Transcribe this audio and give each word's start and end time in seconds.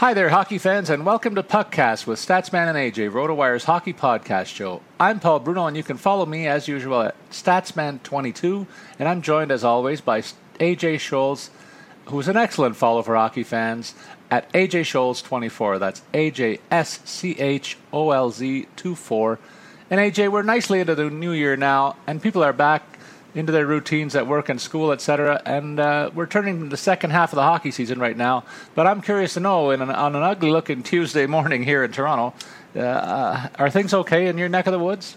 Hi 0.00 0.12
there, 0.12 0.28
hockey 0.28 0.58
fans, 0.58 0.90
and 0.90 1.06
welcome 1.06 1.34
to 1.36 1.42
Puckcast 1.42 2.06
with 2.06 2.18
Statsman 2.18 2.68
and 2.68 2.76
AJ, 2.76 3.10
RotoWire's 3.12 3.64
hockey 3.64 3.94
podcast 3.94 4.48
show. 4.48 4.82
I'm 5.00 5.20
Paul 5.20 5.40
Bruno, 5.40 5.66
and 5.66 5.74
you 5.74 5.82
can 5.82 5.96
follow 5.96 6.26
me 6.26 6.46
as 6.46 6.68
usual 6.68 7.00
at 7.00 7.30
Statsman22, 7.30 8.66
and 8.98 9.08
I'm 9.08 9.22
joined 9.22 9.50
as 9.50 9.64
always 9.64 10.02
by 10.02 10.20
AJ 10.20 10.96
Scholz, 10.96 11.48
who's 12.08 12.28
an 12.28 12.36
excellent 12.36 12.76
follow 12.76 13.02
for 13.02 13.16
hockey 13.16 13.42
fans 13.42 13.94
at 14.30 14.52
AJ 14.52 14.82
Scholz24. 14.82 15.80
That's 15.80 16.02
AJ 16.12 16.60
S 16.70 17.00
C 17.06 17.30
H 17.38 17.78
O 17.90 18.10
L 18.10 18.30
Z 18.30 18.68
24. 18.76 19.38
And 19.88 19.98
AJ, 19.98 20.30
we're 20.30 20.42
nicely 20.42 20.80
into 20.80 20.94
the 20.94 21.08
new 21.08 21.32
year 21.32 21.56
now, 21.56 21.96
and 22.06 22.20
people 22.20 22.44
are 22.44 22.52
back 22.52 22.95
into 23.36 23.52
their 23.52 23.66
routines 23.66 24.16
at 24.16 24.26
work 24.26 24.48
and 24.48 24.58
school, 24.60 24.90
etc. 24.90 25.40
And 25.44 25.78
uh, 25.78 26.10
we're 26.14 26.26
turning 26.26 26.70
the 26.70 26.76
second 26.76 27.10
half 27.10 27.32
of 27.32 27.36
the 27.36 27.42
hockey 27.42 27.70
season 27.70 28.00
right 28.00 28.16
now. 28.16 28.44
But 28.74 28.86
I'm 28.86 29.02
curious 29.02 29.34
to 29.34 29.40
know, 29.40 29.70
an, 29.70 29.82
on 29.82 30.16
an 30.16 30.22
ugly-looking 30.22 30.82
Tuesday 30.82 31.26
morning 31.26 31.62
here 31.62 31.84
in 31.84 31.92
Toronto, 31.92 32.34
uh, 32.74 32.80
uh, 32.80 33.48
are 33.58 33.70
things 33.70 33.92
okay 33.92 34.26
in 34.26 34.38
your 34.38 34.48
neck 34.48 34.66
of 34.66 34.72
the 34.72 34.78
woods? 34.78 35.16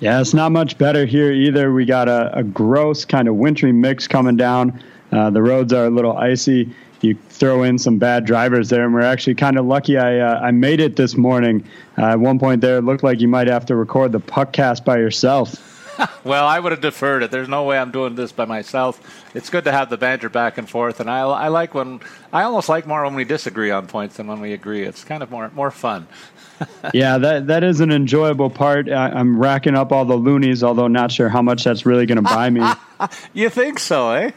Yeah, 0.00 0.20
it's 0.20 0.34
not 0.34 0.50
much 0.50 0.78
better 0.78 1.04
here 1.04 1.30
either. 1.30 1.72
We 1.72 1.84
got 1.84 2.08
a, 2.08 2.36
a 2.38 2.42
gross 2.42 3.04
kind 3.04 3.28
of 3.28 3.36
wintry 3.36 3.70
mix 3.70 4.08
coming 4.08 4.36
down. 4.36 4.82
Uh, 5.12 5.28
the 5.28 5.42
roads 5.42 5.74
are 5.74 5.84
a 5.84 5.90
little 5.90 6.16
icy. 6.16 6.74
You 7.02 7.16
throw 7.28 7.64
in 7.64 7.78
some 7.78 7.98
bad 7.98 8.24
drivers 8.24 8.70
there, 8.70 8.84
and 8.84 8.94
we're 8.94 9.02
actually 9.02 9.34
kind 9.34 9.58
of 9.58 9.66
lucky. 9.66 9.98
I 9.98 10.18
uh, 10.18 10.40
I 10.40 10.52
made 10.52 10.80
it 10.80 10.96
this 10.96 11.16
morning. 11.16 11.64
Uh, 11.98 12.06
at 12.06 12.20
one 12.20 12.38
point 12.38 12.60
there, 12.60 12.78
it 12.78 12.82
looked 12.82 13.02
like 13.02 13.20
you 13.20 13.28
might 13.28 13.48
have 13.48 13.66
to 13.66 13.76
record 13.76 14.12
the 14.12 14.20
puck 14.20 14.52
cast 14.52 14.84
by 14.84 14.98
yourself. 14.98 15.71
well, 16.24 16.46
I 16.46 16.58
would 16.58 16.72
have 16.72 16.80
deferred 16.80 17.22
it. 17.22 17.30
There's 17.30 17.48
no 17.48 17.64
way 17.64 17.78
I'm 17.78 17.90
doing 17.90 18.14
this 18.14 18.32
by 18.32 18.44
myself. 18.44 19.00
It's 19.34 19.50
good 19.50 19.64
to 19.64 19.72
have 19.72 19.90
the 19.90 19.96
banter 19.96 20.28
back 20.28 20.58
and 20.58 20.68
forth, 20.68 21.00
and 21.00 21.10
I, 21.10 21.20
I 21.20 21.48
like 21.48 21.74
when 21.74 22.00
I 22.32 22.42
almost 22.42 22.68
like 22.68 22.86
more 22.86 23.04
when 23.04 23.14
we 23.14 23.24
disagree 23.24 23.70
on 23.70 23.86
points 23.86 24.16
than 24.16 24.26
when 24.26 24.40
we 24.40 24.52
agree. 24.52 24.82
It's 24.82 25.04
kind 25.04 25.22
of 25.22 25.30
more 25.30 25.50
more 25.54 25.70
fun. 25.70 26.06
yeah, 26.94 27.18
that 27.18 27.46
that 27.46 27.64
is 27.64 27.80
an 27.80 27.90
enjoyable 27.90 28.50
part. 28.50 28.88
I, 28.90 29.18
am 29.18 29.38
racking 29.38 29.74
up 29.74 29.92
all 29.92 30.04
the 30.04 30.16
loonies, 30.16 30.62
although 30.62 30.88
not 30.88 31.12
sure 31.12 31.28
how 31.28 31.42
much 31.42 31.64
that's 31.64 31.86
really 31.86 32.06
going 32.06 32.16
to 32.16 32.22
buy 32.22 32.50
me. 32.50 32.62
you 33.32 33.50
think 33.50 33.78
so, 33.78 34.10
eh? 34.10 34.30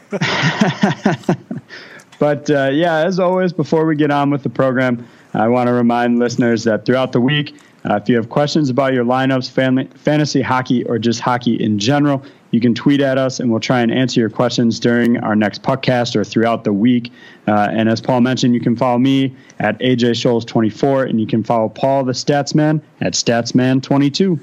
but 2.18 2.50
uh, 2.50 2.70
yeah, 2.72 3.04
as 3.06 3.18
always, 3.18 3.52
before 3.52 3.86
we 3.86 3.96
get 3.96 4.10
on 4.10 4.30
with 4.30 4.42
the 4.42 4.50
program, 4.50 5.06
I 5.34 5.48
want 5.48 5.68
to 5.68 5.72
remind 5.72 6.18
listeners 6.18 6.64
that 6.64 6.84
throughout 6.84 7.12
the 7.12 7.20
week 7.20 7.54
uh, 7.88 7.96
if 7.96 8.08
you 8.08 8.16
have 8.16 8.28
questions 8.28 8.68
about 8.68 8.92
your 8.92 9.04
lineups, 9.04 9.50
family, 9.50 9.88
fantasy 9.94 10.42
hockey, 10.42 10.84
or 10.84 10.98
just 10.98 11.20
hockey 11.20 11.54
in 11.54 11.78
general, 11.78 12.24
you 12.50 12.60
can 12.60 12.74
tweet 12.74 13.00
at 13.00 13.18
us 13.18 13.38
and 13.38 13.50
we'll 13.50 13.60
try 13.60 13.80
and 13.80 13.92
answer 13.92 14.18
your 14.18 14.30
questions 14.30 14.80
during 14.80 15.18
our 15.18 15.36
next 15.36 15.62
podcast 15.62 16.16
or 16.16 16.24
throughout 16.24 16.64
the 16.64 16.72
week. 16.72 17.12
Uh, 17.46 17.68
and 17.70 17.88
as 17.88 18.00
Paul 18.00 18.22
mentioned, 18.22 18.54
you 18.54 18.60
can 18.60 18.76
follow 18.76 18.98
me 18.98 19.36
at 19.58 19.78
AJ 19.80 20.12
Scholz24 20.12 21.10
and 21.10 21.20
you 21.20 21.26
can 21.26 21.44
follow 21.44 21.68
Paul 21.68 22.04
the 22.04 22.12
Statsman 22.12 22.80
at 23.00 23.12
Statsman22. 23.12 24.40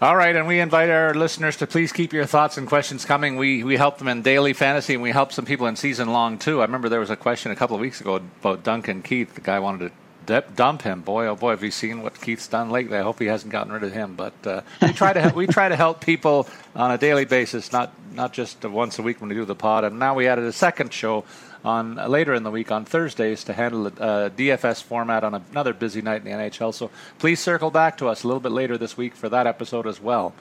All 0.00 0.14
right, 0.14 0.36
and 0.36 0.46
we 0.46 0.60
invite 0.60 0.90
our 0.90 1.12
listeners 1.12 1.56
to 1.56 1.66
please 1.66 1.90
keep 1.90 2.12
your 2.12 2.24
thoughts 2.24 2.56
and 2.56 2.68
questions 2.68 3.04
coming. 3.04 3.34
We 3.34 3.64
we 3.64 3.76
help 3.76 3.98
them 3.98 4.06
in 4.06 4.22
daily 4.22 4.52
fantasy, 4.52 4.94
and 4.94 5.02
we 5.02 5.10
help 5.10 5.32
some 5.32 5.44
people 5.44 5.66
in 5.66 5.74
season 5.74 6.12
long 6.12 6.38
too. 6.38 6.60
I 6.60 6.66
remember 6.66 6.88
there 6.88 7.00
was 7.00 7.10
a 7.10 7.16
question 7.16 7.50
a 7.50 7.56
couple 7.56 7.74
of 7.74 7.80
weeks 7.80 8.00
ago 8.00 8.20
about 8.40 8.62
Duncan 8.62 9.02
Keith. 9.02 9.34
The 9.34 9.40
guy 9.40 9.58
wanted 9.58 9.88
to 9.88 9.94
dump 10.28 10.82
him. 10.82 11.00
Boy, 11.00 11.26
oh 11.26 11.36
boy, 11.36 11.50
have 11.50 11.62
you 11.62 11.70
seen 11.70 12.02
what 12.02 12.20
Keith's 12.20 12.48
done 12.48 12.70
lately? 12.70 12.96
I 12.96 13.02
hope 13.02 13.18
he 13.18 13.26
hasn't 13.26 13.52
gotten 13.52 13.72
rid 13.72 13.82
of 13.82 13.92
him. 13.92 14.14
But 14.14 14.46
uh, 14.46 14.60
we 14.82 14.92
try 14.92 15.12
to 15.12 15.20
help, 15.20 15.34
we 15.34 15.46
try 15.46 15.68
to 15.68 15.76
help 15.76 16.04
people 16.04 16.48
on 16.74 16.90
a 16.90 16.98
daily 16.98 17.24
basis, 17.24 17.72
not 17.72 17.92
not 18.12 18.32
just 18.32 18.64
once 18.64 18.98
a 18.98 19.02
week 19.02 19.20
when 19.20 19.28
we 19.28 19.34
do 19.34 19.44
the 19.44 19.54
pod. 19.54 19.84
And 19.84 19.98
now 19.98 20.14
we 20.14 20.26
added 20.26 20.44
a 20.44 20.52
second 20.52 20.92
show 20.92 21.24
on 21.64 21.98
uh, 21.98 22.08
later 22.08 22.34
in 22.34 22.42
the 22.42 22.50
week 22.50 22.70
on 22.70 22.84
Thursdays 22.84 23.44
to 23.44 23.52
handle 23.52 23.84
the 23.84 24.02
uh, 24.02 24.28
DFS 24.30 24.82
format 24.82 25.24
on 25.24 25.34
another 25.34 25.72
busy 25.72 26.02
night 26.02 26.24
in 26.24 26.24
the 26.24 26.30
NHL. 26.30 26.74
So 26.74 26.90
please 27.18 27.40
circle 27.40 27.70
back 27.70 27.98
to 27.98 28.08
us 28.08 28.24
a 28.24 28.26
little 28.26 28.40
bit 28.40 28.52
later 28.52 28.78
this 28.78 28.96
week 28.96 29.14
for 29.14 29.28
that 29.28 29.46
episode 29.46 29.86
as 29.86 30.00
well. 30.00 30.34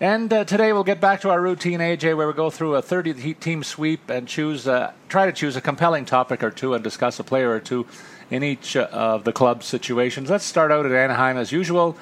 And 0.00 0.32
uh, 0.32 0.44
today 0.44 0.72
we'll 0.72 0.82
get 0.82 1.00
back 1.00 1.20
to 1.20 1.30
our 1.30 1.40
routine, 1.40 1.78
AJ, 1.78 2.16
where 2.16 2.26
we 2.26 2.32
go 2.32 2.50
through 2.50 2.74
a 2.74 2.82
30 2.82 3.34
team 3.34 3.62
sweep 3.62 4.10
and 4.10 4.26
choose, 4.26 4.66
uh, 4.66 4.92
try 5.08 5.26
to 5.26 5.32
choose 5.32 5.54
a 5.54 5.60
compelling 5.60 6.04
topic 6.04 6.42
or 6.42 6.50
two 6.50 6.74
and 6.74 6.82
discuss 6.82 7.20
a 7.20 7.24
player 7.24 7.50
or 7.50 7.60
two 7.60 7.86
in 8.28 8.42
each 8.42 8.76
uh, 8.76 8.88
of 8.90 9.22
the 9.22 9.32
club 9.32 9.62
situations. 9.62 10.30
Let's 10.30 10.44
start 10.44 10.72
out 10.72 10.84
at 10.84 10.90
Anaheim 10.90 11.36
as 11.36 11.52
usual. 11.52 11.96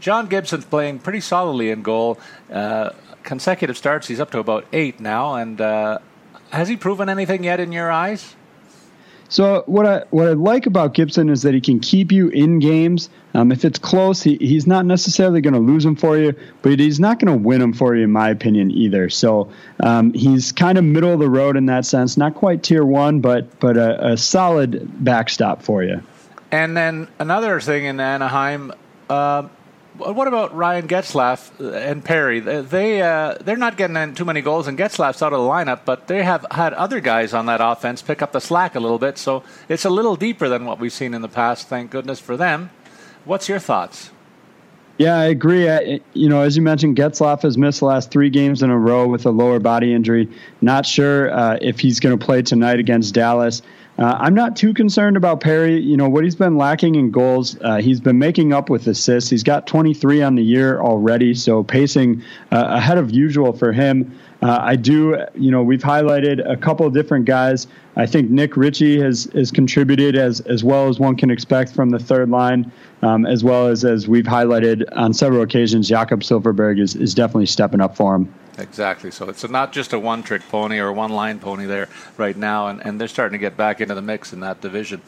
John 0.00 0.26
Gibson's 0.26 0.66
playing 0.66 0.98
pretty 0.98 1.20
solidly 1.20 1.70
in 1.70 1.80
goal. 1.80 2.18
Uh, 2.52 2.90
consecutive 3.22 3.78
starts, 3.78 4.06
he's 4.08 4.20
up 4.20 4.30
to 4.32 4.38
about 4.38 4.66
eight 4.74 5.00
now. 5.00 5.36
And 5.36 5.62
uh, 5.62 5.98
has 6.50 6.68
he 6.68 6.76
proven 6.76 7.08
anything 7.08 7.42
yet 7.42 7.58
in 7.58 7.72
your 7.72 7.90
eyes? 7.90 8.36
So 9.30 9.62
what 9.66 9.86
I 9.86 10.04
what 10.10 10.26
I 10.26 10.32
like 10.32 10.66
about 10.66 10.92
Gibson 10.92 11.28
is 11.28 11.42
that 11.42 11.54
he 11.54 11.60
can 11.60 11.78
keep 11.78 12.10
you 12.10 12.28
in 12.28 12.58
games. 12.58 13.08
Um, 13.32 13.52
if 13.52 13.64
it's 13.64 13.78
close, 13.78 14.22
he, 14.22 14.36
he's 14.36 14.66
not 14.66 14.84
necessarily 14.84 15.40
going 15.40 15.54
to 15.54 15.60
lose 15.60 15.84
them 15.84 15.94
for 15.94 16.18
you, 16.18 16.34
but 16.62 16.80
he's 16.80 16.98
not 16.98 17.20
going 17.20 17.32
to 17.32 17.48
win 17.48 17.60
them 17.60 17.72
for 17.72 17.94
you, 17.94 18.02
in 18.02 18.10
my 18.10 18.28
opinion, 18.28 18.72
either. 18.72 19.08
So 19.08 19.52
um, 19.78 20.12
he's 20.14 20.50
kind 20.50 20.78
of 20.78 20.84
middle 20.84 21.12
of 21.12 21.20
the 21.20 21.30
road 21.30 21.56
in 21.56 21.66
that 21.66 21.86
sense. 21.86 22.16
Not 22.16 22.34
quite 22.34 22.64
tier 22.64 22.84
one, 22.84 23.20
but 23.20 23.60
but 23.60 23.76
a, 23.76 24.12
a 24.12 24.16
solid 24.16 25.04
backstop 25.04 25.62
for 25.62 25.84
you. 25.84 26.02
And 26.50 26.76
then 26.76 27.06
another 27.20 27.60
thing 27.60 27.84
in 27.84 28.00
Anaheim. 28.00 28.72
Uh, 29.08 29.48
what 30.00 30.28
about 30.28 30.54
Ryan 30.54 30.88
Getzlaf 30.88 31.50
and 31.60 32.04
Perry? 32.04 32.40
They 32.40 33.02
uh, 33.02 33.34
they're 33.40 33.56
not 33.56 33.76
getting 33.76 34.14
too 34.14 34.24
many 34.24 34.40
goals, 34.40 34.66
and 34.66 34.78
Getzlaf's 34.78 35.22
out 35.22 35.32
of 35.32 35.40
the 35.40 35.48
lineup, 35.48 35.80
but 35.84 36.08
they 36.08 36.22
have 36.22 36.46
had 36.50 36.72
other 36.74 37.00
guys 37.00 37.32
on 37.34 37.46
that 37.46 37.60
offense 37.62 38.02
pick 38.02 38.22
up 38.22 38.32
the 38.32 38.40
slack 38.40 38.74
a 38.74 38.80
little 38.80 38.98
bit. 38.98 39.18
So 39.18 39.42
it's 39.68 39.84
a 39.84 39.90
little 39.90 40.16
deeper 40.16 40.48
than 40.48 40.64
what 40.64 40.78
we've 40.78 40.92
seen 40.92 41.14
in 41.14 41.22
the 41.22 41.28
past. 41.28 41.68
Thank 41.68 41.90
goodness 41.90 42.20
for 42.20 42.36
them. 42.36 42.70
What's 43.24 43.48
your 43.48 43.58
thoughts? 43.58 44.10
Yeah, 44.98 45.16
I 45.16 45.24
agree. 45.26 45.70
I, 45.70 46.00
you 46.12 46.28
know, 46.28 46.42
as 46.42 46.56
you 46.56 46.62
mentioned, 46.62 46.96
Getzlaf 46.96 47.40
has 47.40 47.56
missed 47.56 47.80
the 47.80 47.86
last 47.86 48.10
three 48.10 48.28
games 48.28 48.62
in 48.62 48.68
a 48.68 48.78
row 48.78 49.06
with 49.06 49.24
a 49.24 49.30
lower 49.30 49.58
body 49.58 49.94
injury. 49.94 50.28
Not 50.60 50.84
sure 50.84 51.32
uh, 51.32 51.58
if 51.62 51.80
he's 51.80 52.00
going 52.00 52.18
to 52.18 52.22
play 52.22 52.42
tonight 52.42 52.78
against 52.78 53.14
Dallas. 53.14 53.62
Uh, 54.00 54.16
I'm 54.18 54.32
not 54.32 54.56
too 54.56 54.72
concerned 54.72 55.18
about 55.18 55.40
Perry. 55.40 55.78
You 55.78 55.94
know, 55.94 56.08
what 56.08 56.24
he's 56.24 56.34
been 56.34 56.56
lacking 56.56 56.94
in 56.94 57.10
goals, 57.10 57.58
uh, 57.60 57.82
he's 57.82 58.00
been 58.00 58.18
making 58.18 58.54
up 58.54 58.70
with 58.70 58.86
assists. 58.86 59.28
He's 59.28 59.42
got 59.42 59.66
23 59.66 60.22
on 60.22 60.36
the 60.36 60.42
year 60.42 60.80
already, 60.80 61.34
so 61.34 61.62
pacing 61.62 62.22
uh, 62.50 62.64
ahead 62.68 62.96
of 62.96 63.10
usual 63.10 63.52
for 63.52 63.72
him. 63.72 64.18
Uh, 64.40 64.58
I 64.58 64.76
do, 64.76 65.18
you 65.34 65.50
know, 65.50 65.62
we've 65.62 65.82
highlighted 65.82 66.50
a 66.50 66.56
couple 66.56 66.86
of 66.86 66.94
different 66.94 67.26
guys. 67.26 67.66
I 67.96 68.06
think 68.06 68.30
Nick 68.30 68.56
Ritchie 68.56 68.98
has, 69.02 69.24
has 69.34 69.50
contributed 69.50 70.16
as, 70.16 70.40
as 70.40 70.64
well 70.64 70.88
as 70.88 70.98
one 70.98 71.14
can 71.14 71.30
expect 71.30 71.74
from 71.74 71.90
the 71.90 71.98
third 71.98 72.30
line, 72.30 72.72
um, 73.02 73.26
as 73.26 73.44
well 73.44 73.66
as, 73.66 73.84
as 73.84 74.08
we've 74.08 74.24
highlighted 74.24 74.82
on 74.96 75.12
several 75.12 75.42
occasions, 75.42 75.86
Jakob 75.86 76.20
Silfverberg 76.20 76.80
is, 76.80 76.96
is 76.96 77.12
definitely 77.12 77.44
stepping 77.44 77.82
up 77.82 77.96
for 77.96 78.14
him. 78.14 78.32
Exactly. 78.60 79.10
So 79.10 79.28
it's 79.28 79.48
not 79.48 79.72
just 79.72 79.92
a 79.92 79.98
one 79.98 80.22
trick 80.22 80.42
pony 80.48 80.78
or 80.78 80.92
one 80.92 81.10
line 81.10 81.40
pony 81.40 81.66
there 81.66 81.88
right 82.16 82.36
now, 82.36 82.68
and, 82.68 82.80
and 82.84 83.00
they're 83.00 83.08
starting 83.08 83.32
to 83.32 83.40
get 83.40 83.56
back 83.56 83.80
into 83.80 83.94
the 83.94 84.02
mix 84.02 84.32
in 84.32 84.40
that 84.40 84.60
division. 84.60 85.00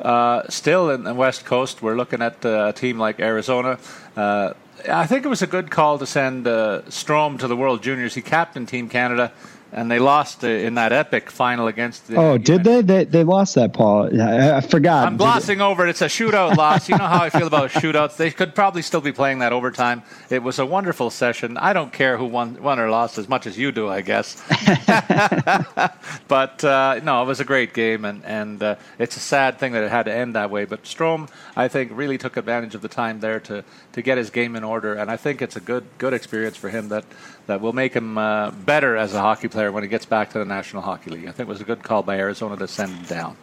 Uh, 0.00 0.42
still 0.48 0.90
in 0.90 1.04
the 1.04 1.14
West 1.14 1.44
Coast, 1.44 1.82
we're 1.82 1.96
looking 1.96 2.22
at 2.22 2.44
uh, 2.44 2.66
a 2.68 2.72
team 2.72 2.98
like 2.98 3.18
Arizona. 3.18 3.78
Uh, 4.16 4.52
I 4.88 5.06
think 5.06 5.24
it 5.24 5.28
was 5.28 5.42
a 5.42 5.46
good 5.46 5.70
call 5.70 5.98
to 5.98 6.06
send 6.06 6.46
uh, 6.46 6.82
Strome 6.86 7.38
to 7.40 7.48
the 7.48 7.56
World 7.56 7.82
Juniors. 7.82 8.14
He 8.14 8.22
captained 8.22 8.68
Team 8.68 8.88
Canada 8.88 9.32
and 9.72 9.90
they 9.90 9.98
lost 9.98 10.44
in 10.44 10.74
that 10.74 10.92
epic 10.92 11.30
final 11.30 11.66
against. 11.66 12.06
The, 12.06 12.16
oh, 12.16 12.38
did 12.38 12.64
they? 12.64 12.80
they? 12.80 13.04
They 13.04 13.24
lost 13.24 13.54
that, 13.56 13.72
Paul. 13.72 14.20
I, 14.20 14.56
I 14.56 14.60
forgot. 14.60 15.06
I'm 15.06 15.16
glossing 15.16 15.60
over 15.60 15.86
it. 15.86 15.90
It's 15.90 16.02
a 16.02 16.06
shootout 16.06 16.56
loss. 16.56 16.88
You 16.88 16.96
know 16.96 17.06
how 17.06 17.22
I 17.22 17.30
feel 17.30 17.46
about 17.46 17.70
shootouts. 17.70 18.16
They 18.16 18.30
could 18.30 18.54
probably 18.54 18.82
still 18.82 19.00
be 19.00 19.12
playing 19.12 19.40
that 19.40 19.52
overtime. 19.52 20.02
It 20.30 20.42
was 20.42 20.58
a 20.58 20.64
wonderful 20.64 21.10
session. 21.10 21.56
I 21.58 21.72
don't 21.72 21.92
care 21.92 22.16
who 22.16 22.24
won, 22.24 22.62
won 22.62 22.78
or 22.78 22.88
lost 22.88 23.18
as 23.18 23.28
much 23.28 23.46
as 23.46 23.58
you 23.58 23.70
do, 23.70 23.88
I 23.88 24.00
guess. 24.00 24.42
but 26.28 26.64
uh, 26.64 27.00
no, 27.02 27.22
it 27.22 27.26
was 27.26 27.40
a 27.40 27.44
great 27.44 27.74
game, 27.74 28.04
and 28.04 28.24
and 28.24 28.62
uh, 28.62 28.76
it's 28.98 29.16
a 29.16 29.20
sad 29.20 29.58
thing 29.58 29.72
that 29.72 29.84
it 29.84 29.90
had 29.90 30.04
to 30.04 30.14
end 30.14 30.34
that 30.34 30.50
way. 30.50 30.64
But 30.64 30.84
Strome, 30.84 31.28
I 31.56 31.68
think, 31.68 31.92
really 31.94 32.16
took 32.16 32.36
advantage 32.36 32.74
of 32.74 32.82
the 32.82 32.88
time 32.88 33.20
there 33.20 33.40
to 33.40 33.64
to 33.92 34.02
get 34.02 34.16
his 34.16 34.30
game 34.30 34.56
in 34.56 34.64
order, 34.64 34.94
and 34.94 35.10
I 35.10 35.16
think 35.16 35.42
it's 35.42 35.56
a 35.56 35.60
good 35.60 35.84
good 35.98 36.14
experience 36.14 36.56
for 36.56 36.70
him 36.70 36.88
that 36.88 37.04
that 37.48 37.60
will 37.60 37.72
make 37.72 37.94
him 37.94 38.16
uh, 38.16 38.50
better 38.50 38.96
as 38.96 39.14
a 39.14 39.20
hockey 39.20 39.48
player 39.48 39.57
when 39.66 39.82
he 39.82 39.88
gets 39.88 40.06
back 40.06 40.30
to 40.30 40.38
the 40.38 40.44
National 40.44 40.82
Hockey 40.82 41.10
League. 41.10 41.26
I 41.26 41.32
think 41.32 41.48
it 41.48 41.48
was 41.48 41.60
a 41.60 41.64
good 41.64 41.82
call 41.82 42.02
by 42.02 42.18
Arizona 42.18 42.56
to 42.56 42.68
send 42.68 42.92
him 42.92 43.04
down. 43.04 43.36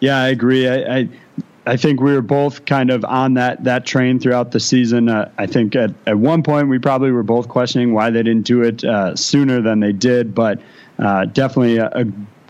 Yeah, 0.00 0.18
I 0.18 0.28
agree. 0.28 0.68
I, 0.68 0.98
I, 0.98 1.08
I 1.66 1.76
think 1.76 2.00
we 2.00 2.12
were 2.12 2.22
both 2.22 2.64
kind 2.64 2.90
of 2.90 3.04
on 3.04 3.34
that 3.34 3.64
that 3.64 3.84
train 3.84 4.18
throughout 4.18 4.52
the 4.52 4.60
season. 4.60 5.08
Uh, 5.08 5.30
I 5.36 5.46
think 5.46 5.76
at, 5.76 5.90
at 6.06 6.18
one 6.18 6.42
point 6.42 6.68
we 6.68 6.78
probably 6.78 7.10
were 7.10 7.22
both 7.22 7.48
questioning 7.48 7.92
why 7.92 8.10
they 8.10 8.22
didn't 8.22 8.46
do 8.46 8.62
it 8.62 8.84
uh, 8.84 9.14
sooner 9.16 9.60
than 9.60 9.80
they 9.80 9.92
did, 9.92 10.34
but 10.34 10.60
uh, 10.98 11.26
definitely 11.26 11.76
a, 11.76 11.88
a 11.88 12.04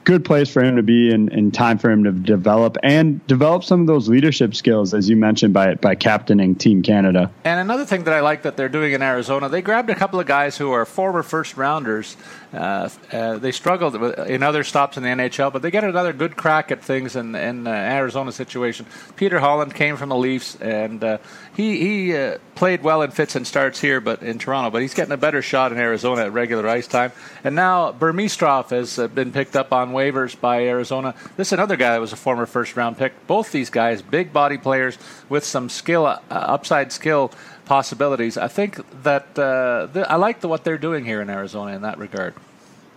good 0.08 0.25
place 0.25 0.50
for 0.50 0.64
him 0.64 0.75
to 0.76 0.82
be 0.82 1.12
and, 1.12 1.31
and 1.34 1.52
time 1.52 1.76
for 1.76 1.90
him 1.90 2.02
to 2.02 2.10
develop 2.10 2.78
and 2.82 3.25
develop 3.26 3.62
some 3.62 3.82
of 3.82 3.87
those 3.87 4.08
leadership 4.08 4.55
skills, 4.55 4.94
as 4.94 5.06
you 5.06 5.16
mentioned, 5.16 5.52
by 5.52 5.75
by 5.75 5.94
captaining 5.94 6.55
Team 6.55 6.82
Canada. 6.82 7.31
And 7.44 7.60
another 7.60 7.84
thing 7.84 8.05
that 8.05 8.14
I 8.14 8.20
like 8.20 8.40
that 8.43 8.56
they're 8.56 8.70
doing 8.70 8.94
in 8.94 9.02
Arizona, 9.02 9.50
they 9.50 9.60
grabbed 9.60 9.90
a 9.90 9.94
couple 9.94 10.19
of 10.19 10.26
guys 10.26 10.56
who 10.56 10.72
are 10.72 10.87
former 10.87 11.22
first 11.22 11.58
rounders. 11.58 12.16
Uh, 12.55 12.88
uh, 13.12 13.37
they 13.37 13.52
struggled 13.52 13.94
in 14.26 14.43
other 14.43 14.64
stops 14.64 14.96
in 14.96 15.02
the 15.02 15.10
NHL, 15.10 15.52
but 15.52 15.60
they 15.60 15.70
get 15.70 15.84
another 15.84 16.14
good 16.14 16.37
crack 16.37 16.72
at 16.72 16.82
things 16.82 17.14
in 17.14 17.34
in 17.34 17.66
uh, 17.66 17.70
Arizona 17.70 18.32
situation. 18.32 18.87
Peter 19.16 19.38
Holland 19.40 19.75
came 19.75 19.99
from 19.99 20.08
the 20.08 20.16
Leafs, 20.16 20.56
and 20.56 21.04
uh, 21.04 21.19
he 21.58 21.76
he 21.76 22.16
uh, 22.16 22.38
played 22.55 22.84
well 22.84 23.02
in 23.02 23.10
fits 23.10 23.34
and 23.34 23.44
starts 23.44 23.81
here, 23.81 24.00
but 24.00 24.22
in 24.22 24.38
Toronto. 24.38 24.70
But 24.70 24.81
he's 24.81 24.94
getting 24.94 25.12
a 25.12 25.16
better 25.16 25.43
shot 25.43 25.72
in 25.72 25.78
Arizona 25.78 26.22
at 26.22 26.32
regular 26.32 26.69
ice 26.69 26.87
time. 26.87 27.10
And 27.43 27.56
now 27.56 27.90
Burmistrov 27.90 28.70
has 28.70 28.96
uh, 28.96 29.08
been 29.08 29.32
picked 29.32 29.56
up 29.56 29.72
on 29.72 29.90
waivers 29.90 30.40
by 30.40 30.66
Arizona. 30.66 31.16
This 31.37 31.49
is 31.49 31.55
another 31.55 31.76
guy 31.76 31.90
that 31.90 32.00
was 32.00 32.12
a 32.12 32.16
former 32.16 32.46
first 32.46 32.76
round 32.76 32.96
pick. 32.96 33.12
Both 33.26 33.50
these 33.50 33.70
guys, 33.70 34.02
big 34.02 34.32
body 34.32 34.56
players 34.56 34.99
with 35.28 35.44
some 35.44 35.69
skill, 35.69 36.06
uh, 36.06 36.20
upside 36.31 36.93
skill 36.93 37.32
possibilities. 37.64 38.38
I 38.38 38.46
think 38.46 38.78
that 39.02 39.37
uh, 39.37 39.88
th- 39.93 40.06
I 40.08 40.14
like 40.14 40.40
the, 40.40 40.46
what 40.46 40.62
they're 40.62 40.78
doing 40.78 41.04
here 41.04 41.20
in 41.20 41.28
Arizona 41.28 41.72
in 41.72 41.82
that 41.82 41.99
regard. 41.99 42.34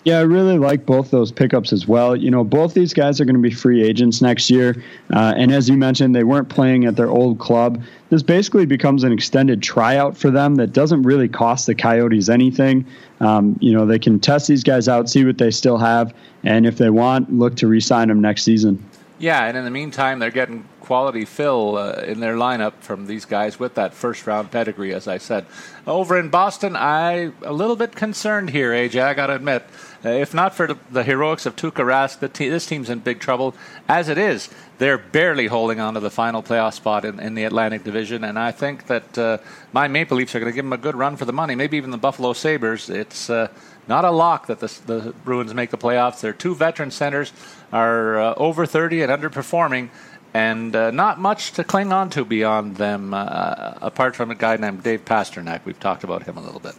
Yeah, 0.03 0.17
I 0.17 0.21
really 0.21 0.57
like 0.57 0.87
both 0.87 1.11
those 1.11 1.31
pickups 1.31 1.71
as 1.71 1.87
well. 1.87 2.15
You 2.15 2.31
know, 2.31 2.43
both 2.43 2.73
these 2.73 2.91
guys 2.91 3.21
are 3.21 3.25
going 3.25 3.35
to 3.35 3.41
be 3.41 3.51
free 3.51 3.83
agents 3.83 4.19
next 4.19 4.49
year. 4.49 4.83
Uh, 5.13 5.33
and 5.37 5.51
as 5.51 5.69
you 5.69 5.77
mentioned, 5.77 6.15
they 6.15 6.23
weren't 6.23 6.49
playing 6.49 6.85
at 6.85 6.95
their 6.95 7.09
old 7.09 7.37
club. 7.37 7.83
This 8.09 8.23
basically 8.23 8.65
becomes 8.65 9.03
an 9.03 9.11
extended 9.11 9.61
tryout 9.61 10.17
for 10.17 10.31
them 10.31 10.55
that 10.55 10.73
doesn't 10.73 11.03
really 11.03 11.27
cost 11.27 11.67
the 11.67 11.75
Coyotes 11.75 12.29
anything. 12.29 12.83
Um, 13.19 13.57
you 13.61 13.73
know, 13.73 13.85
they 13.85 13.99
can 13.99 14.19
test 14.19 14.47
these 14.47 14.63
guys 14.63 14.87
out, 14.87 15.07
see 15.07 15.23
what 15.23 15.37
they 15.37 15.51
still 15.51 15.77
have, 15.77 16.15
and 16.43 16.65
if 16.65 16.79
they 16.79 16.89
want, 16.89 17.31
look 17.31 17.55
to 17.57 17.67
re 17.67 17.79
sign 17.79 18.07
them 18.07 18.21
next 18.21 18.41
season. 18.41 18.83
Yeah, 19.19 19.45
and 19.45 19.55
in 19.55 19.63
the 19.65 19.71
meantime, 19.71 20.17
they're 20.17 20.31
getting 20.31 20.67
quality 20.79 21.25
fill 21.25 21.77
uh, 21.77 21.93
in 22.07 22.19
their 22.19 22.35
lineup 22.35 22.73
from 22.79 23.05
these 23.05 23.23
guys 23.23 23.59
with 23.59 23.75
that 23.75 23.93
first 23.93 24.25
round 24.25 24.49
pedigree, 24.49 24.95
as 24.95 25.07
I 25.07 25.19
said. 25.19 25.45
Over 25.85 26.17
in 26.19 26.29
Boston, 26.29 26.75
I 26.75 27.31
a 27.43 27.53
little 27.53 27.75
bit 27.75 27.95
concerned 27.95 28.49
here, 28.49 28.71
AJ. 28.71 29.03
I 29.03 29.13
got 29.13 29.27
to 29.27 29.35
admit, 29.35 29.63
if 30.03 30.33
not 30.33 30.55
for 30.55 30.67
the, 30.67 30.77
the, 30.89 31.03
heroics 31.03 31.45
of 31.45 31.55
Tuukka 31.55 31.83
Rask, 31.85 32.33
te- 32.33 32.49
this 32.49 32.65
team's 32.65 32.89
in 32.89 32.99
big 32.99 33.19
trouble. 33.19 33.53
As 33.87 34.09
it 34.09 34.17
is, 34.17 34.49
they're 34.79 34.97
barely 34.97 35.47
holding 35.47 35.79
on 35.79 35.93
to 35.93 35.99
the 35.99 36.09
final 36.09 36.41
playoff 36.41 36.73
spot 36.73 37.05
in, 37.05 37.19
in 37.19 37.35
the 37.35 37.43
Atlantic 37.43 37.83
Division, 37.83 38.23
and 38.23 38.39
I 38.39 38.51
think 38.51 38.87
that 38.87 39.17
uh, 39.17 39.37
my 39.73 39.87
Maple 39.87 40.17
Leafs 40.17 40.33
are 40.33 40.39
going 40.39 40.51
to 40.51 40.55
give 40.55 40.65
them 40.65 40.73
a 40.73 40.77
good 40.77 40.95
run 40.95 41.17
for 41.17 41.25
the 41.25 41.33
money. 41.33 41.53
Maybe 41.53 41.77
even 41.77 41.91
the 41.91 41.97
Buffalo 41.97 42.33
Sabres. 42.33 42.89
It's 42.89 43.29
uh, 43.29 43.49
not 43.87 44.05
a 44.05 44.11
lock 44.11 44.47
that 44.47 44.59
the, 44.59 44.73
the 44.87 45.13
Bruins 45.23 45.53
make 45.53 45.69
the 45.69 45.77
playoffs. 45.77 46.21
Their 46.21 46.33
two 46.33 46.55
veteran 46.55 46.89
centers 46.89 47.31
are 47.71 48.19
uh, 48.19 48.33
over 48.37 48.65
30 48.65 49.03
and 49.03 49.11
underperforming, 49.11 49.89
and 50.33 50.75
uh, 50.75 50.89
not 50.89 51.19
much 51.19 51.51
to 51.53 51.63
cling 51.63 51.93
on 51.93 52.09
to 52.11 52.25
beyond 52.25 52.77
them, 52.77 53.13
uh, 53.13 53.75
apart 53.81 54.15
from 54.15 54.31
a 54.31 54.35
guy 54.35 54.57
named 54.57 54.81
Dave 54.81 55.05
Pastrnak. 55.05 55.61
We've 55.65 55.79
talked 55.79 56.03
about 56.03 56.23
him 56.23 56.37
a 56.37 56.41
little 56.41 56.59
bit. 56.59 56.73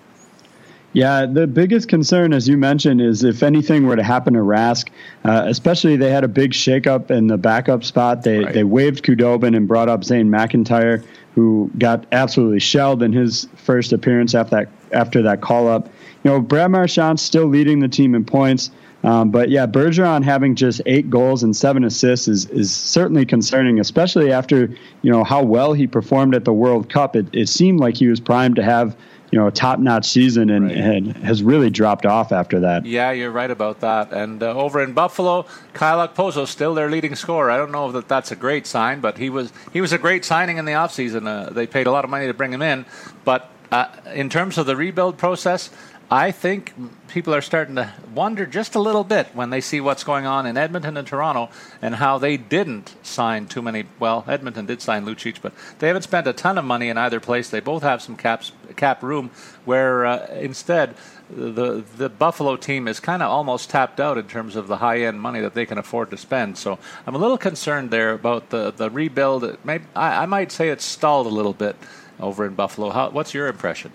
Yeah, 0.94 1.24
the 1.24 1.46
biggest 1.46 1.88
concern, 1.88 2.34
as 2.34 2.46
you 2.46 2.58
mentioned, 2.58 3.00
is 3.00 3.24
if 3.24 3.42
anything 3.42 3.86
were 3.86 3.96
to 3.96 4.02
happen 4.02 4.34
to 4.34 4.40
Rask, 4.40 4.90
uh, 5.24 5.44
especially 5.46 5.96
they 5.96 6.10
had 6.10 6.22
a 6.22 6.28
big 6.28 6.52
shakeup 6.52 7.10
in 7.10 7.28
the 7.28 7.38
backup 7.38 7.82
spot. 7.82 8.22
They 8.22 8.40
right. 8.40 8.52
they 8.52 8.64
waived 8.64 9.02
Khudobin 9.02 9.56
and 9.56 9.66
brought 9.66 9.88
up 9.88 10.04
Zane 10.04 10.28
McIntyre, 10.28 11.02
who 11.34 11.70
got 11.78 12.04
absolutely 12.12 12.60
shelled 12.60 13.02
in 13.02 13.12
his 13.12 13.48
first 13.56 13.92
appearance 13.92 14.34
after 14.34 14.56
that 14.56 14.68
after 14.92 15.22
that 15.22 15.40
call 15.40 15.66
up 15.68 15.88
you 16.22 16.30
know, 16.30 16.40
Brad 16.40 16.70
Marchand's 16.70 17.22
still 17.22 17.46
leading 17.46 17.80
the 17.80 17.88
team 17.88 18.14
in 18.14 18.24
points. 18.24 18.70
Um, 19.04 19.30
but 19.30 19.50
yeah, 19.50 19.66
Bergeron 19.66 20.22
having 20.22 20.54
just 20.54 20.80
eight 20.86 21.10
goals 21.10 21.42
and 21.42 21.56
seven 21.56 21.82
assists 21.82 22.28
is, 22.28 22.46
is 22.50 22.72
certainly 22.72 23.26
concerning, 23.26 23.80
especially 23.80 24.30
after 24.30 24.68
you 25.02 25.10
know 25.10 25.24
how 25.24 25.42
well 25.42 25.72
he 25.72 25.88
performed 25.88 26.36
at 26.36 26.44
the 26.44 26.52
World 26.52 26.88
Cup. 26.88 27.16
It, 27.16 27.26
it 27.32 27.48
seemed 27.48 27.80
like 27.80 27.96
he 27.96 28.06
was 28.06 28.20
primed 28.20 28.56
to 28.56 28.62
have 28.62 28.96
you 29.32 29.38
know 29.38 29.46
a 29.46 29.50
top-notch 29.50 30.06
season 30.06 30.50
and, 30.50 30.66
right. 30.66 30.76
and, 30.76 31.16
has 31.16 31.42
really 31.42 31.70
dropped 31.70 32.04
off 32.04 32.32
after 32.32 32.60
that. 32.60 32.84
Yeah, 32.84 33.12
you're 33.12 33.30
right 33.30 33.50
about 33.50 33.80
that. 33.80 34.12
And 34.12 34.42
uh, 34.42 34.52
over 34.54 34.82
in 34.82 34.92
Buffalo, 34.92 35.46
Kyle 35.72 36.06
Okposo 36.06 36.46
still 36.46 36.74
their 36.74 36.90
leading 36.90 37.14
scorer. 37.14 37.50
I 37.50 37.56
don't 37.56 37.72
know 37.72 37.90
that 37.92 38.08
that's 38.08 38.30
a 38.30 38.36
great 38.36 38.66
sign, 38.66 39.00
but 39.00 39.16
he 39.16 39.30
was 39.30 39.50
he 39.72 39.80
was 39.80 39.92
a 39.92 39.98
great 39.98 40.24
signing 40.26 40.58
in 40.58 40.66
the 40.66 40.72
offseason. 40.72 41.26
Uh, 41.26 41.50
they 41.50 41.66
paid 41.66 41.86
a 41.86 41.90
lot 41.90 42.04
of 42.04 42.10
money 42.10 42.26
to 42.26 42.34
bring 42.34 42.52
him 42.52 42.62
in, 42.62 42.84
but 43.24 43.50
uh, 43.72 43.86
in 44.14 44.28
terms 44.28 44.58
of 44.58 44.66
the 44.66 44.76
rebuild 44.76 45.16
process, 45.16 45.70
I 46.12 46.30
think 46.30 46.74
people 47.08 47.34
are 47.34 47.40
starting 47.40 47.76
to 47.76 47.90
wonder 48.14 48.44
just 48.44 48.74
a 48.74 48.78
little 48.78 49.02
bit 49.02 49.28
when 49.32 49.48
they 49.48 49.62
see 49.62 49.80
what's 49.80 50.04
going 50.04 50.26
on 50.26 50.44
in 50.44 50.58
Edmonton 50.58 50.98
and 50.98 51.08
Toronto 51.08 51.48
and 51.80 51.94
how 51.94 52.18
they 52.18 52.36
didn't 52.36 52.94
sign 53.02 53.46
too 53.46 53.62
many. 53.62 53.86
Well, 53.98 54.22
Edmonton 54.28 54.66
did 54.66 54.82
sign 54.82 55.06
Lucic, 55.06 55.40
but 55.40 55.54
they 55.78 55.86
haven't 55.86 56.02
spent 56.02 56.26
a 56.26 56.34
ton 56.34 56.58
of 56.58 56.66
money 56.66 56.90
in 56.90 56.98
either 56.98 57.18
place. 57.18 57.48
They 57.48 57.60
both 57.60 57.82
have 57.82 58.02
some 58.02 58.18
caps, 58.18 58.52
cap 58.76 59.02
room 59.02 59.30
where 59.64 60.04
uh, 60.04 60.26
instead 60.34 60.96
the 61.30 61.82
the 61.96 62.10
Buffalo 62.10 62.56
team 62.56 62.88
is 62.88 63.00
kind 63.00 63.22
of 63.22 63.30
almost 63.30 63.70
tapped 63.70 63.98
out 63.98 64.18
in 64.18 64.28
terms 64.28 64.54
of 64.54 64.68
the 64.68 64.76
high 64.76 65.00
end 65.00 65.18
money 65.18 65.40
that 65.40 65.54
they 65.54 65.64
can 65.64 65.78
afford 65.78 66.10
to 66.10 66.18
spend. 66.18 66.58
So 66.58 66.78
I'm 67.06 67.14
a 67.14 67.18
little 67.18 67.38
concerned 67.38 67.90
there 67.90 68.12
about 68.12 68.50
the 68.50 68.70
the 68.70 68.90
rebuild. 68.90 69.56
Maybe 69.64 69.84
I, 69.96 70.24
I 70.24 70.26
might 70.26 70.52
say 70.52 70.68
it's 70.68 70.84
stalled 70.84 71.26
a 71.26 71.30
little 71.30 71.54
bit 71.54 71.74
over 72.20 72.44
in 72.44 72.54
Buffalo. 72.54 72.90
How, 72.90 73.08
what's 73.08 73.32
your 73.32 73.48
impression? 73.48 73.94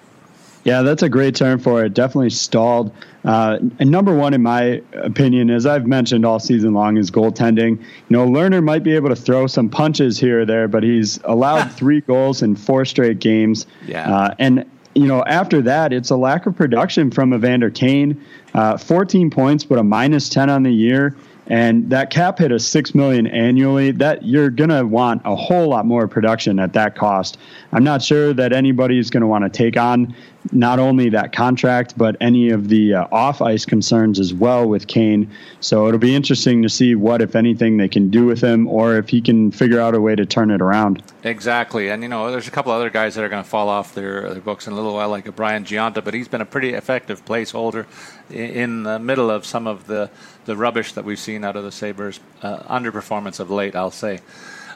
Yeah, 0.67 0.81
that's 0.81 1.01
a 1.01 1.07
great 1.07 1.33
term 1.33 1.59
for 1.59 1.85
it. 1.85 1.93
Definitely 1.93 2.31
stalled. 2.31 2.91
Uh, 3.23 3.57
and 3.79 3.89
number 3.89 4.13
one, 4.13 4.33
in 4.33 4.41
my 4.43 4.81
opinion, 4.95 5.49
as 5.49 5.65
I've 5.65 5.87
mentioned 5.87 6.25
all 6.25 6.39
season 6.39 6.73
long, 6.73 6.97
is 6.97 7.09
goaltending. 7.09 7.79
You 7.79 8.09
know, 8.09 8.27
Lehner 8.27 8.61
might 8.61 8.83
be 8.83 8.93
able 8.93 9.07
to 9.07 9.15
throw 9.15 9.47
some 9.47 9.69
punches 9.69 10.19
here 10.19 10.41
or 10.41 10.45
there, 10.45 10.67
but 10.67 10.83
he's 10.83 11.21
allowed 11.23 11.71
three 11.71 12.01
goals 12.01 12.41
in 12.41 12.57
four 12.57 12.83
straight 12.83 13.19
games. 13.19 13.65
Yeah. 13.85 14.13
Uh, 14.13 14.35
and 14.39 14.69
you 14.93 15.07
know, 15.07 15.23
after 15.23 15.61
that, 15.61 15.93
it's 15.93 16.09
a 16.09 16.17
lack 16.17 16.45
of 16.47 16.57
production 16.57 17.11
from 17.11 17.33
Evander 17.33 17.69
Kane. 17.69 18.21
Uh, 18.53 18.75
14 18.75 19.29
points, 19.29 19.63
but 19.63 19.79
a 19.79 19.83
minus 19.83 20.27
10 20.27 20.49
on 20.49 20.63
the 20.63 20.71
year. 20.73 21.15
and 21.49 21.89
that 21.89 22.09
cap 22.09 22.39
hit 22.39 22.51
of 22.51 22.61
six 22.61 22.93
million 22.93 23.25
annually. 23.27 23.91
That 23.91 24.25
you're 24.25 24.49
gonna 24.49 24.85
want 24.85 25.21
a 25.23 25.35
whole 25.35 25.69
lot 25.69 25.85
more 25.85 26.05
production 26.07 26.59
at 26.59 26.73
that 26.73 26.95
cost. 26.95 27.37
I'm 27.71 27.85
not 27.85 28.01
sure 28.01 28.33
that 28.33 28.51
anybody's 28.51 29.09
gonna 29.09 29.27
want 29.27 29.45
to 29.45 29.49
take 29.49 29.77
on 29.77 30.13
not 30.51 30.79
only 30.79 31.09
that 31.09 31.33
contract, 31.33 31.97
but 31.97 32.15
any 32.21 32.49
of 32.49 32.69
the 32.69 32.93
uh, 32.93 33.07
off 33.11 33.41
ice 33.41 33.65
concerns 33.65 34.19
as 34.19 34.33
well 34.33 34.67
with 34.67 34.87
Kane. 34.87 35.29
So 35.59 35.87
it'll 35.87 35.99
be 35.99 36.15
interesting 36.15 36.63
to 36.63 36.69
see 36.69 36.95
what, 36.95 37.21
if 37.21 37.35
anything, 37.35 37.77
they 37.77 37.87
can 37.87 38.09
do 38.09 38.25
with 38.25 38.41
him 38.41 38.67
or 38.67 38.95
if 38.95 39.09
he 39.09 39.21
can 39.21 39.51
figure 39.51 39.79
out 39.79 39.95
a 39.95 40.01
way 40.01 40.15
to 40.15 40.25
turn 40.25 40.51
it 40.51 40.61
around. 40.61 41.03
Exactly. 41.23 41.89
And, 41.89 42.03
you 42.03 42.09
know, 42.09 42.31
there's 42.31 42.47
a 42.47 42.51
couple 42.51 42.71
other 42.71 42.89
guys 42.89 43.15
that 43.15 43.23
are 43.23 43.29
going 43.29 43.43
to 43.43 43.49
fall 43.49 43.69
off 43.69 43.93
their, 43.93 44.29
their 44.29 44.41
books 44.41 44.67
in 44.67 44.73
a 44.73 44.75
little 44.75 44.93
while, 44.93 45.09
like 45.09 45.33
Brian 45.35 45.65
Gionta, 45.65 46.03
but 46.03 46.13
he's 46.13 46.27
been 46.27 46.41
a 46.41 46.45
pretty 46.45 46.73
effective 46.73 47.25
placeholder 47.25 47.85
in 48.29 48.83
the 48.83 48.99
middle 48.99 49.29
of 49.29 49.45
some 49.45 49.67
of 49.67 49.87
the, 49.87 50.09
the 50.45 50.55
rubbish 50.55 50.93
that 50.93 51.05
we've 51.05 51.19
seen 51.19 51.43
out 51.43 51.55
of 51.55 51.63
the 51.63 51.71
Sabres' 51.71 52.19
uh, 52.41 52.59
underperformance 52.59 53.39
of 53.39 53.49
late, 53.49 53.75
I'll 53.75 53.91
say. 53.91 54.19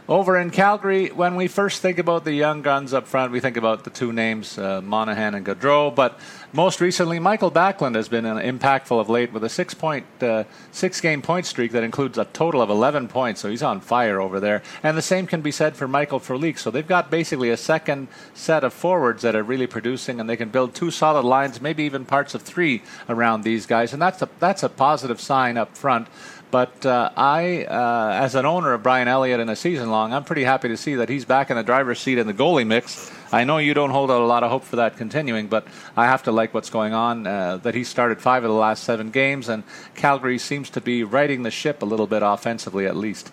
Over 0.10 0.38
in 0.38 0.50
Calgary, 0.50 1.10
when 1.10 1.36
we 1.36 1.48
first 1.48 1.82
think 1.82 2.00
about 2.00 2.26
the 2.26 2.34
young 2.34 2.64
guns 2.64 2.92
up 2.92 3.08
front, 3.08 3.32
we 3.32 3.40
think 3.40 3.56
about 3.56 3.84
the 3.84 3.92
two 3.92 4.12
names, 4.12 4.58
uh, 4.58 4.82
Monahan 4.82 5.36
and 5.36 5.46
Gaudreau. 5.46 5.94
But 5.94 6.20
most 6.54 6.82
recently, 6.82 7.20
Michael 7.20 7.52
Backlund 7.52 7.96
has 7.96 8.10
been 8.10 8.26
impactful 8.26 9.00
of 9.00 9.10
late 9.10 9.32
with 9.32 9.44
a 9.44 9.50
six 9.50 9.76
point, 9.76 10.06
uh, 10.22 10.46
six 10.72 11.00
game 11.02 11.22
point 11.22 11.46
streak 11.46 11.72
that 11.74 11.84
includes 11.84 12.18
a 12.18 12.26
total 12.26 12.64
of 12.64 12.72
11 12.72 13.10
points. 13.10 13.42
So 13.42 13.50
he's 13.50 13.62
on 13.62 13.80
fire 13.80 14.20
over 14.20 14.40
there. 14.40 14.64
And 14.82 14.98
the 14.98 15.04
same 15.04 15.28
can 15.28 15.42
be 15.42 15.52
said 15.52 15.76
for 15.76 15.88
Michael 15.88 16.20
Frolik. 16.20 16.58
So 16.58 16.72
they've 16.72 16.86
got 16.86 17.12
basically 17.12 17.52
a 17.52 17.58
second 17.58 18.08
set 18.34 18.64
of 18.64 18.74
forwards 18.74 19.22
that 19.22 19.36
are 19.36 19.44
really 19.44 19.68
producing, 19.68 20.20
and 20.20 20.28
they 20.28 20.36
can 20.36 20.50
build 20.50 20.74
two 20.74 20.90
solid 20.90 21.24
lines, 21.24 21.62
maybe 21.62 21.84
even 21.84 22.06
parts 22.06 22.34
of 22.34 22.42
three 22.42 22.82
around 23.08 23.44
these 23.44 23.68
guys. 23.68 23.94
And 23.94 24.02
that's 24.02 24.22
a, 24.24 24.30
that's 24.40 24.64
a 24.64 24.70
positive 24.70 25.22
sign 25.22 25.58
up 25.58 25.78
front. 25.78 26.08
But 26.52 26.86
uh, 26.86 27.12
I, 27.16 27.64
uh, 27.64 28.12
as 28.22 28.36
an 28.36 28.46
owner 28.46 28.74
of 28.74 28.84
Brian 28.84 29.08
Elliott 29.08 29.40
in 29.40 29.48
a 29.48 29.56
season 29.56 29.90
long, 29.90 30.14
I'm 30.14 30.26
pretty 30.26 30.44
happy 30.44 30.68
to 30.68 30.76
see 30.76 30.96
that 30.96 31.08
he's 31.08 31.24
back 31.24 31.50
in 31.50 31.56
the 31.56 31.64
driver's 31.64 32.00
seat 32.00 32.18
in 32.18 32.28
the 32.28 32.34
goalie 32.34 32.68
mix. 32.68 33.10
I 33.32 33.46
know 33.46 33.58
you 33.58 33.74
don't 33.74 33.92
hold 33.92 34.12
out 34.12 34.20
a 34.20 34.26
lot 34.26 34.44
of 34.44 34.52
hope 34.52 34.66
for 34.66 34.76
that 34.76 34.98
continuing, 34.98 35.48
but 35.48 35.66
I 35.96 36.06
have 36.06 36.24
to 36.24 36.34
like 36.34 36.54
what's 36.54 36.70
going 36.70 36.94
on. 36.94 37.26
Uh, 37.26 37.58
that 37.58 37.74
he 37.74 37.86
started 37.86 38.22
five 38.22 38.44
of 38.44 38.50
the 38.50 38.56
last 38.56 38.84
seven 38.84 39.12
games, 39.12 39.48
and 39.48 39.64
Calgary 39.96 40.38
seems 40.38 40.70
to 40.72 40.82
be 40.82 41.06
righting 41.06 41.44
the 41.44 41.52
ship 41.52 41.82
a 41.82 41.86
little 41.86 42.08
bit 42.08 42.22
offensively, 42.22 42.86
at 42.86 42.98
least. 42.98 43.32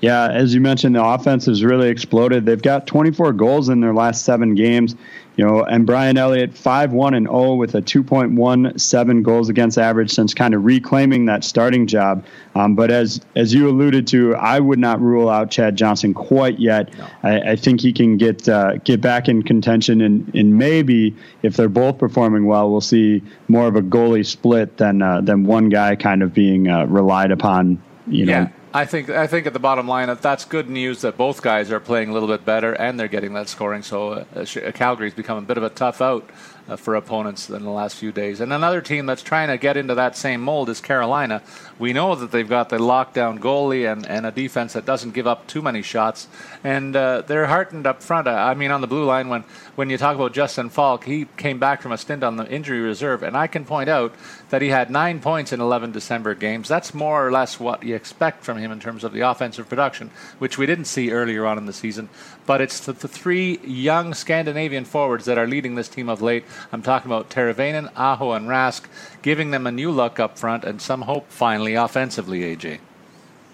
Yeah, 0.00 0.30
as 0.30 0.54
you 0.54 0.60
mentioned, 0.60 0.94
the 0.94 1.04
offense 1.04 1.46
has 1.46 1.64
really 1.64 1.88
exploded. 1.88 2.44
They've 2.44 2.60
got 2.60 2.86
24 2.86 3.32
goals 3.32 3.68
in 3.68 3.80
their 3.80 3.94
last 3.94 4.24
seven 4.24 4.54
games. 4.54 4.94
You 5.36 5.44
know, 5.44 5.62
and 5.62 5.86
Brian 5.86 6.16
Elliott, 6.16 6.56
5 6.56 6.92
1 6.92 7.14
and 7.14 7.26
0 7.26 7.54
with 7.56 7.74
a 7.74 7.82
2.17 7.82 9.22
goals 9.22 9.50
against 9.50 9.76
average 9.76 10.10
since 10.10 10.32
kind 10.32 10.54
of 10.54 10.64
reclaiming 10.64 11.26
that 11.26 11.44
starting 11.44 11.86
job. 11.86 12.24
Um, 12.54 12.74
but 12.74 12.90
as 12.90 13.20
as 13.34 13.52
you 13.52 13.68
alluded 13.68 14.06
to, 14.08 14.34
I 14.34 14.58
would 14.58 14.78
not 14.78 14.98
rule 15.00 15.28
out 15.28 15.50
Chad 15.50 15.76
Johnson 15.76 16.14
quite 16.14 16.58
yet. 16.58 16.96
No. 16.96 17.06
I, 17.22 17.40
I, 17.50 17.56
think 17.56 17.82
he 17.82 17.92
can 17.92 18.16
get 18.16 18.48
uh, 18.48 18.78
get 18.78 19.02
back 19.02 19.28
in 19.28 19.42
contention, 19.42 20.00
and, 20.00 20.34
and 20.34 20.56
maybe 20.56 21.14
if 21.42 21.54
they're 21.54 21.68
both 21.68 21.98
performing 21.98 22.46
well, 22.46 22.70
we'll 22.70 22.80
see 22.80 23.22
more 23.48 23.66
of 23.66 23.76
a 23.76 23.82
goalie 23.82 24.24
split 24.24 24.78
than 24.78 25.02
uh, 25.02 25.20
than 25.20 25.44
one 25.44 25.68
guy 25.68 25.96
kind 25.96 26.22
of 26.22 26.32
being 26.32 26.68
uh, 26.68 26.86
relied 26.86 27.30
upon. 27.30 27.82
You 28.06 28.24
know, 28.24 28.32
yeah. 28.32 28.48
I 28.76 28.84
think 28.84 29.08
I 29.08 29.26
think 29.26 29.46
at 29.46 29.54
the 29.54 29.58
bottom 29.58 29.88
line 29.88 30.08
that 30.08 30.20
that's 30.20 30.44
good 30.44 30.68
news 30.68 31.00
that 31.00 31.16
both 31.16 31.40
guys 31.40 31.70
are 31.70 31.80
playing 31.80 32.10
a 32.10 32.12
little 32.12 32.28
bit 32.28 32.44
better 32.44 32.74
and 32.74 33.00
they're 33.00 33.08
getting 33.08 33.32
that 33.32 33.48
scoring. 33.48 33.80
So 33.80 34.12
uh, 34.12 34.24
uh 34.36 34.72
Calgary's 34.72 35.14
become 35.14 35.38
a 35.38 35.40
bit 35.40 35.56
of 35.56 35.62
a 35.62 35.70
tough 35.70 36.02
out 36.02 36.28
uh, 36.68 36.76
for 36.76 36.94
opponents 36.94 37.48
in 37.48 37.62
the 37.62 37.70
last 37.70 37.96
few 37.96 38.12
days. 38.12 38.40
And 38.40 38.52
another 38.52 38.80
team 38.80 39.06
that's 39.06 39.22
trying 39.22 39.48
to 39.48 39.58
get 39.58 39.76
into 39.76 39.94
that 39.94 40.16
same 40.16 40.40
mold 40.40 40.68
is 40.68 40.80
Carolina. 40.80 41.42
We 41.78 41.92
know 41.92 42.14
that 42.14 42.32
they've 42.32 42.48
got 42.48 42.68
the 42.68 42.78
lockdown 42.78 43.38
goalie 43.38 43.90
and, 43.90 44.06
and 44.06 44.26
a 44.26 44.30
defense 44.30 44.72
that 44.72 44.84
doesn't 44.84 45.12
give 45.12 45.26
up 45.26 45.46
too 45.46 45.62
many 45.62 45.82
shots. 45.82 46.28
And 46.64 46.96
uh, 46.96 47.22
they're 47.22 47.46
heartened 47.46 47.86
up 47.86 48.02
front. 48.02 48.28
I 48.28 48.54
mean, 48.54 48.70
on 48.70 48.80
the 48.80 48.86
blue 48.86 49.04
line, 49.04 49.28
when, 49.28 49.44
when 49.76 49.90
you 49.90 49.98
talk 49.98 50.16
about 50.16 50.32
Justin 50.32 50.70
Faulk, 50.70 51.04
he 51.04 51.26
came 51.36 51.58
back 51.58 51.82
from 51.82 51.92
a 51.92 51.98
stint 51.98 52.24
on 52.24 52.36
the 52.36 52.48
injury 52.50 52.80
reserve. 52.80 53.22
And 53.22 53.36
I 53.36 53.46
can 53.46 53.64
point 53.64 53.88
out 53.88 54.14
that 54.50 54.62
he 54.62 54.68
had 54.68 54.90
nine 54.90 55.20
points 55.20 55.52
in 55.52 55.60
11 55.60 55.92
December 55.92 56.34
games. 56.34 56.68
That's 56.68 56.94
more 56.94 57.26
or 57.26 57.32
less 57.32 57.58
what 57.58 57.82
you 57.82 57.94
expect 57.94 58.44
from 58.44 58.58
him 58.58 58.70
in 58.70 58.80
terms 58.80 59.04
of 59.04 59.12
the 59.12 59.20
offensive 59.20 59.68
production, 59.68 60.10
which 60.38 60.56
we 60.56 60.66
didn't 60.66 60.84
see 60.84 61.10
earlier 61.10 61.46
on 61.46 61.58
in 61.58 61.66
the 61.66 61.72
season. 61.72 62.08
But 62.46 62.60
it's 62.60 62.80
the, 62.80 62.92
the 62.92 63.08
three 63.08 63.58
young 63.64 64.14
Scandinavian 64.14 64.84
forwards 64.84 65.24
that 65.24 65.38
are 65.38 65.46
leading 65.46 65.74
this 65.74 65.88
team 65.88 66.08
of 66.08 66.22
late 66.22 66.44
I'm 66.72 66.82
talking 66.82 67.10
about 67.10 67.30
Teravainen, 67.30 67.90
Aho, 67.96 68.32
and 68.32 68.48
Rask, 68.48 68.84
giving 69.22 69.50
them 69.50 69.66
a 69.66 69.72
new 69.72 69.90
look 69.90 70.20
up 70.20 70.38
front 70.38 70.64
and 70.64 70.80
some 70.80 71.02
hope 71.02 71.30
finally 71.30 71.74
offensively, 71.74 72.40
AJ. 72.40 72.78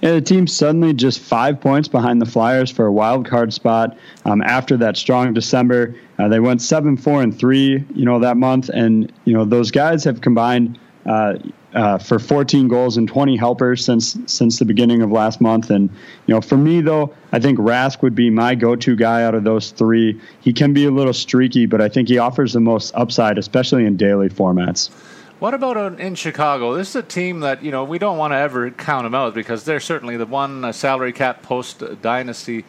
Yeah, 0.03 0.15
the 0.15 0.21
team 0.21 0.49
suddenly 0.49 0.95
just 0.95 1.21
five 1.21 1.61
points 1.61 1.87
behind 1.87 2.21
the 2.21 2.27
Flyers 2.27 2.73
for 2.73 2.87
a 2.87 2.93
wild 2.93 3.25
card 3.25 3.53
spot. 3.55 3.97
Um, 4.25 4.43
after 4.43 4.77
that 4.79 4.97
strong 4.97 5.33
December, 5.33 5.95
uh, 6.19 6.27
they 6.27 6.41
went 6.41 6.61
seven, 6.61 6.97
four, 6.97 7.23
and 7.23 7.37
three. 7.37 7.85
You 7.95 8.05
know 8.05 8.19
that 8.19 8.37
month, 8.37 8.69
and 8.69 9.13
you 9.25 9.33
know 9.33 9.45
those 9.45 9.71
guys 9.71 10.03
have 10.03 10.21
combined 10.21 10.77
uh, 11.07 11.35
uh, 11.75 11.99
for 11.99 12.19
14 12.19 12.67
goals 12.67 12.97
and 12.97 13.07
20 13.07 13.37
helpers 13.37 13.85
since 13.85 14.19
since 14.27 14.59
the 14.59 14.65
beginning 14.65 15.03
of 15.03 15.13
last 15.13 15.41
month. 15.41 15.71
And 15.71 15.89
you 16.27 16.35
know, 16.35 16.41
for 16.41 16.57
me 16.57 16.81
though, 16.81 17.15
I 17.31 17.39
think 17.39 17.61
Rask 17.61 18.03
would 18.03 18.17
be 18.17 18.29
my 18.29 18.57
go-to 18.57 18.97
guy 18.97 19.23
out 19.23 19.37
of 19.37 19.45
those 19.45 19.71
three. 19.71 20.21
He 20.41 20.53
can 20.53 20.73
be 20.73 20.85
a 20.85 20.91
little 20.91 21.15
streaky, 21.15 21.67
but 21.67 21.81
I 21.81 21.89
think 21.89 22.09
he 22.09 22.19
offers 22.19 22.55
the 22.55 22.61
most 22.61 22.93
upside, 22.97 23.39
especially 23.39 23.87
in 23.87 23.97
daily 23.97 24.29
formats. 24.29 24.91
What 25.43 25.55
about 25.55 25.99
in 25.99 26.15
Chicago? 26.15 26.75
This 26.75 26.91
is 26.91 26.95
a 26.95 27.03
team 27.03 27.41
that 27.41 27.65
you 27.65 27.73
know 27.73 27.83
we 27.83 27.99
don't 27.99 28.17
want 28.17 28.33
to 28.33 28.37
ever 28.37 28.71
count 28.71 29.03
them 29.03 29.13
out 29.17 29.35
because 29.35 29.65
they're 29.65 29.81
certainly 29.81 30.17
the 30.17 30.25
one 30.25 30.65
uh, 30.65 30.71
salary 30.71 31.13
cap 31.13 31.43
post 31.43 31.83
dynasty 32.01 32.65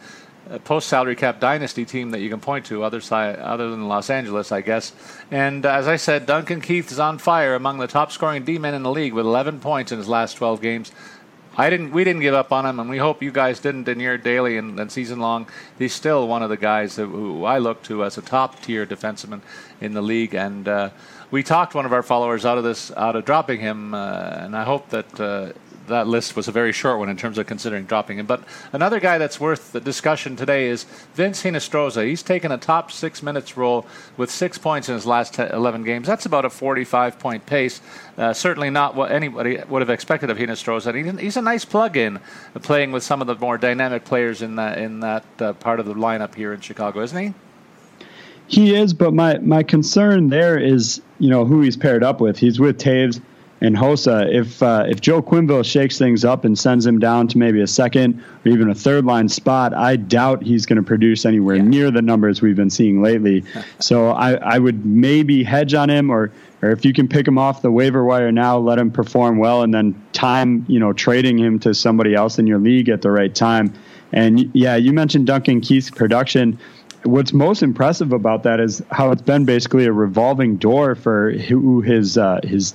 post 0.64 0.88
salary 0.88 1.14
cap 1.14 1.38
dynasty 1.38 1.84
team 1.84 2.10
that 2.10 2.18
you 2.18 2.28
can 2.28 2.40
point 2.40 2.66
to 2.66 2.82
other 2.82 3.00
side 3.00 3.38
other 3.38 3.70
than 3.70 3.86
Los 3.86 4.10
Angeles, 4.10 4.50
I 4.50 4.60
guess. 4.60 4.92
And 5.30 5.64
uh, 5.64 5.70
as 5.70 5.86
I 5.86 5.94
said, 5.94 6.26
Duncan 6.26 6.60
Keith 6.60 6.90
is 6.90 6.98
on 6.98 7.18
fire 7.18 7.54
among 7.54 7.78
the 7.78 7.86
top 7.86 8.10
scoring 8.10 8.44
D 8.44 8.58
men 8.58 8.74
in 8.74 8.82
the 8.82 8.90
league 8.90 9.12
with 9.12 9.24
11 9.24 9.60
points 9.60 9.92
in 9.92 9.98
his 9.98 10.08
last 10.08 10.34
12 10.34 10.60
games. 10.60 10.90
I 11.56 11.70
didn't. 11.70 11.92
We 11.92 12.02
didn't 12.02 12.22
give 12.22 12.34
up 12.34 12.50
on 12.50 12.66
him, 12.66 12.80
and 12.80 12.90
we 12.90 12.98
hope 12.98 13.22
you 13.22 13.30
guys 13.30 13.60
didn't 13.60 13.86
in 13.86 14.00
your 14.00 14.18
daily 14.18 14.56
and, 14.56 14.80
and 14.80 14.90
season 14.90 15.20
long. 15.20 15.46
He's 15.78 15.92
still 15.92 16.26
one 16.26 16.42
of 16.42 16.50
the 16.50 16.56
guys 16.56 16.96
who, 16.96 17.06
who 17.06 17.44
I 17.44 17.58
look 17.58 17.84
to 17.84 18.02
as 18.02 18.18
a 18.18 18.22
top 18.22 18.60
tier 18.62 18.84
defenseman 18.84 19.42
in 19.80 19.94
the 19.94 20.02
league, 20.02 20.34
and 20.34 20.66
uh, 20.66 20.90
we 21.34 21.42
talked 21.42 21.74
one 21.74 21.84
of 21.84 21.92
our 21.92 22.04
followers 22.04 22.44
out 22.44 22.58
of 22.58 22.62
this, 22.62 22.92
out 22.92 23.16
of 23.16 23.24
dropping 23.24 23.58
him, 23.58 23.92
uh, 23.92 24.36
and 24.38 24.56
I 24.56 24.62
hope 24.62 24.90
that 24.90 25.20
uh, 25.20 25.52
that 25.88 26.06
list 26.06 26.36
was 26.36 26.46
a 26.46 26.52
very 26.52 26.70
short 26.70 27.00
one 27.00 27.08
in 27.08 27.16
terms 27.16 27.38
of 27.38 27.46
considering 27.48 27.86
dropping 27.86 28.20
him. 28.20 28.26
But 28.26 28.44
another 28.72 29.00
guy 29.00 29.18
that's 29.18 29.40
worth 29.40 29.72
the 29.72 29.80
discussion 29.80 30.36
today 30.36 30.68
is 30.68 30.84
Vince 31.14 31.42
Hinostroza. 31.42 32.06
He's 32.06 32.22
taken 32.22 32.52
a 32.52 32.56
top 32.56 32.92
six 32.92 33.20
minutes 33.20 33.56
role 33.56 33.84
with 34.16 34.30
six 34.30 34.58
points 34.58 34.88
in 34.88 34.94
his 34.94 35.06
last 35.06 35.36
11 35.36 35.82
games. 35.82 36.06
That's 36.06 36.24
about 36.24 36.44
a 36.44 36.50
45 36.50 37.18
point 37.18 37.44
pace. 37.46 37.80
Uh, 38.16 38.32
certainly 38.32 38.70
not 38.70 38.94
what 38.94 39.10
anybody 39.10 39.60
would 39.68 39.82
have 39.82 39.90
expected 39.90 40.30
of 40.30 40.38
Hinostroza. 40.38 41.18
He's 41.18 41.36
a 41.36 41.42
nice 41.42 41.64
plug-in, 41.64 42.20
playing 42.62 42.92
with 42.92 43.02
some 43.02 43.20
of 43.20 43.26
the 43.26 43.34
more 43.34 43.58
dynamic 43.58 44.04
players 44.04 44.40
in 44.40 44.54
that 44.54 44.78
in 44.78 45.00
that 45.00 45.24
uh, 45.40 45.52
part 45.54 45.80
of 45.80 45.86
the 45.86 45.94
lineup 45.94 46.36
here 46.36 46.52
in 46.52 46.60
Chicago, 46.60 47.00
isn't 47.00 47.20
he? 47.20 47.34
He 48.46 48.74
is, 48.74 48.92
but 48.92 49.14
my 49.14 49.38
my 49.38 49.62
concern 49.62 50.28
there 50.28 50.58
is 50.58 51.00
you 51.24 51.30
know 51.30 51.44
who 51.44 51.62
he's 51.62 51.76
paired 51.76 52.04
up 52.04 52.20
with. 52.20 52.38
He's 52.38 52.60
with 52.60 52.78
Toews 52.78 53.20
and 53.64 53.76
Hossa, 53.76 54.30
if 54.30 54.62
uh, 54.62 54.84
if 54.88 55.00
Joe 55.00 55.22
Quenneville 55.22 55.64
shakes 55.64 55.96
things 55.96 56.22
up 56.22 56.44
and 56.44 56.58
sends 56.58 56.84
him 56.84 56.98
down 56.98 57.28
to 57.28 57.38
maybe 57.38 57.62
a 57.62 57.66
second 57.66 58.22
or 58.44 58.50
even 58.50 58.68
a 58.68 58.74
third 58.74 59.06
line 59.06 59.28
spot, 59.28 59.72
I 59.72 59.96
doubt 59.96 60.42
he's 60.42 60.66
going 60.66 60.76
to 60.76 60.82
produce 60.82 61.24
anywhere 61.24 61.56
yeah. 61.56 61.62
near 61.62 61.90
the 61.90 62.02
numbers 62.02 62.42
we've 62.42 62.56
been 62.56 62.68
seeing 62.68 63.00
lately. 63.00 63.42
so 63.80 64.10
I, 64.10 64.34
I 64.34 64.58
would 64.58 64.84
maybe 64.84 65.42
hedge 65.42 65.72
on 65.72 65.88
him, 65.88 66.10
or 66.10 66.30
or 66.60 66.72
if 66.72 66.84
you 66.84 66.92
can 66.92 67.08
pick 67.08 67.26
him 67.26 67.38
off 67.38 67.62
the 67.62 67.70
waiver 67.70 68.04
wire 68.04 68.30
now, 68.30 68.58
let 68.58 68.78
him 68.78 68.90
perform 68.90 69.38
well, 69.38 69.62
and 69.62 69.72
then 69.72 69.94
time 70.12 70.66
you 70.68 70.78
know 70.78 70.92
trading 70.92 71.38
him 71.38 71.58
to 71.60 71.72
somebody 71.72 72.14
else 72.14 72.38
in 72.38 72.46
your 72.46 72.58
league 72.58 72.90
at 72.90 73.00
the 73.00 73.10
right 73.10 73.34
time. 73.34 73.72
And 74.12 74.50
yeah, 74.54 74.76
you 74.76 74.92
mentioned 74.92 75.26
Duncan 75.26 75.62
Keith's 75.62 75.90
production 75.90 76.58
what's 77.04 77.32
most 77.32 77.62
impressive 77.62 78.12
about 78.12 78.42
that 78.44 78.60
is 78.60 78.82
how 78.90 79.10
it's 79.10 79.22
been 79.22 79.44
basically 79.44 79.84
a 79.86 79.92
revolving 79.92 80.56
door 80.56 80.94
for 80.94 81.32
who 81.32 81.80
his 81.80 82.18
uh, 82.18 82.40
his 82.42 82.74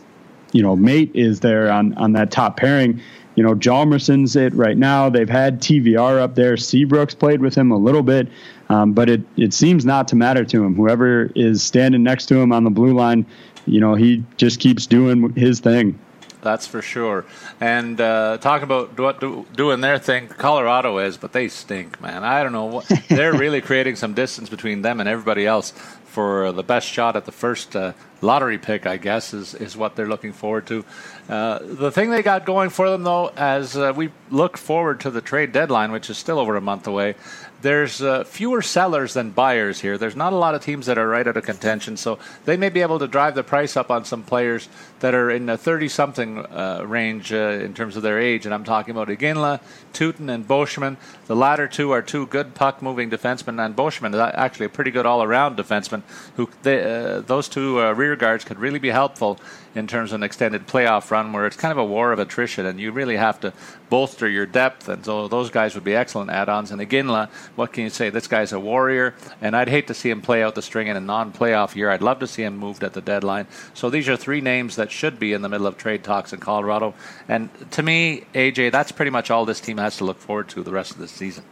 you 0.51 0.61
know 0.61 0.75
mate 0.75 1.11
is 1.13 1.39
there 1.41 1.71
on 1.71 1.93
on 1.95 2.13
that 2.13 2.31
top 2.31 2.57
pairing. 2.57 3.01
You 3.35 3.43
know, 3.43 3.55
Hjalmarsson's 3.55 4.35
it 4.35 4.53
right 4.53 4.77
now. 4.77 5.09
They've 5.09 5.29
had 5.29 5.61
TVR 5.61 6.19
up 6.19 6.35
there. 6.35 6.57
Seabrook's 6.57 7.15
played 7.15 7.41
with 7.41 7.55
him 7.55 7.71
a 7.71 7.77
little 7.77 8.03
bit, 8.03 8.27
um, 8.69 8.93
but 8.93 9.09
it 9.09 9.21
it 9.37 9.53
seems 9.53 9.85
not 9.85 10.07
to 10.09 10.15
matter 10.15 10.43
to 10.43 10.63
him. 10.63 10.75
Whoever 10.75 11.31
is 11.35 11.63
standing 11.63 12.03
next 12.03 12.25
to 12.27 12.37
him 12.37 12.51
on 12.51 12.63
the 12.63 12.69
blue 12.69 12.93
line, 12.93 13.25
you 13.65 13.79
know, 13.79 13.95
he 13.95 14.23
just 14.37 14.59
keeps 14.59 14.85
doing 14.85 15.33
his 15.35 15.59
thing. 15.59 15.97
That's 16.41 16.65
for 16.65 16.81
sure. 16.81 17.25
And 17.59 17.99
uh, 17.99 18.37
talking 18.39 18.63
about 18.63 18.97
what 18.97 19.19
do, 19.19 19.45
doing 19.55 19.81
their 19.81 19.99
thing, 19.99 20.27
Colorado 20.27 20.97
is, 20.99 21.17
but 21.17 21.33
they 21.33 21.49
stink, 21.49 21.99
man. 22.01 22.23
I 22.23 22.43
don't 22.43 22.53
know 22.53 22.65
what 22.65 22.91
they're 23.09 23.33
really 23.33 23.61
creating 23.61 23.97
some 23.97 24.13
distance 24.13 24.49
between 24.49 24.81
them 24.81 24.99
and 24.99 25.09
everybody 25.09 25.45
else 25.45 25.71
for 26.05 26.51
the 26.51 26.63
best 26.63 26.87
shot 26.87 27.15
at 27.15 27.25
the 27.25 27.31
first 27.31 27.75
uh, 27.75 27.93
lottery 28.21 28.57
pick, 28.57 28.87
I 28.87 28.97
guess, 28.97 29.33
is, 29.33 29.53
is 29.53 29.77
what 29.77 29.95
they're 29.95 30.07
looking 30.07 30.33
forward 30.33 30.65
to. 30.67 30.83
Uh, 31.27 31.59
the 31.61 31.91
thing 31.91 32.09
they 32.09 32.23
got 32.23 32.45
going 32.45 32.69
for 32.71 32.89
them, 32.89 33.03
though, 33.03 33.27
as 33.37 33.77
uh, 33.77 33.93
we 33.95 34.09
look 34.31 34.57
forward 34.57 34.99
to 35.01 35.11
the 35.11 35.21
trade 35.21 35.51
deadline, 35.51 35.91
which 35.91 36.09
is 36.09 36.17
still 36.17 36.39
over 36.39 36.55
a 36.55 36.61
month 36.61 36.87
away, 36.87 37.15
there's 37.61 38.01
uh, 38.01 38.23
fewer 38.23 38.61
sellers 38.61 39.13
than 39.13 39.31
buyers 39.31 39.81
here. 39.81 39.97
There's 39.97 40.15
not 40.15 40.33
a 40.33 40.35
lot 40.35 40.55
of 40.55 40.63
teams 40.63 40.85
that 40.85 40.97
are 40.97 41.07
right 41.07 41.27
out 41.27 41.37
of 41.37 41.43
contention, 41.43 41.97
so 41.97 42.19
they 42.45 42.57
may 42.57 42.69
be 42.69 42.81
able 42.81 42.99
to 42.99 43.07
drive 43.07 43.35
the 43.35 43.43
price 43.43 43.75
up 43.75 43.91
on 43.91 44.05
some 44.05 44.23
players 44.23 44.69
that 44.99 45.13
are 45.13 45.29
in 45.29 45.45
the 45.45 45.57
30-something 45.57 46.39
uh, 46.39 46.83
range 46.85 47.33
uh, 47.33 47.59
in 47.61 47.73
terms 47.73 47.95
of 47.95 48.03
their 48.03 48.19
age. 48.19 48.45
And 48.45 48.53
I'm 48.53 48.63
talking 48.63 48.91
about 48.91 49.09
Iginla, 49.09 49.61
Tyutin, 49.93 50.33
and 50.33 50.47
Beauchemin. 50.47 50.97
The 51.27 51.35
latter 51.35 51.67
two 51.67 51.91
are 51.91 52.01
two 52.01 52.27
good 52.27 52.55
puck-moving 52.55 53.09
defensemen, 53.09 53.63
and 53.63 53.75
Beauchemin 53.75 54.13
is 54.13 54.19
actually 54.19 54.67
a 54.67 54.69
pretty 54.69 54.91
good 54.91 55.05
all-around 55.05 55.57
defenseman. 55.57 56.03
Who 56.35 56.49
they, 56.63 56.83
uh, 56.83 57.21
those 57.21 57.49
two 57.49 57.81
uh, 57.81 57.91
rear 57.91 58.15
guards 58.15 58.45
could 58.45 58.59
really 58.59 58.79
be 58.79 58.89
helpful 58.89 59.39
in 59.79 59.87
terms 59.87 60.11
of 60.11 60.15
an 60.15 60.23
extended 60.23 60.67
playoff 60.67 61.09
run 61.09 61.33
where 61.33 61.47
it's 61.47 61.55
kind 61.55 61.71
of 61.71 61.77
a 61.77 61.85
war 61.85 62.11
of 62.11 62.19
attrition 62.19 62.65
and 62.65 62.79
you 62.79 62.91
really 62.91 63.15
have 63.15 63.39
to 63.39 63.53
bolster 63.89 64.29
your 64.29 64.45
depth. 64.45 64.89
And 64.89 65.03
so 65.03 65.27
those 65.27 65.49
guys 65.49 65.73
would 65.73 65.83
be 65.83 65.95
excellent 65.95 66.29
add 66.29 66.49
ons. 66.49 66.71
And 66.71 66.81
Iginla, 66.81 67.29
what 67.55 67.73
can 67.73 67.85
you 67.85 67.89
say? 67.89 68.09
This 68.09 68.27
guy's 68.27 68.51
a 68.51 68.59
warrior, 68.59 69.15
and 69.41 69.55
I'd 69.55 69.69
hate 69.69 69.87
to 69.87 69.93
see 69.93 70.09
him 70.09 70.21
play 70.21 70.43
out 70.43 70.55
the 70.55 70.61
string 70.61 70.87
in 70.87 70.95
a 70.95 71.01
non 71.01 71.31
playoff 71.31 71.75
year. 71.75 71.89
I'd 71.89 72.01
love 72.01 72.19
to 72.19 72.27
see 72.27 72.43
him 72.43 72.57
moved 72.57 72.83
at 72.83 72.93
the 72.93 73.01
deadline. 73.01 73.47
So 73.73 73.89
these 73.89 74.07
are 74.09 74.17
three 74.17 74.41
names 74.41 74.75
that 74.75 74.91
should 74.91 75.19
be 75.19 75.33
in 75.33 75.41
the 75.41 75.49
middle 75.49 75.67
of 75.67 75.77
trade 75.77 76.03
talks 76.03 76.33
in 76.33 76.39
Colorado. 76.39 76.93
And 77.27 77.49
to 77.71 77.81
me, 77.81 78.25
AJ, 78.33 78.71
that's 78.71 78.91
pretty 78.91 79.11
much 79.11 79.31
all 79.31 79.45
this 79.45 79.61
team 79.61 79.77
has 79.77 79.97
to 79.97 80.05
look 80.05 80.19
forward 80.19 80.49
to 80.49 80.63
the 80.63 80.71
rest 80.71 80.91
of 80.91 80.97
the 80.99 81.07
season. 81.07 81.43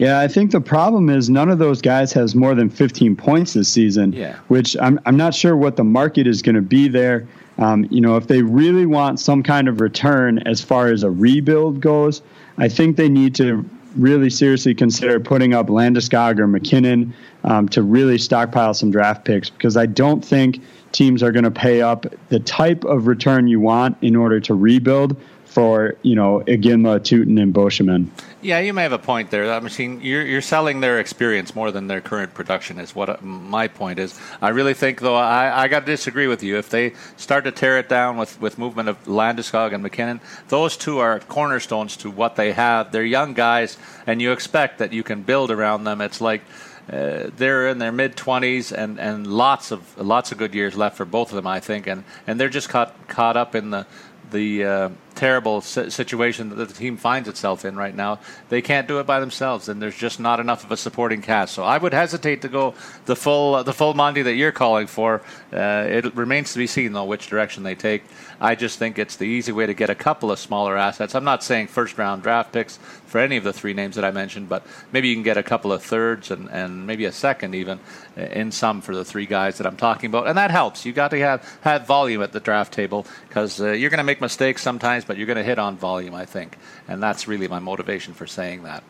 Yeah, 0.00 0.18
I 0.18 0.28
think 0.28 0.50
the 0.50 0.62
problem 0.62 1.10
is 1.10 1.28
none 1.28 1.50
of 1.50 1.58
those 1.58 1.82
guys 1.82 2.10
has 2.14 2.34
more 2.34 2.54
than 2.54 2.70
15 2.70 3.16
points 3.16 3.52
this 3.52 3.68
season, 3.68 4.14
yeah. 4.14 4.36
which 4.48 4.74
I'm, 4.80 4.98
I'm 5.04 5.18
not 5.18 5.34
sure 5.34 5.54
what 5.54 5.76
the 5.76 5.84
market 5.84 6.26
is 6.26 6.40
going 6.40 6.54
to 6.54 6.62
be 6.62 6.88
there. 6.88 7.28
Um, 7.58 7.86
you 7.90 8.00
know, 8.00 8.16
if 8.16 8.26
they 8.26 8.40
really 8.40 8.86
want 8.86 9.20
some 9.20 9.42
kind 9.42 9.68
of 9.68 9.82
return 9.82 10.38
as 10.46 10.62
far 10.62 10.88
as 10.88 11.02
a 11.02 11.10
rebuild 11.10 11.82
goes, 11.82 12.22
I 12.56 12.66
think 12.66 12.96
they 12.96 13.10
need 13.10 13.34
to 13.34 13.68
really 13.94 14.30
seriously 14.30 14.74
consider 14.74 15.20
putting 15.20 15.52
up 15.52 15.66
Landeskog 15.66 16.38
or 16.38 16.46
MacKinnon 16.46 17.12
um, 17.44 17.68
to 17.68 17.82
really 17.82 18.16
stockpile 18.16 18.72
some 18.72 18.90
draft 18.90 19.26
picks 19.26 19.50
because 19.50 19.76
I 19.76 19.84
don't 19.84 20.24
think 20.24 20.62
teams 20.92 21.22
are 21.22 21.30
going 21.30 21.44
to 21.44 21.50
pay 21.50 21.82
up 21.82 22.06
the 22.30 22.40
type 22.40 22.84
of 22.84 23.06
return 23.06 23.48
you 23.48 23.60
want 23.60 23.98
in 24.00 24.16
order 24.16 24.40
to 24.40 24.54
rebuild 24.54 25.14
for 25.50 25.96
you 26.02 26.14
know 26.14 26.42
Iginla, 26.46 27.00
Tyutin, 27.00 27.40
and 27.42 27.52
Beauchemin. 27.52 28.08
Yeah, 28.40 28.60
you 28.60 28.72
may 28.72 28.84
have 28.84 28.92
a 28.92 28.98
point 28.98 29.30
there. 29.30 29.52
I 29.52 29.60
mean, 29.60 30.00
you're, 30.00 30.24
you're 30.24 30.40
selling 30.40 30.80
their 30.80 30.98
experience 30.98 31.54
more 31.54 31.70
than 31.70 31.88
their 31.88 32.00
current 32.00 32.32
production. 32.32 32.78
Is 32.78 32.94
what 32.94 33.08
uh, 33.10 33.16
my 33.20 33.68
point 33.68 33.98
is. 33.98 34.18
I 34.40 34.50
really 34.50 34.74
think, 34.74 35.00
though, 35.00 35.16
I, 35.16 35.64
I 35.64 35.68
got 35.68 35.80
to 35.80 35.86
disagree 35.86 36.26
with 36.28 36.42
you. 36.42 36.56
If 36.56 36.70
they 36.70 36.94
start 37.16 37.44
to 37.44 37.52
tear 37.52 37.78
it 37.78 37.88
down 37.88 38.16
with, 38.16 38.40
with 38.40 38.58
movement 38.58 38.88
of 38.88 39.04
Landeskog 39.04 39.74
and 39.74 39.82
MacKinnon, 39.82 40.20
those 40.48 40.76
two 40.76 40.98
are 40.98 41.18
cornerstones 41.20 41.96
to 41.98 42.10
what 42.10 42.36
they 42.36 42.52
have. 42.52 42.92
They're 42.92 43.04
young 43.04 43.34
guys, 43.34 43.76
and 44.06 44.22
you 44.22 44.32
expect 44.32 44.78
that 44.78 44.92
you 44.92 45.02
can 45.02 45.22
build 45.22 45.50
around 45.50 45.84
them. 45.84 46.00
It's 46.00 46.20
like. 46.20 46.42
Uh, 46.90 47.30
they're 47.36 47.68
in 47.68 47.78
their 47.78 47.92
mid 47.92 48.16
20s 48.16 48.76
and, 48.76 48.98
and 48.98 49.24
lots 49.24 49.70
of 49.70 49.96
lots 49.96 50.32
of 50.32 50.38
good 50.38 50.56
years 50.56 50.74
left 50.74 50.96
for 50.96 51.04
both 51.04 51.28
of 51.28 51.36
them, 51.36 51.46
I 51.46 51.60
think, 51.60 51.86
and, 51.86 52.02
and 52.26 52.40
they're 52.40 52.48
just 52.48 52.68
caught 52.68 53.06
caught 53.06 53.36
up 53.36 53.54
in 53.54 53.70
the 53.70 53.86
the 54.30 54.64
uh, 54.64 54.88
terrible 55.14 55.60
situation 55.60 56.50
that 56.50 56.68
the 56.68 56.74
team 56.74 56.96
finds 56.96 57.28
itself 57.28 57.64
in 57.64 57.76
right 57.76 57.94
now. 57.94 58.18
They 58.48 58.62
can't 58.62 58.88
do 58.88 59.00
it 59.00 59.06
by 59.06 59.20
themselves, 59.20 59.68
and 59.68 59.80
there's 59.80 59.96
just 59.96 60.20
not 60.20 60.40
enough 60.40 60.64
of 60.64 60.72
a 60.72 60.76
supporting 60.76 61.22
cast. 61.22 61.54
So 61.54 61.62
I 61.62 61.78
would 61.78 61.92
hesitate 61.92 62.42
to 62.42 62.48
go 62.48 62.74
the 63.06 63.16
full 63.16 63.56
uh, 63.56 63.62
the 63.62 63.72
full 63.72 63.94
Monty 63.94 64.22
that 64.22 64.34
you're 64.34 64.52
calling 64.52 64.86
for. 64.86 65.22
Uh, 65.52 65.86
it 65.88 66.14
remains 66.14 66.52
to 66.52 66.58
be 66.58 66.66
seen 66.66 66.92
though 66.92 67.04
which 67.04 67.28
direction 67.28 67.62
they 67.62 67.74
take. 67.74 68.02
I 68.40 68.54
just 68.54 68.78
think 68.78 68.98
it's 68.98 69.16
the 69.16 69.26
easy 69.26 69.52
way 69.52 69.66
to 69.66 69.74
get 69.74 69.90
a 69.90 69.94
couple 69.94 70.30
of 70.30 70.38
smaller 70.38 70.76
assets. 70.76 71.14
I'm 71.14 71.24
not 71.24 71.44
saying 71.44 71.66
first 71.66 71.98
round 71.98 72.22
draft 72.22 72.52
picks 72.52 72.78
for 73.06 73.18
any 73.18 73.36
of 73.36 73.44
the 73.44 73.52
three 73.52 73.74
names 73.74 73.96
that 73.96 74.04
I 74.04 74.12
mentioned, 74.12 74.48
but 74.48 74.64
maybe 74.92 75.08
you 75.08 75.14
can 75.14 75.24
get 75.24 75.36
a 75.36 75.42
couple 75.42 75.72
of 75.72 75.82
thirds 75.82 76.30
and, 76.30 76.48
and 76.50 76.86
maybe 76.86 77.04
a 77.04 77.12
second 77.12 77.54
even 77.54 77.80
in 78.16 78.52
some 78.52 78.80
for 78.80 78.94
the 78.94 79.04
three 79.04 79.26
guys 79.26 79.58
that 79.58 79.66
I'm 79.66 79.76
talking 79.76 80.08
about, 80.08 80.26
and 80.26 80.38
that 80.38 80.50
helps. 80.50 80.86
You 80.86 80.92
got 80.92 81.10
to 81.10 81.18
have 81.18 81.58
have 81.62 81.86
volume 81.86 82.22
at 82.22 82.32
the 82.32 82.40
draft 82.40 82.72
table 82.72 83.06
because 83.28 83.60
uh, 83.60 83.72
you're 83.72 83.90
going 83.90 83.98
to 83.98 84.04
make 84.04 84.20
mistakes 84.20 84.62
sometimes, 84.62 84.99
but 85.04 85.16
you're 85.16 85.26
going 85.26 85.36
to 85.36 85.44
hit 85.44 85.58
on 85.58 85.76
volume, 85.76 86.14
I 86.14 86.24
think, 86.24 86.56
and 86.88 87.02
that's 87.02 87.28
really 87.28 87.48
my 87.48 87.58
motivation 87.58 88.14
for 88.14 88.26
saying 88.26 88.62
that. 88.64 88.82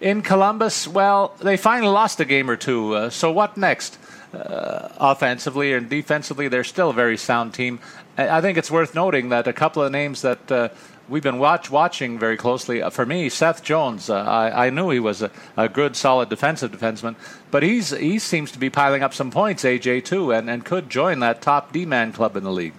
In 0.00 0.22
Columbus, 0.22 0.88
well, 0.88 1.34
they 1.40 1.56
finally 1.56 1.92
lost 1.92 2.20
a 2.20 2.24
game 2.24 2.50
or 2.50 2.56
two. 2.56 2.94
Uh, 2.94 3.10
so 3.10 3.30
what 3.30 3.56
next? 3.56 3.98
Uh, 4.34 4.88
offensively 4.98 5.72
and 5.72 5.88
defensively, 5.88 6.48
they're 6.48 6.64
still 6.64 6.90
a 6.90 6.92
very 6.92 7.16
sound 7.16 7.54
team. 7.54 7.78
I 8.18 8.40
think 8.40 8.58
it's 8.58 8.70
worth 8.70 8.94
noting 8.94 9.28
that 9.28 9.46
a 9.46 9.52
couple 9.52 9.82
of 9.82 9.92
names 9.92 10.22
that 10.22 10.50
uh, 10.50 10.68
we've 11.08 11.22
been 11.22 11.38
watch, 11.38 11.70
watching 11.70 12.18
very 12.18 12.36
closely. 12.36 12.82
Uh, 12.82 12.90
for 12.90 13.06
me, 13.06 13.28
Seth 13.28 13.62
Jones, 13.62 14.10
uh, 14.10 14.16
I, 14.16 14.66
I, 14.66 14.70
knew 14.70 14.90
he 14.90 15.00
was 15.00 15.22
a, 15.22 15.30
a, 15.56 15.68
good, 15.68 15.96
solid 15.96 16.28
defensive 16.28 16.72
defenseman, 16.72 17.16
but 17.50 17.62
he's 17.62 17.90
he 17.90 18.18
seems 18.18 18.50
to 18.52 18.58
be 18.58 18.70
piling 18.70 19.02
up 19.02 19.14
some 19.14 19.30
points, 19.30 19.64
AJ 19.64 20.04
too, 20.04 20.32
and, 20.32 20.50
and 20.50 20.64
could 20.64 20.90
join 20.90 21.20
that 21.20 21.40
top 21.40 21.72
D 21.72 21.86
man 21.86 22.12
club 22.12 22.36
in 22.36 22.44
the 22.44 22.52
league. 22.52 22.74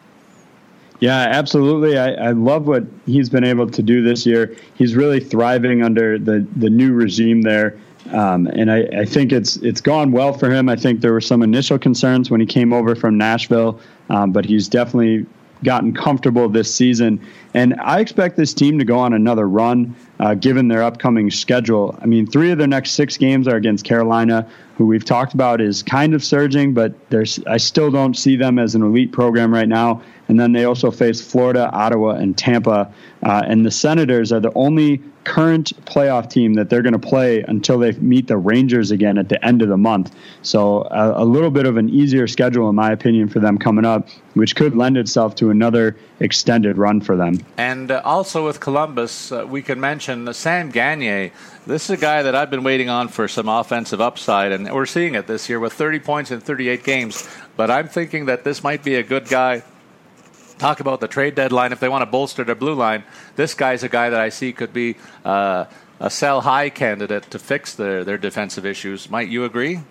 Yeah, 1.05 1.19
absolutely. 1.19 1.99
I, 1.99 2.13
I 2.13 2.31
love 2.31 2.65
what 2.65 2.83
he's 3.05 3.29
been 3.29 3.43
able 3.43 3.69
to 3.69 3.83
do 3.83 4.01
this 4.01 4.25
year. 4.25 4.55
He's 4.73 4.95
really 4.95 5.19
thriving 5.19 5.83
under 5.83 6.17
the, 6.17 6.47
the 6.55 6.67
new 6.67 6.93
regime 6.93 7.43
there. 7.43 7.77
Um, 8.11 8.47
and 8.47 8.71
I, 8.71 8.87
I, 8.91 9.05
think 9.05 9.31
it's 9.31 9.57
it's 9.57 9.81
gone 9.81 10.11
well 10.11 10.33
for 10.33 10.49
him. 10.49 10.67
I 10.67 10.75
think 10.75 11.01
there 11.01 11.13
were 11.13 11.21
some 11.21 11.43
initial 11.43 11.77
concerns 11.77 12.31
when 12.31 12.39
he 12.39 12.47
came 12.47 12.73
over 12.73 12.95
from 12.95 13.19
Nashville, 13.19 13.79
um, 14.09 14.31
but 14.31 14.45
he's 14.45 14.67
definitely 14.67 15.27
gotten 15.63 15.93
comfortable 15.93 16.49
this 16.49 16.73
season. 16.73 17.21
And 17.53 17.75
I 17.81 17.99
expect 17.99 18.35
this 18.35 18.55
team 18.55 18.79
to 18.79 18.85
go 18.85 18.97
on 18.97 19.13
another 19.13 19.47
run, 19.47 19.95
uh, 20.19 20.33
given 20.33 20.67
their 20.67 20.83
upcoming 20.83 21.29
schedule. 21.31 21.97
I 22.01 22.05
mean, 22.05 22.25
three 22.25 22.51
of 22.51 22.57
their 22.57 22.67
next 22.67 22.91
six 22.91 23.17
games 23.17 23.47
are 23.47 23.55
against 23.55 23.85
Carolina, 23.85 24.47
who 24.77 24.85
we've 24.85 25.05
talked 25.05 25.33
about 25.33 25.61
is 25.61 25.83
kind 25.83 26.13
of 26.13 26.23
surging, 26.23 26.73
but 26.73 26.93
there's 27.09 27.39
I 27.45 27.57
still 27.57 27.91
don't 27.91 28.15
see 28.15 28.35
them 28.35 28.59
as 28.59 28.75
an 28.75 28.81
elite 28.81 29.11
program 29.11 29.53
right 29.53 29.67
now. 29.67 30.01
And 30.27 30.39
then 30.39 30.53
they 30.53 30.65
also 30.65 30.91
face 30.91 31.21
Florida, 31.21 31.69
Ottawa, 31.71 32.11
and 32.15 32.37
Tampa. 32.37 32.91
Uh, 33.25 33.41
and 33.47 33.65
the 33.65 33.71
Senators 33.71 34.31
are 34.31 34.39
the 34.39 34.53
only 34.53 35.01
current 35.23 35.73
playoff 35.85 36.29
team 36.29 36.53
that 36.53 36.69
they're 36.69 36.83
going 36.83 36.93
to 36.93 36.99
play 36.99 37.41
until 37.41 37.79
they 37.79 37.91
meet 37.93 38.27
the 38.27 38.37
Rangers 38.37 38.91
again 38.91 39.17
at 39.17 39.29
the 39.29 39.43
end 39.43 39.63
of 39.63 39.69
the 39.69 39.77
month. 39.77 40.15
So 40.43 40.83
a, 40.91 41.23
a, 41.23 41.25
little 41.25 41.49
bit 41.49 41.65
of 41.65 41.77
an 41.77 41.89
easier 41.89 42.27
schedule, 42.27 42.69
in 42.69 42.75
my 42.75 42.91
opinion, 42.91 43.27
for 43.27 43.39
them 43.39 43.57
coming 43.57 43.83
up, 43.83 44.07
which 44.35 44.55
could 44.55 44.75
lend 44.75 44.97
itself 44.97 45.33
to 45.37 45.49
another 45.49 45.97
extended 46.19 46.77
run 46.77 47.01
for 47.01 47.17
them. 47.17 47.43
And 47.57 47.89
uh, 47.89 48.03
also 48.05 48.45
with 48.45 48.59
Columbus, 48.59 49.31
uh, 49.31 49.47
we 49.49 49.63
can 49.63 49.79
mention 49.79 50.31
Sam 50.31 50.69
Gagner. 50.69 51.31
This 51.65 51.85
is 51.85 51.89
a 51.89 51.97
guy 51.97 52.21
that 52.21 52.35
I've 52.35 52.51
been 52.51 52.63
waiting 52.63 52.89
on 52.89 53.07
for 53.07 53.27
some 53.27 53.49
offensive 53.49 53.99
upside, 53.99 54.51
and 54.51 54.71
we're 54.71 54.85
seeing 54.85 55.15
it 55.15 55.25
this 55.25 55.49
year 55.49 55.59
with 55.59 55.73
30 55.73 55.99
points 55.99 56.29
in 56.29 56.41
38 56.41 56.83
games. 56.83 57.27
But 57.57 57.71
I'm 57.71 57.87
thinking 57.87 58.27
that 58.27 58.43
this 58.43 58.63
might 58.63 58.83
be 58.83 58.93
a 58.95 59.03
good 59.03 59.27
guy 59.27 59.63
talk 60.57 60.79
about 60.79 60.99
the 60.99 61.07
trade 61.07 61.35
deadline 61.35 61.71
if 61.71 61.79
they 61.79 61.89
want 61.89 62.01
to 62.01 62.05
bolster 62.05 62.43
their 62.43 62.55
blue 62.55 62.73
line. 62.73 63.03
This 63.35 63.53
guy's 63.53 63.83
a 63.83 63.89
guy 63.89 64.09
that 64.09 64.19
I 64.19 64.29
see 64.29 64.53
could 64.53 64.73
be 64.73 64.95
uh, 65.23 65.65
a 65.99 66.09
sell 66.09 66.41
high 66.41 66.69
candidate 66.69 67.29
to 67.31 67.39
fix 67.39 67.75
their, 67.75 68.03
their 68.03 68.17
defensive 68.17 68.65
issues. 68.65 69.09
Might 69.09 69.29
you 69.29 69.45
agree? 69.45 69.81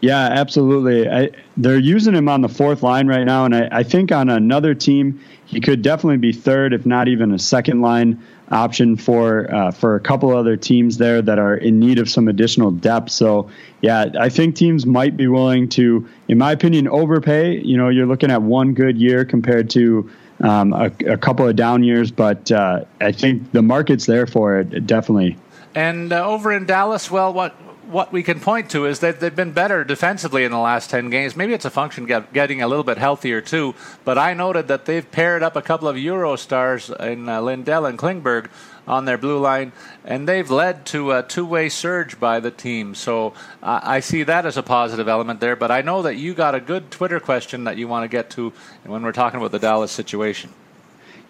Yeah, 0.00 0.28
absolutely. 0.30 1.08
I, 1.08 1.30
they're 1.56 1.78
using 1.78 2.14
him 2.14 2.28
on 2.28 2.42
the 2.42 2.48
fourth 2.48 2.82
line 2.82 3.06
right 3.06 3.24
now, 3.24 3.46
and 3.46 3.54
I, 3.54 3.68
I, 3.70 3.82
think 3.82 4.12
on 4.12 4.28
another 4.28 4.74
team 4.74 5.18
he 5.46 5.60
could 5.60 5.80
definitely 5.80 6.18
be 6.18 6.32
third, 6.32 6.74
if 6.74 6.84
not 6.84 7.08
even 7.08 7.32
a 7.32 7.38
second 7.38 7.80
line 7.80 8.22
option 8.50 8.96
for 8.96 9.52
uh, 9.52 9.70
for 9.70 9.94
a 9.94 10.00
couple 10.00 10.36
other 10.36 10.56
teams 10.56 10.98
there 10.98 11.22
that 11.22 11.38
are 11.38 11.56
in 11.56 11.80
need 11.80 11.98
of 11.98 12.08
some 12.08 12.28
additional 12.28 12.70
depth. 12.70 13.10
So 13.10 13.50
yeah, 13.80 14.06
I 14.18 14.28
think 14.28 14.56
teams 14.56 14.86
might 14.86 15.16
be 15.16 15.26
willing 15.26 15.68
to, 15.70 16.08
in 16.28 16.38
my 16.38 16.52
opinion, 16.52 16.88
overpay. 16.88 17.60
You 17.60 17.76
know, 17.76 17.88
you're 17.88 18.06
looking 18.06 18.30
at 18.30 18.42
one 18.42 18.74
good 18.74 18.98
year 18.98 19.24
compared 19.24 19.70
to 19.70 20.10
um, 20.40 20.72
a, 20.72 20.90
a, 21.06 21.16
couple 21.16 21.46
of 21.46 21.56
down 21.56 21.84
years, 21.84 22.10
but 22.10 22.50
uh, 22.50 22.84
I 23.00 23.12
think 23.12 23.52
the 23.52 23.62
market's 23.62 24.06
there 24.06 24.26
for 24.26 24.58
it 24.58 24.86
definitely. 24.86 25.36
And 25.74 26.12
uh, 26.12 26.26
over 26.26 26.52
in 26.52 26.66
Dallas, 26.66 27.10
well, 27.10 27.32
what 27.32 27.54
what 27.88 28.12
we 28.12 28.22
can 28.22 28.40
point 28.40 28.70
to 28.70 28.86
is 28.86 29.00
that 29.00 29.20
they've 29.20 29.34
been 29.34 29.52
better 29.52 29.84
defensively 29.84 30.44
in 30.44 30.52
the 30.52 30.58
last 30.58 30.90
10 30.90 31.10
games. 31.10 31.36
Maybe 31.36 31.52
it's 31.52 31.64
a 31.64 31.70
function 31.70 32.10
of 32.10 32.32
getting 32.32 32.62
a 32.62 32.68
little 32.68 32.84
bit 32.84 32.98
healthier 32.98 33.40
too, 33.40 33.74
but 34.04 34.18
I 34.18 34.34
noted 34.34 34.68
that 34.68 34.84
they've 34.84 35.10
paired 35.10 35.42
up 35.42 35.56
a 35.56 35.62
couple 35.62 35.88
of 35.88 35.98
Euro 35.98 36.36
stars 36.36 36.90
in 36.90 37.28
uh, 37.28 37.40
Lindell 37.40 37.86
and 37.86 37.98
Klingberg 37.98 38.48
on 38.86 39.04
their 39.04 39.18
blue 39.18 39.38
line, 39.38 39.72
and 40.04 40.28
they've 40.28 40.50
led 40.50 40.84
to 40.86 41.12
a 41.12 41.22
two 41.22 41.46
way 41.46 41.68
surge 41.68 42.20
by 42.20 42.40
the 42.40 42.50
team. 42.50 42.94
So 42.94 43.34
uh, 43.62 43.80
I 43.82 44.00
see 44.00 44.22
that 44.24 44.46
as 44.46 44.56
a 44.56 44.62
positive 44.62 45.08
element 45.08 45.40
there, 45.40 45.56
but 45.56 45.70
I 45.70 45.80
know 45.80 46.02
that 46.02 46.16
you 46.16 46.34
got 46.34 46.54
a 46.54 46.60
good 46.60 46.90
Twitter 46.90 47.20
question 47.20 47.64
that 47.64 47.76
you 47.76 47.88
want 47.88 48.04
to 48.04 48.08
get 48.08 48.30
to 48.30 48.52
when 48.84 49.02
we're 49.02 49.12
talking 49.12 49.38
about 49.38 49.52
the 49.52 49.58
Dallas 49.58 49.92
situation. 49.92 50.52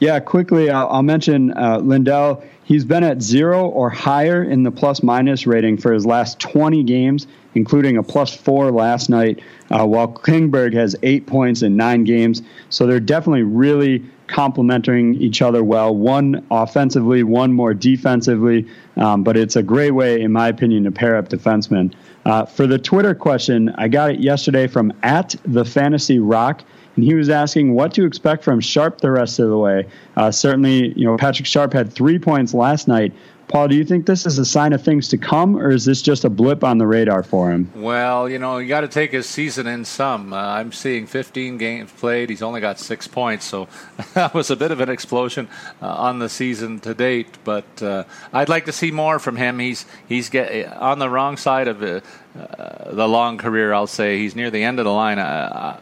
Yeah, 0.04 0.20
quickly, 0.20 0.68
I'll, 0.68 0.86
I'll 0.88 1.02
mention 1.02 1.56
uh, 1.56 1.78
Lindell. 1.78 2.44
He's 2.64 2.84
been 2.84 3.02
at 3.02 3.22
zero 3.22 3.66
or 3.70 3.88
higher 3.88 4.44
in 4.44 4.62
the 4.62 4.70
plus 4.70 5.02
minus 5.02 5.46
rating 5.46 5.78
for 5.78 5.94
his 5.94 6.04
last 6.04 6.38
20 6.40 6.82
games, 6.82 7.26
including 7.54 7.96
a 7.96 8.02
plus 8.02 8.36
four 8.36 8.70
last 8.70 9.08
night, 9.08 9.40
uh, 9.70 9.86
while 9.86 10.06
Klingberg 10.06 10.74
has 10.74 10.94
eight 11.02 11.26
points 11.26 11.62
in 11.62 11.78
nine 11.78 12.04
games. 12.04 12.42
So 12.68 12.86
they're 12.86 13.00
definitely 13.00 13.44
really 13.44 14.04
complementing 14.26 15.14
each 15.14 15.40
other 15.40 15.64
well. 15.64 15.96
One 15.96 16.46
offensively, 16.50 17.22
one 17.22 17.54
more 17.54 17.72
defensively. 17.72 18.68
Um, 18.98 19.24
but 19.24 19.38
it's 19.38 19.56
a 19.56 19.62
great 19.62 19.92
way, 19.92 20.20
in 20.20 20.32
my 20.32 20.48
opinion, 20.48 20.84
to 20.84 20.92
pair 20.92 21.16
up 21.16 21.30
defensemen. 21.30 21.94
Uh, 22.26 22.44
for 22.44 22.66
the 22.66 22.78
Twitter 22.78 23.14
question, 23.14 23.70
I 23.78 23.88
got 23.88 24.10
it 24.10 24.20
yesterday 24.20 24.66
from 24.66 24.92
at 25.02 25.34
the 25.46 25.64
Fantasy 25.64 26.18
Rock 26.18 26.62
and 26.96 27.04
he 27.04 27.14
was 27.14 27.28
asking 27.28 27.74
what 27.74 27.94
to 27.94 28.04
expect 28.04 28.44
from 28.44 28.60
Sharp 28.60 29.00
the 29.00 29.10
rest 29.10 29.38
of 29.38 29.48
the 29.48 29.58
way. 29.58 29.86
Uh, 30.16 30.30
certainly, 30.30 30.92
you 30.96 31.04
know, 31.04 31.16
Patrick 31.16 31.46
Sharp 31.46 31.72
had 31.72 31.92
three 31.92 32.18
points 32.18 32.54
last 32.54 32.88
night, 32.88 33.12
Paul, 33.54 33.68
do 33.68 33.76
you 33.76 33.84
think 33.84 34.06
this 34.06 34.26
is 34.26 34.36
a 34.40 34.44
sign 34.44 34.72
of 34.72 34.82
things 34.82 35.06
to 35.10 35.16
come, 35.16 35.56
or 35.56 35.70
is 35.70 35.84
this 35.84 36.02
just 36.02 36.24
a 36.24 36.28
blip 36.28 36.64
on 36.64 36.78
the 36.78 36.88
radar 36.88 37.22
for 37.22 37.52
him? 37.52 37.70
Well, 37.76 38.28
you 38.28 38.40
know, 38.40 38.58
you 38.58 38.66
got 38.66 38.80
to 38.80 38.88
take 38.88 39.12
his 39.12 39.28
season 39.28 39.68
in 39.68 39.84
some. 39.84 40.32
Uh, 40.32 40.38
I'm 40.38 40.72
seeing 40.72 41.06
15 41.06 41.56
games 41.56 41.92
played. 41.92 42.30
He's 42.30 42.42
only 42.42 42.60
got 42.60 42.80
six 42.80 43.06
points, 43.06 43.44
so 43.44 43.68
that 44.14 44.34
was 44.34 44.50
a 44.50 44.56
bit 44.56 44.72
of 44.72 44.80
an 44.80 44.88
explosion 44.88 45.48
uh, 45.80 45.86
on 45.86 46.18
the 46.18 46.28
season 46.28 46.80
to 46.80 46.94
date. 46.94 47.28
But 47.44 47.80
uh, 47.80 48.02
I'd 48.32 48.48
like 48.48 48.64
to 48.64 48.72
see 48.72 48.90
more 48.90 49.20
from 49.20 49.36
him. 49.36 49.60
He's 49.60 49.86
he's 50.08 50.30
get, 50.30 50.66
on 50.72 50.98
the 50.98 51.08
wrong 51.08 51.36
side 51.36 51.68
of 51.68 51.80
uh, 51.80 52.00
the 52.34 53.06
long 53.06 53.38
career. 53.38 53.72
I'll 53.72 53.86
say 53.86 54.18
he's 54.18 54.34
near 54.34 54.50
the 54.50 54.64
end 54.64 54.80
of 54.80 54.84
the 54.84 54.90
line, 54.92 55.20
uh, 55.20 55.22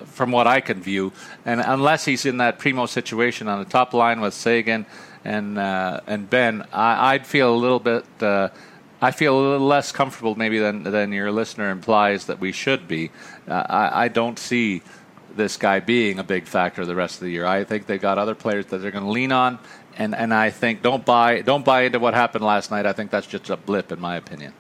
uh, 0.01 0.05
from 0.05 0.31
what 0.31 0.47
I 0.47 0.61
can 0.61 0.83
view. 0.83 1.11
And 1.47 1.63
unless 1.65 2.05
he's 2.05 2.27
in 2.27 2.37
that 2.37 2.59
primo 2.59 2.85
situation 2.85 3.49
on 3.49 3.61
the 3.61 3.71
top 3.71 3.95
line 3.95 4.21
with 4.21 4.35
Seguin 4.35 4.85
and 5.25 5.59
uh, 5.59 6.01
and 6.07 6.29
Benn, 6.29 6.67
I, 6.73 7.15
would 7.15 7.27
feel 7.27 7.55
a 7.55 7.57
little 7.57 7.81
bit. 7.81 8.05
Uh, 8.21 8.49
I 9.01 9.11
feel 9.11 9.37
a 9.37 9.41
little 9.41 9.67
less 9.67 9.91
comfortable 9.91 10.35
maybe 10.35 10.59
than 10.59 10.85
than 10.85 11.13
your 11.13 11.33
listener 11.33 11.71
implies 11.71 12.27
that 12.27 12.41
we 12.41 12.53
should 12.53 12.89
be. 12.89 13.11
Uh, 13.49 13.65
I, 13.69 14.05
I 14.05 14.09
don't 14.09 14.39
see 14.39 14.83
this 15.37 15.57
guy 15.57 15.81
being 15.81 16.19
a 16.19 16.25
big 16.25 16.47
factor 16.47 16.85
the 16.85 16.95
rest 16.95 17.17
of 17.17 17.23
the 17.23 17.31
year. 17.31 17.47
I 17.47 17.65
think 17.65 17.87
they've 17.87 18.01
got 18.01 18.19
other 18.19 18.35
players 18.35 18.67
that 18.67 18.79
they're 18.79 18.91
going 18.91 19.05
to 19.05 19.11
lean 19.11 19.33
on, 19.33 19.59
and, 19.97 20.15
and 20.15 20.33
I 20.33 20.51
think 20.51 20.83
don't 20.83 21.05
buy 21.05 21.43
don't 21.43 21.65
buy 21.65 21.83
into 21.83 21.99
what 21.99 22.15
happened 22.15 22.45
last 22.45 22.71
night. 22.71 22.87
I 22.87 22.93
think 22.93 23.11
that's 23.11 23.27
just 23.27 23.51
a 23.51 23.57
blip, 23.57 23.93
in 23.93 24.01
my 24.01 24.17
opinion. 24.17 24.53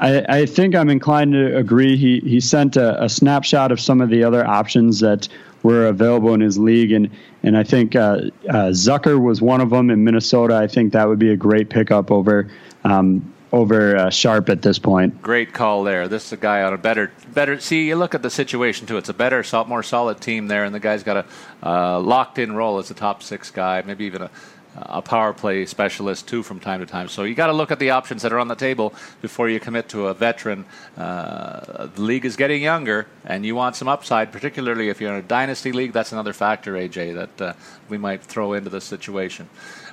I, 0.00 0.24
I 0.28 0.46
think 0.46 0.74
I'm 0.74 0.88
inclined 0.88 1.32
to 1.34 1.56
agree. 1.56 1.96
He 1.96 2.20
he 2.20 2.40
sent 2.40 2.76
a, 2.76 3.04
a 3.04 3.08
snapshot 3.08 3.70
of 3.70 3.80
some 3.80 4.00
of 4.00 4.08
the 4.08 4.24
other 4.24 4.46
options 4.46 5.00
that 5.00 5.28
were 5.62 5.86
available 5.86 6.32
in 6.32 6.40
his 6.40 6.58
league, 6.58 6.90
and 6.90 7.10
and 7.42 7.56
I 7.56 7.62
think 7.62 7.94
uh, 7.94 8.22
uh, 8.48 8.70
Zucker 8.72 9.22
was 9.22 9.42
one 9.42 9.60
of 9.60 9.70
them 9.70 9.90
in 9.90 10.02
Minnesota. 10.02 10.56
I 10.56 10.66
think 10.66 10.94
that 10.94 11.06
would 11.06 11.18
be 11.18 11.30
a 11.30 11.36
great 11.36 11.68
pickup 11.68 12.10
over 12.10 12.50
um, 12.84 13.32
over 13.52 13.96
uh, 13.96 14.10
Sharp 14.10 14.48
at 14.48 14.62
this 14.62 14.78
point. 14.78 15.20
Great 15.20 15.52
call 15.52 15.84
there. 15.84 16.08
This 16.08 16.26
is 16.26 16.32
a 16.32 16.36
guy 16.38 16.62
on 16.62 16.72
a 16.72 16.78
better 16.78 17.12
better. 17.34 17.60
See, 17.60 17.88
you 17.88 17.96
look 17.96 18.14
at 18.14 18.22
the 18.22 18.30
situation 18.30 18.86
too. 18.86 18.96
It's 18.96 19.10
a 19.10 19.14
better, 19.14 19.44
more 19.66 19.82
solid 19.82 20.22
team 20.22 20.48
there, 20.48 20.64
and 20.64 20.74
the 20.74 20.80
guy's 20.80 21.02
got 21.02 21.18
a 21.18 21.68
uh, 21.68 22.00
locked 22.00 22.38
in 22.38 22.54
role 22.54 22.78
as 22.78 22.90
a 22.90 22.94
top 22.94 23.22
six 23.22 23.50
guy, 23.50 23.82
maybe 23.84 24.06
even 24.06 24.22
a 24.22 24.30
a 24.76 25.02
power 25.02 25.32
play 25.32 25.66
specialist 25.66 26.28
too 26.28 26.42
from 26.42 26.60
time 26.60 26.80
to 26.80 26.86
time. 26.86 27.08
So 27.08 27.24
you 27.24 27.34
got 27.34 27.48
to 27.48 27.52
look 27.52 27.70
at 27.70 27.78
the 27.78 27.90
options 27.90 28.22
that 28.22 28.32
are 28.32 28.38
on 28.38 28.48
the 28.48 28.54
table 28.54 28.94
before 29.20 29.48
you 29.48 29.60
commit 29.60 29.88
to 29.90 30.06
a 30.08 30.14
veteran. 30.14 30.64
Uh, 30.96 31.86
the 31.86 32.02
league 32.02 32.24
is 32.24 32.36
getting 32.36 32.62
younger, 32.62 33.06
and 33.24 33.44
you 33.44 33.54
want 33.54 33.76
some 33.76 33.88
upside, 33.88 34.32
particularly 34.32 34.88
if 34.88 35.00
you're 35.00 35.12
in 35.12 35.18
a 35.18 35.22
dynasty 35.22 35.72
league. 35.72 35.92
That's 35.92 36.12
another 36.12 36.32
factor, 36.32 36.74
AJ, 36.74 37.14
that 37.14 37.40
uh, 37.40 37.52
we 37.88 37.98
might 37.98 38.22
throw 38.22 38.52
into 38.52 38.70
the 38.70 38.80
situation. 38.80 39.48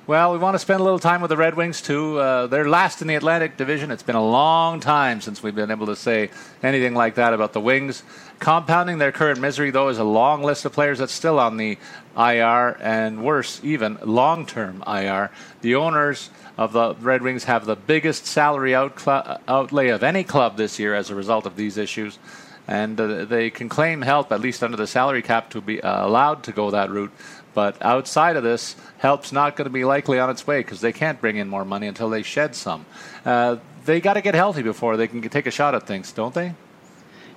Well, 0.07 0.31
we 0.31 0.37
want 0.37 0.55
to 0.55 0.59
spend 0.59 0.79
a 0.79 0.83
little 0.83 0.99
time 0.99 1.19
with 1.19 1.27
the 1.27 1.35
Red 1.35 1.55
Wings, 1.55 1.81
too. 1.81 2.17
Uh, 2.17 2.47
they're 2.47 2.69
last 2.69 3.01
in 3.01 3.09
the 3.09 3.15
Atlantic 3.15 3.57
Division. 3.57 3.91
It's 3.91 4.03
been 4.03 4.15
a 4.15 4.25
long 4.25 4.79
time 4.79 5.19
since 5.19 5.43
we've 5.43 5.53
been 5.53 5.69
able 5.69 5.87
to 5.87 5.97
say 5.97 6.29
anything 6.63 6.93
like 6.93 7.15
that 7.15 7.33
about 7.33 7.51
the 7.51 7.59
Wings. 7.59 8.03
Compounding 8.39 8.99
their 8.99 9.11
current 9.11 9.39
misery, 9.39 9.71
though, 9.71 9.89
is 9.89 9.97
a 9.97 10.03
long 10.03 10.43
list 10.43 10.65
of 10.65 10.71
players 10.71 10.99
that's 10.99 11.13
still 11.13 11.39
on 11.39 11.57
the 11.57 11.77
IR, 12.15 12.77
and 12.79 13.23
worse, 13.23 13.59
even 13.63 13.97
long 14.03 14.45
term 14.45 14.83
IR. 14.85 15.31
The 15.61 15.75
owners 15.75 16.29
of 16.57 16.71
the 16.71 16.95
Red 16.95 17.21
Wings 17.23 17.45
have 17.45 17.65
the 17.65 17.75
biggest 17.75 18.25
salary 18.25 18.75
outlay 18.75 19.89
of 19.89 20.03
any 20.03 20.23
club 20.23 20.57
this 20.57 20.77
year 20.77 20.93
as 20.93 21.09
a 21.09 21.15
result 21.15 21.45
of 21.45 21.55
these 21.55 21.77
issues. 21.77 22.19
And 22.67 22.99
uh, 22.99 23.25
they 23.25 23.49
can 23.49 23.69
claim 23.69 24.01
help, 24.01 24.31
at 24.31 24.41
least 24.41 24.61
under 24.61 24.77
the 24.77 24.87
salary 24.87 25.21
cap, 25.21 25.49
to 25.51 25.61
be 25.61 25.81
uh, 25.81 26.05
allowed 26.05 26.43
to 26.43 26.51
go 26.51 26.71
that 26.71 26.89
route. 26.89 27.11
But 27.53 27.81
outside 27.81 28.35
of 28.35 28.43
this, 28.43 28.75
help's 28.97 29.31
not 29.31 29.55
going 29.55 29.65
to 29.65 29.71
be 29.71 29.85
likely 29.85 30.19
on 30.19 30.29
its 30.29 30.45
way 30.45 30.59
because 30.59 30.81
they 30.81 30.91
can't 30.91 31.19
bring 31.19 31.37
in 31.37 31.47
more 31.47 31.65
money 31.65 31.87
until 31.87 32.09
they 32.09 32.21
shed 32.21 32.55
some. 32.55 32.85
Uh, 33.25 33.57
they 33.85 34.01
got 34.01 34.13
to 34.13 34.21
get 34.21 34.35
healthy 34.35 34.61
before 34.61 34.97
they 34.97 35.07
can 35.07 35.21
take 35.21 35.47
a 35.47 35.51
shot 35.51 35.73
at 35.73 35.87
things, 35.87 36.11
don't 36.11 36.35
they? 36.35 36.53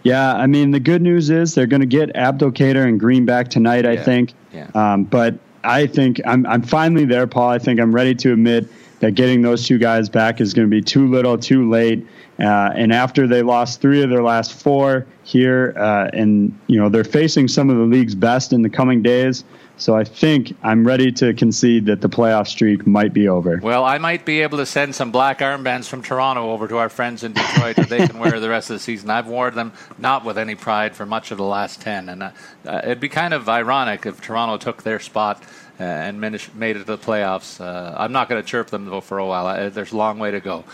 Yeah, 0.02 0.34
I 0.34 0.46
mean 0.46 0.70
the 0.70 0.80
good 0.80 1.02
news 1.02 1.30
is 1.30 1.54
they're 1.54 1.66
going 1.66 1.80
to 1.80 1.86
get 1.86 2.14
Abdelkader 2.14 2.86
and 2.86 2.98
Green 2.98 3.24
back 3.24 3.48
tonight. 3.48 3.84
Yeah. 3.84 3.92
I 3.92 3.96
think, 3.96 4.34
yeah. 4.52 4.70
Um, 4.74 5.04
but 5.04 5.38
I 5.62 5.86
think 5.86 6.20
I'm 6.26 6.46
I'm 6.46 6.62
finally 6.62 7.04
there, 7.04 7.26
Paul. 7.26 7.50
I 7.50 7.58
think 7.58 7.80
I'm 7.80 7.94
ready 7.94 8.14
to 8.16 8.32
admit 8.32 8.68
that 9.00 9.14
getting 9.14 9.42
those 9.42 9.66
two 9.66 9.78
guys 9.78 10.08
back 10.08 10.40
is 10.40 10.54
going 10.54 10.68
to 10.68 10.70
be 10.70 10.82
too 10.82 11.06
little, 11.06 11.36
too 11.38 11.68
late. 11.70 12.06
Uh, 12.38 12.70
and 12.74 12.92
after 12.92 13.26
they 13.26 13.42
lost 13.42 13.80
three 13.80 14.02
of 14.02 14.10
their 14.10 14.22
last 14.22 14.54
four 14.54 15.06
here, 15.24 15.74
uh, 15.76 16.08
and 16.12 16.58
you 16.66 16.78
know 16.78 16.88
they're 16.88 17.04
facing 17.04 17.48
some 17.48 17.68
of 17.68 17.76
the 17.76 17.84
league's 17.84 18.14
best 18.14 18.52
in 18.52 18.62
the 18.62 18.70
coming 18.70 19.02
days. 19.02 19.44
So 19.80 19.96
I 19.96 20.04
think 20.04 20.54
I'm 20.62 20.86
ready 20.86 21.10
to 21.12 21.32
concede 21.32 21.86
that 21.86 22.02
the 22.02 22.08
playoff 22.08 22.48
streak 22.48 22.86
might 22.86 23.14
be 23.14 23.28
over. 23.28 23.58
Well, 23.62 23.82
I 23.82 23.96
might 23.96 24.26
be 24.26 24.42
able 24.42 24.58
to 24.58 24.66
send 24.66 24.94
some 24.94 25.10
black 25.10 25.38
armbands 25.38 25.86
from 25.86 26.02
Toronto 26.02 26.50
over 26.50 26.68
to 26.68 26.76
our 26.76 26.90
friends 26.90 27.24
in 27.24 27.32
Detroit 27.32 27.76
that 27.76 27.88
they 27.88 28.06
can 28.06 28.18
wear 28.18 28.38
the 28.40 28.50
rest 28.50 28.68
of 28.68 28.74
the 28.74 28.80
season. 28.80 29.08
I've 29.08 29.26
worn 29.26 29.54
them 29.54 29.72
not 29.96 30.22
with 30.22 30.36
any 30.36 30.54
pride 30.54 30.94
for 30.94 31.06
much 31.06 31.30
of 31.30 31.38
the 31.38 31.44
last 31.44 31.80
10. 31.80 32.10
And 32.10 32.22
uh, 32.22 32.30
uh, 32.66 32.80
it'd 32.84 33.00
be 33.00 33.08
kind 33.08 33.32
of 33.32 33.48
ironic 33.48 34.04
if 34.04 34.20
Toronto 34.20 34.58
took 34.58 34.82
their 34.82 35.00
spot 35.00 35.42
uh, 35.80 35.84
and 35.84 36.20
made 36.20 36.34
it 36.34 36.80
to 36.80 36.84
the 36.84 36.98
playoffs. 36.98 37.58
Uh, 37.58 37.94
I'm 37.96 38.12
not 38.12 38.28
going 38.28 38.42
to 38.42 38.46
chirp 38.46 38.68
them, 38.68 38.84
though, 38.84 39.00
for 39.00 39.16
a 39.16 39.26
while. 39.26 39.70
There's 39.70 39.92
a 39.92 39.96
long 39.96 40.18
way 40.18 40.30
to 40.30 40.40
go. 40.40 40.64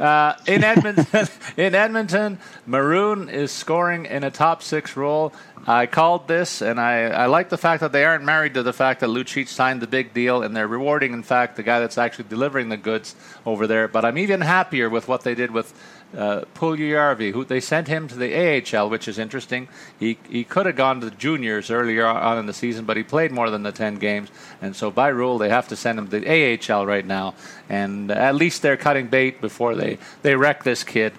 Uh, 0.00 0.34
in 0.46 0.64
Edmonton, 0.64 1.28
in 1.58 1.74
Edmonton, 1.74 2.38
Maroon 2.64 3.28
is 3.28 3.52
scoring 3.52 4.06
in 4.06 4.24
a 4.24 4.30
top 4.30 4.62
six 4.62 4.96
role. 4.96 5.34
I 5.66 5.84
called 5.84 6.26
this, 6.26 6.62
and 6.62 6.80
I, 6.80 7.02
I 7.02 7.26
like 7.26 7.50
the 7.50 7.58
fact 7.58 7.82
that 7.82 7.92
they 7.92 8.06
aren't 8.06 8.24
married 8.24 8.54
to 8.54 8.62
the 8.62 8.72
fact 8.72 9.00
that 9.00 9.10
Lucic 9.10 9.46
signed 9.46 9.82
the 9.82 9.86
big 9.86 10.14
deal, 10.14 10.42
and 10.42 10.56
they're 10.56 10.66
rewarding, 10.66 11.12
in 11.12 11.22
fact, 11.22 11.56
the 11.56 11.62
guy 11.62 11.80
that's 11.80 11.98
actually 11.98 12.30
delivering 12.30 12.70
the 12.70 12.78
goods 12.78 13.14
over 13.44 13.66
there. 13.66 13.88
But 13.88 14.06
I'm 14.06 14.16
even 14.16 14.40
happier 14.40 14.88
with 14.88 15.06
what 15.06 15.22
they 15.22 15.34
did 15.34 15.50
with 15.50 15.74
uh, 16.16 16.44
who 16.58 17.44
they 17.44 17.60
sent 17.60 17.88
him 17.88 18.08
to 18.08 18.14
the 18.16 18.34
AHL, 18.76 18.90
which 18.90 19.06
is 19.06 19.18
interesting. 19.18 19.68
He 19.98 20.18
he 20.28 20.44
could 20.44 20.66
have 20.66 20.76
gone 20.76 21.00
to 21.00 21.10
the 21.10 21.16
juniors 21.16 21.70
earlier 21.70 22.06
on 22.06 22.38
in 22.38 22.46
the 22.46 22.52
season, 22.52 22.84
but 22.84 22.96
he 22.96 23.02
played 23.02 23.32
more 23.32 23.50
than 23.50 23.62
the 23.62 23.72
ten 23.72 23.96
games, 23.96 24.28
and 24.60 24.74
so 24.74 24.90
by 24.90 25.08
rule 25.08 25.38
they 25.38 25.48
have 25.48 25.68
to 25.68 25.76
send 25.76 25.98
him 25.98 26.08
to 26.08 26.20
the 26.20 26.58
AHL 26.72 26.86
right 26.86 27.06
now. 27.06 27.34
And 27.68 28.10
at 28.10 28.34
least 28.34 28.62
they're 28.62 28.76
cutting 28.76 29.06
bait 29.06 29.40
before 29.40 29.74
they 29.74 29.98
they 30.22 30.34
wreck 30.34 30.64
this 30.64 30.84
kid. 30.84 31.12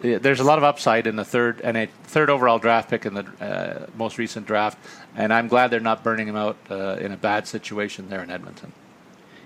There's 0.00 0.40
a 0.40 0.44
lot 0.44 0.58
of 0.58 0.64
upside 0.64 1.08
in 1.08 1.16
the 1.16 1.24
third 1.24 1.60
and 1.60 1.76
a 1.76 1.86
third 2.04 2.30
overall 2.30 2.60
draft 2.60 2.88
pick 2.88 3.04
in 3.04 3.14
the 3.14 3.26
uh, 3.40 3.86
most 3.96 4.16
recent 4.16 4.46
draft, 4.46 4.78
and 5.16 5.32
I'm 5.32 5.48
glad 5.48 5.68
they're 5.68 5.80
not 5.80 6.04
burning 6.04 6.28
him 6.28 6.36
out 6.36 6.56
uh, 6.70 6.96
in 7.00 7.12
a 7.12 7.16
bad 7.16 7.48
situation 7.48 8.08
there 8.08 8.22
in 8.22 8.30
Edmonton. 8.30 8.72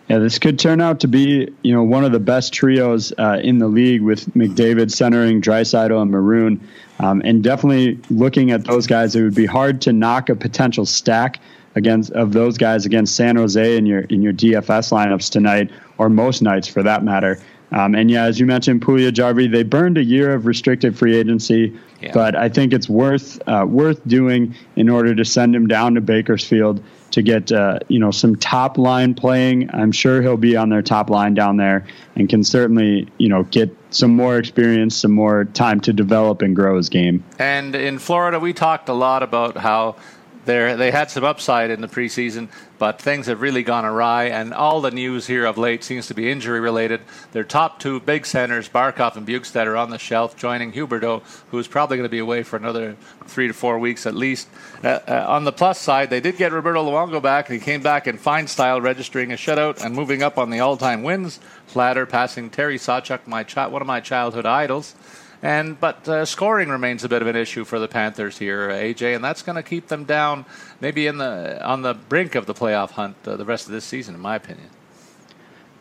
Yeah, 0.09 0.19
this 0.19 0.39
could 0.39 0.59
turn 0.59 0.81
out 0.81 1.01
to 1.01 1.09
be, 1.09 1.49
you 1.63 1.73
know, 1.73 1.85
one 1.85 2.05
of 2.05 2.13
the 2.13 2.21
best 2.21 2.53
trios 2.53 3.13
uh, 3.19 3.41
in 3.43 3.59
the 3.59 3.69
league 3.69 4.03
with 4.03 4.27
McDavid 4.35 4.91
centering 4.91 5.41
Draisaitl 5.41 6.03
and 6.03 6.11
Maroon, 6.11 6.61
um, 6.99 7.23
and 7.25 7.43
definitely 7.43 7.99
looking 8.11 8.51
at 8.51 8.65
those 8.65 8.87
guys, 8.87 9.15
it 9.15 9.23
would 9.23 9.35
be 9.35 9.47
hard 9.47 9.81
to 9.83 9.93
knock 9.93 10.29
a 10.29 10.35
potential 10.35 10.85
stack 10.85 11.41
against 11.75 12.11
of 12.13 12.33
those 12.33 12.59
guys 12.59 12.85
against 12.85 13.17
San 13.17 13.37
Jose 13.37 13.77
in 13.77 13.87
your 13.87 14.01
in 14.01 14.23
your 14.23 14.33
DFS 14.33 14.93
lineups 14.93 15.31
tonight, 15.31 15.71
or 15.99 16.09
most 16.09 16.43
nights 16.43 16.69
for 16.69 16.83
that 16.83 17.03
matter. 17.05 17.41
Um, 17.73 17.95
and 17.95 18.11
yeah, 18.11 18.25
as 18.25 18.39
you 18.39 18.45
mentioned, 18.45 18.83
Puljujarvi, 18.83 19.51
they 19.51 19.63
burned 19.63 19.97
a 19.97 20.05
year 20.05 20.35
of 20.35 20.45
restricted 20.45 20.97
free 20.97 21.17
agency, 21.17 21.75
yeah. 22.03 22.13
but 22.13 22.37
I 22.37 22.51
think 22.51 22.75
it's 22.75 22.89
worth 22.89 23.41
uh, 23.49 23.65
worth 23.67 24.07
doing 24.07 24.55
in 24.77 24.91
order 24.91 25.15
to 25.15 25.25
send 25.25 25.57
him 25.57 25.67
down 25.67 25.95
to 25.95 26.03
Bakersfield 26.03 26.83
to 27.13 27.23
get 27.23 27.53
uh, 27.53 27.79
you 27.89 27.99
know 27.99 28.11
some 28.11 28.37
top 28.37 28.77
line 28.77 29.15
playing. 29.15 29.71
I'm 29.73 29.93
sure 29.93 30.21
he'll 30.21 30.37
be 30.37 30.57
on 30.57 30.69
their 30.69 30.83
top 30.83 31.09
line 31.09 31.35
down 31.35 31.57
there 31.57 31.87
and 32.17 32.29
can 32.29 32.43
certainly 32.43 33.09
you 33.19 33.29
know 33.29 33.45
get 33.45 33.75
some 33.91 34.15
more 34.17 34.39
experience, 34.39 34.97
some 34.97 35.13
more 35.13 35.45
time 35.45 35.81
to 35.81 35.93
develop 35.93 36.43
and 36.43 36.57
grow 36.57 36.77
his 36.77 36.89
game. 36.89 37.23
And 37.39 37.75
in 37.75 37.99
Florida, 37.99 38.41
we 38.41 38.53
talked 38.53 38.89
a 38.89 38.95
lot 38.95 39.23
about 39.23 39.57
how 39.57 39.97
they 40.45 40.75
they 40.75 40.91
had 40.91 41.11
some 41.11 41.25
upside 41.25 41.71
in 41.71 41.81
the 41.81 41.89
preseason, 41.89 42.49
but 42.79 43.01
things 43.01 43.27
have 43.27 43.41
really 43.41 43.63
gone 43.63 43.85
awry. 43.85 44.25
And 44.25 44.53
all 44.53 44.81
the 44.81 44.91
news 44.91 45.27
here 45.27 45.45
of 45.45 45.57
late 45.57 45.85
seems 45.85 46.07
to 46.09 46.15
be 46.15 46.31
injury 46.31 46.61
related. 46.61 47.01
Their 47.33 47.45
top 47.45 47.79
two 47.79 48.01
big 48.01 48.27
centers, 48.27 48.69
Barkov 48.69 49.17
and 49.17 49.27
Bjugstad, 49.27 49.67
are 49.67 49.77
on 49.77 49.91
the 49.91 49.99
shelf, 49.99 50.37
joining 50.37 50.73
Huberdeau, 50.73 51.23
who's 51.51 51.69
probably 51.69 51.97
going 51.97 52.09
to 52.09 52.11
be 52.11 52.19
away 52.19 52.43
for 52.43 52.57
another 52.57 52.97
three 53.27 53.47
to 53.47 53.55
four 53.55 53.79
weeks 53.79 54.07
at 54.07 54.15
least. 54.15 54.49
Uh, 54.83 54.99
uh, 55.07 55.27
on 55.29 55.45
the 55.45 55.53
plus 55.53 55.81
side, 55.81 56.11
they 56.11 56.21
did 56.21 56.37
get 56.37 56.53
Roberto 56.53 56.85
Luongo 56.85 57.23
back, 57.23 57.49
and 57.49 57.59
he 57.59 57.65
came 57.65 57.83
back 57.83 58.07
in 58.07 58.19
fine 58.19 58.47
style, 58.47 58.81
registering 58.81 59.33
a 59.33 59.37
shutout 59.37 59.85
and 59.85 59.95
moving 59.95 60.23
up 60.23 60.39
on 60.39 60.51
the 60.51 60.61
all-time 60.61 61.03
wins 61.03 61.39
ladder, 61.77 62.07
passing 62.07 62.51
Terry 62.51 62.79
Sawchuk, 62.79 63.27
my 63.27 63.45
chi- 63.45 63.67
one 63.67 63.83
of 63.83 63.87
my 63.87 64.01
childhood 64.01 64.47
idols. 64.47 64.95
And 65.43 65.79
but 65.81 66.09
uh, 66.09 66.25
scoring 66.25 66.69
remains 66.69 67.03
a 67.03 67.09
bit 67.09 67.21
of 67.21 67.29
an 67.29 67.35
issue 67.35 67.65
for 67.65 67.81
the 67.81 67.89
Panthers 67.89 68.39
here, 68.39 68.71
uh, 68.71 68.75
AJ, 68.75 69.17
and 69.17 69.25
that's 69.25 69.43
going 69.43 69.57
to 69.57 69.63
keep 69.63 69.89
them 69.89 70.05
down, 70.05 70.47
maybe 70.81 71.09
in 71.09 71.19
the 71.19 71.61
on 71.67 71.83
the 71.83 71.95
brink 71.95 72.37
of 72.37 72.47
the 72.47 72.55
playoff 72.55 72.93
hunt 72.93 73.17
uh, 73.27 73.37
the 73.37 73.45
rest 73.45 73.67
of 73.67 73.73
this 73.73 73.85
season, 73.85 74.15
in 74.15 74.21
my 74.21 74.37
opinion. 74.37 74.69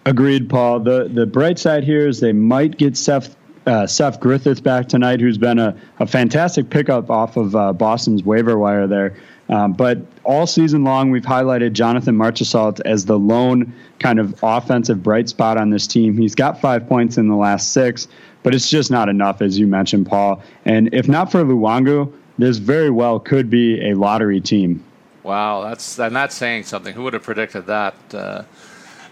Agreed, 0.06 0.50
Paul. 0.50 0.80
The 0.80 1.08
the 1.13 1.28
bright 1.28 1.60
side 1.60 1.84
here 1.84 2.08
is 2.08 2.19
they 2.19 2.34
might 2.34 2.78
get 2.80 2.97
Seth 2.97 3.36
uh, 3.67 3.86
Seth 3.86 4.19
Griffith 4.19 4.63
back 4.63 4.88
tonight, 4.88 5.21
who's 5.21 5.38
been 5.38 5.60
a, 5.60 5.76
a 6.00 6.08
fantastic 6.08 6.71
pickup 6.71 7.12
off 7.12 7.38
of 7.38 7.56
uh, 7.56 7.74
Boston's 7.74 8.24
waiver 8.24 8.58
wire 8.58 8.88
there. 8.88 9.15
Um, 9.50 9.74
but 9.74 10.00
all 10.24 10.47
season 10.47 10.84
long, 10.84 11.12
we've 11.12 11.26
highlighted 11.26 11.74
Jonathan 11.74 12.15
Marchessault 12.15 12.80
as 12.86 13.06
the 13.06 13.19
lone 13.19 13.74
kind 14.00 14.17
of 14.17 14.34
offensive 14.41 15.04
bright 15.04 15.28
spot 15.28 15.58
on 15.58 15.69
this 15.69 15.86
team. 15.88 16.17
He's 16.17 16.36
got 16.36 16.62
five 16.62 16.88
points 16.88 17.17
in 17.17 17.28
the 17.28 17.36
last 17.36 17.74
six, 17.74 18.08
but 18.43 18.56
it's 18.56 18.69
just 18.69 18.91
not 18.91 19.10
enough, 19.10 19.41
as 19.41 19.58
you 19.58 19.67
mentioned, 19.67 20.08
Paul. 20.08 20.41
And 20.65 20.93
if 20.93 21.08
not 21.08 21.32
for 21.32 21.43
Luongo, 21.43 22.12
this 22.38 22.58
very 22.58 22.89
well 22.89 23.19
could 23.19 23.49
be 23.49 23.89
a 23.89 23.95
lottery 23.95 24.41
team. 24.41 24.84
Wow, 25.23 25.62
that's 25.62 25.99
and 25.99 26.15
that's 26.15 26.36
saying 26.36 26.63
something. 26.63 26.93
Who 26.95 27.04
would 27.04 27.13
have 27.13 27.23
predicted 27.23 27.67
that? 27.67 27.95
Uh, 28.12 28.43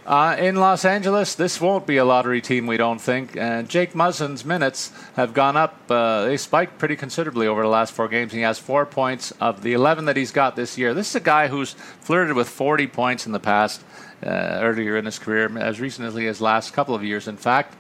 uh, 0.10 0.36
in 0.40 0.56
Los 0.56 0.86
Angeles, 0.86 1.36
this 1.36 1.62
won't 1.62 1.86
be 1.86 1.98
a 1.98 2.04
lottery 2.04 2.42
team, 2.42 2.66
we 2.66 2.78
don't 2.78 3.00
think. 3.00 3.38
And 3.38 3.70
Jake 3.70 3.94
Muzzin's 3.94 4.44
minutes 4.44 4.92
have 5.16 5.36
gone 5.36 5.56
up. 5.56 5.80
Uh, 5.88 6.26
they 6.26 6.36
spiked 6.36 6.80
pretty 6.80 6.96
considerably 6.96 7.46
over 7.46 7.62
the 7.62 7.68
last 7.68 7.94
four 7.94 8.08
games. 8.08 8.34
He 8.34 8.42
has 8.42 8.58
four 8.58 8.88
points 8.88 9.30
of 9.40 9.62
the 9.62 9.74
11 9.74 10.06
that 10.06 10.18
he's 10.18 10.32
got 10.32 10.56
this 10.56 10.80
year. 10.80 10.96
This 10.96 11.10
is 11.10 11.16
a 11.16 11.20
guy 11.20 11.48
who's 11.48 11.74
flirted 11.74 12.36
with 12.36 12.50
40 12.50 12.88
points 12.88 13.28
in 13.28 13.34
the 13.34 13.40
past, 13.40 13.84
uh, 14.26 14.30
earlier 14.30 14.98
in 14.98 15.06
his 15.06 15.20
career, 15.20 15.56
as 15.60 15.80
recently 15.80 16.26
as 16.26 16.42
last 16.42 16.74
couple 16.74 16.96
of 16.96 17.04
years, 17.04 17.28
in 17.28 17.38
fact. 17.38 17.76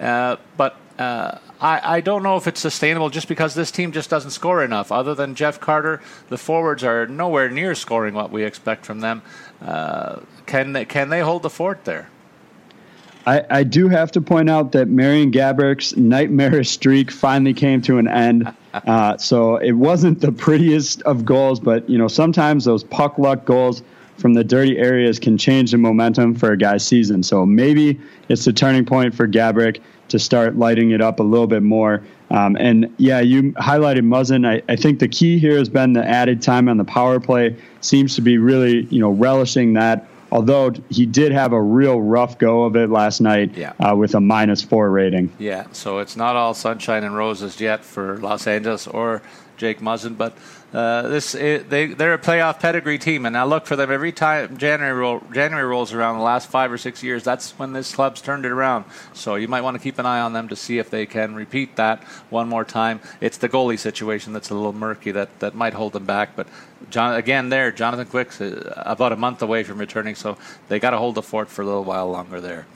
Uh, 0.00 0.36
but 0.56 0.78
uh, 0.98 1.38
I, 1.60 1.96
I, 1.96 2.00
don't 2.00 2.22
know 2.22 2.36
if 2.36 2.46
it's 2.46 2.60
sustainable 2.60 3.10
just 3.10 3.28
because 3.28 3.54
this 3.54 3.70
team 3.70 3.92
just 3.92 4.08
doesn't 4.08 4.30
score 4.30 4.64
enough. 4.64 4.90
Other 4.90 5.14
than 5.14 5.34
Jeff 5.34 5.60
Carter, 5.60 6.00
the 6.28 6.38
forwards 6.38 6.82
are 6.84 7.06
nowhere 7.06 7.50
near 7.50 7.74
scoring 7.74 8.14
what 8.14 8.30
we 8.30 8.44
expect 8.44 8.86
from 8.86 9.00
them. 9.00 9.22
Uh, 9.60 10.20
can 10.46 10.72
they, 10.72 10.84
can 10.84 11.08
they 11.10 11.20
hold 11.20 11.42
the 11.42 11.50
fort 11.50 11.84
there? 11.84 12.08
I, 13.26 13.44
I 13.50 13.62
do 13.64 13.88
have 13.88 14.12
to 14.12 14.20
point 14.20 14.48
out 14.48 14.72
that 14.72 14.88
Marian 14.88 15.32
Gaborik's 15.32 15.96
nightmarish 15.96 16.70
streak 16.70 17.10
finally 17.10 17.52
came 17.52 17.82
to 17.82 17.98
an 17.98 18.08
end. 18.08 18.52
Uh, 18.86 19.16
so 19.16 19.56
it 19.56 19.72
wasn't 19.72 20.20
the 20.20 20.30
prettiest 20.30 21.00
of 21.04 21.24
goals, 21.24 21.58
but 21.58 21.88
you 21.88 21.96
know 21.96 22.08
sometimes 22.08 22.66
those 22.66 22.84
puck 22.84 23.16
luck 23.16 23.46
goals 23.46 23.82
from 24.18 24.34
the 24.34 24.44
dirty 24.44 24.76
areas 24.76 25.18
can 25.18 25.38
change 25.38 25.70
the 25.70 25.78
momentum 25.78 26.34
for 26.34 26.52
a 26.52 26.58
guy's 26.58 26.86
season. 26.86 27.22
So 27.22 27.46
maybe 27.46 27.98
it's 28.28 28.44
the 28.44 28.52
turning 28.52 28.84
point 28.84 29.14
for 29.14 29.26
Gaborik 29.26 29.80
to 30.08 30.18
start 30.18 30.56
lighting 30.56 30.90
it 30.90 31.00
up 31.00 31.20
a 31.20 31.22
little 31.22 31.46
bit 31.46 31.62
more. 31.62 32.02
Um, 32.30 32.56
and 32.56 32.92
yeah, 32.98 33.20
you 33.20 33.52
highlighted 33.52 34.04
Muzzin. 34.04 34.46
I, 34.46 34.62
I, 34.70 34.76
think 34.76 34.98
the 34.98 35.08
key 35.08 35.38
here 35.38 35.56
has 35.58 35.68
been 35.68 35.92
the 35.92 36.04
added 36.04 36.42
time 36.42 36.68
on 36.68 36.76
the 36.76 36.84
power 36.84 37.20
play. 37.20 37.56
Seems 37.80 38.16
to 38.16 38.20
be 38.20 38.38
really, 38.38 38.82
you 38.84 39.00
know, 39.00 39.10
relishing 39.10 39.74
that. 39.74 40.08
Although 40.32 40.72
he 40.90 41.06
did 41.06 41.30
have 41.30 41.52
a 41.52 41.62
real 41.62 42.00
rough 42.00 42.36
go 42.36 42.64
of 42.64 42.74
it 42.74 42.90
last 42.90 43.20
night 43.20 43.56
yeah. 43.56 43.74
uh, 43.78 43.94
with 43.94 44.14
a 44.16 44.20
minus 44.20 44.60
four 44.60 44.90
rating. 44.90 45.32
Yeah, 45.38 45.66
so 45.70 45.98
it's 45.98 46.16
not 46.16 46.34
all 46.34 46.52
sunshine 46.52 47.04
and 47.04 47.16
roses 47.16 47.60
yet 47.60 47.84
for 47.84 48.18
Los 48.18 48.48
Angeles 48.48 48.88
or 48.88 49.22
Jake 49.56 49.80
Muzzin, 49.80 50.18
but 50.18 50.36
uh, 50.76 51.08
this 51.08 51.34
it, 51.34 51.70
they 51.70 51.86
they're 51.86 52.12
a 52.12 52.18
playoff 52.18 52.60
pedigree 52.60 52.98
team, 52.98 53.24
and 53.24 53.34
I 53.34 53.44
look 53.44 53.64
for 53.64 53.76
them 53.76 53.90
every 53.90 54.12
time 54.12 54.58
January 54.58 54.92
roll, 54.92 55.22
January 55.32 55.66
rolls 55.66 55.94
around. 55.94 56.18
The 56.18 56.24
last 56.24 56.50
five 56.50 56.70
or 56.70 56.76
six 56.76 57.02
years, 57.02 57.24
that's 57.24 57.52
when 57.58 57.72
this 57.72 57.94
club's 57.94 58.20
turned 58.20 58.44
it 58.44 58.52
around. 58.52 58.84
So 59.14 59.36
you 59.36 59.48
might 59.48 59.62
want 59.62 59.78
to 59.78 59.82
keep 59.82 59.98
an 59.98 60.04
eye 60.04 60.20
on 60.20 60.34
them 60.34 60.48
to 60.48 60.56
see 60.56 60.76
if 60.76 60.90
they 60.90 61.06
can 61.06 61.34
repeat 61.34 61.76
that 61.76 62.04
one 62.28 62.46
more 62.46 62.62
time. 62.62 63.00
It's 63.22 63.38
the 63.38 63.48
goalie 63.48 63.78
situation 63.78 64.34
that's 64.34 64.50
a 64.50 64.54
little 64.54 64.74
murky 64.74 65.12
that, 65.12 65.40
that 65.40 65.54
might 65.54 65.72
hold 65.72 65.94
them 65.94 66.04
back. 66.04 66.36
But 66.36 66.46
John, 66.90 67.14
again, 67.14 67.48
there 67.48 67.72
Jonathan 67.72 68.06
Quick's 68.06 68.42
uh, 68.42 68.74
about 68.76 69.12
a 69.12 69.16
month 69.16 69.40
away 69.40 69.64
from 69.64 69.78
returning, 69.78 70.14
so 70.14 70.36
they 70.68 70.78
got 70.78 70.90
to 70.90 70.98
hold 70.98 71.14
the 71.14 71.22
fort 71.22 71.48
for 71.48 71.62
a 71.62 71.64
little 71.64 71.84
while 71.84 72.10
longer 72.10 72.38
there. 72.38 72.66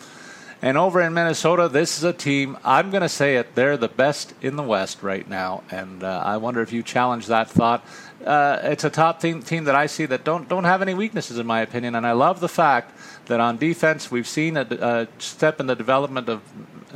And 0.62 0.76
over 0.76 1.00
in 1.00 1.14
Minnesota, 1.14 1.68
this 1.68 1.96
is 1.96 2.04
a 2.04 2.12
team, 2.12 2.58
I'm 2.64 2.90
going 2.90 3.02
to 3.02 3.08
say 3.08 3.36
it, 3.36 3.54
they're 3.54 3.78
the 3.78 3.88
best 3.88 4.34
in 4.42 4.56
the 4.56 4.62
West 4.62 5.02
right 5.02 5.26
now. 5.26 5.62
And 5.70 6.04
uh, 6.04 6.22
I 6.24 6.36
wonder 6.36 6.60
if 6.60 6.72
you 6.72 6.82
challenge 6.82 7.28
that 7.28 7.48
thought. 7.48 7.84
Uh, 8.24 8.60
it's 8.64 8.84
a 8.84 8.90
top 8.90 9.20
team, 9.20 9.42
team 9.42 9.64
that 9.64 9.74
I 9.74 9.86
see 9.86 10.06
that 10.06 10.24
don't, 10.24 10.48
don't 10.48 10.64
have 10.64 10.82
any 10.82 10.94
weaknesses, 10.94 11.38
in 11.38 11.46
my 11.46 11.60
opinion. 11.60 11.94
And 11.94 12.06
I 12.06 12.12
love 12.12 12.40
the 12.40 12.48
fact 12.48 12.96
that 13.26 13.40
on 13.40 13.56
defense, 13.56 14.10
we've 14.10 14.28
seen 14.28 14.56
a, 14.56 14.62
a 14.62 15.08
step 15.18 15.60
in 15.60 15.66
the 15.66 15.76
development 15.76 16.28
of 16.28 16.42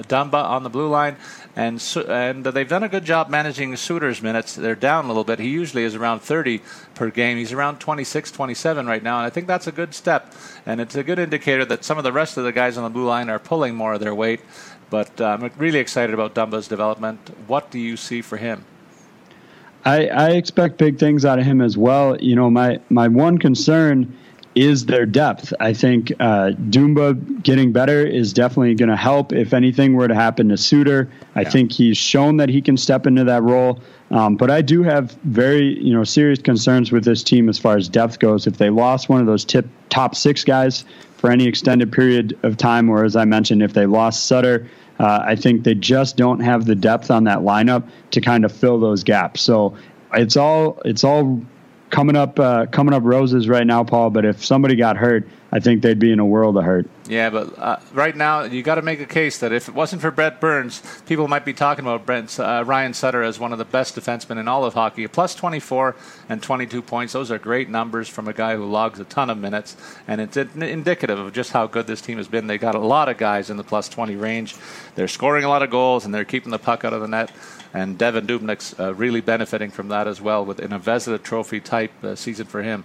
Dumba 0.02 0.42
on 0.44 0.64
the 0.64 0.70
blue 0.70 0.88
line, 0.88 1.16
and 1.54 1.82
and 2.08 2.44
they've 2.44 2.68
done 2.68 2.82
a 2.82 2.88
good 2.88 3.04
job 3.04 3.28
managing 3.28 3.76
Suter's 3.76 4.20
minutes. 4.20 4.54
They're 4.54 4.74
down 4.74 5.04
a 5.04 5.08
little 5.08 5.24
bit. 5.24 5.38
He 5.38 5.48
usually 5.48 5.84
is 5.84 5.94
around 5.94 6.20
30 6.20 6.60
per 6.94 7.10
game. 7.10 7.38
He's 7.38 7.52
around 7.52 7.78
26, 7.78 8.32
27 8.32 8.86
right 8.86 9.02
now, 9.02 9.18
and 9.18 9.26
I 9.26 9.30
think 9.30 9.46
that's 9.46 9.66
a 9.66 9.72
good 9.72 9.94
step. 9.94 10.32
And 10.66 10.80
it's 10.80 10.96
a 10.96 11.04
good 11.04 11.18
indicator 11.18 11.64
that 11.66 11.84
some 11.84 11.98
of 11.98 12.04
the 12.04 12.12
rest 12.12 12.36
of 12.36 12.44
the 12.44 12.52
guys 12.52 12.76
on 12.76 12.84
the 12.84 12.90
blue 12.90 13.06
line 13.06 13.30
are 13.30 13.38
pulling 13.38 13.74
more 13.74 13.94
of 13.94 14.00
their 14.00 14.14
weight. 14.14 14.40
But 14.90 15.20
uh, 15.20 15.38
I'm 15.40 15.50
really 15.56 15.78
excited 15.78 16.12
about 16.12 16.34
Dumba's 16.34 16.68
development. 16.68 17.30
What 17.46 17.70
do 17.70 17.78
you 17.78 17.96
see 17.96 18.20
for 18.20 18.36
him? 18.36 18.64
I, 19.84 20.06
I 20.06 20.30
expect 20.30 20.78
big 20.78 20.98
things 20.98 21.24
out 21.24 21.38
of 21.38 21.44
him 21.44 21.60
as 21.60 21.76
well. 21.76 22.16
You 22.20 22.36
know, 22.36 22.50
my 22.50 22.80
my 22.88 23.08
one 23.08 23.38
concern 23.38 24.16
is 24.54 24.86
their 24.86 25.04
depth. 25.04 25.52
I 25.58 25.72
think 25.72 26.12
uh, 26.20 26.52
Dumba 26.70 27.42
getting 27.42 27.72
better 27.72 28.06
is 28.06 28.32
definitely 28.32 28.74
going 28.76 28.88
to 28.88 28.96
help. 28.96 29.32
If 29.32 29.52
anything 29.52 29.94
were 29.94 30.06
to 30.06 30.14
happen 30.14 30.48
to 30.50 30.56
Suter, 30.56 31.10
I 31.34 31.40
yeah. 31.40 31.50
think 31.50 31.72
he's 31.72 31.96
shown 31.96 32.36
that 32.36 32.48
he 32.48 32.62
can 32.62 32.76
step 32.76 33.06
into 33.06 33.24
that 33.24 33.42
role. 33.42 33.80
Um, 34.10 34.36
but 34.36 34.50
I 34.50 34.62
do 34.62 34.82
have 34.82 35.12
very 35.24 35.78
you 35.82 35.92
know 35.92 36.04
serious 36.04 36.40
concerns 36.40 36.92
with 36.92 37.04
this 37.04 37.22
team 37.22 37.48
as 37.48 37.58
far 37.58 37.76
as 37.76 37.88
depth 37.88 38.18
goes. 38.20 38.46
If 38.46 38.58
they 38.58 38.70
lost 38.70 39.08
one 39.08 39.20
of 39.20 39.26
those 39.26 39.44
tip 39.44 39.66
top 39.90 40.14
six 40.14 40.44
guys 40.44 40.84
for 41.16 41.30
any 41.30 41.46
extended 41.46 41.90
period 41.90 42.38
of 42.42 42.56
time, 42.56 42.88
or 42.88 43.04
as 43.04 43.16
I 43.16 43.24
mentioned, 43.24 43.62
if 43.62 43.72
they 43.72 43.86
lost 43.86 44.24
Suter. 44.24 44.68
Uh, 44.98 45.22
I 45.24 45.36
think 45.36 45.64
they 45.64 45.74
just 45.74 46.16
don't 46.16 46.40
have 46.40 46.66
the 46.66 46.74
depth 46.74 47.10
on 47.10 47.24
that 47.24 47.40
lineup 47.40 47.88
to 48.12 48.20
kind 48.20 48.44
of 48.44 48.52
fill 48.52 48.78
those 48.78 49.02
gaps. 49.02 49.42
So 49.42 49.76
it's 50.12 50.36
all 50.36 50.80
it's 50.84 51.04
all 51.04 51.42
coming 51.94 52.16
up 52.16 52.40
uh, 52.40 52.66
coming 52.66 52.92
up 52.92 53.04
roses 53.04 53.48
right 53.48 53.66
now, 53.66 53.84
Paul. 53.84 54.10
But 54.10 54.24
if 54.24 54.44
somebody 54.44 54.74
got 54.74 54.96
hurt, 54.96 55.28
I 55.52 55.60
think 55.60 55.82
they'd 55.82 55.98
be 55.98 56.10
in 56.10 56.18
a 56.18 56.26
world 56.26 56.56
of 56.56 56.64
hurt. 56.64 56.90
Yeah, 57.08 57.30
but 57.30 57.56
uh, 57.56 57.76
right 57.92 58.16
now 58.16 58.42
you 58.42 58.64
got 58.64 58.74
to 58.74 58.82
make 58.82 59.00
a 59.00 59.06
case 59.06 59.38
that 59.38 59.52
if 59.52 59.68
it 59.68 59.74
wasn't 59.74 60.02
for 60.02 60.10
Brent 60.10 60.40
Burns, 60.40 60.82
people 61.06 61.28
might 61.28 61.44
be 61.44 61.52
talking 61.52 61.84
about 61.84 62.04
Brent, 62.04 62.40
uh, 62.40 62.64
Ryan 62.66 62.94
Suter 62.94 63.22
as 63.22 63.38
one 63.38 63.52
of 63.52 63.58
the 63.58 63.64
best 63.64 63.94
defensemen 63.94 64.38
in 64.38 64.48
all 64.48 64.64
of 64.64 64.74
hockey. 64.74 65.06
Plus 65.06 65.36
24 65.36 65.94
and 66.28 66.42
22 66.42 66.82
points; 66.82 67.12
those 67.12 67.30
are 67.30 67.38
great 67.38 67.68
numbers 67.68 68.08
from 68.08 68.26
a 68.26 68.32
guy 68.32 68.56
who 68.56 68.64
logs 68.64 68.98
a 68.98 69.04
ton 69.04 69.30
of 69.30 69.38
minutes, 69.38 69.76
and 70.08 70.20
it's 70.20 70.36
indicative 70.36 71.18
of 71.18 71.32
just 71.32 71.52
how 71.52 71.68
good 71.68 71.86
this 71.86 72.00
team 72.00 72.18
has 72.18 72.26
been. 72.26 72.48
They 72.48 72.58
got 72.58 72.74
a 72.74 72.80
lot 72.80 73.08
of 73.08 73.18
guys 73.18 73.50
in 73.50 73.56
the 73.56 73.64
plus 73.64 73.88
20 73.88 74.16
range. 74.16 74.56
They're 74.96 75.06
scoring 75.06 75.44
a 75.44 75.48
lot 75.48 75.62
of 75.62 75.70
goals, 75.70 76.04
and 76.04 76.12
they're 76.12 76.24
keeping 76.24 76.50
the 76.50 76.58
puck 76.58 76.84
out 76.84 76.92
of 76.92 77.00
the 77.00 77.08
net 77.08 77.30
and 77.74 77.98
Devan 77.98 78.26
Dubnyk's 78.26 78.78
uh, 78.78 78.94
really 78.94 79.20
benefiting 79.20 79.70
from 79.70 79.88
that 79.88 80.06
as 80.06 80.20
well, 80.20 80.44
with 80.44 80.60
in 80.60 80.72
a 80.72 80.78
Vezina 80.78 81.20
Trophy 81.22 81.60
type 81.60 81.92
uh, 82.02 82.14
season 82.14 82.46
for 82.46 82.62
him. 82.62 82.84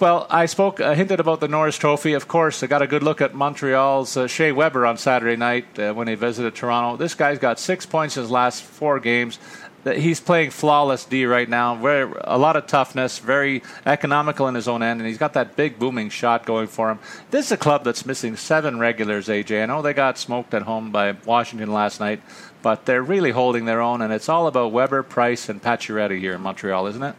Well, 0.00 0.26
I 0.30 0.46
spoke, 0.46 0.80
uh, 0.80 0.94
hinted 0.94 1.20
about 1.20 1.40
the 1.40 1.46
Norris 1.46 1.76
Trophy. 1.76 2.14
Of 2.14 2.26
course, 2.26 2.62
I 2.62 2.66
got 2.66 2.80
a 2.80 2.86
good 2.86 3.02
look 3.02 3.20
at 3.20 3.34
Montreal's 3.34 4.16
uh, 4.16 4.26
Shea 4.26 4.50
Weber 4.50 4.86
on 4.86 4.96
Saturday 4.96 5.36
night 5.36 5.78
uh, 5.78 5.92
when 5.92 6.08
he 6.08 6.14
visited 6.14 6.54
Toronto. 6.54 6.96
This 6.96 7.14
guy's 7.14 7.38
got 7.38 7.60
six 7.60 7.84
points 7.84 8.16
in 8.16 8.22
his 8.22 8.30
last 8.30 8.62
four 8.62 8.98
games. 8.98 9.38
He's 9.84 10.20
playing 10.20 10.50
flawless 10.50 11.04
D 11.04 11.26
right 11.26 11.48
now. 11.48 11.74
Very, 11.74 12.10
a 12.22 12.38
lot 12.38 12.56
of 12.56 12.66
toughness, 12.66 13.18
very 13.18 13.62
economical 13.84 14.48
in 14.48 14.54
his 14.54 14.66
own 14.66 14.82
end, 14.82 15.00
and 15.00 15.08
he's 15.08 15.18
got 15.18 15.34
that 15.34 15.56
big 15.56 15.78
booming 15.78 16.08
shot 16.08 16.46
going 16.46 16.68
for 16.68 16.90
him. 16.90 16.98
This 17.30 17.46
is 17.46 17.52
a 17.52 17.56
club 17.56 17.84
that's 17.84 18.06
missing 18.06 18.36
seven 18.36 18.78
regulars. 18.78 19.28
AJ, 19.28 19.62
I 19.62 19.66
know 19.66 19.82
they 19.82 19.92
got 19.92 20.16
smoked 20.16 20.54
at 20.54 20.62
home 20.62 20.90
by 20.90 21.12
Washington 21.26 21.72
last 21.72 22.00
night, 22.00 22.22
but 22.62 22.86
they're 22.86 23.02
really 23.02 23.32
holding 23.32 23.66
their 23.66 23.82
own, 23.82 24.00
and 24.00 24.12
it's 24.12 24.28
all 24.28 24.46
about 24.46 24.72
Weber, 24.72 25.02
Price, 25.02 25.48
and 25.48 25.62
Pacioretty 25.62 26.18
here 26.18 26.34
in 26.34 26.40
Montreal, 26.40 26.86
isn't 26.86 27.02
it? 27.02 27.14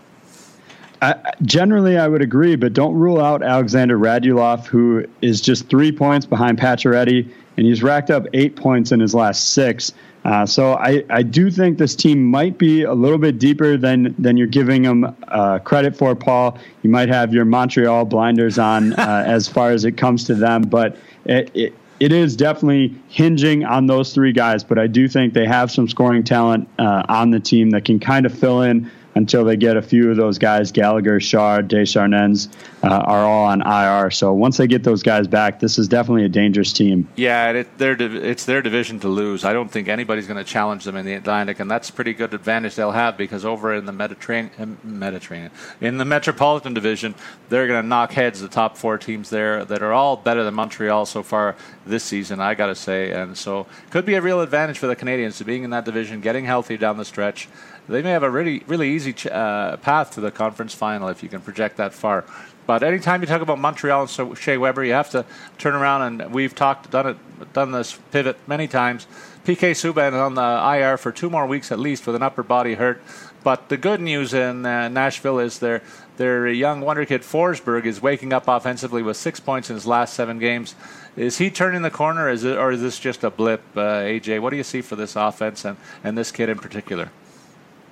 generally, 1.43 1.97
I 1.97 2.07
would 2.07 2.21
agree, 2.21 2.55
but 2.55 2.73
don't 2.73 2.95
rule 2.95 3.21
out 3.21 3.43
Alexander 3.43 3.99
Radulov, 3.99 4.65
who 4.65 5.05
is 5.21 5.41
just 5.41 5.69
three 5.69 5.91
points 5.91 6.25
behind 6.25 6.57
Pacioretty 6.57 7.29
and 7.57 7.65
he's 7.65 7.83
racked 7.83 8.09
up 8.09 8.25
eight 8.33 8.55
points 8.55 8.91
in 8.91 8.99
his 8.99 9.13
last 9.13 9.53
six. 9.53 9.93
Uh, 10.23 10.43
so 10.45 10.73
I, 10.73 11.03
I 11.09 11.21
do 11.21 11.51
think 11.51 11.77
this 11.77 11.95
team 11.95 12.23
might 12.25 12.57
be 12.57 12.81
a 12.81 12.93
little 12.93 13.19
bit 13.19 13.37
deeper 13.37 13.77
than 13.77 14.15
than 14.17 14.37
you're 14.37 14.47
giving 14.47 14.81
them 14.81 15.15
uh, 15.27 15.59
credit 15.59 15.95
for, 15.95 16.15
Paul. 16.15 16.57
You 16.81 16.89
might 16.89 17.09
have 17.09 17.33
your 17.33 17.45
Montreal 17.45 18.05
blinders 18.05 18.57
on 18.57 18.93
uh, 18.93 19.23
as 19.27 19.47
far 19.47 19.69
as 19.71 19.85
it 19.85 19.97
comes 19.97 20.23
to 20.25 20.35
them, 20.35 20.63
but 20.63 20.97
it, 21.25 21.51
it, 21.53 21.75
it 21.99 22.11
is 22.11 22.35
definitely 22.35 22.95
hinging 23.07 23.65
on 23.65 23.85
those 23.85 24.13
three 24.13 24.33
guys. 24.33 24.63
But 24.63 24.79
I 24.79 24.87
do 24.87 25.07
think 25.07 25.33
they 25.33 25.45
have 25.45 25.69
some 25.69 25.87
scoring 25.87 26.23
talent 26.23 26.67
uh, 26.79 27.03
on 27.07 27.29
the 27.29 27.39
team 27.39 27.69
that 27.69 27.85
can 27.85 27.99
kind 27.99 28.25
of 28.25 28.37
fill 28.37 28.63
in 28.63 28.89
until 29.15 29.45
they 29.45 29.55
get 29.55 29.77
a 29.77 29.81
few 29.81 30.11
of 30.11 30.17
those 30.17 30.37
guys, 30.37 30.71
Gallagher, 30.71 31.19
Shaw, 31.19 31.61
Desharnais, 31.61 32.49
uh, 32.83 32.89
are 32.89 33.25
all 33.25 33.45
on 33.45 33.61
IR. 33.61 34.11
So 34.11 34.33
once 34.33 34.57
they 34.57 34.67
get 34.67 34.83
those 34.83 35.01
guys 35.01 35.27
back, 35.27 35.59
this 35.59 35.79
is 35.79 35.87
definitely 35.87 36.25
a 36.25 36.29
dangerous 36.29 36.73
team. 36.73 37.07
Yeah, 37.15 37.51
it, 37.51 37.67
it's 37.79 38.45
their 38.45 38.61
division 38.61 38.99
to 38.99 39.07
lose. 39.07 39.45
I 39.45 39.53
don't 39.53 39.71
think 39.71 39.87
anybody's 39.87 40.27
going 40.27 40.37
to 40.37 40.43
challenge 40.43 40.83
them 40.83 40.97
in 40.97 41.05
the 41.05 41.13
Atlantic, 41.13 41.59
and 41.59 41.71
that's 41.71 41.89
a 41.89 41.93
pretty 41.93 42.13
good 42.13 42.33
advantage 42.33 42.75
they'll 42.75 42.91
have 42.91 43.17
because 43.17 43.45
over 43.45 43.73
in 43.73 43.85
the 43.85 43.93
Mediterranean, 43.93 44.77
Mediterranean 44.83 45.51
in 45.79 45.97
the 45.97 46.05
Metropolitan 46.05 46.73
Division, 46.73 47.15
they're 47.49 47.67
going 47.67 47.81
to 47.81 47.87
knock 47.87 48.11
heads 48.11 48.41
the 48.41 48.49
top 48.49 48.77
four 48.77 48.97
teams 48.97 49.29
there 49.29 49.63
that 49.65 49.81
are 49.81 49.93
all 49.93 50.17
better 50.17 50.43
than 50.43 50.53
Montreal 50.53 51.05
so 51.05 51.23
far 51.23 51.55
this 51.85 52.03
season, 52.03 52.39
I 52.39 52.53
got 52.53 52.67
to 52.67 52.75
say. 52.75 53.11
And 53.11 53.37
so 53.37 53.67
could 53.89 54.05
be 54.05 54.15
a 54.15 54.21
real 54.21 54.41
advantage 54.41 54.77
for 54.77 54.87
the 54.87 54.95
Canadiens 54.95 55.37
to 55.37 55.45
being 55.45 55.63
in 55.63 55.69
that 55.69 55.85
division, 55.85 56.21
getting 56.21 56.45
healthy 56.45 56.77
down 56.77 56.97
the 56.97 57.05
stretch 57.05 57.47
they 57.87 58.01
may 58.01 58.11
have 58.11 58.23
a 58.23 58.29
really 58.29 58.63
really 58.67 58.89
easy 58.89 59.13
ch- 59.13 59.27
uh, 59.27 59.77
path 59.77 60.11
to 60.11 60.21
the 60.21 60.31
conference 60.31 60.73
final 60.73 61.07
if 61.07 61.23
you 61.23 61.29
can 61.29 61.41
project 61.41 61.77
that 61.77 61.93
far. 61.93 62.25
But 62.65 62.81
anytime 62.81 63.21
you 63.21 63.27
talk 63.27 63.41
about 63.41 63.59
Montreal 63.59 64.07
and 64.17 64.37
Shea 64.37 64.57
Weber, 64.57 64.83
you 64.83 64.93
have 64.93 65.11
to 65.11 65.23
turn 65.59 65.75
around 65.75 66.01
and 66.01 66.33
we've 66.33 66.55
talked 66.55 66.89
done 66.89 67.07
it 67.07 67.53
done 67.53 67.71
this 67.71 67.97
pivot 68.11 68.37
many 68.47 68.67
times. 68.67 69.05
PK 69.45 69.71
Subban 69.71 70.09
is 70.09 70.15
on 70.15 70.33
the 70.33 70.41
IR 70.41 70.97
for 70.97 71.11
two 71.11 71.29
more 71.29 71.45
weeks 71.45 71.71
at 71.71 71.79
least 71.79 72.07
with 72.07 72.15
an 72.15 72.23
upper 72.23 72.41
body 72.41 72.73
hurt. 72.73 73.01
But 73.43 73.69
the 73.69 73.77
good 73.77 74.01
news 74.01 74.33
in 74.33 74.65
uh, 74.65 74.89
Nashville 74.89 75.37
is 75.37 75.59
their 75.59 75.83
their 76.17 76.47
young 76.47 76.81
wonder 76.81 77.05
kid 77.05 77.21
Forsberg 77.21 77.85
is 77.85 78.01
waking 78.01 78.33
up 78.33 78.47
offensively 78.47 79.03
with 79.03 79.17
six 79.17 79.39
points 79.39 79.69
in 79.69 79.75
his 79.75 79.85
last 79.85 80.15
seven 80.15 80.39
games. 80.39 80.73
Is 81.15 81.37
he 81.37 81.51
turning 81.51 81.81
the 81.81 81.91
corner, 81.91 82.29
is 82.29 82.43
it, 82.43 82.57
or 82.57 82.71
is 82.71 82.81
this 82.81 82.99
just 82.99 83.23
a 83.23 83.29
blip? 83.29 83.61
Uh, 83.75 84.01
AJ, 84.01 84.41
what 84.41 84.49
do 84.49 84.57
you 84.57 84.63
see 84.63 84.81
for 84.81 84.95
this 84.95 85.15
offense 85.15 85.63
and, 85.63 85.77
and 86.03 86.17
this 86.17 86.31
kid 86.31 86.49
in 86.49 86.57
particular? 86.57 87.11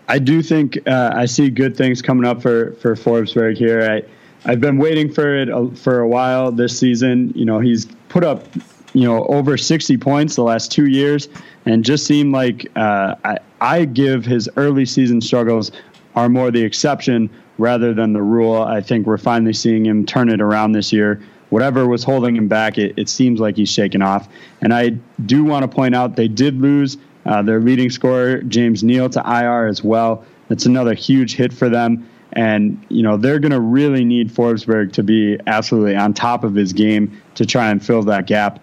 I 0.07 0.19
do 0.19 0.41
think 0.41 0.79
uh, 0.87 1.11
I 1.13 1.25
see 1.25 1.49
good 1.49 1.77
things 1.77 2.01
coming 2.01 2.25
up 2.25 2.41
for 2.41 2.73
for 2.73 2.95
Forsberg 2.95 3.57
here. 3.57 3.81
I 3.83 4.03
I've 4.49 4.59
been 4.59 4.77
waiting 4.77 5.11
for 5.11 5.35
it 5.35 5.49
a, 5.49 5.69
for 5.75 5.99
a 5.99 6.07
while 6.07 6.51
this 6.51 6.77
season. 6.77 7.31
You 7.35 7.45
know, 7.45 7.59
he's 7.59 7.85
put 8.09 8.23
up 8.23 8.45
you 8.93 9.05
know 9.05 9.25
over 9.25 9.57
60 9.57 9.97
points 9.97 10.35
the 10.35 10.43
last 10.43 10.71
two 10.71 10.87
years, 10.87 11.29
and 11.65 11.85
just 11.85 12.05
seemed 12.05 12.33
like 12.33 12.69
uh, 12.75 13.15
I 13.23 13.39
I 13.61 13.85
give 13.85 14.25
his 14.25 14.49
early 14.57 14.85
season 14.85 15.21
struggles 15.21 15.71
are 16.15 16.29
more 16.29 16.51
the 16.51 16.61
exception 16.61 17.29
rather 17.57 17.93
than 17.93 18.13
the 18.13 18.21
rule. 18.21 18.61
I 18.61 18.81
think 18.81 19.07
we're 19.07 19.17
finally 19.17 19.53
seeing 19.53 19.85
him 19.85 20.05
turn 20.05 20.29
it 20.29 20.41
around 20.41 20.73
this 20.73 20.91
year. 20.91 21.21
Whatever 21.49 21.87
was 21.87 22.03
holding 22.03 22.35
him 22.35 22.47
back, 22.47 22.77
it, 22.77 22.93
it 22.97 23.09
seems 23.09 23.39
like 23.39 23.57
he's 23.57 23.69
shaken 23.69 24.01
off. 24.01 24.27
And 24.61 24.73
I 24.73 24.89
do 25.25 25.43
want 25.43 25.63
to 25.63 25.67
point 25.67 25.93
out 25.93 26.15
they 26.15 26.27
did 26.27 26.59
lose 26.59 26.97
uh, 27.25 27.41
their 27.41 27.59
leading 27.59 27.89
scorer, 27.89 28.41
James 28.41 28.83
Neal, 28.83 29.09
to 29.09 29.19
IR 29.19 29.67
as 29.67 29.83
well. 29.83 30.25
That's 30.49 30.65
another 30.65 30.93
huge 30.93 31.36
hit 31.36 31.53
for 31.53 31.69
them. 31.69 32.09
And, 32.33 32.83
you 32.89 33.03
know, 33.03 33.17
they're 33.17 33.39
going 33.39 33.51
to 33.51 33.59
really 33.59 34.03
need 34.03 34.31
Forsberg 34.31 34.93
to 34.93 35.03
be 35.03 35.38
absolutely 35.45 35.95
on 35.95 36.13
top 36.13 36.43
of 36.43 36.55
his 36.55 36.73
game 36.73 37.21
to 37.36 37.45
try 37.45 37.69
and 37.69 37.83
fill 37.83 38.01
that 38.03 38.25
gap. 38.25 38.59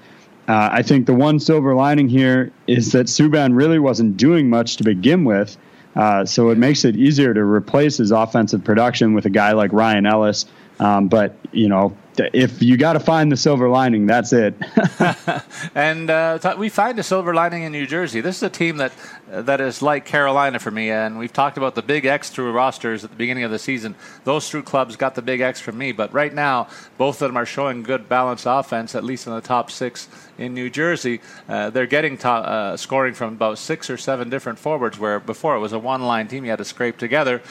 Uh, 0.49 0.69
I 0.73 0.83
think 0.83 1.07
the 1.07 1.15
one 1.15 1.39
silver 1.39 1.75
lining 1.75 2.09
here 2.09 2.53
is 2.67 2.93
that 2.93 3.07
Subban 3.07 3.57
really 3.57 3.79
wasn't 3.79 4.17
doing 4.17 4.51
much 4.51 4.77
to 4.79 4.85
begin 4.85 5.25
with. 5.25 5.57
Uh, 5.95 6.25
so 6.25 6.51
it 6.51 6.59
makes 6.59 6.85
it 6.85 6.97
easier 6.97 7.33
to 7.33 7.43
replace 7.43 7.99
his 7.99 8.11
offensive 8.11 8.65
production 8.65 9.15
with 9.15 9.27
a 9.27 9.31
guy 9.31 9.53
like 9.53 9.73
Ryan 9.73 10.07
Ellis. 10.07 10.47
Um, 10.81 11.09
but, 11.09 11.37
you 11.53 11.69
know, 11.69 11.97
if 12.33 12.63
you 12.63 12.77
got 12.77 12.95
to 12.95 13.01
find 13.01 13.31
the 13.31 13.37
silver 13.37 13.69
lining, 13.69 14.07
that's 14.07 14.33
it. 14.33 14.55
and 15.75 16.11
uh, 16.11 16.55
we 16.59 16.69
find 16.69 16.99
a 16.99 17.03
silver 17.03 17.35
lining 17.35 17.63
in 17.63 17.73
New 17.73 17.87
Jersey. 17.87 18.21
This 18.21 18.37
is 18.37 18.43
a 18.43 18.51
team 18.51 18.79
that 18.79 18.93
that 19.29 19.61
is 19.61 19.81
like 19.81 20.05
Carolina 20.05 20.59
for 20.59 20.71
me, 20.71 20.91
and 20.91 21.19
we've 21.19 21.33
talked 21.33 21.57
about 21.57 21.75
the 21.75 21.83
big 21.83 22.05
X 22.05 22.31
through 22.31 22.53
rosters 22.53 23.05
at 23.05 23.11
the 23.11 23.17
beginning 23.17 23.45
of 23.45 23.51
the 23.51 23.59
season. 23.59 23.95
Those 24.25 24.49
two 24.49 24.63
clubs 24.63 24.97
got 24.97 25.15
the 25.15 25.23
big 25.23 25.41
X 25.41 25.61
from 25.61 25.79
me, 25.79 25.93
but 25.93 26.13
right 26.13 26.35
now 26.35 26.69
both 26.99 27.23
of 27.23 27.29
them 27.29 27.37
are 27.37 27.47
showing 27.47 27.83
good 27.83 28.09
balanced 28.09 28.47
offense, 28.49 28.95
at 28.95 29.05
least 29.05 29.27
in 29.27 29.33
the 29.33 29.41
top 29.41 29.71
six 29.71 30.09
in 30.39 30.55
New 30.55 30.71
Jersey. 30.71 31.21
Uh, 31.49 31.71
they're 31.71 31.87
getting 31.87 32.17
top, 32.17 32.45
uh, 32.47 32.77
scoring 32.77 33.15
from 33.15 33.35
about 33.35 33.59
six 33.59 33.89
or 33.91 33.97
seven 33.97 34.31
different 34.31 34.59
forwards, 34.59 34.99
where 34.99 35.21
before 35.21 35.55
it 35.55 35.61
was 35.61 35.73
a 35.73 35.79
one-line 35.79 36.27
team 36.29 36.45
you 36.45 36.51
had 36.51 36.59
to 36.59 36.65
scrape 36.65 36.99
together. 36.99 37.43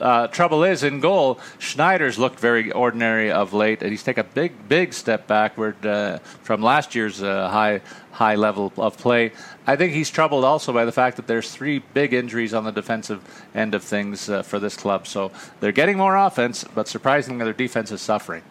Uh, 0.00 0.26
trouble 0.28 0.64
is, 0.64 0.82
in 0.82 1.00
goal, 1.00 1.38
Schneider's 1.58 2.18
looked 2.18 2.40
very 2.40 2.72
ordinary 2.72 3.30
of 3.30 3.52
late, 3.52 3.82
and 3.82 3.90
he's 3.90 4.02
taken 4.02 4.24
a 4.24 4.28
big, 4.28 4.68
big 4.68 4.94
step 4.94 5.26
backward 5.26 5.84
uh, 5.84 6.18
from 6.42 6.62
last 6.62 6.94
year's 6.94 7.22
uh, 7.22 7.48
high, 7.48 7.80
high 8.12 8.34
level 8.34 8.72
of 8.76 8.96
play. 8.96 9.32
I 9.66 9.76
think 9.76 9.92
he's 9.92 10.10
troubled 10.10 10.44
also 10.44 10.72
by 10.72 10.84
the 10.84 10.92
fact 10.92 11.16
that 11.16 11.26
there's 11.26 11.50
three 11.50 11.80
big 11.92 12.14
injuries 12.14 12.54
on 12.54 12.64
the 12.64 12.72
defensive 12.72 13.22
end 13.54 13.74
of 13.74 13.82
things 13.82 14.28
uh, 14.30 14.42
for 14.42 14.58
this 14.58 14.76
club. 14.76 15.06
So 15.06 15.32
they're 15.60 15.72
getting 15.72 15.98
more 15.98 16.16
offense, 16.16 16.64
but 16.74 16.88
surprisingly, 16.88 17.44
their 17.44 17.52
defense 17.52 17.92
is 17.92 18.00
suffering. 18.00 18.42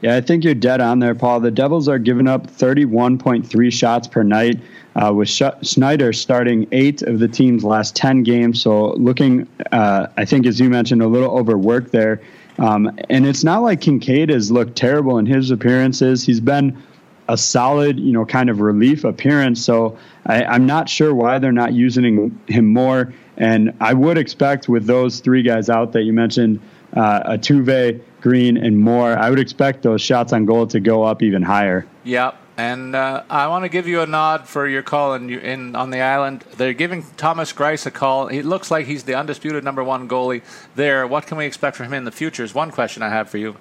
Yeah, 0.00 0.16
I 0.16 0.20
think 0.20 0.44
you're 0.44 0.54
dead 0.54 0.80
on 0.80 0.98
there, 0.98 1.14
Paul. 1.14 1.40
The 1.40 1.50
Devils 1.50 1.88
are 1.88 1.98
giving 1.98 2.28
up 2.28 2.46
31.3 2.46 3.72
shots 3.72 4.06
per 4.06 4.22
night 4.22 4.60
uh, 4.96 5.12
with 5.14 5.28
Sh- 5.28 5.42
Schneider 5.62 6.12
starting 6.12 6.66
eight 6.72 7.02
of 7.02 7.20
the 7.20 7.28
team's 7.28 7.64
last 7.64 7.96
10 7.96 8.22
games. 8.22 8.60
So 8.60 8.92
looking, 8.92 9.48
uh, 9.72 10.08
I 10.16 10.24
think, 10.24 10.46
as 10.46 10.60
you 10.60 10.68
mentioned, 10.68 11.00
a 11.00 11.06
little 11.06 11.30
overworked 11.30 11.90
there. 11.92 12.20
Um, 12.58 12.96
and 13.08 13.26
it's 13.26 13.44
not 13.44 13.62
like 13.62 13.80
Kinkaid 13.80 14.30
has 14.30 14.50
looked 14.50 14.76
terrible 14.76 15.18
in 15.18 15.26
his 15.26 15.50
appearances. 15.50 16.24
He's 16.24 16.40
been 16.40 16.80
a 17.28 17.36
solid, 17.36 17.98
you 17.98 18.12
know, 18.12 18.24
kind 18.24 18.50
of 18.50 18.60
relief 18.60 19.04
appearance. 19.04 19.64
So 19.64 19.98
I, 20.26 20.44
I'm 20.44 20.66
not 20.66 20.88
sure 20.88 21.14
why 21.14 21.38
they're 21.38 21.52
not 21.52 21.72
using 21.72 22.38
him 22.46 22.72
more. 22.72 23.12
And 23.36 23.72
I 23.80 23.94
would 23.94 24.18
expect 24.18 24.68
with 24.68 24.86
those 24.86 25.20
three 25.20 25.42
guys 25.42 25.68
out 25.68 25.92
that 25.92 26.02
you 26.02 26.12
mentioned, 26.12 26.60
uh, 26.94 27.32
Altuve, 27.32 28.00
Green, 28.24 28.56
and 28.56 28.78
Moore, 28.78 29.18
I 29.18 29.28
would 29.28 29.38
expect 29.38 29.82
those 29.82 30.00
shots 30.00 30.32
on 30.32 30.46
goal 30.46 30.66
to 30.68 30.80
go 30.80 31.02
up 31.02 31.22
even 31.22 31.42
higher. 31.42 31.86
Yep. 32.04 32.34
And 32.56 32.96
uh, 32.96 33.22
I 33.28 33.48
want 33.48 33.66
to 33.66 33.68
give 33.68 33.86
you 33.86 34.00
a 34.00 34.06
nod 34.06 34.48
for 34.48 34.66
your 34.66 34.82
call 34.82 35.12
in, 35.12 35.28
in 35.28 35.76
on 35.76 35.90
the 35.90 36.00
island. 36.00 36.42
They're 36.56 36.72
giving 36.72 37.04
Thomas 37.18 37.52
Greiss 37.52 37.84
a 37.84 37.90
call. 37.90 38.28
It 38.28 38.46
looks 38.46 38.70
like 38.70 38.86
he's 38.86 39.04
the 39.04 39.14
undisputed 39.14 39.62
number 39.62 39.84
one 39.84 40.08
goalie 40.08 40.40
there. 40.74 41.06
What 41.06 41.26
can 41.26 41.36
we 41.36 41.44
expect 41.44 41.76
from 41.76 41.86
him 41.86 41.92
in 41.92 42.04
the 42.04 42.12
future? 42.12 42.42
Is 42.42 42.54
one 42.54 42.70
question 42.70 43.02
I 43.02 43.10
have 43.10 43.28
for 43.28 43.36
you. 43.36 43.56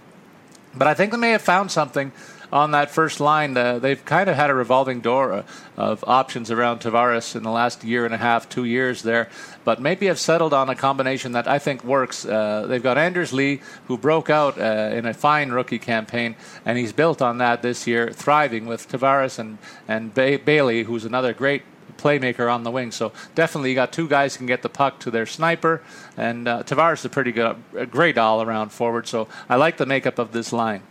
But 0.73 0.87
I 0.87 0.93
think 0.93 1.11
they 1.11 1.17
may 1.17 1.31
have 1.31 1.41
found 1.41 1.69
something 1.69 2.13
on 2.53 2.69
that 2.71 2.91
first 2.91 3.19
line. 3.19 3.57
Uh, 3.57 3.79
they've 3.79 4.05
kind 4.05 4.29
of 4.29 4.35
had 4.35 4.51
a 4.51 4.53
revolving 4.53 5.01
door 5.01 5.33
uh, 5.33 5.43
of 5.75 6.03
options 6.07 6.51
around 6.51 6.79
Tavares 6.79 7.35
in 7.35 7.41
the 7.41 7.49
last 7.49 7.83
year 7.83 8.05
and 8.05 8.13
a 8.13 8.17
half, 8.17 8.47
two 8.47 8.63
years 8.63 9.01
there, 9.01 9.27
but 9.65 9.81
maybe 9.81 10.05
have 10.05 10.19
settled 10.19 10.53
on 10.53 10.69
a 10.69 10.75
combination 10.75 11.31
that 11.31 11.47
I 11.47 11.57
think 11.57 11.83
works. 11.83 12.25
Uh, 12.25 12.67
they've 12.67 12.83
got 12.83 12.97
Anders 12.97 13.33
Lee, 13.33 13.59
who 13.87 13.97
broke 13.97 14.29
out 14.29 14.59
uh, 14.59 14.91
in 14.93 15.07
a 15.07 15.13
fine 15.15 15.49
rookie 15.49 15.79
campaign, 15.79 16.35
and 16.63 16.77
he's 16.77 16.93
built 16.93 17.21
on 17.23 17.39
that 17.39 17.63
this 17.63 17.87
year, 17.87 18.11
thriving 18.11 18.67
with 18.67 18.87
Tavares 18.87 19.39
and, 19.39 19.57
and 19.87 20.13
ba- 20.13 20.39
Bailey, 20.45 20.83
who's 20.83 21.05
another 21.05 21.33
great 21.33 21.63
playmaker 21.97 22.53
on 22.53 22.63
the 22.63 22.71
wing. 22.71 22.91
So 22.91 23.13
definitely, 23.33 23.69
you 23.71 23.75
got 23.75 23.91
two 23.91 24.07
guys 24.07 24.37
can 24.37 24.45
get 24.45 24.61
the 24.61 24.69
puck 24.69 24.99
to 24.99 25.09
their 25.09 25.25
sniper, 25.25 25.81
and 26.17 26.47
uh, 26.47 26.61
Tavares 26.61 26.99
is 26.99 27.05
a 27.05 27.09
pretty 27.09 27.31
good, 27.31 27.55
a 27.75 27.87
great 27.87 28.19
all-around 28.19 28.71
forward. 28.71 29.07
So 29.07 29.27
I 29.49 29.55
like 29.55 29.77
the 29.77 29.87
makeup 29.87 30.19
of 30.19 30.33
this 30.33 30.53
line. 30.53 30.83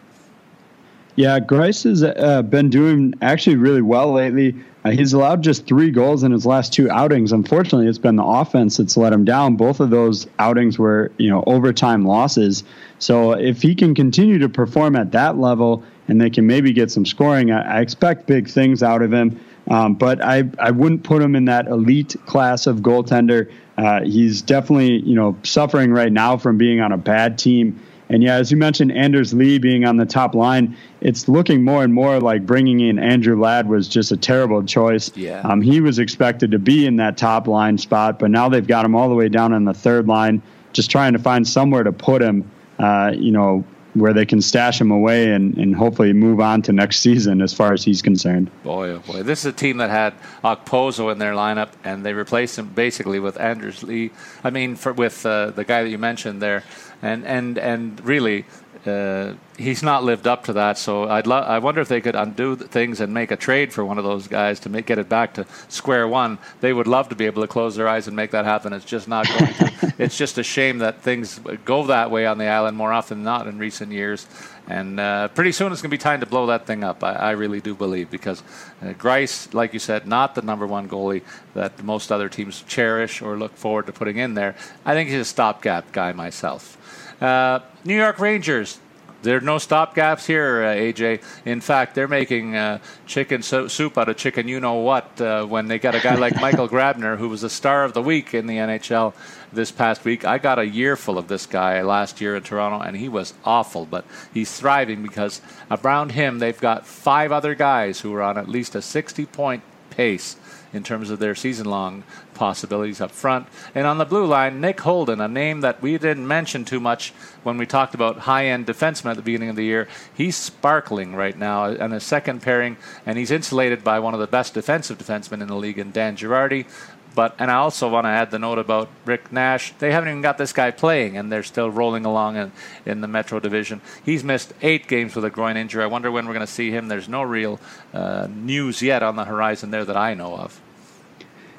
Yeah, 1.14 1.40
Greiss 1.40 1.85
has 1.85 2.03
uh, 2.03 2.42
been 2.42 2.70
doing 2.70 3.14
actually 3.20 3.57
really 3.57 3.83
well 3.83 4.12
lately. 4.12 4.55
Uh, 4.85 4.90
he's 4.90 5.12
allowed 5.12 5.42
just 5.42 5.66
three 5.66 5.90
goals 5.90 6.22
in 6.22 6.33
his 6.33 6.46
last 6.46 6.72
two 6.72 6.90
outings. 6.90 7.33
Unfortunately, 7.33 7.87
it's 7.87 7.98
been 7.98 8.16
the 8.16 8.25
offense 8.25 8.79
that's 8.79 8.96
let 8.96 9.12
him 9.12 9.25
down. 9.25 9.57
Both 9.57 9.81
of 9.81 9.90
those 9.90 10.27
outings 10.38 10.79
were, 10.79 11.12
you 11.18 11.31
know, 11.31 11.44
overtime 11.46 12.07
losses. 12.07 12.64
So 12.98 13.33
if 13.33 13.61
he 13.62 13.75
can 13.75 13.94
continue 13.94 14.38
to 14.38 14.48
perform 14.48 14.96
at 14.96 15.12
that 15.12 15.38
level 15.38 15.85
and 16.09 16.20
they 16.20 16.31
can 16.31 16.46
maybe 16.46 16.72
get 16.72 16.90
some 16.90 17.05
scoring, 17.05 17.51
I, 17.51 17.79
I 17.79 17.81
expect 17.81 18.27
big 18.27 18.48
things 18.48 18.83
out 18.83 19.03
of 19.03 19.12
him. 19.12 19.38
Um, 19.70 19.94
but 19.94 20.25
I, 20.25 20.44
I 20.59 20.72
wouldn't 20.72 21.05
put 21.05 21.22
him 21.22 21.37
in 21.37 21.44
that 21.44 21.68
elite 21.68 22.16
class 22.27 22.66
of 22.66 22.79
goaltender. 22.79 23.53
Uh, 23.79 24.03
he's 24.03 24.42
definitely, 24.42 25.01
you 25.03 25.14
know, 25.14 25.37
suffering 25.44 25.92
right 25.92 26.12
now 26.12 26.37
from 26.37 26.59
being 26.59 26.81
on 26.81 26.90
a 26.90 26.98
bad 26.98 27.38
team 27.38 27.81
and 28.12 28.22
yeah, 28.22 28.35
as 28.35 28.51
you 28.51 28.57
mentioned, 28.57 28.92
Anders 28.92 29.33
Lee 29.33 29.59
being 29.59 29.85
on 29.85 29.96
the 29.96 30.07
top 30.07 30.35
line, 30.35 30.77
it's 31.01 31.29
looking 31.29 31.64
more 31.64 31.83
and 31.83 31.94
more 31.94 32.20
like 32.20 32.44
bringing 32.44 32.81
in 32.81 32.98
Andrew 32.98 33.40
Ladd 33.40 33.68
was 33.68 33.88
just 33.88 34.12
a 34.12 34.16
terrible 34.16 34.62
choice. 34.62 35.14
Yeah. 35.16 35.40
Um, 35.40 35.62
he 35.62 35.81
was 35.81 35.98
expected 35.98 36.51
to 36.51 36.59
be 36.59 36.87
in 36.87 36.96
that 36.96 37.16
top 37.16 37.46
line 37.46 37.79
spot, 37.79 38.18
but 38.18 38.31
now 38.31 38.48
they've 38.48 38.66
got 38.66 38.85
him 38.85 38.94
all 38.94 39.09
the 39.09 39.14
way 39.14 39.29
down 39.29 39.53
on 39.53 39.64
the 39.64 39.75
third 39.75 40.07
line, 40.07 40.42
just 40.72 40.90
trying 40.90 41.14
to 41.14 41.18
find 41.18 41.48
somewhere 41.48 41.83
to 41.83 41.92
put 41.92 42.22
him. 42.22 42.51
Uh, 42.79 43.12
you 43.14 43.31
know, 43.31 43.64
where 43.94 44.12
they 44.12 44.25
can 44.25 44.40
stash 44.40 44.81
him 44.81 44.90
away 44.90 45.31
and, 45.33 45.57
and 45.59 45.77
hopefully 45.77 46.12
move 46.12 46.40
on 46.40 46.62
to 46.62 46.72
next 46.72 47.01
season 47.01 47.42
as 47.42 47.53
far 47.53 47.72
as 47.72 47.85
he's 47.85 48.01
concerned. 48.01 48.51
Boy, 48.62 48.88
oh 48.88 48.99
boy. 49.01 49.22
This 49.22 49.41
is 49.41 49.47
a 49.47 49.53
team 49.53 49.76
that 49.78 49.91
had 49.91 50.14
Okposo 50.43 51.12
in 51.12 51.18
their 51.18 51.34
lineup, 51.34 51.68
and 51.84 52.05
they 52.05 52.14
replaced 52.14 52.59
him 52.59 52.68
basically 52.68 53.20
with 53.20 53.39
Anders 53.39 53.82
Lee. 53.82 54.11
I 54.43 54.51
mean, 54.51 54.76
for, 54.76 54.93
with 54.93 55.26
uh, 55.26 55.51
the 55.51 55.64
guy 55.64 55.82
that 55.82 55.91
you 55.91 55.99
mentioned 55.99 56.41
there. 56.41 56.64
And, 57.03 57.26
and, 57.26 57.59
and 57.59 58.05
really, 58.05 58.46
uh, 58.86 59.34
he's 59.57 59.82
not 59.82 60.03
lived 60.03 60.26
up 60.26 60.44
to 60.44 60.55
that. 60.55 60.76
So 60.76 61.09
I'd 61.09 61.26
lo- 61.26 61.36
I 61.36 61.59
wonder 61.59 61.80
if 61.80 61.88
they 61.88 62.00
could 62.00 62.16
undo 62.16 62.57
things 62.57 63.00
and 63.00 63.14
make 63.14 63.30
a 63.30 63.36
trade 63.36 63.72
for 63.72 63.84
one 63.84 63.98
of 63.98 64.05
those 64.05 64.26
guys 64.26 64.59
to 64.61 64.68
make, 64.68 64.86
get 64.86 64.98
it 64.98 65.09
back 65.09 65.34
to 65.34 65.46
square 65.68 66.09
one. 66.09 66.38
They 66.61 66.72
would 66.72 66.88
love 66.88 67.09
to 67.11 67.14
be 67.14 67.26
able 67.26 67.42
to 67.42 67.48
close 67.48 67.76
their 67.76 67.86
eyes 67.86 68.09
and 68.09 68.16
make 68.16 68.32
that 68.32 68.44
happen. 68.44 68.72
It's 68.72 68.84
just 68.84 69.07
not 69.07 69.28
going 69.28 69.55
to. 69.55 69.94
it's 69.98 70.16
just 70.16 70.38
a 70.38 70.42
shame 70.42 70.78
that 70.78 71.00
things 71.00 71.38
go 71.64 71.86
that 71.86 72.11
way 72.11 72.26
on 72.26 72.38
the 72.38 72.46
island 72.46 72.76
more 72.76 72.92
often 72.92 73.18
than 73.18 73.24
not 73.24 73.46
in 73.46 73.59
recent 73.59 73.92
years. 73.92 74.26
And 74.68 74.98
uh, 74.98 75.28
pretty 75.28 75.53
soon 75.53 75.72
it's 75.72 75.82
going 75.82 75.90
to 75.90 75.96
be 75.96 75.98
time 75.98 76.20
to 76.20 76.26
blow 76.26 76.46
that 76.46 76.66
thing 76.66 76.82
up. 76.82 77.05
I, 77.05 77.12
I 77.12 77.30
really 77.32 77.61
do 77.61 77.74
believe 77.74 78.11
because 78.11 78.42
uh, 78.80 78.86
Greiss, 78.94 79.55
like 79.55 79.72
you 79.72 79.78
said, 79.78 80.07
not 80.09 80.34
the 80.34 80.42
number 80.42 80.66
one 80.66 80.88
goalie 80.88 81.22
that 81.55 81.82
most 81.84 82.11
other 82.11 82.28
teams 82.28 82.62
cherish 82.62 83.22
or 83.22 83.36
look 83.36 83.57
forward 83.57 83.86
to 83.86 83.92
putting 83.92 84.16
in 84.16 84.34
there. 84.34 84.57
I 84.84 84.94
think 84.94 85.09
he's 85.09 85.20
a 85.20 85.24
stopgap 85.24 85.92
guy 85.92 86.12
myself. 86.12 86.78
Uh, 87.23 87.61
New 87.85 87.95
York 87.95 88.18
Rangers. 88.18 88.81
There 89.23 89.37
are 89.37 89.41
no 89.41 89.59
stopgaps 89.59 90.27
here, 90.27 90.64
uh, 90.64 90.75
AJ. 90.75 91.23
In 91.45 91.61
fact, 91.61 91.95
they're 91.95 92.09
making 92.09 92.57
uh, 92.57 92.81
chicken 93.07 93.43
so- 93.43 93.68
soup 93.68 93.97
out 93.97 94.09
of 94.09 94.16
chicken 94.16 94.49
you 94.49 94.59
know 94.59 94.75
what 94.75 95.20
uh, 95.20 95.47
when 95.47 95.68
they 95.68 95.79
got 95.79 95.95
a 95.95 96.01
guy 96.01 96.16
like 96.16 96.35
Michael 96.41 96.68
Grabner, 96.75 97.16
who 97.16 97.29
was 97.29 97.43
the 97.43 97.49
star 97.49 97.85
of 97.85 97.93
the 97.93 98.03
week 98.03 98.35
in 98.35 98.49
the 98.49 98.57
NHL 98.57 99.14
this 99.53 99.70
past 99.70 100.05
week. 100.05 100.25
I 100.25 100.39
got 100.39 100.59
a 100.59 100.66
year 100.66 100.97
full 100.97 101.16
of 101.16 101.29
this 101.29 101.47
guy 101.47 101.81
last 101.83 102.20
year 102.20 102.35
in 102.35 102.43
Toronto, 102.43 102.81
and 102.85 102.97
he 102.97 103.09
was 103.09 103.35
awful, 103.45 103.87
but 103.87 104.05
he's 104.35 104.53
thriving 104.59 105.05
because 105.05 105.41
around 105.70 106.11
him 106.11 106.41
they've 106.41 106.61
got 106.61 106.85
five 106.85 107.31
other 107.31 107.55
guys 107.55 108.01
who 108.01 108.12
are 108.14 108.23
on 108.23 108.37
at 108.37 108.49
least 108.49 108.75
a 108.75 108.83
60 108.83 109.27
point 109.27 109.62
pace 109.95 110.36
in 110.72 110.82
terms 110.82 111.11
of 111.11 111.18
their 111.18 111.34
season 111.34 111.66
long 111.66 112.03
possibilities 112.34 113.01
up 113.01 113.11
front. 113.11 113.47
And 113.74 113.86
on 113.86 113.99
the 113.99 114.05
blue 114.05 114.26
line, 114.26 114.61
Nick 114.61 114.80
Holden, 114.80 115.20
a 115.20 115.28
name 115.28 115.61
that 115.61 115.82
we 115.82 115.99
didn't 115.99 116.26
mention 116.26 116.64
too 116.64 116.80
much 116.80 117.12
when 117.43 117.59
we 117.59 117.66
talked 117.66 117.95
about 117.95 118.20
high 118.20 118.47
end 118.47 118.66
defensemen 118.66 119.11
at 119.11 119.16
the 119.16 119.22
beginning 119.22 119.51
of 119.51 119.57
the 119.57 119.64
year. 119.64 119.86
He's 120.14 120.36
sparkling 120.36 121.14
right 121.14 121.36
now 121.36 121.64
on 121.64 121.93
a 121.93 122.01
second 122.01 122.43
pairing, 122.43 122.76
and 123.05 123.18
he's 123.18 123.30
insulated 123.30 123.84
by 123.84 123.99
one 123.99 124.14
of 124.14 124.20
the 124.20 124.26
best 124.26 124.55
defensive 124.55 124.99
defensemen 124.99 125.43
in 125.43 125.49
the 125.49 125.57
league 125.57 125.78
in 125.78 125.90
Dan 125.90 126.16
Girardi. 126.16 126.66
But 127.14 127.34
and 127.38 127.50
I 127.50 127.54
also 127.54 127.88
want 127.88 128.04
to 128.04 128.10
add 128.10 128.30
the 128.30 128.38
note 128.38 128.58
about 128.58 128.88
Rick 129.04 129.32
Nash. 129.32 129.72
They 129.78 129.92
haven't 129.92 130.08
even 130.08 130.22
got 130.22 130.38
this 130.38 130.52
guy 130.52 130.70
playing, 130.70 131.16
and 131.16 131.30
they're 131.30 131.42
still 131.42 131.70
rolling 131.70 132.04
along 132.04 132.36
in, 132.36 132.52
in 132.86 133.00
the 133.00 133.08
Metro 133.08 133.40
Division. 133.40 133.80
He's 134.04 134.24
missed 134.24 134.52
eight 134.62 134.88
games 134.88 135.14
with 135.14 135.24
a 135.24 135.30
groin 135.30 135.56
injury. 135.56 135.82
I 135.82 135.86
wonder 135.86 136.10
when 136.10 136.26
we're 136.26 136.34
going 136.34 136.46
to 136.46 136.52
see 136.52 136.70
him. 136.70 136.88
There's 136.88 137.08
no 137.08 137.22
real 137.22 137.60
uh, 137.92 138.28
news 138.30 138.82
yet 138.82 139.02
on 139.02 139.16
the 139.16 139.24
horizon 139.24 139.70
there 139.70 139.84
that 139.84 139.96
I 139.96 140.14
know 140.14 140.36
of. 140.36 140.60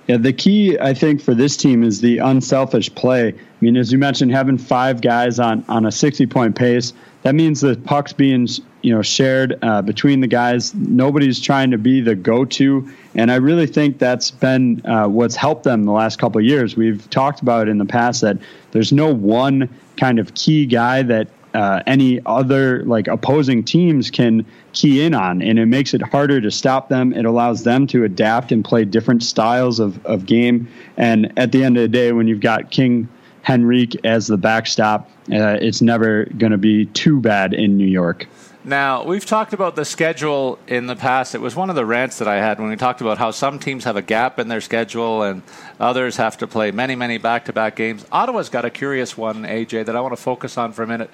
Yeah, 0.08 0.18
the 0.18 0.34
key 0.34 0.78
I 0.80 0.94
think 0.94 1.22
for 1.22 1.34
this 1.34 1.56
team 1.56 1.84
is 1.84 2.02
the 2.02 2.18
unselfish 2.18 2.94
play. 2.94 3.30
I 3.30 3.36
mean, 3.62 3.78
as 3.78 3.92
you 3.92 3.98
mentioned, 3.98 4.32
having 4.32 4.58
five 4.58 5.02
guys 5.02 5.40
on 5.40 5.64
on 5.70 5.86
a 5.86 5.92
sixty 5.92 6.26
point 6.26 6.58
pace, 6.58 6.92
that 7.22 7.36
means 7.36 7.62
the 7.62 7.78
pucks 7.78 8.12
being 8.12 8.48
you 8.82 8.94
know 8.94 9.02
shared 9.02 9.58
uh, 9.62 9.82
between 9.82 10.20
the 10.20 10.28
guys. 10.28 10.74
Nobody's 10.76 11.40
trying 11.40 11.72
to 11.72 11.78
be 11.78 12.02
the 12.02 12.16
go 12.16 12.44
to, 12.44 12.90
and 13.16 13.32
I 13.32 13.36
really 13.36 13.66
think 13.66 13.98
that's 13.98 14.30
been 14.30 14.86
uh, 14.86 15.08
what's 15.08 15.38
helped 15.38 15.64
them 15.64 15.86
the 15.86 15.94
last 15.94 16.20
couple 16.20 16.40
of 16.40 16.46
years. 16.46 16.76
We've 16.76 17.10
talked 17.10 17.42
about 17.42 17.70
in 17.70 17.78
the 17.78 17.86
past 17.86 18.22
that 18.22 18.38
there's 18.72 18.92
no 18.92 19.14
one 19.14 19.70
kind 19.96 20.20
of 20.20 20.34
key 20.34 20.66
guy 20.66 21.02
that 21.04 21.30
uh, 21.54 21.82
any 21.86 22.20
other 22.26 22.84
like 22.86 23.08
opposing 23.08 23.64
teams 23.64 24.10
can 24.10 24.46
key 24.74 25.04
in 25.04 25.14
on, 25.14 25.42
and 25.42 25.60
it 25.60 25.68
makes 25.68 25.94
it 25.94 26.02
harder 26.02 26.42
to 26.42 26.52
stop 26.52 26.90
them. 26.90 27.14
It 27.14 27.26
allows 27.26 27.64
them 27.64 27.88
to 27.88 28.04
adapt 28.04 28.52
and 28.52 28.66
play 28.66 28.86
different 28.86 29.24
styles 29.24 29.80
of, 29.80 30.04
of 30.06 30.26
game. 30.26 30.68
And 30.98 31.32
at 31.38 31.52
the 31.52 31.64
end 31.64 31.78
of 31.78 31.82
the 31.82 31.88
day, 31.88 32.12
when 32.12 32.28
you've 32.28 32.42
got 32.42 32.72
King 32.72 33.08
Henrik 33.44 34.06
as 34.06 34.28
the 34.28 34.38
backstop, 34.38 35.10
uh, 35.32 35.58
it's 35.62 35.82
never 35.82 36.26
going 36.26 36.52
to 36.52 36.58
be 36.58 36.86
too 36.88 37.20
bad 37.20 37.54
in 37.54 37.78
New 37.78 37.88
York. 37.88 38.28
Now, 38.66 39.04
we've 39.04 39.26
talked 39.26 39.52
about 39.52 39.76
the 39.76 39.84
schedule 39.84 40.58
in 40.68 40.88
the 40.88 40.96
past. 40.96 41.36
It 41.36 41.42
was 41.42 41.54
one 41.54 41.70
of 41.70 41.76
the 41.76 41.86
rants 41.86 42.20
that 42.20 42.30
I 42.30 42.38
had 42.38 42.62
when 42.62 42.70
we 42.70 42.78
talked 42.78 43.02
about 43.02 43.18
how 43.18 43.32
some 43.32 43.60
teams 43.60 43.84
have 43.84 43.98
a 43.98 44.02
gap 44.02 44.40
in 44.40 44.48
their 44.48 44.62
schedule 44.62 45.22
and 45.22 45.42
others 45.82 46.16
have 46.16 46.38
to 46.38 46.48
play 46.48 46.72
many, 46.72 46.96
many 46.96 47.18
back 47.18 47.44
to 47.46 47.54
back 47.54 47.76
games. 47.76 48.06
Ottawa's 48.10 48.48
got 48.48 48.64
a 48.64 48.70
curious 48.70 49.18
one, 49.18 49.44
AJ, 49.44 49.88
that 49.88 49.98
I 49.98 50.00
want 50.00 50.14
to 50.16 50.22
focus 50.22 50.58
on 50.58 50.72
for 50.72 50.82
a 50.82 50.88
minute 50.88 51.10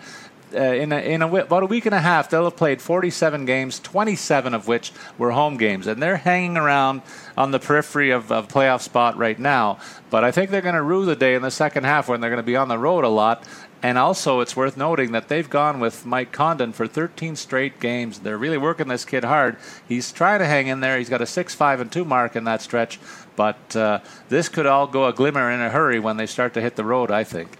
uh, 0.53 0.59
in, 0.59 0.91
a, 0.91 0.97
in 0.97 1.21
a, 1.21 1.35
about 1.35 1.63
a 1.63 1.65
week 1.65 1.85
and 1.85 1.95
a 1.95 1.99
half, 1.99 2.29
they'll 2.29 2.45
have 2.45 2.55
played 2.55 2.81
47 2.81 3.45
games, 3.45 3.79
27 3.79 4.53
of 4.53 4.67
which 4.67 4.91
were 5.17 5.31
home 5.31 5.57
games. 5.57 5.87
And 5.87 6.01
they're 6.01 6.17
hanging 6.17 6.57
around 6.57 7.01
on 7.37 7.51
the 7.51 7.59
periphery 7.59 8.11
of, 8.11 8.31
of 8.31 8.47
playoff 8.47 8.81
spot 8.81 9.17
right 9.17 9.37
now. 9.37 9.79
But 10.09 10.23
I 10.23 10.31
think 10.31 10.49
they're 10.49 10.61
going 10.61 10.75
to 10.75 10.81
rue 10.81 11.05
the 11.05 11.15
day 11.15 11.35
in 11.35 11.41
the 11.41 11.51
second 11.51 11.85
half 11.85 12.07
when 12.07 12.21
they're 12.21 12.29
going 12.29 12.37
to 12.37 12.43
be 12.43 12.55
on 12.55 12.67
the 12.67 12.77
road 12.77 13.03
a 13.03 13.09
lot. 13.09 13.43
And 13.81 13.97
also, 13.97 14.41
it's 14.41 14.57
worth 14.57 14.75
noting 14.75 15.13
that 15.13 15.29
they've 15.29 15.49
gone 15.49 15.79
with 15.79 16.05
Mike 16.05 16.33
Condon 16.33 16.73
for 16.73 16.85
13 16.85 17.37
straight 17.37 17.79
games. 17.79 18.19
They're 18.19 18.37
really 18.37 18.57
working 18.57 18.89
this 18.89 19.05
kid 19.05 19.23
hard. 19.23 19.55
He's 19.87 20.11
trying 20.11 20.39
to 20.39 20.45
hang 20.45 20.67
in 20.67 20.81
there. 20.81 20.97
He's 20.97 21.09
got 21.09 21.21
a 21.21 21.25
6 21.25 21.55
5 21.55 21.79
and 21.79 21.91
2 21.91 22.03
mark 22.03 22.35
in 22.35 22.43
that 22.43 22.61
stretch. 22.61 22.99
But 23.37 23.75
uh, 23.75 23.99
this 24.27 24.49
could 24.49 24.65
all 24.65 24.85
go 24.85 25.05
a 25.05 25.13
glimmer 25.13 25.49
in 25.49 25.61
a 25.61 25.69
hurry 25.69 25.99
when 25.99 26.17
they 26.17 26.25
start 26.25 26.53
to 26.55 26.61
hit 26.61 26.75
the 26.75 26.83
road, 26.83 27.09
I 27.09 27.23
think. 27.23 27.57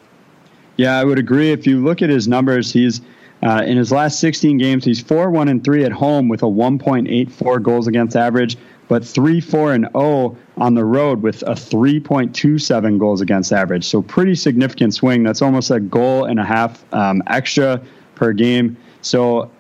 Yeah, 0.79 0.97
I 0.97 1.03
would 1.03 1.19
agree. 1.19 1.51
If 1.51 1.67
you 1.67 1.83
look 1.83 2.01
at 2.01 2.09
his 2.09 2.29
numbers, 2.29 2.71
he's 2.71 3.01
uh, 3.43 3.63
in 3.67 3.75
his 3.75 3.91
last 3.91 4.21
16 4.21 4.57
games, 4.57 4.85
he's 4.85 5.01
4 5.01 5.29
1 5.29 5.49
and 5.49 5.61
3 5.61 5.83
at 5.83 5.91
home 5.91 6.29
with 6.29 6.41
a 6.41 6.45
1.84 6.45 7.61
goals 7.61 7.85
against 7.85 8.15
average, 8.15 8.57
but 8.87 9.03
3 9.03 9.41
4 9.41 9.73
and 9.73 9.89
0 9.91 10.37
on 10.55 10.75
the 10.75 10.85
road 10.85 11.21
with 11.21 11.41
a 11.41 11.51
3.27 11.51 12.97
goals 12.97 13.19
against 13.19 13.51
average. 13.51 13.83
So, 13.83 14.01
pretty 14.01 14.35
significant 14.35 14.93
swing. 14.93 15.21
That's 15.21 15.41
almost 15.41 15.69
a 15.69 15.81
goal 15.81 16.23
and 16.23 16.39
a 16.39 16.45
half 16.45 16.81
um, 16.93 17.23
extra 17.27 17.81
per 18.15 18.31
game. 18.31 18.77
So, 19.01 19.51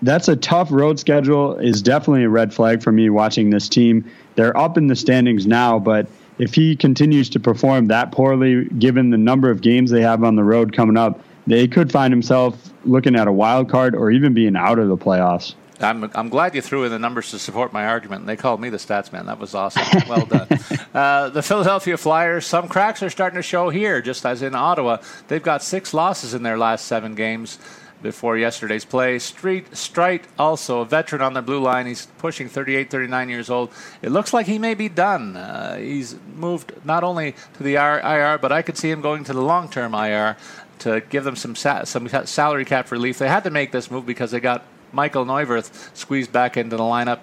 that's 0.00 0.28
a 0.28 0.36
tough 0.36 0.72
road 0.72 0.98
schedule, 0.98 1.56
is 1.56 1.82
definitely 1.82 2.24
a 2.24 2.30
red 2.30 2.54
flag 2.54 2.82
for 2.82 2.90
me 2.90 3.10
watching 3.10 3.50
this 3.50 3.68
team. 3.68 4.10
They're 4.34 4.56
up 4.56 4.78
in 4.78 4.86
the 4.86 4.96
standings 4.96 5.46
now, 5.46 5.78
but 5.78 6.06
if 6.38 6.54
he 6.54 6.76
continues 6.76 7.28
to 7.30 7.40
perform 7.40 7.86
that 7.88 8.12
poorly, 8.12 8.64
given 8.78 9.10
the 9.10 9.18
number 9.18 9.50
of 9.50 9.60
games 9.60 9.90
they 9.90 10.02
have 10.02 10.24
on 10.24 10.36
the 10.36 10.44
road 10.44 10.72
coming 10.74 10.96
up, 10.96 11.20
they 11.46 11.68
could 11.68 11.92
find 11.92 12.12
himself 12.12 12.72
looking 12.84 13.16
at 13.16 13.28
a 13.28 13.32
wild 13.32 13.68
card 13.68 13.94
or 13.94 14.10
even 14.10 14.34
being 14.34 14.56
out 14.56 14.78
of 14.78 14.88
the 14.88 14.96
playoffs. 14.96 15.54
I'm, 15.80 16.10
I'm 16.14 16.28
glad 16.28 16.54
you 16.54 16.62
threw 16.62 16.84
in 16.84 16.90
the 16.90 16.98
numbers 16.98 17.30
to 17.32 17.38
support 17.38 17.72
my 17.72 17.86
argument. 17.86 18.26
They 18.26 18.36
called 18.36 18.60
me 18.60 18.70
the 18.70 18.76
stats 18.76 19.12
man. 19.12 19.26
That 19.26 19.38
was 19.38 19.54
awesome. 19.54 19.82
Well 20.08 20.26
done. 20.26 20.48
uh, 20.94 21.30
the 21.30 21.42
Philadelphia 21.42 21.96
Flyers, 21.96 22.46
some 22.46 22.68
cracks 22.68 23.02
are 23.02 23.10
starting 23.10 23.36
to 23.36 23.42
show 23.42 23.70
here, 23.70 24.00
just 24.00 24.24
as 24.24 24.42
in 24.42 24.54
Ottawa. 24.54 24.98
They've 25.28 25.42
got 25.42 25.62
six 25.62 25.92
losses 25.92 26.34
in 26.34 26.42
their 26.42 26.58
last 26.58 26.86
seven 26.86 27.14
games 27.14 27.58
before 28.04 28.36
yesterday's 28.36 28.84
play. 28.84 29.18
Street 29.18 29.72
Streit, 29.72 30.22
also 30.38 30.82
a 30.82 30.84
veteran 30.84 31.22
on 31.22 31.32
the 31.32 31.42
blue 31.42 31.58
line. 31.58 31.86
He's 31.86 32.06
pushing 32.18 32.48
38, 32.48 32.90
39 32.90 33.28
years 33.28 33.50
old. 33.50 33.70
It 34.02 34.10
looks 34.10 34.32
like 34.32 34.46
he 34.46 34.58
may 34.60 34.74
be 34.74 34.88
done. 34.88 35.36
Uh, 35.36 35.76
he's 35.78 36.14
moved 36.36 36.72
not 36.84 37.02
only 37.02 37.34
to 37.54 37.62
the 37.64 37.74
IR, 37.74 38.38
but 38.38 38.52
I 38.52 38.62
could 38.62 38.76
see 38.76 38.90
him 38.90 39.00
going 39.00 39.24
to 39.24 39.32
the 39.32 39.40
long 39.40 39.68
term 39.68 39.94
IR 39.94 40.36
to 40.80 41.00
give 41.08 41.24
them 41.24 41.34
some 41.34 41.56
sa- 41.56 41.84
some 41.84 42.06
salary 42.26 42.64
cap 42.64 42.92
relief. 42.92 43.18
They 43.18 43.28
had 43.28 43.42
to 43.44 43.50
make 43.50 43.72
this 43.72 43.90
move 43.90 44.06
because 44.06 44.30
they 44.30 44.40
got 44.40 44.64
Michael 44.92 45.24
Neuvirth 45.24 45.96
squeezed 45.96 46.30
back 46.30 46.56
into 46.56 46.76
the 46.76 46.82
lineup 46.82 47.20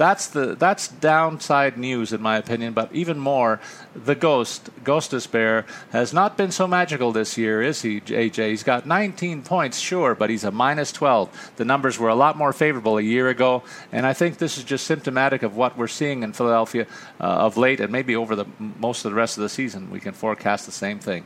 that's 0.00 0.28
the 0.28 0.54
that's 0.54 0.88
downside 0.88 1.76
news 1.76 2.14
in 2.14 2.22
my 2.22 2.38
opinion. 2.38 2.72
But 2.72 2.90
even 2.90 3.18
more, 3.18 3.60
the 3.94 4.14
Ghost 4.14 4.70
Gostisbehere 4.82 5.66
has 5.92 6.14
not 6.14 6.38
been 6.38 6.50
so 6.50 6.66
magical 6.66 7.12
this 7.12 7.36
year, 7.36 7.60
is 7.60 7.82
he? 7.82 8.00
AJ, 8.00 8.48
he's 8.48 8.62
got 8.62 8.86
19 8.86 9.42
points, 9.42 9.78
sure, 9.78 10.14
but 10.14 10.30
he's 10.30 10.42
a 10.42 10.50
minus 10.50 10.90
12. 10.90 11.52
The 11.56 11.66
numbers 11.66 11.98
were 11.98 12.08
a 12.08 12.14
lot 12.14 12.38
more 12.38 12.54
favorable 12.54 12.96
a 12.96 13.02
year 13.02 13.28
ago, 13.28 13.62
and 13.92 14.06
I 14.06 14.14
think 14.14 14.38
this 14.38 14.56
is 14.56 14.64
just 14.64 14.86
symptomatic 14.86 15.42
of 15.42 15.54
what 15.54 15.76
we're 15.76 15.86
seeing 15.86 16.22
in 16.22 16.32
Philadelphia 16.32 16.86
uh, 17.20 17.24
of 17.24 17.58
late, 17.58 17.78
and 17.78 17.92
maybe 17.92 18.16
over 18.16 18.34
the 18.34 18.46
most 18.58 19.04
of 19.04 19.10
the 19.10 19.16
rest 19.16 19.36
of 19.36 19.42
the 19.42 19.50
season, 19.50 19.90
we 19.90 20.00
can 20.00 20.14
forecast 20.14 20.64
the 20.64 20.72
same 20.72 20.98
thing. 20.98 21.24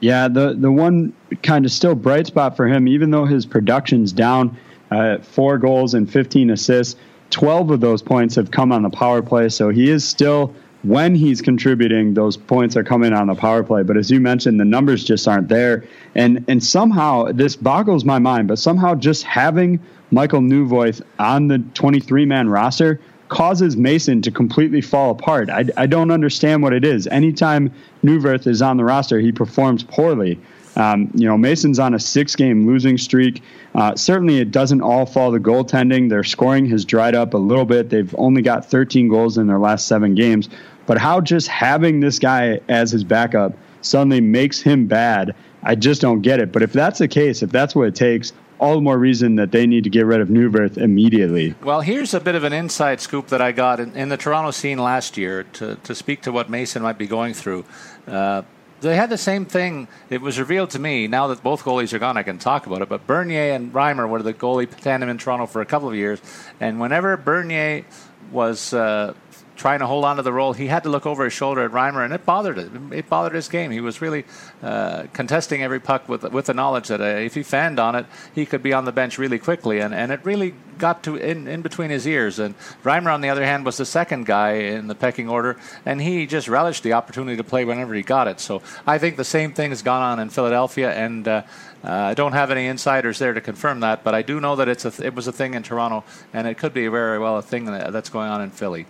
Yeah, 0.00 0.26
the 0.26 0.54
the 0.54 0.72
one 0.72 1.12
kind 1.44 1.64
of 1.64 1.70
still 1.70 1.94
bright 1.94 2.26
spot 2.26 2.56
for 2.56 2.66
him, 2.66 2.88
even 2.88 3.12
though 3.12 3.26
his 3.26 3.46
production's 3.46 4.10
down, 4.10 4.56
uh, 4.90 5.18
four 5.18 5.56
goals 5.56 5.94
and 5.94 6.10
15 6.10 6.50
assists 6.50 6.96
12 7.32 7.70
of 7.70 7.80
those 7.80 8.02
points 8.02 8.36
have 8.36 8.50
come 8.50 8.70
on 8.70 8.82
the 8.82 8.90
power 8.90 9.22
play. 9.22 9.48
So 9.48 9.70
he 9.70 9.90
is 9.90 10.06
still, 10.06 10.54
when 10.82 11.14
he's 11.14 11.40
contributing, 11.40 12.14
those 12.14 12.36
points 12.36 12.76
are 12.76 12.84
coming 12.84 13.12
on 13.12 13.26
the 13.26 13.34
power 13.34 13.64
play. 13.64 13.82
But 13.82 13.96
as 13.96 14.10
you 14.10 14.20
mentioned, 14.20 14.60
the 14.60 14.64
numbers 14.64 15.02
just 15.02 15.26
aren't 15.26 15.48
there. 15.48 15.84
And, 16.14 16.44
and 16.46 16.62
somehow, 16.62 17.32
this 17.32 17.56
boggles 17.56 18.04
my 18.04 18.18
mind, 18.18 18.48
but 18.48 18.58
somehow 18.58 18.94
just 18.94 19.24
having 19.24 19.80
Michael 20.10 20.40
Neuvirth 20.40 21.02
on 21.18 21.48
the 21.48 21.58
23 21.74 22.26
man 22.26 22.48
roster 22.48 23.00
causes 23.28 23.78
Mason 23.78 24.20
to 24.20 24.30
completely 24.30 24.82
fall 24.82 25.10
apart. 25.10 25.48
I, 25.48 25.64
I 25.78 25.86
don't 25.86 26.10
understand 26.10 26.62
what 26.62 26.74
it 26.74 26.84
is. 26.84 27.06
Anytime 27.06 27.72
Neuvirth 28.04 28.46
is 28.46 28.60
on 28.60 28.76
the 28.76 28.84
roster, 28.84 29.18
he 29.20 29.32
performs 29.32 29.82
poorly. 29.82 30.38
Um, 30.76 31.10
you 31.14 31.26
know, 31.26 31.36
Mason's 31.36 31.78
on 31.78 31.94
a 31.94 31.98
six 31.98 32.34
game 32.34 32.66
losing 32.66 32.98
streak. 32.98 33.42
Uh, 33.74 33.94
certainly, 33.94 34.38
it 34.38 34.50
doesn't 34.50 34.80
all 34.80 35.06
fall 35.06 35.32
to 35.32 35.38
goaltending. 35.38 36.08
Their 36.08 36.24
scoring 36.24 36.66
has 36.66 36.84
dried 36.84 37.14
up 37.14 37.34
a 37.34 37.38
little 37.38 37.64
bit. 37.64 37.90
They've 37.90 38.14
only 38.18 38.42
got 38.42 38.64
13 38.64 39.08
goals 39.08 39.38
in 39.38 39.46
their 39.46 39.58
last 39.58 39.86
seven 39.86 40.14
games. 40.14 40.48
But 40.86 40.98
how 40.98 41.20
just 41.20 41.48
having 41.48 42.00
this 42.00 42.18
guy 42.18 42.60
as 42.68 42.90
his 42.90 43.04
backup 43.04 43.54
suddenly 43.82 44.20
makes 44.20 44.60
him 44.60 44.86
bad, 44.86 45.34
I 45.62 45.74
just 45.74 46.00
don't 46.00 46.22
get 46.22 46.40
it. 46.40 46.52
But 46.52 46.62
if 46.62 46.72
that's 46.72 46.98
the 46.98 47.08
case, 47.08 47.42
if 47.42 47.50
that's 47.50 47.74
what 47.74 47.88
it 47.88 47.94
takes, 47.94 48.32
all 48.58 48.76
the 48.76 48.80
more 48.80 48.98
reason 48.98 49.36
that 49.36 49.50
they 49.50 49.66
need 49.66 49.84
to 49.84 49.90
get 49.90 50.06
rid 50.06 50.20
of 50.20 50.28
Neuvirth 50.28 50.78
immediately. 50.78 51.54
Well, 51.62 51.80
here's 51.80 52.14
a 52.14 52.20
bit 52.20 52.36
of 52.36 52.44
an 52.44 52.52
inside 52.52 53.00
scoop 53.00 53.26
that 53.28 53.40
I 53.42 53.50
got 53.50 53.80
in, 53.80 53.96
in 53.96 54.08
the 54.08 54.16
Toronto 54.16 54.52
scene 54.52 54.78
last 54.78 55.16
year 55.16 55.42
to, 55.54 55.76
to 55.76 55.94
speak 55.96 56.22
to 56.22 56.32
what 56.32 56.48
Mason 56.48 56.80
might 56.80 56.96
be 56.96 57.08
going 57.08 57.34
through. 57.34 57.64
Uh, 58.06 58.42
they 58.82 58.96
had 58.96 59.10
the 59.10 59.18
same 59.18 59.44
thing. 59.44 59.88
It 60.10 60.20
was 60.20 60.38
revealed 60.38 60.70
to 60.70 60.78
me 60.78 61.06
now 61.06 61.28
that 61.28 61.42
both 61.42 61.62
goalies 61.62 61.92
are 61.92 61.98
gone. 61.98 62.16
I 62.16 62.22
can 62.22 62.38
talk 62.38 62.66
about 62.66 62.82
it. 62.82 62.88
But 62.88 63.06
Bernier 63.06 63.54
and 63.54 63.72
Reimer 63.72 64.08
were 64.08 64.22
the 64.22 64.34
goalie 64.34 64.68
tandem 64.68 65.08
in 65.08 65.18
Toronto 65.18 65.46
for 65.46 65.62
a 65.62 65.66
couple 65.66 65.88
of 65.88 65.94
years, 65.94 66.20
and 66.60 66.80
whenever 66.80 67.16
Bernier 67.16 67.84
was 68.30 68.74
uh, 68.74 69.14
trying 69.56 69.80
to 69.80 69.86
hold 69.86 70.04
on 70.04 70.16
to 70.16 70.22
the 70.22 70.32
role, 70.32 70.52
he 70.52 70.66
had 70.66 70.82
to 70.82 70.88
look 70.88 71.06
over 71.06 71.24
his 71.24 71.32
shoulder 71.32 71.62
at 71.62 71.70
Reimer, 71.70 72.04
and 72.04 72.12
it 72.12 72.24
bothered 72.24 72.58
it. 72.58 72.70
It 72.90 73.08
bothered 73.08 73.34
his 73.34 73.48
game. 73.48 73.70
He 73.70 73.80
was 73.80 74.00
really 74.00 74.24
uh, 74.62 75.04
contesting 75.12 75.62
every 75.62 75.80
puck 75.80 76.08
with 76.08 76.22
with 76.24 76.46
the 76.46 76.54
knowledge 76.54 76.88
that 76.88 77.00
uh, 77.00 77.04
if 77.04 77.34
he 77.34 77.42
fanned 77.42 77.78
on 77.78 77.94
it, 77.94 78.06
he 78.34 78.46
could 78.46 78.62
be 78.62 78.72
on 78.72 78.84
the 78.84 78.92
bench 78.92 79.18
really 79.18 79.38
quickly, 79.38 79.80
and, 79.80 79.94
and 79.94 80.12
it 80.12 80.20
really 80.24 80.54
got 80.78 81.02
to 81.04 81.16
in, 81.16 81.46
in 81.46 81.62
between 81.62 81.90
his 81.90 82.06
ears. 82.06 82.38
And 82.38 82.54
Reimer, 82.82 83.12
on 83.12 83.20
the 83.20 83.28
other 83.28 83.44
hand, 83.44 83.64
was 83.64 83.76
the 83.76 83.86
second 83.86 84.26
guy 84.26 84.52
in 84.52 84.88
the 84.88 84.94
pecking 84.94 85.28
order, 85.28 85.56
and 85.86 86.00
he 86.00 86.26
just 86.26 86.48
relished 86.48 86.82
the 86.82 86.94
opportunity 86.94 87.36
to 87.36 87.44
play 87.44 87.64
whenever 87.64 87.94
he 87.94 88.02
got 88.02 88.28
it. 88.28 88.40
So 88.40 88.62
I 88.86 88.98
think 88.98 89.16
the 89.16 89.24
same 89.24 89.52
thing 89.52 89.70
has 89.70 89.82
gone 89.82 90.02
on 90.02 90.18
in 90.18 90.30
Philadelphia, 90.30 90.92
and 90.92 91.26
uh, 91.28 91.42
uh, 91.84 91.90
I 91.90 92.14
don't 92.14 92.32
have 92.32 92.50
any 92.50 92.66
insiders 92.66 93.18
there 93.18 93.32
to 93.32 93.40
confirm 93.40 93.80
that, 93.80 94.04
but 94.04 94.14
I 94.14 94.22
do 94.22 94.40
know 94.40 94.56
that 94.56 94.68
it's 94.68 94.84
a 94.84 94.90
th- 94.90 95.06
it 95.06 95.14
was 95.14 95.26
a 95.26 95.32
thing 95.32 95.54
in 95.54 95.62
Toronto, 95.62 96.04
and 96.32 96.46
it 96.46 96.56
could 96.58 96.72
be 96.72 96.86
very 96.88 97.18
well 97.18 97.38
a 97.38 97.42
thing 97.42 97.64
that's 97.64 98.08
going 98.08 98.30
on 98.30 98.40
in 98.40 98.50
Philly. 98.50 98.86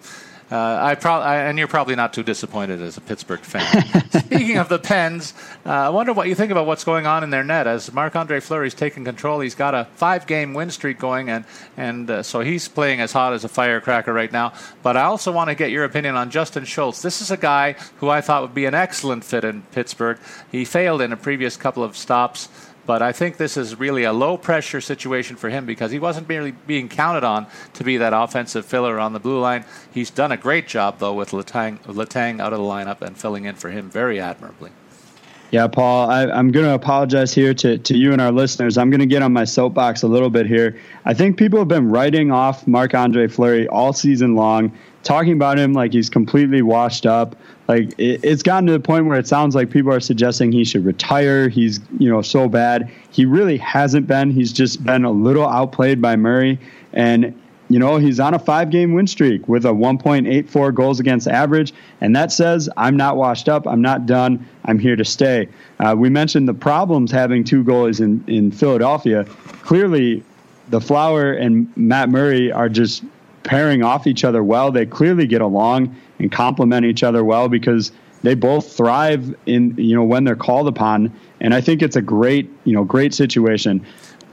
Uh, 0.52 0.78
I 0.82 0.96
pro- 0.96 1.12
I, 1.14 1.36
and 1.36 1.58
you're 1.58 1.66
probably 1.66 1.96
not 1.96 2.12
too 2.12 2.22
disappointed 2.22 2.82
as 2.82 2.98
a 2.98 3.00
Pittsburgh 3.00 3.40
fan. 3.40 3.64
Speaking 4.10 4.58
of 4.58 4.68
the 4.68 4.78
Pens, 4.78 5.32
uh, 5.64 5.70
I 5.70 5.88
wonder 5.88 6.12
what 6.12 6.28
you 6.28 6.34
think 6.34 6.52
about 6.52 6.66
what's 6.66 6.84
going 6.84 7.06
on 7.06 7.24
in 7.24 7.30
their 7.30 7.42
net. 7.42 7.66
As 7.66 7.90
Marc 7.90 8.14
Andre 8.16 8.38
Fleury's 8.38 8.74
taken 8.74 9.02
control, 9.02 9.40
he's 9.40 9.54
got 9.54 9.74
a 9.74 9.86
five 9.94 10.26
game 10.26 10.52
win 10.52 10.70
streak 10.70 10.98
going, 10.98 11.30
and, 11.30 11.46
and 11.78 12.10
uh, 12.10 12.22
so 12.22 12.40
he's 12.40 12.68
playing 12.68 13.00
as 13.00 13.12
hot 13.12 13.32
as 13.32 13.44
a 13.44 13.48
firecracker 13.48 14.12
right 14.12 14.30
now. 14.30 14.52
But 14.82 14.98
I 14.98 15.04
also 15.04 15.32
want 15.32 15.48
to 15.48 15.54
get 15.54 15.70
your 15.70 15.84
opinion 15.84 16.16
on 16.16 16.28
Justin 16.28 16.66
Schultz. 16.66 17.00
This 17.00 17.22
is 17.22 17.30
a 17.30 17.38
guy 17.38 17.72
who 17.96 18.10
I 18.10 18.20
thought 18.20 18.42
would 18.42 18.54
be 18.54 18.66
an 18.66 18.74
excellent 18.74 19.24
fit 19.24 19.44
in 19.44 19.62
Pittsburgh. 19.72 20.18
He 20.50 20.66
failed 20.66 21.00
in 21.00 21.14
a 21.14 21.16
previous 21.16 21.56
couple 21.56 21.82
of 21.82 21.96
stops. 21.96 22.50
But 22.84 23.00
I 23.00 23.12
think 23.12 23.36
this 23.36 23.56
is 23.56 23.78
really 23.78 24.04
a 24.04 24.12
low 24.12 24.36
pressure 24.36 24.80
situation 24.80 25.36
for 25.36 25.48
him 25.50 25.66
because 25.66 25.92
he 25.92 25.98
wasn't 25.98 26.28
really 26.28 26.50
being 26.50 26.88
counted 26.88 27.22
on 27.24 27.46
to 27.74 27.84
be 27.84 27.96
that 27.98 28.12
offensive 28.12 28.66
filler 28.66 28.98
on 28.98 29.12
the 29.12 29.20
blue 29.20 29.38
line. 29.38 29.64
He's 29.92 30.10
done 30.10 30.32
a 30.32 30.36
great 30.36 30.66
job, 30.66 30.98
though, 30.98 31.14
with 31.14 31.30
Latang, 31.30 31.78
Letang 31.84 32.40
out 32.40 32.52
of 32.52 32.58
the 32.58 32.64
lineup 32.64 33.00
and 33.00 33.16
filling 33.16 33.44
in 33.44 33.54
for 33.54 33.70
him 33.70 33.88
very 33.88 34.18
admirably. 34.18 34.70
Yeah, 35.52 35.66
Paul, 35.66 36.08
I, 36.08 36.22
am 36.38 36.50
going 36.50 36.64
to 36.64 36.72
apologize 36.72 37.34
here 37.34 37.52
to, 37.52 37.76
to 37.76 37.94
you 37.94 38.12
and 38.12 38.22
our 38.22 38.32
listeners. 38.32 38.78
I'm 38.78 38.88
going 38.88 39.00
to 39.00 39.06
get 39.06 39.20
on 39.20 39.34
my 39.34 39.44
soapbox 39.44 40.02
a 40.02 40.08
little 40.08 40.30
bit 40.30 40.46
here. 40.46 40.80
I 41.04 41.12
think 41.12 41.36
people 41.36 41.58
have 41.58 41.68
been 41.68 41.90
writing 41.90 42.30
off 42.30 42.66
Marc 42.66 42.94
Andre 42.94 43.28
Fleury 43.28 43.68
all 43.68 43.92
season 43.92 44.34
long, 44.34 44.72
talking 45.02 45.34
about 45.34 45.58
him 45.58 45.74
like 45.74 45.92
he's 45.92 46.08
completely 46.08 46.62
washed 46.62 47.04
up. 47.04 47.36
Like 47.68 47.90
it, 47.98 48.24
it's 48.24 48.42
gotten 48.42 48.66
to 48.68 48.72
the 48.72 48.80
point 48.80 49.04
where 49.04 49.18
it 49.18 49.28
sounds 49.28 49.54
like 49.54 49.68
people 49.68 49.92
are 49.92 50.00
suggesting 50.00 50.52
he 50.52 50.64
should 50.64 50.86
retire. 50.86 51.50
He's 51.50 51.80
you 51.98 52.08
know 52.08 52.22
so 52.22 52.48
bad. 52.48 52.90
He 53.10 53.26
really 53.26 53.58
hasn't 53.58 54.06
been. 54.06 54.30
He's 54.30 54.54
just 54.54 54.82
been 54.82 55.04
a 55.04 55.10
little 55.10 55.46
outplayed 55.46 56.00
by 56.00 56.16
Murray, 56.16 56.58
and 56.94 57.38
you 57.72 57.78
know 57.78 57.96
he's 57.96 58.20
on 58.20 58.34
a 58.34 58.38
five-game 58.38 58.92
win 58.92 59.06
streak 59.06 59.48
with 59.48 59.64
a 59.64 59.70
1.84 59.70 60.74
goals 60.74 61.00
against 61.00 61.26
average, 61.26 61.72
and 62.00 62.14
that 62.14 62.30
says 62.30 62.68
I'm 62.76 62.96
not 62.96 63.16
washed 63.16 63.48
up. 63.48 63.66
I'm 63.66 63.80
not 63.80 64.04
done. 64.04 64.46
I'm 64.66 64.78
here 64.78 64.96
to 64.96 65.04
stay. 65.04 65.48
Uh, 65.80 65.94
we 65.96 66.10
mentioned 66.10 66.48
the 66.48 66.54
problems 66.54 67.10
having 67.10 67.44
two 67.44 67.64
goalies 67.64 68.00
in 68.00 68.22
in 68.26 68.50
Philadelphia. 68.50 69.24
Clearly, 69.62 70.22
the 70.68 70.80
Flower 70.80 71.32
and 71.32 71.74
Matt 71.76 72.08
Murray 72.08 72.52
are 72.52 72.68
just 72.68 73.04
pairing 73.42 73.82
off 73.82 74.06
each 74.06 74.24
other 74.24 74.44
well. 74.44 74.70
They 74.70 74.86
clearly 74.86 75.26
get 75.26 75.40
along 75.40 75.94
and 76.18 76.30
complement 76.30 76.84
each 76.84 77.02
other 77.02 77.24
well 77.24 77.48
because 77.48 77.90
they 78.22 78.34
both 78.34 78.72
thrive 78.72 79.34
in 79.46 79.74
you 79.76 79.94
know 79.94 80.04
when 80.04 80.24
they're 80.24 80.36
called 80.36 80.68
upon. 80.68 81.12
And 81.40 81.54
I 81.54 81.60
think 81.60 81.82
it's 81.82 81.96
a 81.96 82.02
great 82.02 82.50
you 82.64 82.74
know 82.74 82.84
great 82.84 83.14
situation. 83.14 83.84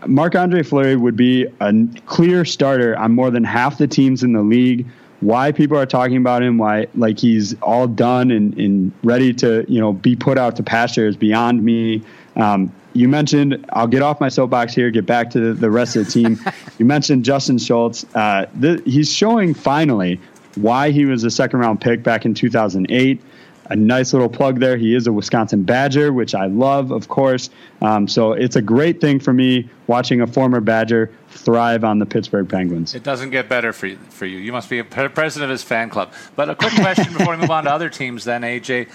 Marc 0.08 0.36
Andre 0.36 0.64
Fleury 0.64 0.96
would 0.96 1.16
be 1.16 1.46
a 1.60 1.74
clear 2.06 2.46
starter 2.46 2.98
on 2.98 3.14
more 3.14 3.32
than 3.32 3.44
half 3.44 3.78
the 3.78 3.88
teams 3.88 4.24
in 4.24 4.34
the 4.34 4.42
league. 4.42 4.86
Why 5.22 5.52
people 5.52 5.78
are 5.78 5.86
talking 5.86 6.18
about 6.18 6.42
him, 6.42 6.58
why 6.58 6.88
like 6.96 7.20
he's 7.20 7.54
all 7.62 7.88
done 7.88 8.32
and, 8.32 8.58
and 8.58 8.92
ready 9.04 9.34
to 9.36 9.66
you 9.68 9.80
know 9.80 9.92
be 9.94 10.16
put 10.16 10.38
out 10.38 10.56
to 10.56 10.64
pasture 10.64 11.08
is 11.08 11.18
beyond 11.18 11.64
me. 11.64 12.02
Um, 12.38 12.74
you 12.94 13.08
mentioned, 13.08 13.66
I'll 13.74 13.88
get 13.88 14.02
off 14.02 14.20
my 14.20 14.30
soapbox 14.30 14.74
here, 14.74 14.90
get 14.90 15.06
back 15.06 15.30
to 15.32 15.40
the, 15.40 15.54
the 15.54 15.70
rest 15.70 15.96
of 15.96 16.06
the 16.06 16.12
team. 16.12 16.40
you 16.78 16.86
mentioned 16.86 17.26
Justin 17.26 17.58
Schultz. 17.58 18.06
Uh, 18.16 18.48
the, 18.56 18.82
he's 18.86 19.12
showing 19.12 19.54
finally 19.54 20.20
why 20.56 20.92
he 20.92 21.06
was 21.06 21.24
a 21.24 21.30
second 21.30 21.60
round 21.60 21.82
pick 21.82 22.02
back 22.02 22.26
in 22.26 22.34
2008. 22.34 23.22
A 23.70 23.76
nice 23.76 24.14
little 24.14 24.30
plug 24.30 24.60
there. 24.60 24.78
He 24.78 24.96
is 24.96 25.06
a 25.06 25.14
Wisconsin 25.14 25.64
Badger, 25.64 26.12
which 26.12 26.34
I 26.34 26.48
love, 26.48 26.92
of 26.92 27.08
course. 27.08 27.50
Um, 27.82 28.08
so 28.08 28.34
it's 28.34 28.56
a 28.56 28.62
great 28.62 29.00
thing 29.00 29.20
for 29.20 29.32
me 29.32 29.70
watching 29.88 30.22
a 30.22 30.28
former 30.28 30.60
Badger 30.60 31.12
thrive 31.30 31.84
on 31.84 32.00
the 32.00 32.06
Pittsburgh 32.06 32.50
Penguins. 32.50 32.96
It 32.96 33.04
doesn't 33.04 33.30
get 33.30 33.48
better 33.48 33.72
for 33.72 33.88
you. 33.88 33.98
For 34.10 34.26
you, 34.26 34.40
you 34.40 34.52
must 34.52 34.70
be 34.70 34.80
a 34.80 34.84
president 34.84 35.44
of 35.44 35.50
his 35.50 35.64
fan 35.64 35.90
club. 35.90 36.12
But 36.36 36.50
a 36.50 36.56
quick 36.56 36.74
question 36.74 37.14
before 37.14 37.36
we 37.36 37.42
move 37.42 37.52
on 37.52 37.66
to 37.66 37.72
other 37.72 37.90
teams. 37.90 38.24
Then 38.24 38.42
AJ, 38.42 38.90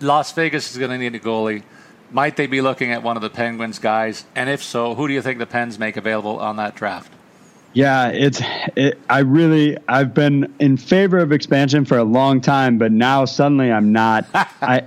Las 0.00 0.32
Vegas 0.32 0.72
is 0.72 0.78
going 0.78 0.90
to 0.90 0.98
need 0.98 1.14
a 1.14 1.20
goalie. 1.20 1.62
Might 2.10 2.36
they 2.36 2.46
be 2.46 2.60
looking 2.60 2.90
at 2.90 3.02
one 3.02 3.16
of 3.16 3.22
the 3.22 3.30
Penguins 3.30 3.78
guys? 3.78 4.24
And 4.34 4.50
if 4.50 4.62
so, 4.62 4.94
who 4.94 5.08
do 5.08 5.14
you 5.14 5.22
think 5.22 5.38
the 5.38 5.46
Pens 5.46 5.78
make 5.78 5.96
available 5.96 6.38
on 6.38 6.56
that 6.56 6.74
draft? 6.74 7.12
Yeah, 7.74 8.08
it's. 8.08 8.40
It, 8.76 8.98
I 9.10 9.18
really, 9.20 9.76
I've 9.88 10.14
been 10.14 10.54
in 10.60 10.76
favor 10.76 11.18
of 11.18 11.32
expansion 11.32 11.84
for 11.84 11.98
a 11.98 12.04
long 12.04 12.40
time, 12.40 12.78
but 12.78 12.92
now 12.92 13.24
suddenly 13.24 13.70
I'm 13.70 13.92
not. 13.92 14.26
I, 14.62 14.86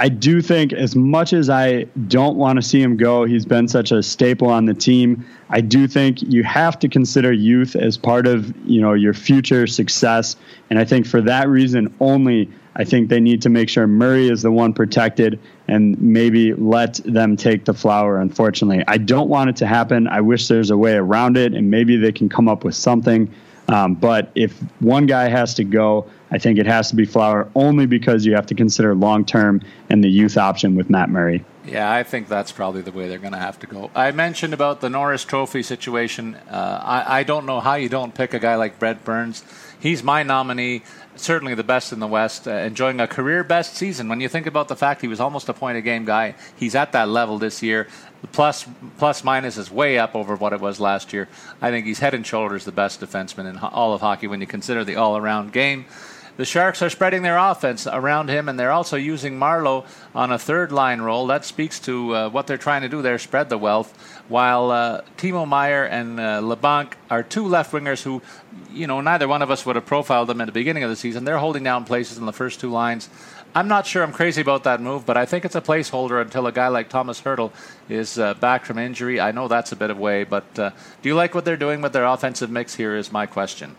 I 0.00 0.08
do 0.08 0.40
think 0.40 0.72
as 0.72 0.94
much 0.94 1.32
as 1.32 1.50
I 1.50 1.82
don't 2.06 2.36
want 2.36 2.56
to 2.56 2.62
see 2.62 2.80
him 2.80 2.96
go, 2.96 3.24
he's 3.24 3.44
been 3.44 3.66
such 3.66 3.90
a 3.90 4.02
staple 4.02 4.48
on 4.48 4.66
the 4.66 4.74
team. 4.74 5.26
I 5.50 5.60
do 5.60 5.88
think 5.88 6.22
you 6.22 6.44
have 6.44 6.78
to 6.78 6.88
consider 6.88 7.32
youth 7.32 7.74
as 7.74 7.98
part 7.98 8.28
of 8.28 8.54
you 8.64 8.80
know 8.80 8.92
your 8.92 9.14
future 9.14 9.66
success, 9.66 10.36
and 10.70 10.78
I 10.78 10.84
think 10.84 11.06
for 11.06 11.20
that 11.22 11.48
reason 11.48 11.92
only, 12.00 12.48
I 12.78 12.84
think 12.84 13.08
they 13.08 13.20
need 13.20 13.42
to 13.42 13.48
make 13.48 13.68
sure 13.68 13.86
Murray 13.86 14.28
is 14.28 14.42
the 14.42 14.52
one 14.52 14.72
protected 14.72 15.40
and 15.66 16.00
maybe 16.00 16.54
let 16.54 16.94
them 17.04 17.36
take 17.36 17.64
the 17.64 17.74
flower, 17.74 18.20
unfortunately. 18.20 18.84
I 18.86 18.98
don't 18.98 19.28
want 19.28 19.50
it 19.50 19.56
to 19.56 19.66
happen. 19.66 20.06
I 20.06 20.20
wish 20.20 20.46
there's 20.46 20.70
a 20.70 20.76
way 20.76 20.94
around 20.94 21.36
it, 21.36 21.54
and 21.54 21.70
maybe 21.70 21.96
they 21.96 22.12
can 22.12 22.28
come 22.28 22.48
up 22.48 22.62
with 22.62 22.76
something. 22.76 23.32
Um, 23.68 23.94
but 23.94 24.30
if 24.34 24.58
one 24.80 25.06
guy 25.06 25.28
has 25.28 25.54
to 25.54 25.64
go, 25.64 26.06
I 26.30 26.38
think 26.38 26.58
it 26.58 26.66
has 26.66 26.88
to 26.90 26.96
be 26.96 27.04
Flower 27.04 27.50
only 27.54 27.84
because 27.86 28.24
you 28.24 28.34
have 28.34 28.46
to 28.46 28.54
consider 28.54 28.94
long 28.94 29.24
term 29.24 29.60
and 29.90 30.02
the 30.02 30.08
youth 30.08 30.38
option 30.38 30.74
with 30.74 30.88
Matt 30.88 31.10
Murray. 31.10 31.44
Yeah, 31.66 31.90
I 31.92 32.02
think 32.02 32.28
that's 32.28 32.50
probably 32.50 32.80
the 32.80 32.92
way 32.92 33.08
they're 33.08 33.18
going 33.18 33.34
to 33.34 33.38
have 33.38 33.58
to 33.60 33.66
go. 33.66 33.90
I 33.94 34.10
mentioned 34.12 34.54
about 34.54 34.80
the 34.80 34.88
Norris 34.88 35.24
Trophy 35.24 35.62
situation. 35.62 36.34
Uh, 36.50 36.80
I, 36.82 37.20
I 37.20 37.22
don't 37.24 37.44
know 37.44 37.60
how 37.60 37.74
you 37.74 37.90
don't 37.90 38.14
pick 38.14 38.32
a 38.32 38.38
guy 38.38 38.54
like 38.56 38.78
Brent 38.78 39.04
Burns. 39.04 39.44
He's 39.78 40.02
my 40.02 40.22
nominee 40.22 40.82
certainly 41.20 41.54
the 41.54 41.64
best 41.64 41.92
in 41.92 42.00
the 42.00 42.06
West, 42.06 42.46
uh, 42.46 42.52
enjoying 42.52 43.00
a 43.00 43.06
career 43.06 43.44
best 43.44 43.74
season. 43.74 44.08
When 44.08 44.20
you 44.20 44.28
think 44.28 44.46
about 44.46 44.68
the 44.68 44.76
fact 44.76 45.00
he 45.00 45.08
was 45.08 45.20
almost 45.20 45.48
a 45.48 45.54
point 45.54 45.78
a 45.78 45.80
game 45.80 46.04
guy, 46.04 46.34
he's 46.56 46.74
at 46.74 46.92
that 46.92 47.08
level 47.08 47.38
this 47.38 47.62
year. 47.62 47.88
The 48.22 48.28
plus 48.28 48.66
plus 48.98 49.22
minus 49.22 49.56
is 49.56 49.70
way 49.70 49.98
up 49.98 50.14
over 50.14 50.34
what 50.34 50.52
it 50.52 50.60
was 50.60 50.80
last 50.80 51.12
year. 51.12 51.28
I 51.60 51.70
think 51.70 51.86
he's 51.86 52.00
head 52.00 52.14
and 52.14 52.26
shoulders 52.26 52.64
the 52.64 52.72
best 52.72 53.00
defenseman 53.00 53.48
in 53.48 53.58
all 53.58 53.94
of 53.94 54.00
hockey 54.00 54.26
when 54.26 54.40
you 54.40 54.46
consider 54.46 54.84
the 54.84 54.96
all 54.96 55.16
around 55.16 55.52
game. 55.52 55.86
The 56.38 56.44
Sharks 56.44 56.82
are 56.82 56.88
spreading 56.88 57.22
their 57.22 57.36
offense 57.36 57.88
around 57.88 58.30
him, 58.30 58.48
and 58.48 58.56
they're 58.56 58.70
also 58.70 58.96
using 58.96 59.40
Marleau 59.40 59.84
on 60.14 60.30
a 60.30 60.38
third 60.38 60.70
line 60.70 61.00
role. 61.00 61.26
That 61.26 61.44
speaks 61.44 61.80
to 61.80 62.14
uh, 62.14 62.28
what 62.30 62.46
they're 62.46 62.56
trying 62.56 62.82
to 62.82 62.88
do 62.88 63.02
there 63.02 63.18
spread 63.18 63.48
the 63.48 63.58
wealth. 63.58 63.90
While 64.28 64.70
uh, 64.70 65.00
Timo 65.16 65.48
Meier 65.48 65.84
and 65.84 66.20
uh, 66.20 66.40
Labanc 66.40 66.92
are 67.10 67.24
two 67.24 67.44
left 67.44 67.72
wingers 67.72 68.04
who, 68.04 68.22
you 68.70 68.86
know, 68.86 69.00
neither 69.00 69.26
one 69.26 69.42
of 69.42 69.50
us 69.50 69.66
would 69.66 69.74
have 69.74 69.84
profiled 69.84 70.28
them 70.28 70.40
at 70.40 70.44
the 70.44 70.52
beginning 70.52 70.84
of 70.84 70.90
the 70.90 70.94
season. 70.94 71.24
They're 71.24 71.38
holding 71.38 71.64
down 71.64 71.84
places 71.84 72.18
in 72.18 72.26
the 72.26 72.32
first 72.32 72.60
two 72.60 72.70
lines. 72.70 73.10
I'm 73.52 73.66
not 73.66 73.84
sure 73.84 74.04
I'm 74.04 74.12
crazy 74.12 74.40
about 74.40 74.62
that 74.62 74.80
move, 74.80 75.04
but 75.04 75.16
I 75.16 75.26
think 75.26 75.44
it's 75.44 75.56
a 75.56 75.60
placeholder 75.60 76.22
until 76.22 76.46
a 76.46 76.52
guy 76.52 76.68
like 76.68 76.88
Thomas 76.88 77.20
Hertl 77.20 77.50
is 77.88 78.16
uh, 78.16 78.34
back 78.34 78.64
from 78.64 78.78
injury. 78.78 79.20
I 79.20 79.32
know 79.32 79.48
that's 79.48 79.72
a 79.72 79.76
bit 79.76 79.90
of 79.90 79.98
way, 79.98 80.22
but 80.22 80.56
uh, 80.56 80.70
do 81.02 81.08
you 81.08 81.16
like 81.16 81.34
what 81.34 81.44
they're 81.44 81.56
doing 81.56 81.82
with 81.82 81.92
their 81.92 82.04
offensive 82.04 82.48
mix 82.48 82.76
here? 82.76 82.94
Is 82.94 83.10
my 83.10 83.26
question. 83.26 83.74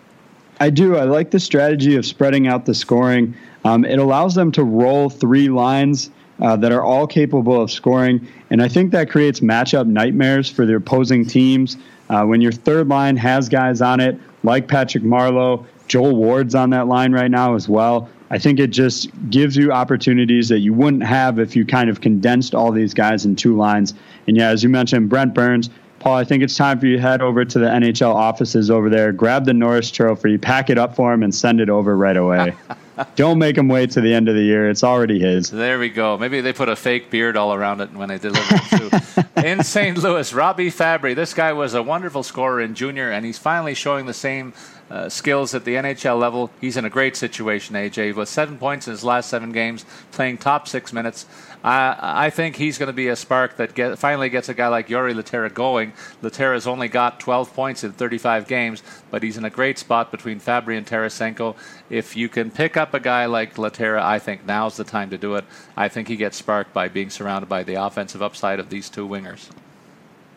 I 0.59 0.69
do. 0.69 0.97
I 0.97 1.03
like 1.05 1.31
the 1.31 1.39
strategy 1.39 1.95
of 1.95 2.05
spreading 2.05 2.47
out 2.47 2.65
the 2.65 2.75
scoring. 2.75 3.35
Um, 3.63 3.85
it 3.85 3.99
allows 3.99 4.35
them 4.35 4.51
to 4.53 4.63
roll 4.63 5.09
three 5.09 5.49
lines 5.49 6.11
uh, 6.41 6.55
that 6.57 6.71
are 6.71 6.83
all 6.83 7.07
capable 7.07 7.61
of 7.61 7.71
scoring. 7.71 8.27
And 8.49 8.61
I 8.61 8.67
think 8.67 8.91
that 8.91 9.09
creates 9.09 9.39
matchup 9.39 9.87
nightmares 9.87 10.49
for 10.49 10.65
the 10.65 10.75
opposing 10.75 11.25
teams. 11.25 11.77
Uh, 12.09 12.25
when 12.25 12.41
your 12.41 12.51
third 12.51 12.87
line 12.87 13.17
has 13.17 13.49
guys 13.49 13.81
on 13.81 13.99
it, 13.99 14.19
like 14.43 14.67
Patrick 14.67 15.03
Marleau, 15.03 15.65
Joel 15.87 16.15
Ward's 16.15 16.55
on 16.55 16.69
that 16.71 16.87
line 16.87 17.11
right 17.11 17.31
now 17.31 17.55
as 17.55 17.67
well. 17.67 18.09
I 18.31 18.37
think 18.37 18.59
it 18.59 18.67
just 18.67 19.09
gives 19.29 19.55
you 19.55 19.71
opportunities 19.71 20.49
that 20.49 20.59
you 20.59 20.73
wouldn't 20.73 21.03
have 21.03 21.39
if 21.39 21.55
you 21.55 21.65
kind 21.65 21.89
of 21.89 21.99
condensed 21.99 22.53
all 22.53 22.71
these 22.71 22.93
guys 22.93 23.25
in 23.25 23.35
two 23.35 23.57
lines. 23.57 23.93
And 24.27 24.37
yeah, 24.37 24.49
as 24.49 24.61
you 24.61 24.69
mentioned, 24.69 25.09
Brent 25.09 25.33
Burns, 25.33 25.69
Paul, 25.99 26.15
I 26.15 26.23
think 26.23 26.43
it's 26.43 26.55
time 26.55 26.79
for 26.79 26.85
you 26.85 26.95
to 26.95 27.01
head 27.01 27.21
over 27.21 27.43
to 27.43 27.59
the 27.59 27.67
NHL 27.67 28.13
offices 28.13 28.71
over 28.71 28.89
there, 28.89 29.11
grab 29.11 29.45
the 29.45 29.53
Norris 29.53 29.91
Trophy, 29.91 30.37
pack 30.37 30.69
it 30.69 30.77
up 30.77 30.95
for 30.95 31.13
him, 31.13 31.23
and 31.23 31.33
send 31.33 31.59
it 31.59 31.69
over 31.69 31.95
right 31.95 32.17
away. 32.17 32.53
Don't 33.15 33.39
make 33.39 33.57
him 33.57 33.67
wait 33.67 33.91
to 33.91 34.01
the 34.01 34.13
end 34.13 34.27
of 34.27 34.35
the 34.35 34.41
year. 34.41 34.69
It's 34.69 34.83
already 34.83 35.19
his. 35.19 35.49
There 35.49 35.79
we 35.79 35.89
go. 35.89 36.17
Maybe 36.17 36.41
they 36.41 36.51
put 36.51 36.67
a 36.67 36.75
fake 36.75 37.09
beard 37.09 37.37
all 37.37 37.53
around 37.53 37.81
it 37.81 37.93
when 37.93 38.09
they 38.09 38.17
deliver 38.17 38.55
it 38.55 39.25
in 39.45 39.63
St. 39.63 39.97
Louis, 39.97 40.33
Robbie 40.33 40.69
Fabbri. 40.69 41.15
This 41.15 41.33
guy 41.33 41.53
was 41.53 41.73
a 41.73 41.83
wonderful 41.83 42.23
scorer 42.23 42.59
in 42.59 42.75
junior, 42.75 43.09
and 43.09 43.25
he's 43.25 43.37
finally 43.37 43.73
showing 43.73 44.05
the 44.05 44.13
same 44.13 44.53
uh, 44.89 45.09
skills 45.09 45.53
at 45.53 45.65
the 45.65 45.75
NHL 45.75 46.19
level. 46.19 46.51
He's 46.59 46.77
in 46.77 46.85
a 46.85 46.89
great 46.89 47.15
situation, 47.15 47.75
AJ, 47.75 48.15
with 48.15 48.29
seven 48.29 48.57
points 48.57 48.87
in 48.87 48.91
his 48.91 49.03
last 49.03 49.29
seven 49.29 49.51
games, 49.51 49.85
playing 50.11 50.37
top 50.37 50.67
six 50.67 50.91
minutes. 50.91 51.25
I, 51.63 52.25
I 52.27 52.29
think 52.29 52.55
he's 52.55 52.77
going 52.77 52.87
to 52.87 52.93
be 52.93 53.09
a 53.09 53.15
spark 53.15 53.57
that 53.57 53.75
get, 53.75 53.99
finally 53.99 54.29
gets 54.29 54.49
a 54.49 54.53
guy 54.53 54.69
like 54.69 54.87
Jori 54.87 55.13
Lehtera 55.13 55.53
going. 55.53 55.93
Lehtera's 56.23 56.67
only 56.67 56.87
got 56.87 57.19
12 57.19 57.53
points 57.53 57.83
in 57.83 57.91
35 57.91 58.47
games, 58.47 58.81
but 59.11 59.23
he's 59.23 59.37
in 59.37 59.45
a 59.45 59.49
great 59.49 59.77
spot 59.77 60.09
between 60.11 60.39
Fabbri 60.39 60.77
and 60.77 60.87
Tarasenko. 60.87 61.55
If 61.89 62.15
you 62.15 62.29
can 62.29 62.49
pick 62.49 62.77
up 62.77 62.93
a 62.93 62.99
guy 62.99 63.25
like 63.25 63.55
Laterra, 63.55 64.01
I 64.01 64.19
think 64.19 64.45
now's 64.45 64.77
the 64.77 64.83
time 64.83 65.09
to 65.09 65.17
do 65.17 65.35
it. 65.35 65.43
I 65.75 65.89
think 65.89 66.07
he 66.07 66.15
gets 66.15 66.37
sparked 66.37 66.73
by 66.73 66.87
being 66.87 67.09
surrounded 67.09 67.49
by 67.49 67.63
the 67.63 67.75
offensive 67.75 68.21
upside 68.21 68.59
of 68.59 68.69
these 68.69 68.89
two 68.89 69.07
wingers. 69.07 69.49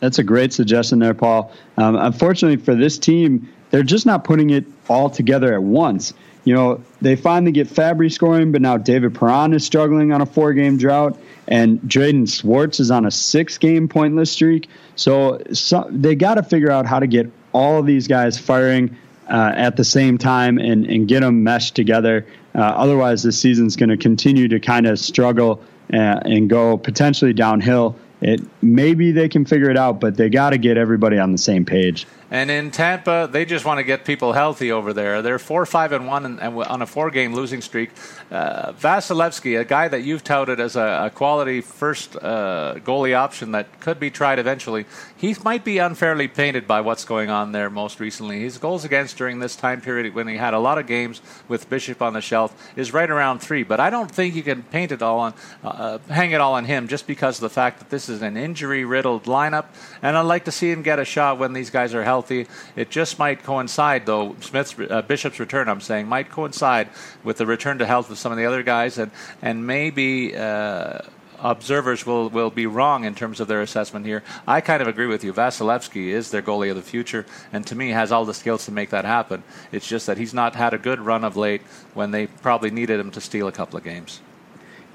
That's 0.01 0.19
a 0.19 0.23
great 0.23 0.51
suggestion 0.51 0.99
there, 0.99 1.13
Paul. 1.13 1.53
Um, 1.77 1.95
unfortunately 1.95 2.57
for 2.57 2.75
this 2.75 2.97
team, 2.97 3.47
they're 3.73 3.81
just 3.81 4.05
not 4.05 4.23
putting 4.23 4.51
it 4.51 4.65
all 4.87 5.09
together 5.09 5.53
at 5.53 5.63
once 5.63 6.13
you 6.45 6.53
know, 6.53 6.83
they 7.01 7.15
finally 7.15 7.51
get 7.51 7.67
Fabbri 7.67 8.11
scoring, 8.11 8.51
but 8.51 8.61
now 8.61 8.77
David 8.77 9.15
Perron 9.15 9.53
is 9.53 9.65
struggling 9.65 10.11
on 10.11 10.21
a 10.21 10.25
four 10.25 10.53
game 10.53 10.77
drought, 10.77 11.17
and 11.47 11.79
Jaden 11.81 12.29
Schwartz 12.29 12.79
is 12.79 12.91
on 12.91 13.05
a 13.05 13.11
six 13.11 13.57
game 13.57 13.87
pointless 13.87 14.31
streak. 14.31 14.69
So, 14.95 15.41
so 15.53 15.87
they 15.89 16.15
got 16.15 16.35
to 16.35 16.43
figure 16.43 16.71
out 16.71 16.85
how 16.85 16.99
to 16.99 17.07
get 17.07 17.31
all 17.53 17.79
of 17.79 17.85
these 17.85 18.07
guys 18.07 18.37
firing 18.37 18.95
uh, 19.29 19.53
at 19.55 19.77
the 19.77 19.85
same 19.85 20.17
time 20.17 20.57
and, 20.57 20.85
and 20.85 21.07
get 21.07 21.21
them 21.21 21.43
meshed 21.43 21.75
together. 21.75 22.25
Uh, 22.53 22.59
otherwise, 22.59 23.23
this 23.23 23.39
season's 23.39 23.77
going 23.77 23.89
to 23.89 23.97
continue 23.97 24.49
to 24.49 24.59
kind 24.59 24.85
of 24.85 24.99
struggle 24.99 25.63
uh, 25.93 26.19
and 26.25 26.49
go 26.49 26.77
potentially 26.77 27.33
downhill. 27.33 27.95
It 28.19 28.41
maybe 28.61 29.11
they 29.11 29.29
can 29.29 29.45
figure 29.45 29.69
it 29.69 29.77
out, 29.77 30.01
but 30.01 30.17
they 30.17 30.29
got 30.29 30.51
to 30.51 30.57
get 30.57 30.77
everybody 30.77 31.19
on 31.19 31.31
the 31.31 31.37
same 31.37 31.63
page. 31.63 32.05
And 32.33 32.49
in 32.49 32.71
Tampa, 32.71 33.29
they 33.31 33.45
just 33.45 33.63
want 33.63 33.77
to 33.77 33.83
get 33.83 34.05
people 34.05 34.33
healthy 34.33 34.71
over 34.71 34.91
there. 34.91 35.21
They're 35.21 35.37
four, 35.37 35.67
five, 35.67 35.91
and 35.91 36.07
one, 36.07 36.25
and, 36.25 36.39
on 36.41 36.81
a 36.81 36.87
four-game 36.87 37.35
losing 37.35 37.61
streak. 37.61 37.91
Uh, 38.31 38.71
Vasilevskiy, 38.71 39.59
a 39.59 39.63
guy 39.63 39.87
that 39.87 40.01
you've 40.01 40.23
touted 40.23 40.59
as 40.59 40.75
a, 40.75 41.03
a 41.05 41.09
quality 41.11 41.61
first 41.61 42.15
uh, 42.15 42.73
goalie 42.79 43.15
option 43.15 43.51
that 43.51 43.79
could 43.81 43.99
be 43.99 44.09
tried 44.09 44.39
eventually, 44.39 44.87
he 45.15 45.35
might 45.43 45.63
be 45.63 45.77
unfairly 45.77 46.27
painted 46.27 46.65
by 46.65 46.81
what's 46.81 47.05
going 47.05 47.29
on 47.29 47.51
there 47.51 47.69
most 47.69 47.99
recently. 47.99 48.39
His 48.39 48.57
goals 48.57 48.83
against 48.83 49.15
during 49.15 49.37
this 49.37 49.55
time 49.55 49.79
period, 49.79 50.15
when 50.15 50.27
he 50.27 50.35
had 50.35 50.55
a 50.55 50.59
lot 50.59 50.79
of 50.79 50.87
games 50.87 51.21
with 51.47 51.69
Bishop 51.69 52.01
on 52.01 52.13
the 52.13 52.21
shelf, 52.21 52.73
is 52.75 52.91
right 52.91 53.11
around 53.11 53.43
three. 53.43 53.61
But 53.61 53.79
I 53.79 53.91
don't 53.91 54.09
think 54.09 54.33
you 54.33 54.41
can 54.41 54.63
paint 54.63 54.91
it 54.91 55.03
all 55.03 55.19
on, 55.19 55.35
uh, 55.63 55.67
uh 55.67 55.97
hang 56.09 56.31
it 56.31 56.41
all 56.41 56.55
on 56.55 56.65
him, 56.65 56.87
just 56.87 57.05
because 57.05 57.37
of 57.37 57.41
the 57.41 57.51
fact 57.51 57.77
that 57.77 57.91
this 57.91 58.09
is 58.09 58.23
an 58.23 58.37
injury-riddled 58.37 59.25
lineup, 59.25 59.65
and 60.01 60.17
I'd 60.17 60.21
like 60.21 60.45
to 60.45 60.51
see 60.51 60.71
him 60.71 60.81
get 60.81 60.97
a 60.97 61.05
shot 61.05 61.37
when 61.37 61.53
these 61.53 61.69
guys 61.69 61.93
are 61.93 62.03
healthy 62.03 62.22
healthy. 62.23 62.47
It 62.75 62.89
just 62.89 63.19
might 63.19 63.43
coincide, 63.43 64.05
though. 64.05 64.35
Smith's 64.39 64.75
uh, 64.79 65.01
Bishop's 65.01 65.39
return, 65.39 65.67
I'm 65.67 65.81
saying, 65.81 66.07
might 66.07 66.29
coincide 66.29 66.89
with 67.23 67.37
the 67.37 67.45
return 67.45 67.79
to 67.79 67.85
health 67.85 68.09
of 68.09 68.17
some 68.17 68.31
of 68.31 68.37
the 68.37 68.45
other 68.45 68.63
guys, 68.63 68.97
and 68.97 69.11
and 69.41 69.67
maybe. 69.67 70.35
Uh, 70.35 70.99
observers 71.39 72.05
will, 72.05 72.29
will 72.29 72.49
be 72.49 72.65
wrong 72.65 73.03
in 73.03 73.13
terms 73.13 73.41
of 73.41 73.49
their 73.49 73.61
assessment 73.61 74.05
here. 74.05 74.23
I 74.47 74.61
kind 74.61 74.81
of 74.81 74.87
agree 74.87 75.07
with 75.07 75.25
you. 75.25 75.33
Vasilevskiy 75.33 76.07
is 76.07 76.31
their 76.31 76.41
goalie 76.41 76.69
of 76.69 76.77
the 76.77 76.81
future, 76.81 77.25
and 77.51 77.67
to 77.67 77.75
me 77.75 77.89
has 77.89 78.13
all 78.13 78.23
the 78.23 78.33
skills 78.33 78.63
to 78.67 78.71
make 78.71 78.91
that 78.91 79.03
happen. 79.03 79.43
It's 79.73 79.85
just 79.85 80.07
that 80.07 80.17
he's 80.17 80.33
not 80.33 80.55
had 80.55 80.73
a 80.73 80.77
good 80.77 81.01
run 81.01 81.25
of 81.25 81.35
late 81.35 81.61
when 81.95 82.11
they 82.11 82.27
probably 82.27 82.71
needed 82.71 82.97
him 82.97 83.11
to 83.11 83.19
steal 83.19 83.49
a 83.49 83.51
couple 83.51 83.75
of 83.75 83.83
games. 83.83 84.21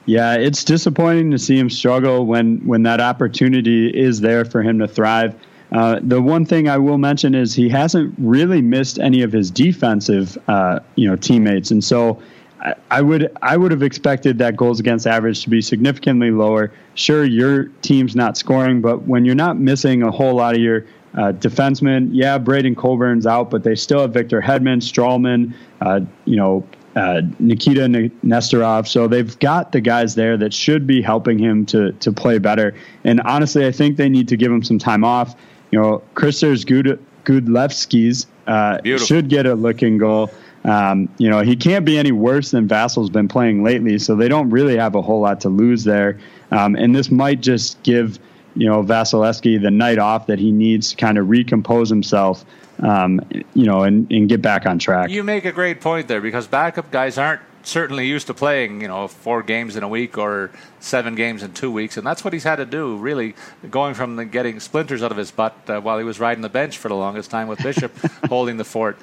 Yeah, 0.07 0.37
it's 0.37 0.65
disappointing 0.65 1.33
to 1.33 1.39
see 1.39 1.59
him 1.59 1.69
struggle 1.69 2.25
when 2.25 2.67
when 2.67 2.85
that 2.85 2.99
opportunity 2.99 3.91
is 3.91 4.23
there 4.23 4.47
for 4.47 4.63
him 4.63 4.79
to 4.79 4.89
thrive. 4.89 5.35
Uh, 5.71 6.01
the 6.03 6.21
one 6.21 6.45
thing 6.45 6.69
I 6.69 6.79
will 6.79 6.99
mention 6.99 7.35
is 7.35 7.55
he 7.55 7.69
hasn't 7.69 8.15
really 8.19 8.63
missed 8.63 8.99
any 8.99 9.23
of 9.23 9.33
his 9.33 9.51
defensive, 9.51 10.39
uh, 10.49 10.81
you 10.95 11.07
know, 11.07 11.17
teammates, 11.17 11.71
and 11.71 11.85
so 11.85 12.21
I, 12.61 12.75
I, 12.91 13.03
would 13.03 13.37
I 13.43 13.57
would 13.57 13.71
have 13.71 13.83
expected 13.83 14.39
that 14.39 14.57
goals 14.57 14.81
against 14.81 15.07
average 15.07 15.43
to 15.43 15.51
be 15.51 15.61
significantly 15.61 16.31
lower. 16.31 16.73
Sure, 16.95 17.25
your 17.25 17.65
team's 17.83 18.17
not 18.17 18.37
scoring, 18.37 18.81
but 18.81 19.03
when 19.03 19.25
you're 19.25 19.35
not 19.35 19.59
missing 19.59 20.03
a 20.03 20.11
whole 20.11 20.35
lot 20.35 20.55
of 20.55 20.61
your 20.61 20.87
uh, 21.15 21.33
defensemen, 21.33 22.11
yeah, 22.13 22.39
Braydon 22.39 22.75
Coburn's 22.75 23.27
out, 23.27 23.51
but 23.51 23.63
they 23.63 23.75
still 23.75 24.01
have 24.01 24.13
Victor 24.13 24.41
Hedman, 24.41 24.81
Stralman, 24.81 25.55
uh, 25.81 26.01
you 26.25 26.37
know, 26.37 26.67
uh, 26.97 27.23
Nikita 27.39 27.83
Nesterov. 28.25 28.89
So 28.89 29.07
they've 29.07 29.39
got 29.39 29.73
the 29.73 29.81
guys 29.81 30.15
there 30.15 30.37
that 30.37 30.53
should 30.53 30.87
be 30.87 31.01
helping 31.01 31.39
him 31.39 31.67
to 31.67 31.93
to 31.93 32.13
play 32.13 32.39
better. 32.39 32.75
And 33.05 33.21
honestly, 33.21 33.67
I 33.67 33.73
think 33.73 33.97
they 33.97 34.09
need 34.09 34.29
to 34.29 34.37
give 34.37 34.51
him 34.51 34.63
some 34.63 34.79
time 34.79 35.05
off 35.05 35.37
you 35.71 35.81
know, 35.81 36.03
Kristers 36.15 36.65
Good 36.65 37.05
Gudlevskis 37.25 38.27
uh, 38.47 38.79
should 38.99 39.29
get 39.29 39.47
a 39.47 39.55
looking 39.55 39.99
goal. 39.99 40.31
Um, 40.65 41.09
you 41.19 41.31
know, 41.31 41.41
he 41.41 41.57
can't 41.57 41.85
be 41.85 41.99
any 41.99 42.13
worse 42.13 42.51
than 42.51 42.67
Vassal's 42.67 43.11
been 43.11 43.29
playing 43.29 43.63
lately, 43.63 43.99
so 43.99 44.17
they 44.17 44.29
don't 44.29 44.51
really 44.51 44.77
have 44.77 44.95
a 44.95 45.03
whole 45.03 45.21
lot 45.21 45.41
to 45.43 45.49
lose 45.49 45.85
there. 45.85 46.19
Um, 46.51 46.75
and 46.75 46.95
this 46.95 47.11
might 47.11 47.41
just 47.41 47.83
give, 47.83 48.19
you 48.57 48.67
know, 48.67 48.83
Vasilevskiy 48.83 49.61
the 49.63 49.71
night 49.71 49.99
off 49.99 50.27
that 50.27 50.39
he 50.39 50.51
needs 50.51 50.91
to 50.91 50.97
kind 50.97 51.17
of 51.19 51.29
recompose 51.29 51.89
himself, 51.89 52.45
um, 52.81 53.21
you 53.55 53.65
know, 53.65 53.83
and, 53.83 54.11
and 54.11 54.29
get 54.29 54.43
back 54.43 54.67
on 54.67 54.79
track. 54.79 55.11
You 55.11 55.23
make 55.23 55.45
a 55.45 55.53
great 55.53 55.81
point 55.81 56.09
there 56.09 56.21
because 56.21 56.47
backup 56.47 56.91
guys 56.91 57.19
aren't 57.19 57.43
certainly 57.69 58.07
used 58.07 58.27
to 58.27 58.35
playing, 58.35 58.81
you 58.81 58.89
know, 58.89 59.07
four 59.07 59.43
games 59.43 59.77
in 59.77 59.83
a 59.83 59.89
week 59.89 60.17
or 60.17 60.51
seven 60.81 61.15
games 61.15 61.43
in 61.43 61.53
two 61.53 61.71
weeks, 61.71 61.97
and 61.97 62.07
that's 62.07 62.25
what 62.25 62.33
he's 62.33 62.45
had 62.45 62.57
to 62.57 62.67
do. 62.67 62.97
Really, 62.97 63.35
going 63.71 63.95
from 63.95 64.17
the 64.17 64.25
getting 64.25 64.59
splinters 64.59 65.03
out 65.03 65.11
of 65.11 65.17
his 65.17 65.31
butt 65.31 65.55
uh, 65.69 65.81
while 65.81 65.99
he 65.99 66.05
was 66.05 66.19
riding 66.19 66.43
the 66.43 66.49
bench 66.49 66.79
for 66.79 66.89
the 66.89 66.95
longest 66.95 67.31
time 67.31 67.49
with 67.49 67.63
Bishop 67.63 67.93
holding 68.29 68.57
the 68.57 68.65
fort. 68.65 68.99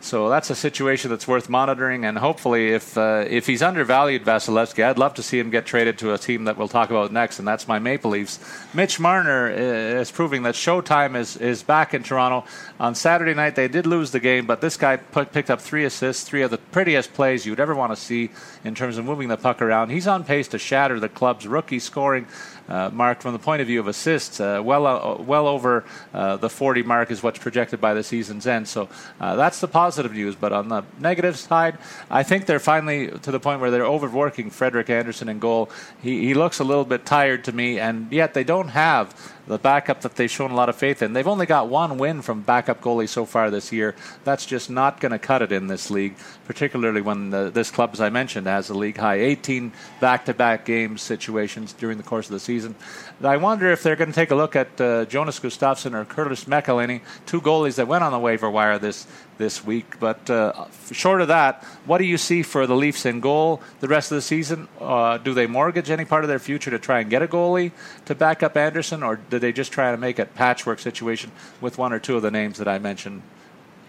So 0.00 0.28
that's 0.28 0.48
a 0.48 0.54
situation 0.54 1.10
that's 1.10 1.26
worth 1.26 1.48
monitoring, 1.48 2.04
and 2.04 2.16
hopefully, 2.16 2.70
if 2.70 2.96
uh, 2.96 3.24
if 3.28 3.48
he's 3.48 3.62
undervalued, 3.62 4.24
Vasilevskiy, 4.24 4.84
I'd 4.84 4.96
love 4.96 5.14
to 5.14 5.24
see 5.24 5.40
him 5.40 5.50
get 5.50 5.66
traded 5.66 5.98
to 5.98 6.14
a 6.14 6.18
team 6.18 6.44
that 6.44 6.56
we'll 6.56 6.68
talk 6.68 6.90
about 6.90 7.12
next, 7.12 7.40
and 7.40 7.48
that's 7.48 7.66
my 7.66 7.80
Maple 7.80 8.12
Leafs. 8.12 8.38
Mitch 8.72 9.00
Marner 9.00 9.50
uh, 9.50 10.00
is 10.00 10.12
proving 10.12 10.44
that 10.44 10.54
Showtime 10.54 11.16
is 11.16 11.36
is 11.36 11.64
back 11.64 11.94
in 11.94 12.04
Toronto. 12.04 12.46
On 12.78 12.94
Saturday 12.94 13.34
night, 13.34 13.56
they 13.56 13.66
did 13.66 13.86
lose 13.86 14.12
the 14.12 14.20
game, 14.20 14.46
but 14.46 14.60
this 14.60 14.76
guy 14.76 14.96
put, 14.96 15.32
picked 15.32 15.50
up 15.50 15.60
three 15.60 15.84
assists, 15.84 16.22
three 16.22 16.42
of 16.42 16.52
the 16.52 16.58
prettiest 16.58 17.12
plays 17.12 17.44
you'd 17.44 17.58
ever 17.58 17.74
want 17.74 17.90
to 17.90 17.96
see 17.96 18.30
in 18.62 18.76
terms 18.76 18.98
of 18.98 19.04
moving 19.04 19.26
the 19.26 19.36
puck 19.36 19.60
around. 19.60 19.90
He's 19.90 20.06
on 20.06 20.22
pace 20.22 20.46
to 20.48 20.58
shatter 20.58 21.00
the 21.00 21.08
club's 21.08 21.44
rookie 21.44 21.80
scoring 21.80 22.28
uh, 22.68 22.90
mark 22.92 23.20
from 23.20 23.32
the 23.32 23.38
point 23.38 23.60
of 23.60 23.66
view 23.66 23.80
of 23.80 23.88
assists. 23.88 24.40
Uh, 24.40 24.60
well, 24.62 24.86
uh, 24.86 25.22
well 25.22 25.46
over 25.46 25.84
uh, 26.12 26.36
the 26.36 26.50
40 26.50 26.82
mark 26.82 27.10
is 27.10 27.22
what's 27.22 27.38
projected 27.38 27.80
by 27.80 27.94
the 27.94 28.02
season's 28.02 28.46
end. 28.46 28.68
So 28.68 28.88
uh, 29.20 29.36
that's 29.36 29.60
the 29.60 29.68
positive 29.68 30.12
news. 30.12 30.34
But 30.34 30.52
on 30.52 30.68
the 30.68 30.84
negative 30.98 31.36
side, 31.36 31.78
I 32.10 32.22
think 32.22 32.46
they're 32.46 32.60
finally 32.60 33.08
to 33.08 33.30
the 33.30 33.40
point 33.40 33.60
where 33.60 33.70
they're 33.70 33.86
overworking 33.86 34.50
Frederik 34.50 34.90
Andersen 34.90 35.28
in 35.28 35.38
goal. 35.38 35.70
He, 36.02 36.26
he 36.26 36.34
looks 36.34 36.58
a 36.58 36.64
little 36.64 36.84
bit 36.84 37.06
tired 37.06 37.44
to 37.44 37.52
me, 37.52 37.78
and 37.78 38.10
yet 38.12 38.34
they 38.34 38.44
don't 38.44 38.68
have 38.68 39.14
the 39.48 39.58
backup 39.58 40.02
that 40.02 40.14
they've 40.16 40.30
shown 40.30 40.50
a 40.50 40.54
lot 40.54 40.68
of 40.68 40.76
faith 40.76 41.02
in. 41.02 41.14
They've 41.14 41.26
only 41.26 41.46
got 41.46 41.68
one 41.68 41.98
win 41.98 42.22
from 42.22 42.42
backup 42.42 42.80
goalie 42.80 43.08
so 43.08 43.24
far 43.24 43.50
this 43.50 43.72
year. 43.72 43.94
That's 44.24 44.46
just 44.46 44.70
not 44.70 45.00
going 45.00 45.12
to 45.12 45.18
cut 45.18 45.42
it 45.42 45.52
in 45.52 45.66
this 45.66 45.90
league, 45.90 46.16
particularly 46.44 47.00
when 47.00 47.30
the, 47.30 47.50
this 47.50 47.70
club, 47.70 47.90
as 47.92 48.00
I 48.00 48.10
mentioned, 48.10 48.46
has 48.46 48.68
a 48.68 48.74
league 48.74 48.98
high 48.98 49.16
18 49.16 49.72
back 50.00 50.26
to 50.26 50.34
back 50.34 50.64
game 50.64 50.98
situations 50.98 51.72
during 51.72 51.96
the 51.96 52.04
course 52.04 52.26
of 52.26 52.32
the 52.32 52.40
season. 52.40 52.74
I 53.20 53.36
wonder 53.36 53.72
if 53.72 53.82
they're 53.82 53.96
going 53.96 54.10
to 54.10 54.14
take 54.14 54.30
a 54.30 54.36
look 54.36 54.54
at 54.54 54.80
uh, 54.80 55.04
Jonas 55.06 55.40
Gustavsson 55.40 55.92
or 55.92 56.04
Curtis 56.04 56.44
McElhinney, 56.44 57.00
two 57.26 57.40
goalies 57.40 57.74
that 57.74 57.88
went 57.88 58.04
on 58.04 58.12
the 58.12 58.18
waiver 58.18 58.48
wire 58.48 58.78
this 58.78 59.08
this 59.38 59.64
week. 59.64 59.98
But 59.98 60.30
uh, 60.30 60.66
short 60.92 61.20
of 61.20 61.28
that, 61.28 61.64
what 61.84 61.98
do 61.98 62.04
you 62.04 62.16
see 62.16 62.44
for 62.44 62.66
the 62.66 62.76
Leafs 62.76 63.04
in 63.06 63.18
goal 63.18 63.60
the 63.80 63.88
rest 63.88 64.12
of 64.12 64.16
the 64.16 64.22
season? 64.22 64.68
Uh, 64.80 65.18
do 65.18 65.34
they 65.34 65.48
mortgage 65.48 65.90
any 65.90 66.04
part 66.04 66.22
of 66.22 66.28
their 66.28 66.38
future 66.38 66.70
to 66.70 66.78
try 66.78 67.00
and 67.00 67.10
get 67.10 67.22
a 67.22 67.26
goalie 67.26 67.72
to 68.04 68.14
back 68.14 68.44
up 68.44 68.56
Andersen, 68.56 69.02
or 69.02 69.16
do 69.16 69.40
they 69.40 69.52
just 69.52 69.72
try 69.72 69.90
to 69.90 69.96
make 69.96 70.20
a 70.20 70.26
patchwork 70.26 70.78
situation 70.78 71.32
with 71.60 71.76
one 71.76 71.92
or 71.92 71.98
two 71.98 72.14
of 72.14 72.22
the 72.22 72.30
names 72.30 72.58
that 72.58 72.68
I 72.68 72.78
mentioned 72.78 73.22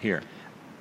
here? 0.00 0.22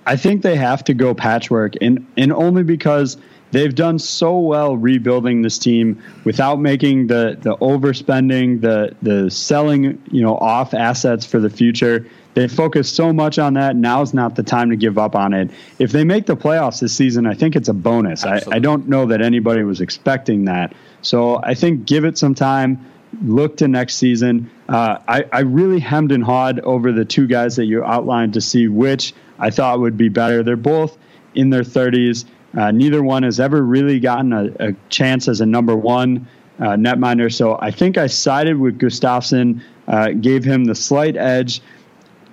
I 0.08 0.16
think 0.16 0.42
they 0.42 0.56
have 0.56 0.84
to 0.86 0.96
go 0.96 1.14
patchwork, 1.14 1.74
and 1.82 2.08
and 2.18 2.34
only 2.34 2.64
because 2.64 3.18
they've 3.52 3.74
done 3.74 4.00
so 4.00 4.38
well 4.40 4.78
rebuilding 4.78 5.42
this 5.42 5.58
team 5.58 6.02
without 6.24 6.60
making 6.60 7.08
the 7.08 7.38
the 7.42 7.56
overspending, 7.58 8.62
the 8.62 8.96
the 9.02 9.30
selling, 9.30 10.02
you 10.12 10.22
know, 10.22 10.38
off 10.38 10.74
assets 10.74 11.26
for 11.26 11.40
the 11.40 11.50
future. 11.50 12.06
They 12.36 12.48
focused 12.48 12.96
so 12.96 13.12
much 13.12 13.40
on 13.40 13.56
that. 13.56 13.76
Now's 13.76 14.14
not 14.14 14.36
the 14.36 14.44
time 14.44 14.70
to 14.70 14.76
give 14.76 14.98
up 14.98 15.16
on 15.16 15.34
it. 15.34 15.50
If 15.80 15.92
they 15.92 16.04
make 16.04 16.26
the 16.26 16.38
playoffs 16.38 16.80
this 16.80 16.96
season, 16.96 17.26
I 17.26 17.34
think 17.34 17.56
it's 17.56 17.70
a 17.70 17.74
bonus. 17.74 18.24
I, 18.24 18.42
I 18.52 18.60
don't 18.60 18.88
know 18.88 19.08
that 19.08 19.22
anybody 19.22 19.64
was 19.64 19.82
expecting 19.82 20.46
that. 20.46 20.74
So 21.02 21.42
I 21.44 21.56
think 21.56 21.86
give 21.86 22.06
it 22.06 22.18
some 22.18 22.36
time 22.36 22.86
look 23.24 23.58
to 23.58 23.68
next 23.68 23.96
season. 23.96 24.50
Uh, 24.68 25.00
I, 25.08 25.26
I 25.32 25.40
really 25.40 25.80
hemmed 25.80 26.12
and 26.12 26.24
hawed 26.24 26.60
over 26.60 26.92
the 26.92 27.06
two 27.06 27.28
guys 27.28 27.56
that 27.56 27.66
you 27.66 27.84
outlined 27.84 28.34
to 28.36 28.42
see 28.42 28.68
which 28.68 29.14
I 29.40 29.50
thought 29.50 29.80
would 29.80 29.98
be 29.98 30.10
better. 30.10 30.44
They're 30.44 30.56
both 30.56 30.98
in 31.34 31.50
their 31.50 31.64
30s. 31.64 32.26
Uh, 32.58 32.72
neither 32.72 33.04
one 33.04 33.24
has 33.24 33.40
ever 33.40 33.62
really 33.64 34.00
gotten 34.00 34.34
a, 34.34 34.52
a 34.60 34.76
chance 34.90 35.28
as 35.28 35.42
a 35.42 35.46
number 35.46 35.76
one 35.76 36.28
uh, 36.60 36.70
netminder. 36.72 37.32
So 37.32 37.58
I 37.62 37.72
think 37.72 37.98
I 37.98 38.08
sided 38.08 38.58
with 38.58 38.80
Gustavsson, 38.80 39.62
uh, 39.88 40.12
gave 40.12 40.44
him 40.44 40.66
the 40.66 40.76
slight 40.76 41.16
edge 41.16 41.62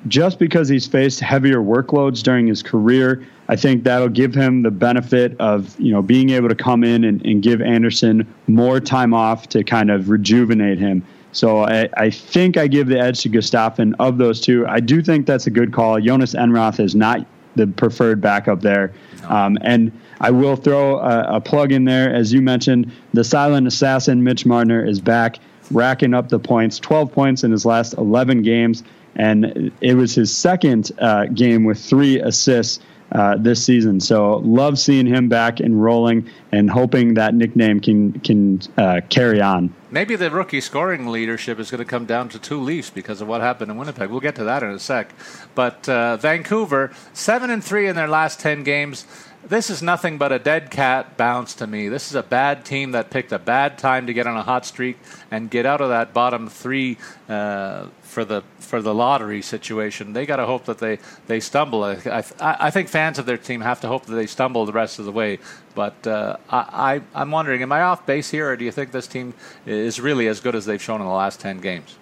just 0.08 0.38
because 0.38 0.68
he's 0.68 0.86
faced 0.86 1.20
heavier 1.20 1.58
workloads 1.58 2.22
during 2.22 2.46
his 2.46 2.62
career. 2.62 3.26
I 3.48 3.56
think 3.56 3.84
that'll 3.84 4.08
give 4.08 4.34
him 4.34 4.62
the 4.62 4.70
benefit 4.70 5.38
of 5.40 5.78
you 5.80 5.92
know 5.92 6.02
being 6.02 6.30
able 6.30 6.48
to 6.48 6.54
come 6.54 6.84
in 6.84 7.04
and, 7.04 7.24
and 7.24 7.42
give 7.42 7.60
Andersen 7.60 8.26
more 8.46 8.80
time 8.80 9.14
off 9.14 9.48
to 9.50 9.64
kind 9.64 9.90
of 9.90 10.08
rejuvenate 10.08 10.78
him. 10.78 11.04
So 11.32 11.64
I, 11.64 11.88
I 11.96 12.10
think 12.10 12.56
I 12.56 12.66
give 12.66 12.86
the 12.88 12.98
edge 12.98 13.20
to 13.22 13.28
Gustavsson 13.28 13.94
of 13.98 14.18
those 14.18 14.40
two. 14.40 14.66
I 14.66 14.80
do 14.80 15.02
think 15.02 15.26
that's 15.26 15.46
a 15.46 15.50
good 15.50 15.72
call. 15.72 16.00
Jhonas 16.00 16.34
Enroth 16.34 16.80
is 16.80 16.94
not 16.94 17.26
the 17.56 17.66
preferred 17.66 18.20
backup 18.20 18.60
there, 18.60 18.92
um, 19.28 19.58
and 19.60 19.92
I 20.20 20.30
will 20.30 20.56
throw 20.56 20.98
a, 20.98 21.36
a 21.36 21.40
plug 21.40 21.72
in 21.72 21.84
there 21.84 22.12
as 22.14 22.32
you 22.32 22.42
mentioned. 22.42 22.90
The 23.14 23.24
silent 23.24 23.66
assassin 23.66 24.24
Mitch 24.24 24.46
Marner 24.46 24.84
is 24.84 25.00
back, 25.00 25.38
racking 25.70 26.14
up 26.14 26.28
the 26.28 26.38
points. 26.38 26.78
12 26.78 27.12
points 27.12 27.44
in 27.44 27.50
his 27.50 27.66
last 27.66 27.94
11 27.94 28.42
games, 28.42 28.82
and 29.16 29.72
it 29.80 29.94
was 29.94 30.14
his 30.14 30.34
second 30.34 30.92
uh, 30.98 31.26
game 31.26 31.64
with 31.64 31.78
three 31.78 32.20
assists 32.20 32.80
uh, 33.12 33.36
this 33.36 33.64
season. 33.64 34.00
So 34.00 34.38
love 34.38 34.78
seeing 34.78 35.06
him 35.06 35.28
back 35.28 35.60
and 35.60 35.80
rolling, 35.82 36.28
and 36.52 36.68
hoping 36.68 37.14
that 37.14 37.34
nickname 37.34 37.80
can 37.80 38.12
can 38.20 38.60
uh, 38.76 39.00
carry 39.08 39.40
on. 39.40 39.72
Maybe 39.90 40.16
the 40.16 40.30
rookie 40.30 40.60
scoring 40.60 41.06
leadership 41.06 41.60
is 41.60 41.70
going 41.70 41.78
to 41.78 41.84
come 41.84 42.04
down 42.04 42.28
to 42.30 42.38
two 42.38 42.60
Leafs 42.60 42.90
because 42.90 43.20
of 43.20 43.28
what 43.28 43.40
happened 43.40 43.70
in 43.70 43.76
Winnipeg. 43.76 44.10
We'll 44.10 44.20
get 44.20 44.34
to 44.36 44.44
that 44.44 44.62
in 44.62 44.70
a 44.70 44.78
sec. 44.78 45.14
But 45.54 45.88
uh, 45.88 46.16
Vancouver, 46.16 46.90
seven 47.12 47.48
and 47.50 47.62
three 47.62 47.86
in 47.86 47.94
their 47.94 48.08
last 48.08 48.40
ten 48.40 48.64
games 48.64 49.06
this 49.48 49.70
is 49.70 49.82
nothing 49.82 50.18
but 50.18 50.32
a 50.32 50.38
dead 50.38 50.70
cat 50.70 51.16
bounce 51.16 51.54
to 51.54 51.66
me. 51.66 51.88
This 51.88 52.08
is 52.08 52.14
a 52.16 52.22
bad 52.22 52.64
team 52.64 52.92
that 52.92 53.10
picked 53.10 53.32
a 53.32 53.38
bad 53.38 53.78
time 53.78 54.06
to 54.06 54.12
get 54.12 54.26
on 54.26 54.36
a 54.36 54.42
hot 54.42 54.66
streak 54.66 54.98
and 55.30 55.50
get 55.50 55.66
out 55.66 55.80
of 55.80 55.88
that 55.90 56.12
bottom 56.12 56.48
three 56.48 56.98
uh, 57.28 57.86
for 58.02 58.24
the 58.24 58.42
for 58.58 58.82
the 58.82 58.94
lottery 58.94 59.42
situation. 59.42 60.12
They 60.12 60.26
got 60.26 60.36
to 60.36 60.46
hope 60.46 60.64
that 60.64 60.78
they, 60.78 60.98
they 61.28 61.38
stumble. 61.38 61.84
I, 61.84 61.98
I, 62.06 62.24
I, 62.40 62.70
think 62.70 62.88
fans 62.88 63.18
of 63.18 63.26
their 63.26 63.36
team 63.36 63.60
have 63.60 63.80
to 63.82 63.88
hope 63.88 64.06
that 64.06 64.14
they 64.14 64.26
stumble 64.26 64.66
the 64.66 64.72
rest 64.72 64.98
of 64.98 65.04
the 65.04 65.12
way. 65.12 65.38
But 65.74 66.04
uh, 66.06 66.38
I, 66.50 67.00
I 67.14 67.20
I'm 67.20 67.30
wondering, 67.30 67.62
am 67.62 67.70
I 67.70 67.82
off 67.82 68.04
base 68.06 68.30
here, 68.30 68.50
or 68.50 68.56
do 68.56 68.64
you 68.64 68.72
think 68.72 68.90
this 68.90 69.06
team 69.06 69.34
is 69.66 70.00
really 70.00 70.26
as 70.26 70.40
good 70.40 70.56
as 70.56 70.66
they've 70.66 70.82
shown 70.82 71.00
in 71.00 71.06
the 71.06 71.12
last 71.12 71.38
ten 71.40 71.58
games? 71.58 71.96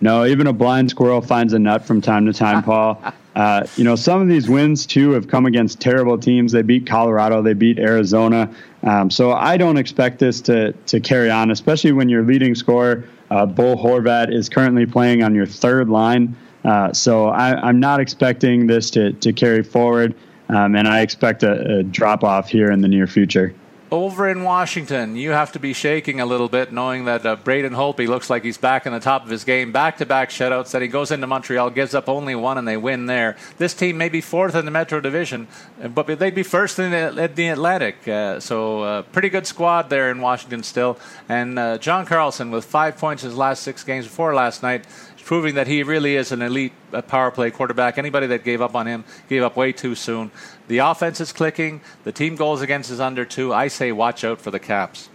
No, 0.00 0.24
even 0.24 0.46
a 0.46 0.52
blind 0.52 0.90
squirrel 0.90 1.20
finds 1.20 1.52
a 1.52 1.58
nut 1.58 1.84
from 1.84 2.00
time 2.00 2.26
to 2.26 2.32
time, 2.32 2.62
Paul. 2.62 3.02
Uh, 3.38 3.64
you 3.76 3.84
know, 3.84 3.94
some 3.94 4.20
of 4.20 4.26
these 4.26 4.48
wins 4.48 4.84
too 4.84 5.12
have 5.12 5.28
come 5.28 5.46
against 5.46 5.78
terrible 5.78 6.18
teams. 6.18 6.50
They 6.50 6.62
beat 6.62 6.88
Colorado, 6.88 7.40
they 7.40 7.52
beat 7.52 7.78
Arizona. 7.78 8.52
Um, 8.82 9.12
so 9.12 9.30
I 9.30 9.56
don't 9.56 9.76
expect 9.76 10.18
this 10.18 10.40
to 10.40 10.72
to 10.72 10.98
carry 10.98 11.30
on, 11.30 11.52
especially 11.52 11.92
when 11.92 12.08
your 12.08 12.24
leading 12.24 12.56
scorer, 12.56 13.04
uh, 13.30 13.46
Bo 13.46 13.76
Horvat, 13.76 14.34
is 14.34 14.48
currently 14.48 14.86
playing 14.86 15.22
on 15.22 15.36
your 15.36 15.46
third 15.46 15.88
line. 15.88 16.34
Uh, 16.64 16.92
so 16.92 17.28
I, 17.28 17.68
am 17.68 17.78
not 17.78 18.00
expecting 18.00 18.66
this 18.66 18.90
to 18.90 19.12
to 19.12 19.32
carry 19.32 19.62
forward, 19.62 20.16
um, 20.48 20.74
and 20.74 20.88
I 20.88 21.02
expect 21.02 21.44
a, 21.44 21.78
a 21.78 21.82
drop 21.84 22.24
off 22.24 22.48
here 22.48 22.72
in 22.72 22.80
the 22.80 22.88
near 22.88 23.06
future. 23.06 23.54
Over 23.90 24.28
in 24.28 24.42
Washington, 24.42 25.16
you 25.16 25.30
have 25.30 25.52
to 25.52 25.58
be 25.58 25.72
shaking 25.72 26.20
a 26.20 26.26
little 26.26 26.50
bit 26.50 26.74
knowing 26.74 27.06
that 27.06 27.24
uh, 27.24 27.36
Braden 27.36 27.72
Holtby 27.72 28.06
looks 28.06 28.28
like 28.28 28.44
he's 28.44 28.58
back 28.58 28.84
in 28.84 28.92
the 28.92 29.00
top 29.00 29.24
of 29.24 29.30
his 29.30 29.44
game. 29.44 29.72
Back 29.72 29.96
to 29.96 30.04
back 30.04 30.28
shutouts 30.28 30.72
that 30.72 30.82
he 30.82 30.88
goes 30.88 31.10
into 31.10 31.26
Montreal, 31.26 31.70
gives 31.70 31.94
up 31.94 32.06
only 32.06 32.34
one, 32.34 32.58
and 32.58 32.68
they 32.68 32.76
win 32.76 33.06
there. 33.06 33.38
This 33.56 33.72
team 33.72 33.96
may 33.96 34.10
be 34.10 34.20
fourth 34.20 34.54
in 34.54 34.66
the 34.66 34.70
Metro 34.70 35.00
Division, 35.00 35.48
but 35.94 36.06
they'd 36.18 36.34
be 36.34 36.42
first 36.42 36.78
in 36.78 36.90
the, 36.90 37.30
the 37.34 37.48
Atlantic. 37.48 38.06
Uh, 38.06 38.40
so, 38.40 38.82
uh, 38.82 39.02
pretty 39.02 39.30
good 39.30 39.46
squad 39.46 39.88
there 39.88 40.10
in 40.10 40.20
Washington 40.20 40.62
still. 40.62 40.98
And 41.30 41.58
uh, 41.58 41.78
John 41.78 42.04
Carlson 42.04 42.50
with 42.50 42.66
five 42.66 42.98
points 42.98 43.22
his 43.22 43.36
last 43.36 43.62
six 43.62 43.84
games 43.84 44.04
before 44.04 44.34
last 44.34 44.62
night 44.62 44.84
proving 45.28 45.56
that 45.56 45.66
he 45.66 45.82
really 45.82 46.16
is 46.16 46.32
an 46.32 46.40
elite 46.40 46.72
uh, 46.90 47.02
power 47.02 47.30
play 47.30 47.50
quarterback. 47.50 47.98
Anybody 47.98 48.26
that 48.28 48.44
gave 48.44 48.62
up 48.62 48.74
on 48.74 48.86
him 48.86 49.04
gave 49.28 49.42
up 49.42 49.56
way 49.56 49.72
too 49.72 49.94
soon. 49.94 50.30
The 50.68 50.78
offense 50.78 51.20
is 51.20 51.32
clicking. 51.32 51.80
The 52.04 52.12
team 52.12 52.36
goals 52.36 52.60
against 52.60 52.90
is 52.90 53.00
under 53.00 53.24
two. 53.24 53.52
I 53.52 53.68
say 53.68 53.90
watch 53.90 54.22
out 54.22 54.40
for 54.40 54.50
the 54.50 54.60
Caps. 54.60 55.08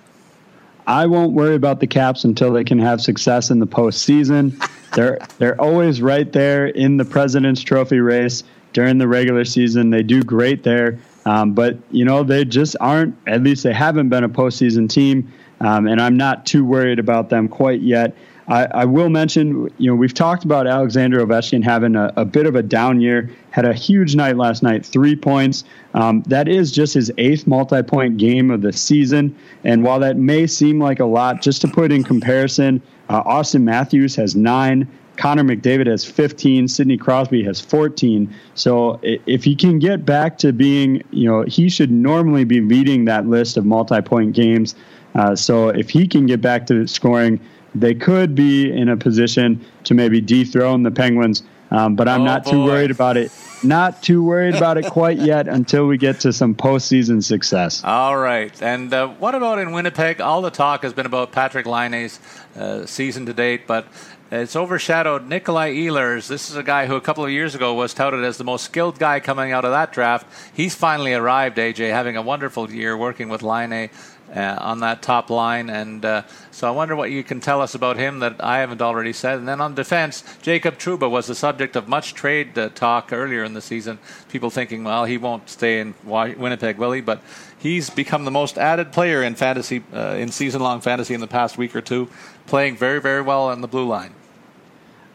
I 0.86 1.06
won't 1.06 1.34
worry 1.34 1.56
about 1.56 1.80
the 1.80 1.88
Caps 1.88 2.26
until 2.26 2.52
they 2.52 2.64
can 2.64 2.80
have 2.80 3.02
success 3.02 3.50
in 3.52 3.60
the 3.60 3.68
postseason. 3.68 4.60
they're 4.96 5.20
they're 5.38 5.60
always 5.62 6.02
right 6.02 6.30
there 6.32 6.68
in 6.68 6.98
the 6.98 7.06
President's 7.06 7.62
Trophy 7.62 8.00
race 8.00 8.44
during 8.74 8.98
the 8.98 9.08
regular 9.08 9.46
season. 9.46 9.92
They 9.92 10.04
do 10.04 10.24
great 10.24 10.64
there, 10.64 11.00
um, 11.26 11.54
but 11.54 11.78
you 11.92 12.04
know 12.04 12.24
they 12.24 12.46
just 12.46 12.76
aren't. 12.82 13.16
At 13.28 13.44
least 13.44 13.64
they 13.64 13.74
haven't 13.74 14.10
been 14.10 14.24
a 14.24 14.30
postseason 14.30 14.90
team, 14.90 15.32
um, 15.64 15.88
and 15.88 16.02
I'm 16.02 16.18
not 16.18 16.46
too 16.46 16.66
worried 16.66 17.00
about 17.00 17.30
them 17.30 17.48
quite 17.48 17.82
yet. 17.82 18.16
I, 18.48 18.66
I, 18.66 18.86
will 18.86 19.10
mention, 19.10 19.70
you 19.78 19.90
know, 19.90 19.96
we've 19.96 20.14
talked 20.14 20.44
about 20.44 20.68
Alexander 20.68 21.26
Ovechkin 21.26 21.64
having 21.64 21.96
a, 21.96 22.12
a, 22.18 22.26
bit 22.26 22.46
of 22.46 22.56
a 22.56 22.62
down 22.62 23.00
year. 23.00 23.30
Had 23.52 23.64
a 23.64 23.74
huge 23.74 24.16
night 24.16 24.36
last 24.36 24.62
night, 24.64 24.86
three 24.86 25.16
points. 25.16 25.64
Um, 25.94 26.24
that 26.24 26.50
is 26.50 26.72
just 26.72 26.94
his 26.94 27.10
eighth 27.18 27.48
multi-point 27.48 28.18
game 28.18 28.52
of 28.52 28.62
the 28.62 28.74
season. 28.74 29.38
And 29.64 29.84
while 29.84 30.00
that 30.02 30.18
may 30.18 30.46
seem 30.46 30.80
like 30.80 31.00
a 31.00 31.06
lot, 31.06 31.42
just 31.42 31.62
to 31.62 31.70
put 31.70 31.92
in 31.94 32.04
comparison, 32.04 32.82
uh, 33.08 33.24
Auston 33.24 33.64
Matthews 33.64 34.16
has 34.18 34.36
nine. 34.36 34.88
Connor 35.16 35.44
McDavid 35.44 35.88
has 35.88 36.04
15. 36.04 36.68
Sidney 36.68 36.98
Crosby 36.98 37.44
has 37.44 37.62
14. 37.62 38.34
So 38.56 39.00
if 39.04 39.44
he 39.44 39.56
can 39.56 39.80
get 39.80 40.06
back 40.06 40.38
to 40.40 40.52
being, 40.52 41.04
you 41.12 41.30
know, 41.30 41.44
he 41.44 41.70
should 41.70 41.92
normally 41.92 42.44
be 42.44 42.62
leading 42.62 43.06
that 43.06 43.28
list 43.28 43.56
of 43.56 43.66
multi-point 43.66 44.34
games. 44.34 44.76
Uh, 45.16 45.36
so 45.36 45.70
if 45.70 45.90
he 45.90 46.08
can 46.08 46.26
get 46.26 46.42
back 46.42 46.66
to 46.68 46.88
scoring 46.88 47.40
they 47.76 47.94
could 47.94 48.36
be 48.36 48.72
in 48.72 48.90
a 48.90 48.98
position 48.98 49.64
to 49.86 49.94
maybe 49.94 50.22
dethrone 50.22 50.84
the 50.84 50.92
Penguins. 50.92 51.44
Um, 51.72 51.96
but 51.96 52.08
I'm 52.08 52.22
oh, 52.22 52.26
not 52.26 52.44
boy. 52.46 52.52
too 52.52 52.64
worried 52.64 52.92
about 52.92 53.18
it. 53.18 53.32
Not 53.64 54.04
too 54.04 54.24
worried 54.24 54.54
about 54.54 54.78
it 54.78 54.86
quite 54.86 55.18
yet 55.20 55.48
until 55.48 55.88
we 55.88 55.98
get 55.98 56.20
to 56.20 56.32
some 56.32 56.54
postseason 56.54 57.24
success. 57.24 57.84
All 57.84 58.16
right. 58.16 58.62
And 58.62 58.94
uh, 58.94 59.08
what 59.08 59.34
about 59.34 59.58
in 59.58 59.72
Winnipeg? 59.72 60.22
All 60.22 60.44
the 60.44 60.52
talk 60.52 60.84
has 60.84 60.94
been 60.94 61.08
about 61.08 61.32
Patrik 61.32 61.66
Laine's 61.66 62.20
uh, 62.56 62.86
season 62.86 63.26
to 63.26 63.34
date, 63.34 63.66
but 63.66 63.88
it's 64.32 64.56
overshadowed 64.56 65.28
Nikolai 65.28 65.74
Ehlers. 65.74 66.28
This 66.28 66.50
is 66.50 66.56
a 66.56 66.64
guy 66.64 66.86
who 66.86 66.96
a 66.96 67.02
couple 67.02 67.24
of 67.24 67.32
years 67.32 67.56
ago 67.56 67.74
was 67.74 67.94
touted 67.94 68.24
as 68.24 68.38
the 68.38 68.44
most 68.44 68.66
skilled 68.66 69.00
guy 69.00 69.20
coming 69.20 69.52
out 69.52 69.66
of 69.66 69.72
that 69.72 69.94
draft. 69.94 70.28
He's 70.54 70.76
finally 70.76 71.14
arrived, 71.14 71.58
AJ, 71.58 71.92
having 71.92 72.18
a 72.18 72.22
wonderful 72.22 72.72
year 72.72 72.96
working 72.96 73.30
with 73.30 73.42
Laine 73.42 73.90
uh, 74.36 74.58
on 74.60 74.80
that 74.80 75.02
top 75.02 75.30
line. 75.30 75.70
And 75.70 76.04
uh, 76.04 76.24
so 76.52 76.68
I 76.68 76.72
wonder 76.72 76.96
what 76.96 77.12
you 77.12 77.24
can 77.24 77.40
tell 77.40 77.62
us 77.62 77.76
about 77.76 77.98
him 77.98 78.20
that 78.20 78.44
I 78.44 78.60
haven't 78.60 78.82
already 78.82 79.14
said. 79.14 79.40
And 79.40 79.48
then 79.48 79.62
on 79.62 79.76
defense, 79.76 80.24
Jacob 80.42 80.78
Trouba 80.78 81.10
was 81.10 81.28
the 81.28 81.36
subject 81.36 81.76
of 81.76 81.88
much 81.88 82.14
trade 82.14 82.58
uh, 82.58 82.70
talk 82.70 83.14
earlier 83.14 83.44
in 83.44 83.54
the 83.54 83.62
season. 83.62 84.00
People 84.30 84.50
thinking, 84.50 84.84
well, 84.84 85.06
he 85.06 85.18
won't 85.18 85.50
stay 85.50 85.80
in 85.80 85.94
Winnipeg, 86.04 86.78
will 86.78 86.92
he? 86.92 87.02
But 87.02 87.22
he's 87.60 87.90
become 87.90 88.26
the 88.26 88.32
most 88.32 88.58
added 88.58 88.92
player 88.92 89.24
in 89.24 89.36
fantasy, 89.36 89.84
uh, 89.94 90.16
in 90.18 90.32
season-long 90.32 90.82
fantasy 90.82 91.14
in 91.14 91.22
the 91.22 91.28
past 91.28 91.58
week 91.58 91.76
or 91.76 91.82
two, 91.82 92.10
playing 92.48 92.78
very, 92.78 93.00
very 93.00 93.22
well 93.22 93.48
on 93.48 93.62
the 93.62 93.68
blue 93.68 93.88
line. 93.88 94.14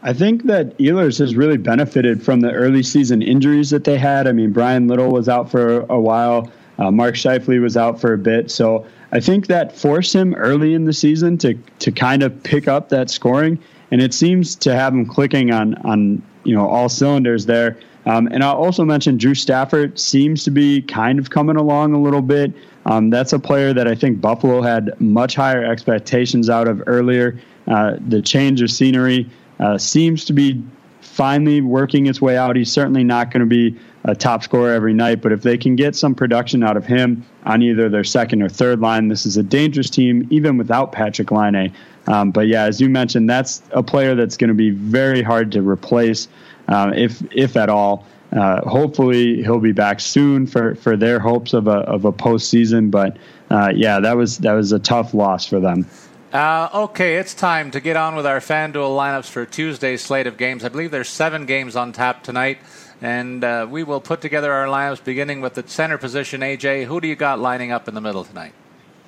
I 0.01 0.13
think 0.13 0.43
that 0.43 0.77
Ehlers 0.77 1.19
has 1.19 1.35
really 1.35 1.57
benefited 1.57 2.23
from 2.23 2.39
the 2.39 2.51
early 2.51 2.83
season 2.83 3.21
injuries 3.21 3.69
that 3.71 3.83
they 3.83 3.97
had. 3.97 4.27
I 4.27 4.31
mean, 4.31 4.53
Bryan 4.53 4.87
Little 4.87 5.11
was 5.11 5.27
out 5.27 5.51
for 5.51 5.81
a 5.81 5.99
while. 5.99 6.49
Uh, 6.77 6.89
Mark 6.89 7.15
Scheifele 7.15 7.61
was 7.61 7.75
out 7.75 7.99
for 7.99 8.13
a 8.13 8.17
bit. 8.17 8.49
So 8.49 8.85
I 9.11 9.19
think 9.19 9.47
that 9.47 9.75
forced 9.75 10.13
him 10.13 10.35
early 10.35 10.73
in 10.73 10.85
the 10.85 10.93
season 10.93 11.37
to 11.39 11.55
to 11.79 11.91
kind 11.91 12.23
of 12.23 12.43
pick 12.43 12.67
up 12.67 12.89
that 12.89 13.09
scoring, 13.09 13.59
and 13.91 14.01
it 14.01 14.13
seems 14.13 14.55
to 14.57 14.75
have 14.75 14.93
him 14.93 15.05
clicking 15.05 15.51
on 15.51 15.75
on 15.85 16.21
you 16.43 16.55
know 16.55 16.67
all 16.67 16.89
cylinders 16.89 17.45
there. 17.45 17.77
Um, 18.05 18.27
and 18.27 18.43
I'll 18.43 18.55
also 18.55 18.85
mention 18.85 19.17
Drew 19.17 19.35
Stafford 19.35 19.99
seems 19.99 20.43
to 20.45 20.51
be 20.51 20.81
kind 20.81 21.19
of 21.19 21.29
coming 21.29 21.57
along 21.57 21.93
a 21.93 22.01
little 22.01 22.21
bit. 22.21 22.53
Um, 22.85 23.09
that's 23.09 23.33
a 23.33 23.39
player 23.39 23.73
that 23.73 23.87
I 23.87 23.93
think 23.93 24.21
Buffalo 24.21 24.61
had 24.61 24.99
much 24.99 25.35
higher 25.35 25.63
expectations 25.63 26.49
out 26.49 26.67
of 26.67 26.81
earlier. 26.87 27.39
Uh, 27.67 27.97
the 28.07 28.21
change 28.21 28.61
of 28.61 28.71
scenery 28.71 29.29
uh, 29.59 29.77
seems 29.77 30.25
to 30.25 30.33
be 30.33 30.63
finally 31.01 31.61
working 31.61 32.05
its 32.07 32.21
way 32.21 32.37
out. 32.37 32.55
He's 32.55 32.71
certainly 32.71 33.03
not 33.03 33.31
going 33.31 33.41
to 33.41 33.45
be 33.45 33.77
a 34.05 34.15
top 34.15 34.43
scorer 34.43 34.71
every 34.73 34.93
night, 34.93 35.21
but 35.21 35.31
if 35.31 35.41
they 35.41 35.57
can 35.57 35.75
get 35.75 35.95
some 35.95 36.15
production 36.15 36.63
out 36.63 36.77
of 36.77 36.85
him 36.85 37.25
on 37.45 37.61
either 37.61 37.89
their 37.89 38.03
second 38.03 38.41
or 38.41 38.49
third 38.49 38.79
line, 38.79 39.09
this 39.09 39.25
is 39.25 39.37
a 39.37 39.43
dangerous 39.43 39.89
team, 39.89 40.27
even 40.29 40.57
without 40.57 40.91
Patrik 40.91 41.31
Laine. 41.31 41.73
Um, 42.07 42.31
but 42.31 42.47
yeah, 42.47 42.63
as 42.63 42.79
you 42.79 42.89
mentioned, 42.89 43.29
that's 43.29 43.61
a 43.71 43.83
player 43.83 44.15
that's 44.15 44.37
going 44.37 44.47
to 44.47 44.53
be 44.53 44.69
very 44.69 45.21
hard 45.21 45.51
to 45.51 45.61
replace, 45.61 46.27
uh, 46.67 46.91
if 46.95 47.21
if 47.33 47.57
at 47.57 47.69
all. 47.69 48.05
Uh, 48.31 48.61
hopefully, 48.69 49.41
he'll 49.41 49.59
be 49.59 49.71
back 49.71 49.99
soon 49.99 50.45
for, 50.45 50.75
for 50.75 50.95
their 50.95 51.19
hopes 51.19 51.53
of 51.53 51.67
a 51.67 51.79
of 51.79 52.05
a 52.05 52.11
postseason. 52.11 52.89
But 52.89 53.17
uh, 53.51 53.71
yeah, 53.75 53.99
that 53.99 54.15
was 54.15 54.37
that 54.39 54.53
was 54.53 54.71
a 54.71 54.79
tough 54.79 55.13
loss 55.13 55.45
for 55.45 55.59
them. 55.59 55.85
Uh, 56.31 56.69
okay, 56.73 57.15
it's 57.15 57.33
time 57.33 57.71
to 57.71 57.79
get 57.79 57.95
on 57.95 58.15
with 58.15 58.25
our 58.25 58.39
FanDuel 58.39 58.95
lineups 58.95 59.29
for 59.29 59.47
Tuesday's 59.47 60.03
slate 60.03 60.27
of 60.27 60.37
games. 60.37 60.63
I 60.63 60.69
believe 60.69 60.91
there's 60.91 61.09
seven 61.09 61.47
games 61.47 61.75
on 61.75 61.91
tap 61.91 62.23
tonight, 62.23 62.59
and 63.01 63.43
uh, 63.43 63.67
we 63.69 63.83
will 63.83 64.01
put 64.01 64.21
together 64.21 64.51
our 64.51 64.67
lineups 64.67 65.03
beginning 65.03 65.41
with 65.41 65.53
the 65.53 65.67
center 65.67 65.97
position. 65.97 66.41
AJ, 66.41 66.85
who 66.85 66.99
do 66.99 67.07
you 67.07 67.15
got 67.15 67.39
lining 67.39 67.71
up 67.71 67.87
in 67.87 67.93
the 67.95 68.01
middle 68.01 68.23
tonight? 68.23 68.53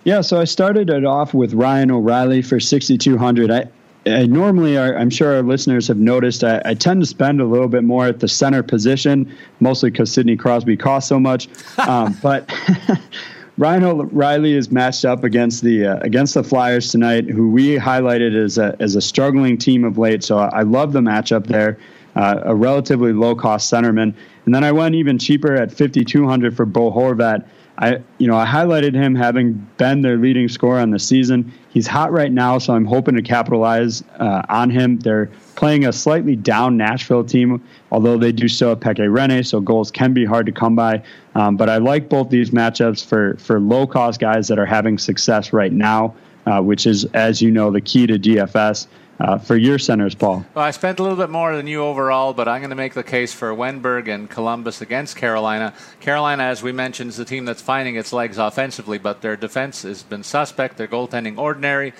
Yeah, 0.03 0.21
so 0.21 0.39
I 0.39 0.45
started 0.45 0.89
it 0.89 1.05
off 1.05 1.33
with 1.33 1.53
Ryan 1.53 1.91
O'Reilly 1.91 2.41
for 2.41 2.59
6,200. 2.59 3.51
I, 3.51 3.67
I 4.07 4.25
normally, 4.25 4.79
I'm 4.79 5.11
sure 5.11 5.35
our 5.35 5.43
listeners 5.43 5.87
have 5.87 5.97
noticed, 5.97 6.43
I, 6.43 6.59
I, 6.65 6.73
tend 6.73 7.01
to 7.01 7.05
spend 7.05 7.39
a 7.39 7.45
little 7.45 7.67
bit 7.67 7.83
more 7.83 8.07
at 8.07 8.19
the 8.19 8.27
center 8.27 8.63
position, 8.63 9.31
mostly 9.59 9.91
because 9.91 10.11
Sidney 10.11 10.35
Crosby 10.35 10.75
costs 10.75 11.07
so 11.07 11.19
much. 11.19 11.47
Um, 11.77 12.17
but 12.21 12.51
Ryan 13.57 13.83
O'Reilly 13.83 14.53
is 14.53 14.71
matched 14.71 15.03
up 15.05 15.23
against 15.23 15.61
the 15.61 15.85
uh, 15.85 15.97
against 16.01 16.35
the 16.35 16.43
Flyers 16.43 16.91
tonight, 16.91 17.29
who 17.29 17.49
we 17.49 17.75
highlighted 17.75 18.35
as 18.35 18.57
a 18.57 18.75
as 18.79 18.95
a 18.95 19.01
struggling 19.01 19.57
team 19.57 19.83
of 19.83 19.97
late. 19.97 20.23
So 20.23 20.37
I 20.37 20.61
love 20.61 20.93
the 20.93 21.01
matchup 21.01 21.47
there. 21.47 21.77
Uh, 22.16 22.41
a 22.43 22.53
relatively 22.53 23.14
low 23.14 23.34
cost 23.34 23.72
centerman, 23.72 24.14
and 24.45 24.53
then 24.53 24.64
I 24.64 24.72
went 24.72 24.95
even 24.95 25.18
cheaper 25.18 25.55
at 25.55 25.72
5,200 25.72 26.55
for 26.55 26.66
Bo 26.66 26.91
Horvat. 26.91 27.45
I, 27.78 27.99
you 28.20 28.28
know, 28.28 28.36
I 28.36 28.45
highlighted 28.45 28.93
him 28.93 29.16
having 29.16 29.53
been 29.78 30.01
their 30.01 30.18
leading 30.18 30.47
scorer 30.49 30.80
on 30.80 30.91
the 30.91 30.99
season. 30.99 31.51
He's 31.70 31.88
hot 31.88 32.12
right 32.12 32.32
now, 32.32 32.59
so 32.59 32.76
I'm 32.76 32.86
hoping 32.86 33.16
to 33.16 33.22
capitalize 33.22 34.03
uh, 34.20 34.43
on 34.49 34.70
him. 34.70 34.99
They're 34.99 35.32
playing 35.55 35.86
a 35.86 35.93
slightly 35.93 36.36
down 36.36 36.78
Nashville 36.78 37.24
team, 37.24 37.64
although 37.91 38.18
they 38.18 38.32
do 38.32 38.47
still 38.47 38.70
have 38.70 38.82
Pekka 38.82 39.09
Rinne, 39.09 39.43
so 39.45 39.62
goals 39.62 39.89
can 39.89 40.14
be 40.14 40.26
hard 40.26 40.45
to 40.45 40.51
come 40.51 40.76
by. 40.76 41.01
Um, 41.34 41.57
but 41.57 41.70
I 41.70 41.78
like 41.78 42.09
both 42.09 42.30
these 42.30 42.51
matchups 42.51 43.05
for 43.05 43.36
for 43.38 43.59
low 43.59 43.88
cost 43.88 44.20
guys 44.20 44.47
that 44.49 44.59
are 44.59 44.66
having 44.66 44.97
success 44.97 45.53
right 45.53 45.72
now, 45.72 46.14
uh, 46.45 46.62
which 46.62 46.86
is, 46.86 47.05
as 47.14 47.41
you 47.41 47.51
know, 47.51 47.72
the 47.72 47.82
key 47.82 48.05
to 48.05 48.20
DFS 48.20 48.88
uh, 49.22 49.38
for 49.38 49.55
your 49.55 49.78
centers, 49.78 50.15
Paul? 50.15 50.45
Well, 50.55 50.65
I 50.65 50.72
spent 50.72 50.99
a 50.99 51.03
little 51.03 51.17
bit 51.17 51.30
more 51.30 51.55
than 51.55 51.67
you 51.67 51.84
overall, 51.84 52.34
but 52.34 52.47
I'm 52.47 52.61
going 52.61 52.72
to 52.72 52.76
make 52.76 52.93
the 52.93 53.03
case 53.03 53.34
for 53.34 53.53
Wennberg 53.53 54.07
and 54.07 54.30
Columbus 54.30 54.82
against 54.82 55.15
Carolina. 55.15 55.74
Carolina, 55.99 56.43
as 56.43 56.63
we 56.63 56.72
mentioned, 56.72 57.09
is 57.09 57.19
a 57.19 57.26
team 57.26 57.45
that's 57.45 57.61
finding 57.61 57.95
its 57.95 58.11
legs 58.11 58.38
offensively, 58.38 58.97
but 58.97 59.22
their 59.22 59.36
defense 59.36 59.84
has 59.84 60.01
been 60.03 60.24
suspect. 60.24 60.78
Their 60.78 60.88
goaltending 60.88 61.38
ordinary. 61.38 61.93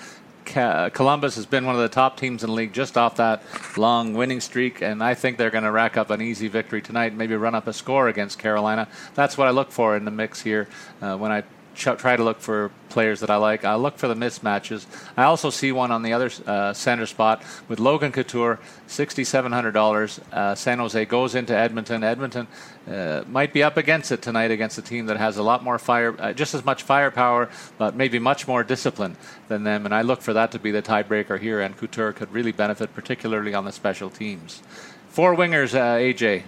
Columbus 0.44 1.36
has 1.36 1.46
been 1.46 1.64
one 1.64 1.76
of 1.76 1.80
the 1.80 1.88
top 1.88 2.18
teams 2.18 2.42
in 2.42 2.50
the 2.50 2.56
league 2.56 2.72
just 2.72 2.98
off 2.98 3.14
that 3.16 3.44
long 3.76 4.14
winning 4.14 4.40
streak, 4.40 4.82
and 4.82 5.00
I 5.02 5.14
think 5.14 5.38
they're 5.38 5.50
going 5.50 5.62
to 5.62 5.70
rack 5.70 5.96
up 5.96 6.10
an 6.10 6.20
easy 6.20 6.48
victory 6.48 6.82
tonight, 6.82 7.14
maybe 7.14 7.36
run 7.36 7.54
up 7.54 7.68
a 7.68 7.72
score 7.72 8.08
against 8.08 8.40
Carolina. 8.40 8.88
That's 9.14 9.38
what 9.38 9.46
I 9.46 9.52
look 9.52 9.70
for 9.70 9.96
in 9.96 10.04
the 10.04 10.10
mix 10.10 10.42
here 10.42 10.68
uh, 11.00 11.16
when 11.16 11.30
I 11.30 11.44
ch- 11.74 11.96
try 11.98 12.16
to 12.16 12.22
look 12.22 12.40
for 12.40 12.70
players 12.88 13.20
that 13.20 13.30
I 13.30 13.36
like. 13.36 13.64
I 13.64 13.74
look 13.74 13.98
for 13.98 14.08
the 14.08 14.14
mismatches. 14.14 14.86
I 15.16 15.24
also 15.24 15.50
see 15.50 15.72
one 15.72 15.90
on 15.90 16.02
the 16.02 16.12
other 16.12 16.30
uh, 16.46 16.72
center 16.72 17.06
spot 17.06 17.42
with 17.68 17.80
Logan 17.80 18.12
Couture, 18.12 18.58
$6,700. 18.88 20.20
Uh, 20.32 20.54
San 20.54 20.78
Jose 20.78 21.04
goes 21.06 21.34
into 21.34 21.56
Edmonton. 21.56 22.04
Edmonton 22.04 22.46
uh, 22.86 23.24
might 23.28 23.52
be 23.52 23.62
up 23.62 23.76
against 23.76 24.12
it 24.12 24.22
tonight 24.22 24.50
against 24.50 24.78
a 24.78 24.82
team 24.82 25.06
that 25.06 25.16
has 25.16 25.36
a 25.36 25.42
lot 25.42 25.62
more 25.62 25.78
fire, 25.78 26.14
uh, 26.20 26.32
just 26.32 26.54
as 26.54 26.64
much 26.64 26.82
firepower, 26.82 27.48
but 27.78 27.94
maybe 27.94 28.18
much 28.18 28.46
more 28.46 28.62
discipline 28.62 29.16
than 29.48 29.64
them. 29.64 29.86
And 29.86 29.94
I 29.94 30.02
look 30.02 30.20
for 30.20 30.32
that 30.32 30.52
to 30.52 30.58
be 30.58 30.70
the 30.70 30.82
tiebreaker 30.82 31.40
here, 31.40 31.60
and 31.60 31.76
Couture 31.76 32.12
could 32.12 32.32
really 32.32 32.52
benefit, 32.52 32.94
particularly 32.94 33.54
on 33.54 33.64
the 33.64 33.72
special 33.72 34.10
teams. 34.10 34.62
Four 35.08 35.34
wingers, 35.36 35.74
uh, 35.74 35.98
AJ. 35.98 36.44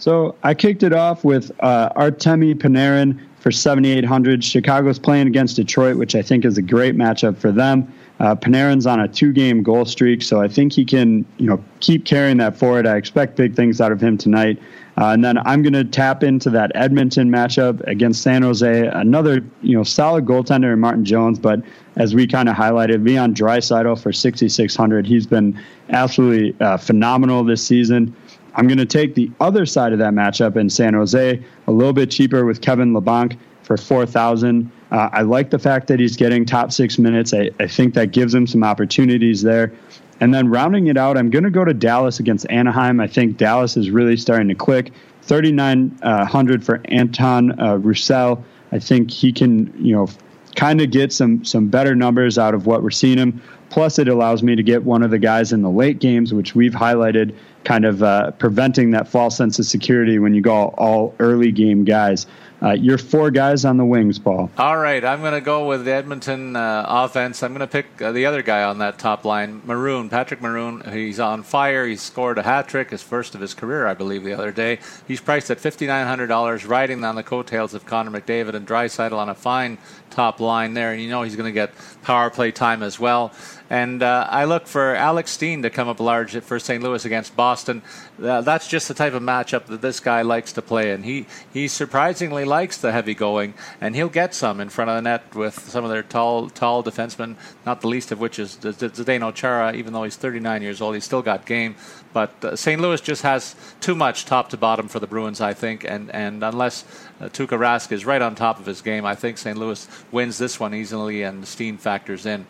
So 0.00 0.34
I 0.42 0.54
kicked 0.54 0.82
it 0.82 0.94
off 0.94 1.24
with 1.24 1.52
uh, 1.60 1.90
Artemi 1.90 2.54
Panarin 2.54 3.20
for 3.38 3.50
7,800. 3.52 4.42
Chicago's 4.42 4.98
playing 4.98 5.26
against 5.26 5.56
Detroit, 5.56 5.98
which 5.98 6.14
I 6.14 6.22
think 6.22 6.46
is 6.46 6.56
a 6.56 6.62
great 6.62 6.96
matchup 6.96 7.36
for 7.36 7.52
them. 7.52 7.92
Uh, 8.18 8.34
Panarin's 8.34 8.86
on 8.86 9.00
a 9.00 9.08
two-game 9.08 9.62
goal 9.62 9.84
streak, 9.84 10.22
so 10.22 10.40
I 10.40 10.48
think 10.48 10.72
he 10.72 10.86
can, 10.86 11.26
you 11.36 11.46
know, 11.46 11.62
keep 11.80 12.06
carrying 12.06 12.38
that 12.38 12.56
forward. 12.56 12.86
I 12.86 12.96
expect 12.96 13.36
big 13.36 13.54
things 13.54 13.78
out 13.78 13.92
of 13.92 14.00
him 14.00 14.16
tonight. 14.16 14.58
Uh, 14.96 15.12
and 15.12 15.22
then 15.24 15.36
I'm 15.38 15.62
going 15.62 15.74
to 15.74 15.84
tap 15.84 16.22
into 16.22 16.48
that 16.50 16.72
Edmonton 16.74 17.30
matchup 17.30 17.80
against 17.86 18.22
San 18.22 18.42
Jose. 18.42 18.86
Another, 18.86 19.44
you 19.60 19.76
know, 19.76 19.82
solid 19.82 20.24
goaltender 20.24 20.72
in 20.72 20.80
Martin 20.80 21.04
Jones, 21.04 21.38
but 21.38 21.62
as 21.96 22.14
we 22.14 22.26
kind 22.26 22.48
of 22.48 22.56
highlighted, 22.56 23.06
Leon 23.06 23.34
Draisaitl 23.34 24.00
for 24.02 24.12
6,600. 24.12 25.06
He's 25.06 25.26
been 25.26 25.58
absolutely 25.90 26.56
uh, 26.60 26.78
phenomenal 26.78 27.44
this 27.44 27.66
season. 27.66 28.14
I'm 28.54 28.66
going 28.66 28.78
to 28.78 28.86
take 28.86 29.14
the 29.14 29.30
other 29.40 29.66
side 29.66 29.92
of 29.92 29.98
that 29.98 30.12
matchup 30.12 30.56
in 30.56 30.70
San 30.70 30.94
Jose, 30.94 31.42
a 31.66 31.72
little 31.72 31.92
bit 31.92 32.10
cheaper 32.10 32.44
with 32.44 32.60
Kevin 32.60 32.92
Labanc 32.92 33.36
for 33.62 33.76
4,000. 33.76 34.70
Uh, 34.90 35.08
I 35.12 35.22
like 35.22 35.50
the 35.50 35.58
fact 35.58 35.86
that 35.88 36.00
he's 36.00 36.16
getting 36.16 36.44
top 36.44 36.72
six 36.72 36.98
minutes. 36.98 37.32
I, 37.32 37.50
I 37.60 37.66
think 37.66 37.94
that 37.94 38.10
gives 38.10 38.34
him 38.34 38.46
some 38.46 38.64
opportunities 38.64 39.42
there. 39.42 39.72
And 40.20 40.34
then 40.34 40.48
rounding 40.48 40.88
it 40.88 40.96
out, 40.96 41.16
I'm 41.16 41.30
going 41.30 41.44
to 41.44 41.50
go 41.50 41.64
to 41.64 41.72
Dallas 41.72 42.18
against 42.20 42.50
Anaheim. 42.50 43.00
I 43.00 43.06
think 43.06 43.36
Dallas 43.36 43.76
is 43.76 43.90
really 43.90 44.16
starting 44.16 44.48
to 44.48 44.54
click. 44.54 44.92
3,900 45.22 46.64
for 46.64 46.80
Anton 46.86 47.58
uh, 47.60 47.76
Roussel. 47.76 48.44
I 48.72 48.78
think 48.78 49.10
he 49.10 49.32
can, 49.32 49.72
you 49.82 49.94
know, 49.94 50.08
kind 50.56 50.80
of 50.80 50.90
get 50.90 51.12
some 51.12 51.44
some 51.44 51.68
better 51.68 51.94
numbers 51.94 52.38
out 52.38 52.54
of 52.54 52.66
what 52.66 52.82
we're 52.82 52.90
seeing 52.90 53.18
him. 53.18 53.42
Plus, 53.70 54.00
it 54.00 54.08
allows 54.08 54.42
me 54.42 54.56
to 54.56 54.62
get 54.64 54.82
one 54.82 55.02
of 55.02 55.10
the 55.10 55.18
guys 55.18 55.52
in 55.52 55.62
the 55.62 55.70
late 55.70 56.00
games, 56.00 56.34
which 56.34 56.56
we've 56.56 56.72
highlighted, 56.72 57.32
kind 57.62 57.84
of 57.84 58.02
uh, 58.02 58.32
preventing 58.32 58.90
that 58.90 59.06
false 59.06 59.36
sense 59.36 59.60
of 59.60 59.64
security 59.64 60.18
when 60.18 60.34
you 60.34 60.40
go 60.40 60.74
all 60.76 61.14
early 61.20 61.52
game 61.52 61.84
guys. 61.84 62.26
Uh, 62.62 62.72
you're 62.72 62.98
four 62.98 63.30
guys 63.30 63.64
on 63.64 63.78
the 63.78 63.84
wings, 63.84 64.18
Paul. 64.18 64.50
All 64.58 64.76
right, 64.76 65.02
I'm 65.02 65.20
going 65.20 65.32
to 65.32 65.40
go 65.40 65.66
with 65.66 65.86
the 65.86 65.92
Edmonton 65.92 66.56
uh, 66.56 66.84
offense. 66.86 67.42
I'm 67.42 67.54
going 67.54 67.60
to 67.60 67.66
pick 67.66 68.02
uh, 68.02 68.12
the 68.12 68.26
other 68.26 68.42
guy 68.42 68.64
on 68.64 68.78
that 68.78 68.98
top 68.98 69.24
line, 69.24 69.62
Maroon, 69.64 70.10
Patrick 70.10 70.42
Maroon. 70.42 70.82
He's 70.92 71.18
on 71.18 71.42
fire. 71.42 71.86
He 71.86 71.96
scored 71.96 72.36
a 72.36 72.42
hat 72.42 72.68
trick, 72.68 72.90
his 72.90 73.02
first 73.02 73.34
of 73.34 73.40
his 73.40 73.54
career, 73.54 73.86
I 73.86 73.94
believe, 73.94 74.24
the 74.24 74.34
other 74.34 74.52
day. 74.52 74.78
He's 75.08 75.20
priced 75.22 75.50
at 75.50 75.58
$5,900, 75.58 76.68
riding 76.68 77.02
on 77.02 77.14
the 77.14 77.22
coattails 77.22 77.72
of 77.72 77.86
Connor 77.86 78.10
McDavid 78.10 78.54
and 78.54 78.66
Draisaitl 78.66 79.16
on 79.16 79.30
a 79.30 79.34
fine 79.34 79.78
top 80.10 80.38
line 80.38 80.74
there. 80.74 80.92
And 80.92 81.00
you 81.00 81.08
know 81.08 81.22
he's 81.22 81.36
going 81.36 81.48
to 81.48 81.52
get 81.52 81.72
power 82.02 82.28
play 82.28 82.52
time 82.52 82.82
as 82.82 83.00
well. 83.00 83.32
And 83.70 84.02
uh, 84.02 84.26
I 84.28 84.46
look 84.46 84.66
for 84.66 84.96
Alex 84.96 85.30
Steen 85.30 85.62
to 85.62 85.70
come 85.70 85.88
up 85.88 86.00
large 86.00 86.36
for 86.40 86.58
St. 86.58 86.82
Louis 86.82 87.04
against 87.04 87.36
Boston. 87.36 87.82
Uh, 88.20 88.40
that's 88.40 88.66
just 88.66 88.88
the 88.88 88.94
type 88.94 89.14
of 89.14 89.22
matchup 89.22 89.66
that 89.66 89.80
this 89.80 90.00
guy 90.00 90.22
likes 90.22 90.52
to 90.54 90.62
play, 90.62 90.90
and 90.90 91.04
he, 91.04 91.26
he 91.52 91.68
surprisingly 91.68 92.44
likes 92.44 92.78
the 92.78 92.90
heavy 92.90 93.14
going, 93.14 93.54
and 93.80 93.94
he'll 93.94 94.08
get 94.08 94.34
some 94.34 94.60
in 94.60 94.68
front 94.68 94.90
of 94.90 94.96
the 94.96 95.02
net 95.02 95.36
with 95.36 95.56
some 95.56 95.84
of 95.84 95.90
their 95.90 96.02
tall 96.02 96.50
tall 96.50 96.82
defensemen, 96.82 97.36
not 97.64 97.80
the 97.80 97.86
least 97.86 98.10
of 98.10 98.18
which 98.18 98.40
is 98.40 98.56
Zdeno 98.56 99.32
Chara. 99.32 99.72
Even 99.74 99.92
though 99.92 100.02
he's 100.02 100.16
39 100.16 100.62
years 100.62 100.80
old, 100.80 100.94
he's 100.94 101.04
still 101.04 101.22
got 101.22 101.46
game. 101.46 101.76
But 102.12 102.44
uh, 102.44 102.56
St. 102.56 102.80
Louis 102.80 103.00
just 103.00 103.22
has 103.22 103.54
too 103.80 103.94
much 103.94 104.24
top 104.24 104.50
to 104.50 104.56
bottom 104.56 104.88
for 104.88 104.98
the 104.98 105.06
Bruins, 105.06 105.40
I 105.40 105.54
think, 105.54 105.84
and, 105.84 106.10
and 106.10 106.42
unless 106.42 106.84
uh, 107.20 107.28
Tuukka 107.28 107.56
Rask 107.56 107.92
is 107.92 108.04
right 108.04 108.20
on 108.20 108.34
top 108.34 108.58
of 108.58 108.66
his 108.66 108.82
game, 108.82 109.04
I 109.06 109.14
think 109.14 109.38
St. 109.38 109.56
Louis 109.56 109.86
wins 110.10 110.38
this 110.38 110.58
one 110.58 110.74
easily, 110.74 111.22
and 111.22 111.46
Steen 111.46 111.78
factors 111.78 112.26
in. 112.26 112.46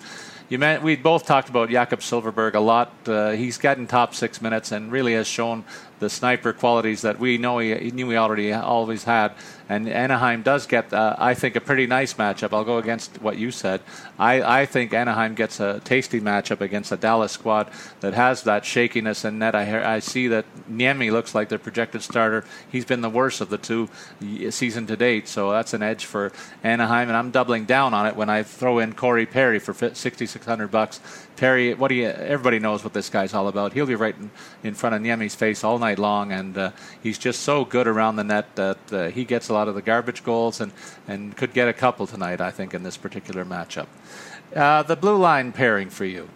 You 0.50 0.58
meant, 0.58 0.82
we 0.82 0.96
both 0.96 1.26
talked 1.26 1.48
about 1.48 1.70
Jakob 1.70 2.00
Silfverberg 2.00 2.54
a 2.54 2.60
lot. 2.60 2.92
Uh, 3.06 3.30
he's 3.30 3.56
gotten 3.56 3.86
top 3.86 4.16
six 4.16 4.42
minutes 4.42 4.72
and 4.72 4.90
really 4.90 5.12
has 5.12 5.28
shown 5.28 5.64
the 6.00 6.10
sniper 6.10 6.52
qualities 6.52 7.02
that 7.02 7.20
we 7.20 7.38
know 7.38 7.58
he, 7.58 7.74
he 7.76 7.90
knew 7.90 8.10
he 8.10 8.16
already 8.16 8.52
always 8.52 9.04
had. 9.04 9.32
And 9.68 9.88
Anaheim 9.88 10.42
does 10.42 10.66
get, 10.66 10.92
uh, 10.92 11.14
I 11.16 11.34
think, 11.34 11.54
a 11.54 11.60
pretty 11.60 11.86
nice 11.86 12.14
matchup. 12.14 12.52
I'll 12.52 12.64
go 12.64 12.78
against 12.78 13.22
what 13.22 13.38
you 13.38 13.52
said. 13.52 13.80
I, 14.18 14.62
I 14.62 14.66
think 14.66 14.92
Anaheim 14.92 15.36
gets 15.36 15.60
a 15.60 15.80
tasty 15.84 16.20
matchup 16.20 16.60
against 16.60 16.90
a 16.90 16.96
Dallas 16.96 17.30
squad 17.30 17.70
that 18.00 18.14
has 18.14 18.42
that 18.42 18.64
shakiness 18.64 19.24
in 19.24 19.38
net. 19.38 19.54
I, 19.54 19.94
I 19.94 19.98
see 20.00 20.26
that 20.26 20.44
Niemi 20.68 21.12
looks 21.12 21.36
like 21.36 21.50
their 21.50 21.60
projected 21.60 22.02
starter. 22.02 22.44
He's 22.72 22.84
been 22.84 23.00
the 23.00 23.08
worst 23.08 23.40
of 23.40 23.48
the 23.48 23.58
two 23.58 23.88
season 24.50 24.88
to 24.88 24.96
date, 24.96 25.28
so 25.28 25.52
that's 25.52 25.72
an 25.72 25.84
edge 25.84 26.04
for 26.04 26.32
Anaheim. 26.64 27.06
And 27.06 27.16
I'm 27.16 27.30
doubling 27.30 27.64
down 27.64 27.94
on 27.94 28.06
it 28.06 28.16
when 28.16 28.28
I 28.28 28.42
throw 28.42 28.80
in 28.80 28.94
Corey 28.94 29.26
Perry 29.26 29.60
for 29.60 29.72
6,600 29.72 30.68
bucks. 30.68 31.00
Perry, 31.40 31.72
what 31.72 31.88
do 31.88 31.94
you? 31.94 32.06
Everybody 32.06 32.58
knows 32.58 32.84
what 32.84 32.92
this 32.92 33.08
guy's 33.08 33.32
all 33.32 33.48
about. 33.48 33.72
He'll 33.72 33.86
be 33.86 33.94
right 33.94 34.14
in, 34.14 34.30
in 34.62 34.74
front 34.74 34.94
of 34.94 35.00
Niemi's 35.00 35.34
face 35.34 35.64
all 35.64 35.78
night 35.78 35.98
long, 35.98 36.32
and 36.32 36.58
uh, 36.58 36.70
he's 37.02 37.16
just 37.16 37.40
so 37.40 37.64
good 37.64 37.86
around 37.86 38.16
the 38.16 38.24
net 38.24 38.54
that 38.56 38.92
uh, 38.92 39.08
he 39.08 39.24
gets 39.24 39.48
a 39.48 39.54
lot 39.54 39.66
of 39.66 39.74
the 39.74 39.80
garbage 39.80 40.22
goals 40.22 40.60
and 40.60 40.70
and 41.08 41.34
could 41.34 41.54
get 41.54 41.66
a 41.66 41.72
couple 41.72 42.06
tonight. 42.06 42.42
I 42.42 42.50
think 42.50 42.74
in 42.74 42.82
this 42.82 42.98
particular 42.98 43.46
matchup. 43.46 43.86
Uh, 44.54 44.82
the 44.82 44.96
blue 44.96 45.16
line 45.16 45.50
pairing 45.50 45.88
for 45.88 46.04
you. 46.04 46.28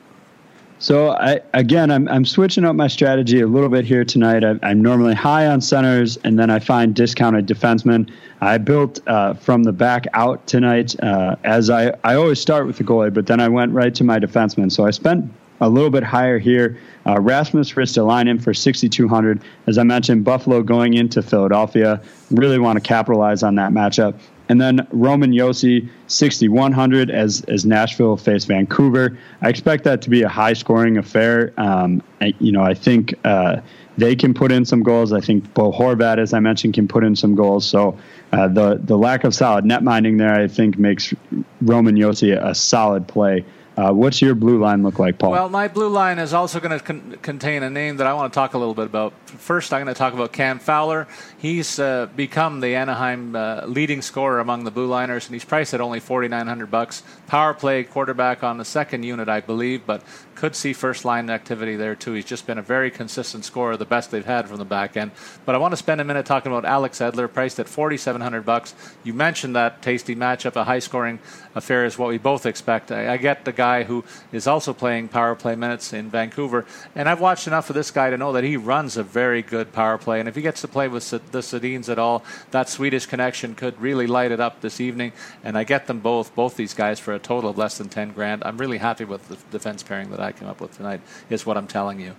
So 0.78 1.10
I, 1.10 1.40
again, 1.54 1.90
I'm, 1.90 2.08
I'm 2.08 2.24
switching 2.24 2.64
up 2.64 2.74
my 2.76 2.88
strategy 2.88 3.40
a 3.40 3.46
little 3.46 3.68
bit 3.68 3.84
here 3.84 4.04
tonight. 4.04 4.44
I, 4.44 4.70
am 4.70 4.82
normally 4.82 5.14
high 5.14 5.46
on 5.46 5.60
centers, 5.60 6.16
and 6.18 6.38
then 6.38 6.50
I 6.50 6.58
find 6.58 6.94
discounted 6.94 7.46
defensemen. 7.46 8.10
I 8.40 8.58
built 8.58 9.00
uh, 9.06 9.34
from 9.34 9.62
the 9.62 9.72
back 9.72 10.06
out 10.12 10.46
tonight, 10.46 10.98
uh, 11.02 11.36
as 11.44 11.70
I, 11.70 11.94
I 12.04 12.16
always 12.16 12.40
start 12.40 12.66
with 12.66 12.76
the 12.76 12.84
goalie, 12.84 13.14
but 13.14 13.26
then 13.26 13.40
I 13.40 13.48
went 13.48 13.72
right 13.72 13.94
to 13.94 14.04
my 14.04 14.18
defenseman. 14.18 14.70
So 14.70 14.84
I 14.84 14.90
spent 14.90 15.32
a 15.60 15.68
little 15.68 15.90
bit 15.90 16.02
higher 16.02 16.38
here. 16.38 16.78
Uh, 17.06 17.20
Rasmus 17.20 17.72
Ristolainen 17.72 18.42
for 18.42 18.52
6,200. 18.52 19.42
As 19.66 19.78
I 19.78 19.82
mentioned, 19.82 20.24
Buffalo 20.24 20.62
going 20.62 20.94
into 20.94 21.22
Philadelphia. 21.22 22.02
Really 22.30 22.58
want 22.58 22.76
to 22.76 22.80
capitalize 22.80 23.42
on 23.42 23.54
that 23.54 23.72
matchup. 23.72 24.18
And 24.48 24.60
then 24.60 24.86
Roman 24.90 25.32
Josi, 25.32 25.88
6,100 26.06 27.10
as, 27.10 27.42
as 27.48 27.64
Nashville 27.64 28.16
face 28.16 28.44
Vancouver. 28.44 29.18
I 29.40 29.48
expect 29.48 29.84
that 29.84 30.02
to 30.02 30.10
be 30.10 30.22
a 30.22 30.28
high 30.28 30.52
scoring 30.52 30.98
affair. 30.98 31.52
Um, 31.56 32.02
I, 32.20 32.34
you 32.40 32.52
know, 32.52 32.62
I 32.62 32.74
think 32.74 33.14
uh, 33.24 33.60
they 33.96 34.14
can 34.14 34.34
put 34.34 34.52
in 34.52 34.64
some 34.64 34.82
goals. 34.82 35.12
I 35.12 35.20
think 35.20 35.52
Bo 35.54 35.72
Horvat, 35.72 36.18
as 36.18 36.34
I 36.34 36.40
mentioned, 36.40 36.74
can 36.74 36.88
put 36.88 37.04
in 37.04 37.16
some 37.16 37.34
goals. 37.34 37.66
So 37.66 37.98
uh, 38.32 38.48
the, 38.48 38.80
the 38.82 38.98
lack 38.98 39.24
of 39.24 39.34
solid 39.34 39.64
net 39.64 39.82
minding 39.82 40.18
there, 40.18 40.34
I 40.34 40.48
think, 40.48 40.78
makes 40.78 41.14
Roman 41.62 41.96
a, 42.02 42.32
a 42.32 42.54
solid 42.54 43.08
play. 43.08 43.44
Uh, 43.76 43.92
what's 43.92 44.22
your 44.22 44.36
blue 44.36 44.60
line 44.60 44.84
look 44.84 45.00
like, 45.00 45.18
Paul? 45.18 45.32
Well, 45.32 45.48
my 45.48 45.66
blue 45.66 45.88
line 45.88 46.20
is 46.20 46.32
also 46.32 46.60
going 46.60 46.78
to 46.78 46.84
con- 46.84 47.18
contain 47.22 47.64
a 47.64 47.70
name 47.70 47.96
that 47.96 48.06
I 48.06 48.14
want 48.14 48.32
to 48.32 48.34
talk 48.34 48.54
a 48.54 48.58
little 48.58 48.74
bit 48.74 48.86
about. 48.86 49.12
First, 49.28 49.72
I'm 49.72 49.82
going 49.82 49.92
to 49.92 49.98
talk 49.98 50.14
about 50.14 50.32
Cam 50.32 50.60
Fowler. 50.60 51.08
He's 51.38 51.80
uh, 51.80 52.06
become 52.14 52.60
the 52.60 52.76
Anaheim 52.76 53.34
uh, 53.34 53.66
leading 53.66 54.00
scorer 54.00 54.38
among 54.38 54.62
the 54.62 54.70
blue 54.70 54.86
liners, 54.86 55.26
and 55.26 55.34
he's 55.34 55.44
priced 55.44 55.74
at 55.74 55.80
only 55.80 55.98
4,900 55.98 56.70
bucks. 56.70 57.02
Power 57.26 57.52
play 57.52 57.82
quarterback 57.82 58.44
on 58.44 58.58
the 58.58 58.64
second 58.64 59.02
unit, 59.02 59.28
I 59.28 59.40
believe, 59.40 59.84
but 59.86 60.02
could 60.44 60.54
see 60.54 60.74
first 60.74 61.06
line 61.06 61.30
activity 61.30 61.74
there 61.74 61.94
too. 61.94 62.12
He's 62.12 62.26
just 62.26 62.46
been 62.46 62.58
a 62.58 62.62
very 62.62 62.90
consistent 62.90 63.46
scorer, 63.46 63.78
the 63.78 63.86
best 63.86 64.10
they've 64.10 64.26
had 64.26 64.46
from 64.46 64.58
the 64.58 64.66
back 64.66 64.94
end. 64.94 65.10
But 65.46 65.54
I 65.54 65.58
want 65.58 65.72
to 65.72 65.76
spend 65.78 66.02
a 66.02 66.04
minute 66.04 66.26
talking 66.26 66.52
about 66.52 66.66
Alex 66.66 66.98
Edler, 66.98 67.32
priced 67.32 67.58
at 67.60 67.66
4,700 67.66 68.44
bucks. 68.44 68.74
You 69.04 69.14
mentioned 69.14 69.56
that 69.56 69.80
tasty 69.80 70.14
matchup, 70.14 70.54
a 70.54 70.64
high-scoring 70.64 71.18
affair 71.54 71.86
is 71.86 71.96
what 71.96 72.10
we 72.10 72.18
both 72.18 72.44
expect. 72.44 72.92
I, 72.92 73.14
I 73.14 73.16
get 73.16 73.46
the 73.46 73.52
guy 73.52 73.84
who 73.84 74.04
is 74.32 74.46
also 74.46 74.74
playing 74.74 75.08
power 75.08 75.34
play 75.34 75.56
minutes 75.56 75.94
in 75.94 76.10
Vancouver, 76.10 76.66
and 76.94 77.08
I've 77.08 77.20
watched 77.20 77.46
enough 77.46 77.70
of 77.70 77.74
this 77.74 77.90
guy 77.90 78.10
to 78.10 78.18
know 78.18 78.34
that 78.34 78.44
he 78.44 78.58
runs 78.58 78.98
a 78.98 79.02
very 79.02 79.40
good 79.40 79.72
power 79.72 79.96
play. 79.96 80.20
And 80.20 80.28
if 80.28 80.34
he 80.36 80.42
gets 80.42 80.60
to 80.60 80.68
play 80.68 80.88
with 80.88 81.08
the 81.08 81.40
Sedins 81.40 81.88
at 81.88 81.98
all, 81.98 82.22
that 82.50 82.68
Swedish 82.68 83.06
connection 83.06 83.54
could 83.54 83.80
really 83.80 84.06
light 84.06 84.30
it 84.30 84.40
up 84.40 84.60
this 84.60 84.78
evening. 84.78 85.12
And 85.42 85.56
I 85.56 85.64
get 85.64 85.86
them 85.86 86.00
both, 86.00 86.34
both 86.34 86.54
these 86.54 86.74
guys, 86.74 87.00
for 87.00 87.14
a 87.14 87.18
total 87.18 87.48
of 87.48 87.56
less 87.56 87.78
than 87.78 87.88
10 87.88 88.12
grand. 88.12 88.42
I'm 88.44 88.58
really 88.58 88.76
happy 88.76 89.06
with 89.06 89.26
the 89.28 89.38
defense 89.50 89.82
pairing 89.82 90.10
that 90.10 90.20
I 90.20 90.33
came 90.38 90.48
up 90.48 90.60
with 90.60 90.76
tonight. 90.76 91.00
Is 91.30 91.46
what 91.46 91.56
I'm 91.56 91.66
telling 91.66 92.00
you. 92.00 92.14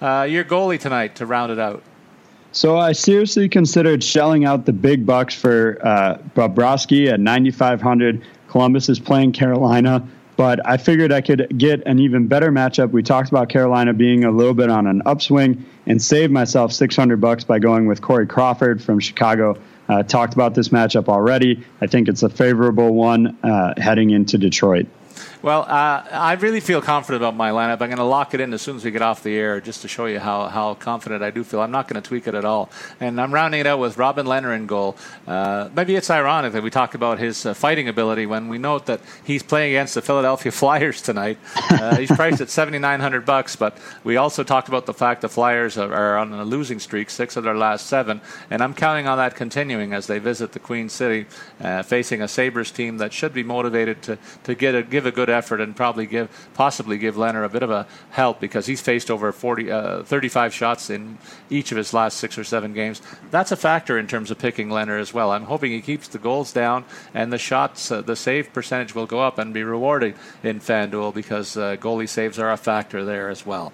Uh, 0.00 0.26
your 0.28 0.44
goalie 0.44 0.78
tonight 0.78 1.16
to 1.16 1.26
round 1.26 1.52
it 1.52 1.58
out. 1.58 1.82
So 2.52 2.78
I 2.78 2.92
seriously 2.92 3.48
considered 3.48 4.02
shelling 4.02 4.44
out 4.44 4.64
the 4.64 4.72
big 4.72 5.04
bucks 5.04 5.34
for 5.34 5.78
uh, 5.86 6.18
Bobrovsky 6.34 7.12
at 7.12 7.20
9,500. 7.20 8.24
Columbus 8.48 8.88
is 8.88 8.98
playing 8.98 9.32
Carolina, 9.32 10.06
but 10.36 10.66
I 10.66 10.78
figured 10.78 11.12
I 11.12 11.20
could 11.20 11.58
get 11.58 11.86
an 11.86 11.98
even 11.98 12.26
better 12.26 12.50
matchup. 12.50 12.92
We 12.92 13.02
talked 13.02 13.28
about 13.28 13.50
Carolina 13.50 13.92
being 13.92 14.24
a 14.24 14.30
little 14.30 14.54
bit 14.54 14.70
on 14.70 14.86
an 14.86 15.02
upswing 15.04 15.66
and 15.86 16.00
save 16.00 16.30
myself 16.30 16.72
600 16.72 17.20
bucks 17.20 17.44
by 17.44 17.58
going 17.58 17.86
with 17.86 18.00
Corey 18.00 18.26
Crawford 18.26 18.82
from 18.82 19.00
Chicago. 19.00 19.58
Uh, 19.88 20.02
talked 20.02 20.32
about 20.32 20.54
this 20.54 20.70
matchup 20.70 21.08
already. 21.08 21.62
I 21.82 21.86
think 21.86 22.08
it's 22.08 22.22
a 22.22 22.30
favorable 22.30 22.94
one 22.94 23.36
uh, 23.42 23.74
heading 23.76 24.10
into 24.10 24.38
Detroit. 24.38 24.86
Well, 25.42 25.62
uh, 25.62 26.02
I 26.10 26.32
really 26.40 26.60
feel 26.60 26.80
confident 26.80 27.22
about 27.22 27.36
my 27.36 27.50
lineup. 27.50 27.82
I'm 27.82 27.88
going 27.88 27.98
to 27.98 28.04
lock 28.04 28.32
it 28.32 28.40
in 28.40 28.54
as 28.54 28.62
soon 28.62 28.76
as 28.76 28.84
we 28.84 28.90
get 28.90 29.02
off 29.02 29.22
the 29.22 29.36
air, 29.36 29.60
just 29.60 29.82
to 29.82 29.88
show 29.88 30.06
you 30.06 30.18
how, 30.18 30.46
how 30.46 30.74
confident 30.74 31.22
I 31.22 31.30
do 31.30 31.44
feel. 31.44 31.60
I'm 31.60 31.70
not 31.70 31.88
going 31.88 32.00
to 32.02 32.06
tweak 32.06 32.26
it 32.26 32.34
at 32.34 32.44
all. 32.44 32.70
And 33.00 33.20
I'm 33.20 33.32
rounding 33.32 33.60
it 33.60 33.66
out 33.66 33.78
with 33.78 33.98
Robin 33.98 34.26
Lehner 34.26 34.56
in 34.56 34.66
goal. 34.66 34.96
Uh, 35.26 35.68
maybe 35.74 35.94
it's 35.94 36.10
ironic 36.10 36.52
that 36.54 36.62
we 36.62 36.70
talk 36.70 36.94
about 36.94 37.18
his 37.18 37.44
uh, 37.44 37.52
fighting 37.52 37.86
ability 37.86 38.24
when 38.24 38.48
we 38.48 38.56
note 38.56 38.86
that 38.86 39.00
he's 39.24 39.42
playing 39.42 39.72
against 39.72 39.94
the 39.94 40.02
Philadelphia 40.02 40.50
Flyers 40.56 41.02
tonight. 41.02 41.38
Uh, 41.70 41.96
he's 41.96 42.10
priced 42.10 42.40
at 42.40 42.48
7,900 42.48 43.26
bucks, 43.26 43.56
but 43.56 43.76
we 44.04 44.16
also 44.16 44.42
talked 44.42 44.68
about 44.68 44.86
the 44.86 44.94
fact 44.94 45.20
the 45.20 45.28
Flyers 45.28 45.76
are, 45.76 45.92
are, 45.92 46.16
on 46.16 46.32
a 46.32 46.44
losing 46.44 46.80
streak, 46.80 47.10
six 47.10 47.36
of 47.36 47.44
their 47.44 47.56
last 47.56 47.86
seven, 47.86 48.22
and 48.50 48.62
I'm 48.62 48.72
counting 48.72 49.06
on 49.06 49.18
that 49.18 49.34
continuing 49.34 49.92
as 49.92 50.06
they 50.06 50.18
visit 50.18 50.52
the 50.52 50.58
Queen 50.58 50.88
City, 50.88 51.26
uh, 51.60 51.82
facing 51.82 52.22
a 52.22 52.28
Sabres 52.28 52.70
team 52.70 52.98
that 52.98 53.12
should 53.12 53.34
be 53.34 53.42
motivated 53.42 54.02
to, 54.02 54.18
to 54.44 54.54
get 54.54 54.74
a, 54.74 54.82
give 54.82 55.04
a 55.04 55.12
good 55.12 55.28
effort 55.36 55.60
and 55.60 55.76
probably 55.76 56.06
give 56.06 56.28
possibly 56.54 56.98
give 56.98 57.14
Lehner 57.14 57.44
a 57.44 57.48
bit 57.48 57.62
of 57.62 57.70
a 57.70 57.86
help 58.10 58.40
because 58.40 58.66
he's 58.66 58.80
faced 58.80 59.10
over 59.10 59.30
40, 59.30 59.70
uh, 59.70 60.02
35 60.02 60.54
shots 60.54 60.90
in 60.90 61.18
each 61.50 61.70
of 61.70 61.78
his 61.78 61.92
last 61.92 62.16
six 62.16 62.38
or 62.38 62.44
seven 62.44 62.72
games. 62.72 63.02
That's 63.30 63.52
a 63.52 63.56
factor 63.56 63.98
in 63.98 64.06
terms 64.06 64.30
of 64.30 64.38
picking 64.38 64.68
Lehner 64.68 64.98
as 64.98 65.12
well. 65.14 65.30
I'm 65.30 65.44
hoping 65.44 65.70
he 65.72 65.80
keeps 65.80 66.08
the 66.08 66.18
goals 66.18 66.52
down 66.52 66.84
and 67.14 67.32
the 67.32 67.38
shots, 67.38 67.90
uh, 67.90 68.00
the 68.00 68.16
save 68.16 68.52
percentage 68.52 68.94
will 68.94 69.06
go 69.06 69.20
up 69.20 69.38
and 69.38 69.52
be 69.52 69.62
rewarded 69.62 70.14
in 70.42 70.60
FanDuel 70.60 71.14
because 71.14 71.56
uh, 71.56 71.76
goalie 71.76 72.08
saves 72.08 72.38
are 72.38 72.50
a 72.50 72.56
factor 72.56 73.04
there 73.04 73.28
as 73.28 73.44
well. 73.44 73.72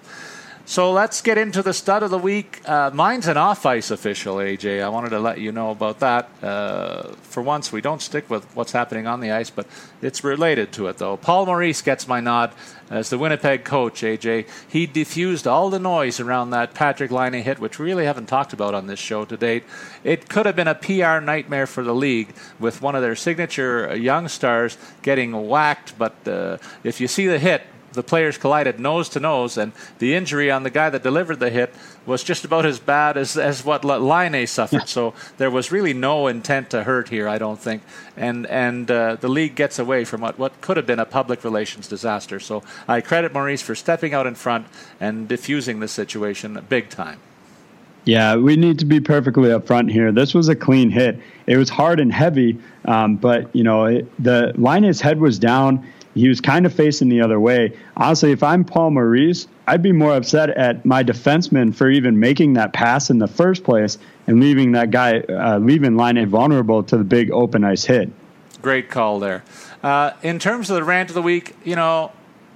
So 0.65 0.93
let's 0.93 1.21
get 1.21 1.37
into 1.37 1.61
the 1.61 1.73
stud 1.73 2.03
of 2.03 2.09
the 2.09 2.17
week. 2.17 2.61
Uh, 2.67 2.89
mine's 2.93 3.27
an 3.27 3.35
off 3.35 3.65
ice 3.65 3.91
official, 3.91 4.37
AJ. 4.37 4.81
I 4.81 4.87
wanted 4.87 5.09
to 5.09 5.19
let 5.19 5.37
you 5.37 5.51
know 5.51 5.71
about 5.71 5.99
that. 5.99 6.29
Uh, 6.41 7.11
for 7.21 7.43
once, 7.43 7.73
we 7.73 7.81
don't 7.81 8.01
stick 8.01 8.29
with 8.29 8.45
what's 8.55 8.71
happening 8.71 9.05
on 9.05 9.19
the 9.19 9.31
ice, 9.31 9.49
but 9.49 9.67
it's 10.01 10.23
related 10.23 10.71
to 10.73 10.87
it, 10.87 10.99
though. 10.99 11.17
Paul 11.17 11.47
Maurice 11.47 11.81
gets 11.81 12.07
my 12.07 12.21
nod 12.21 12.53
as 12.89 13.09
the 13.09 13.17
Winnipeg 13.17 13.65
coach, 13.65 14.03
AJ. 14.03 14.47
He 14.69 14.85
diffused 14.85 15.47
all 15.47 15.69
the 15.69 15.79
noise 15.79 16.21
around 16.21 16.51
that 16.51 16.73
Patrik 16.73 17.11
Laine 17.11 17.43
hit, 17.43 17.59
which 17.59 17.77
we 17.77 17.85
really 17.85 18.05
haven't 18.05 18.27
talked 18.27 18.53
about 18.53 18.73
on 18.73 18.87
this 18.87 18.99
show 18.99 19.25
to 19.25 19.35
date. 19.35 19.65
It 20.05 20.29
could 20.29 20.45
have 20.45 20.55
been 20.55 20.69
a 20.69 20.75
PR 20.75 21.19
nightmare 21.19 21.67
for 21.67 21.83
the 21.83 21.93
league 21.93 22.33
with 22.57 22.81
one 22.81 22.95
of 22.95 23.01
their 23.01 23.17
signature 23.17 23.93
young 23.97 24.29
stars 24.29 24.77
getting 25.01 25.33
whacked, 25.49 25.97
but 25.97 26.25
uh, 26.25 26.57
if 26.85 27.01
you 27.01 27.09
see 27.09 27.27
the 27.27 27.37
hit, 27.37 27.63
the 27.93 28.03
players 28.03 28.37
collided 28.37 28.79
nose 28.79 29.09
to 29.09 29.19
nose, 29.19 29.57
and 29.57 29.71
the 29.99 30.13
injury 30.13 30.51
on 30.51 30.63
the 30.63 30.69
guy 30.69 30.89
that 30.89 31.03
delivered 31.03 31.39
the 31.39 31.49
hit 31.49 31.73
was 32.05 32.23
just 32.23 32.43
about 32.43 32.65
as 32.65 32.79
bad 32.79 33.17
as, 33.17 33.37
as 33.37 33.63
what 33.63 33.85
Laine 33.85 34.45
suffered. 34.47 34.87
so 34.89 35.13
there 35.37 35.49
was 35.49 35.71
really 35.71 35.93
no 35.93 36.27
intent 36.27 36.69
to 36.71 36.83
hurt 36.83 37.09
here, 37.09 37.27
I 37.27 37.37
don't 37.37 37.59
think. 37.59 37.83
And 38.17 38.45
and 38.47 38.89
uh, 38.91 39.15
the 39.15 39.29
league 39.29 39.55
gets 39.55 39.79
away 39.79 40.03
from 40.03 40.21
what, 40.21 40.37
what 40.37 40.59
could 40.61 40.77
have 40.77 40.85
been 40.85 40.99
a 40.99 41.05
public 41.05 41.43
relations 41.43 41.87
disaster. 41.87 42.39
So 42.39 42.63
I 42.87 43.01
credit 43.01 43.33
Maurice 43.33 43.61
for 43.61 43.75
stepping 43.75 44.13
out 44.13 44.27
in 44.27 44.35
front 44.35 44.67
and 44.99 45.27
diffusing 45.27 45.79
the 45.79 45.87
situation 45.87 46.63
big 46.69 46.89
time. 46.89 47.19
Yeah, 48.05 48.35
we 48.35 48.57
need 48.57 48.79
to 48.79 48.85
be 48.85 48.99
perfectly 48.99 49.49
upfront 49.49 49.89
here. 49.89 50.11
This 50.11 50.33
was 50.33 50.49
a 50.49 50.55
clean 50.55 50.89
hit. 50.89 51.17
It 51.47 51.55
was 51.55 51.69
hard 51.69 52.01
and 52.01 52.11
heavy, 52.11 52.59
um, 52.83 53.15
but 53.15 53.53
you 53.55 53.63
know 53.63 53.85
it, 53.85 54.23
the 54.23 54.53
Laine's 54.57 54.99
head 54.99 55.19
was 55.19 55.39
down 55.39 55.87
he 56.13 56.29
was 56.29 56.41
kind 56.41 56.65
of 56.65 56.73
facing 56.73 57.09
the 57.09 57.21
other 57.21 57.39
way. 57.39 57.77
Honestly, 57.97 58.31
if 58.31 58.43
I'm 58.43 58.63
Paul 58.63 58.91
Maurice, 58.91 59.47
I'd 59.67 59.81
be 59.81 59.91
more 59.91 60.15
upset 60.15 60.49
at 60.51 60.85
my 60.85 61.03
defenseman 61.03 61.73
for 61.73 61.89
even 61.89 62.19
making 62.19 62.53
that 62.53 62.73
pass 62.73 63.09
in 63.09 63.19
the 63.19 63.27
first 63.27 63.63
place 63.63 63.97
and 64.27 64.39
leaving 64.39 64.73
that 64.73 64.91
guy, 64.91 65.19
uh, 65.21 65.57
leaving 65.59 65.97
Laine 65.97 66.27
vulnerable 66.27 66.83
to 66.83 66.97
the 66.97 67.03
big 67.03 67.31
open 67.31 67.63
ice 67.63 67.85
hit. 67.85 68.11
Great 68.61 68.89
call 68.89 69.19
there. 69.19 69.43
Uh, 69.81 70.11
in 70.21 70.39
terms 70.39 70.69
of 70.69 70.75
the 70.75 70.83
rant 70.83 71.09
of 71.09 71.15
the 71.15 71.21
week, 71.21 71.55
you 71.63 71.75
know, 71.75 72.11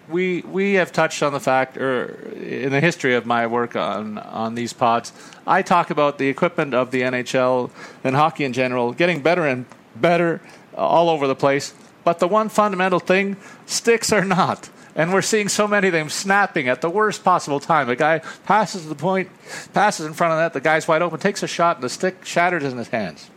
we 0.09 0.41
we 0.41 0.75
have 0.75 0.91
touched 0.91 1.21
on 1.21 1.33
the 1.33 1.39
fact, 1.39 1.77
or 1.77 2.05
in 2.35 2.71
the 2.71 2.79
history 2.79 3.13
of 3.13 3.25
my 3.25 3.45
work 3.47 3.75
on 3.75 4.17
on 4.17 4.55
these 4.55 4.71
pods, 4.71 5.11
I 5.45 5.61
talk 5.61 5.89
about 5.89 6.17
the 6.17 6.29
equipment 6.29 6.73
of 6.73 6.91
the 6.91 7.01
NHL 7.01 7.69
and 8.03 8.15
hockey 8.15 8.45
in 8.45 8.53
general 8.53 8.93
getting 8.93 9.21
better 9.21 9.45
and 9.45 9.65
better 9.95 10.41
all 10.75 11.09
over 11.09 11.27
the 11.27 11.35
place. 11.35 11.73
But 12.07 12.19
the 12.19 12.27
one 12.29 12.47
fundamental 12.47 13.01
thing 13.01 13.35
sticks 13.65 14.13
are 14.13 14.23
not. 14.23 14.69
And 14.95 15.11
we're 15.11 15.21
seeing 15.21 15.49
so 15.49 15.67
many 15.67 15.87
of 15.87 15.93
them 15.93 16.09
snapping 16.09 16.69
at 16.69 16.79
the 16.79 16.89
worst 16.89 17.21
possible 17.21 17.59
time. 17.59 17.89
A 17.89 17.97
guy 17.97 18.19
passes 18.45 18.87
the 18.87 18.95
point, 18.95 19.29
passes 19.73 20.05
in 20.05 20.13
front 20.13 20.31
of 20.31 20.37
that, 20.37 20.53
the 20.53 20.61
guy's 20.61 20.87
wide 20.87 21.01
open, 21.01 21.19
takes 21.19 21.43
a 21.43 21.47
shot, 21.47 21.75
and 21.75 21.83
the 21.83 21.89
stick 21.89 22.23
shatters 22.23 22.63
in 22.63 22.77
his 22.77 22.87
hands. 22.87 23.29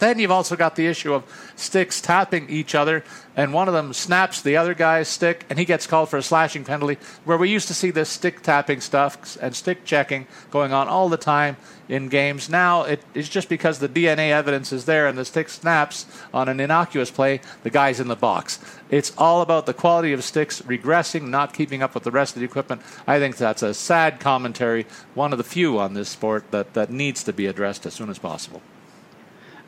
Then 0.00 0.18
you've 0.18 0.32
also 0.32 0.56
got 0.56 0.74
the 0.74 0.88
issue 0.88 1.14
of 1.14 1.22
sticks 1.54 2.00
tapping 2.00 2.50
each 2.50 2.74
other, 2.74 3.04
and 3.36 3.52
one 3.52 3.68
of 3.68 3.74
them 3.74 3.92
snaps 3.92 4.42
the 4.42 4.56
other 4.56 4.74
guy's 4.74 5.08
stick, 5.08 5.46
and 5.48 5.58
he 5.58 5.64
gets 5.64 5.86
called 5.86 6.08
for 6.08 6.18
a 6.18 6.22
slashing 6.22 6.64
penalty. 6.64 6.98
Where 7.24 7.38
we 7.38 7.48
used 7.48 7.68
to 7.68 7.74
see 7.74 7.90
this 7.90 8.08
stick 8.08 8.42
tapping 8.42 8.80
stuff 8.80 9.36
and 9.40 9.54
stick 9.54 9.84
checking 9.84 10.26
going 10.50 10.72
on 10.72 10.88
all 10.88 11.08
the 11.08 11.16
time 11.16 11.56
in 11.88 12.08
games. 12.08 12.48
Now 12.48 12.82
it 12.82 13.02
is 13.14 13.28
just 13.28 13.48
because 13.48 13.78
the 13.78 13.88
DNA 13.88 14.30
evidence 14.30 14.72
is 14.72 14.84
there 14.84 15.06
and 15.06 15.16
the 15.16 15.24
stick 15.24 15.48
snaps 15.48 16.06
on 16.32 16.48
an 16.48 16.60
innocuous 16.60 17.10
play, 17.10 17.40
the 17.62 17.70
guy's 17.70 18.00
in 18.00 18.08
the 18.08 18.16
box. 18.16 18.58
It's 18.90 19.12
all 19.18 19.42
about 19.42 19.66
the 19.66 19.74
quality 19.74 20.12
of 20.12 20.24
sticks 20.24 20.62
regressing, 20.62 21.28
not 21.28 21.54
keeping 21.54 21.82
up 21.82 21.94
with 21.94 22.04
the 22.04 22.10
rest 22.10 22.34
of 22.34 22.40
the 22.40 22.46
equipment. 22.46 22.82
I 23.06 23.18
think 23.18 23.36
that's 23.36 23.62
a 23.62 23.74
sad 23.74 24.20
commentary, 24.20 24.86
one 25.14 25.32
of 25.32 25.38
the 25.38 25.44
few 25.44 25.78
on 25.78 25.94
this 25.94 26.08
sport 26.08 26.50
that, 26.50 26.74
that 26.74 26.90
needs 26.90 27.24
to 27.24 27.32
be 27.32 27.46
addressed 27.46 27.86
as 27.86 27.94
soon 27.94 28.10
as 28.10 28.18
possible. 28.18 28.62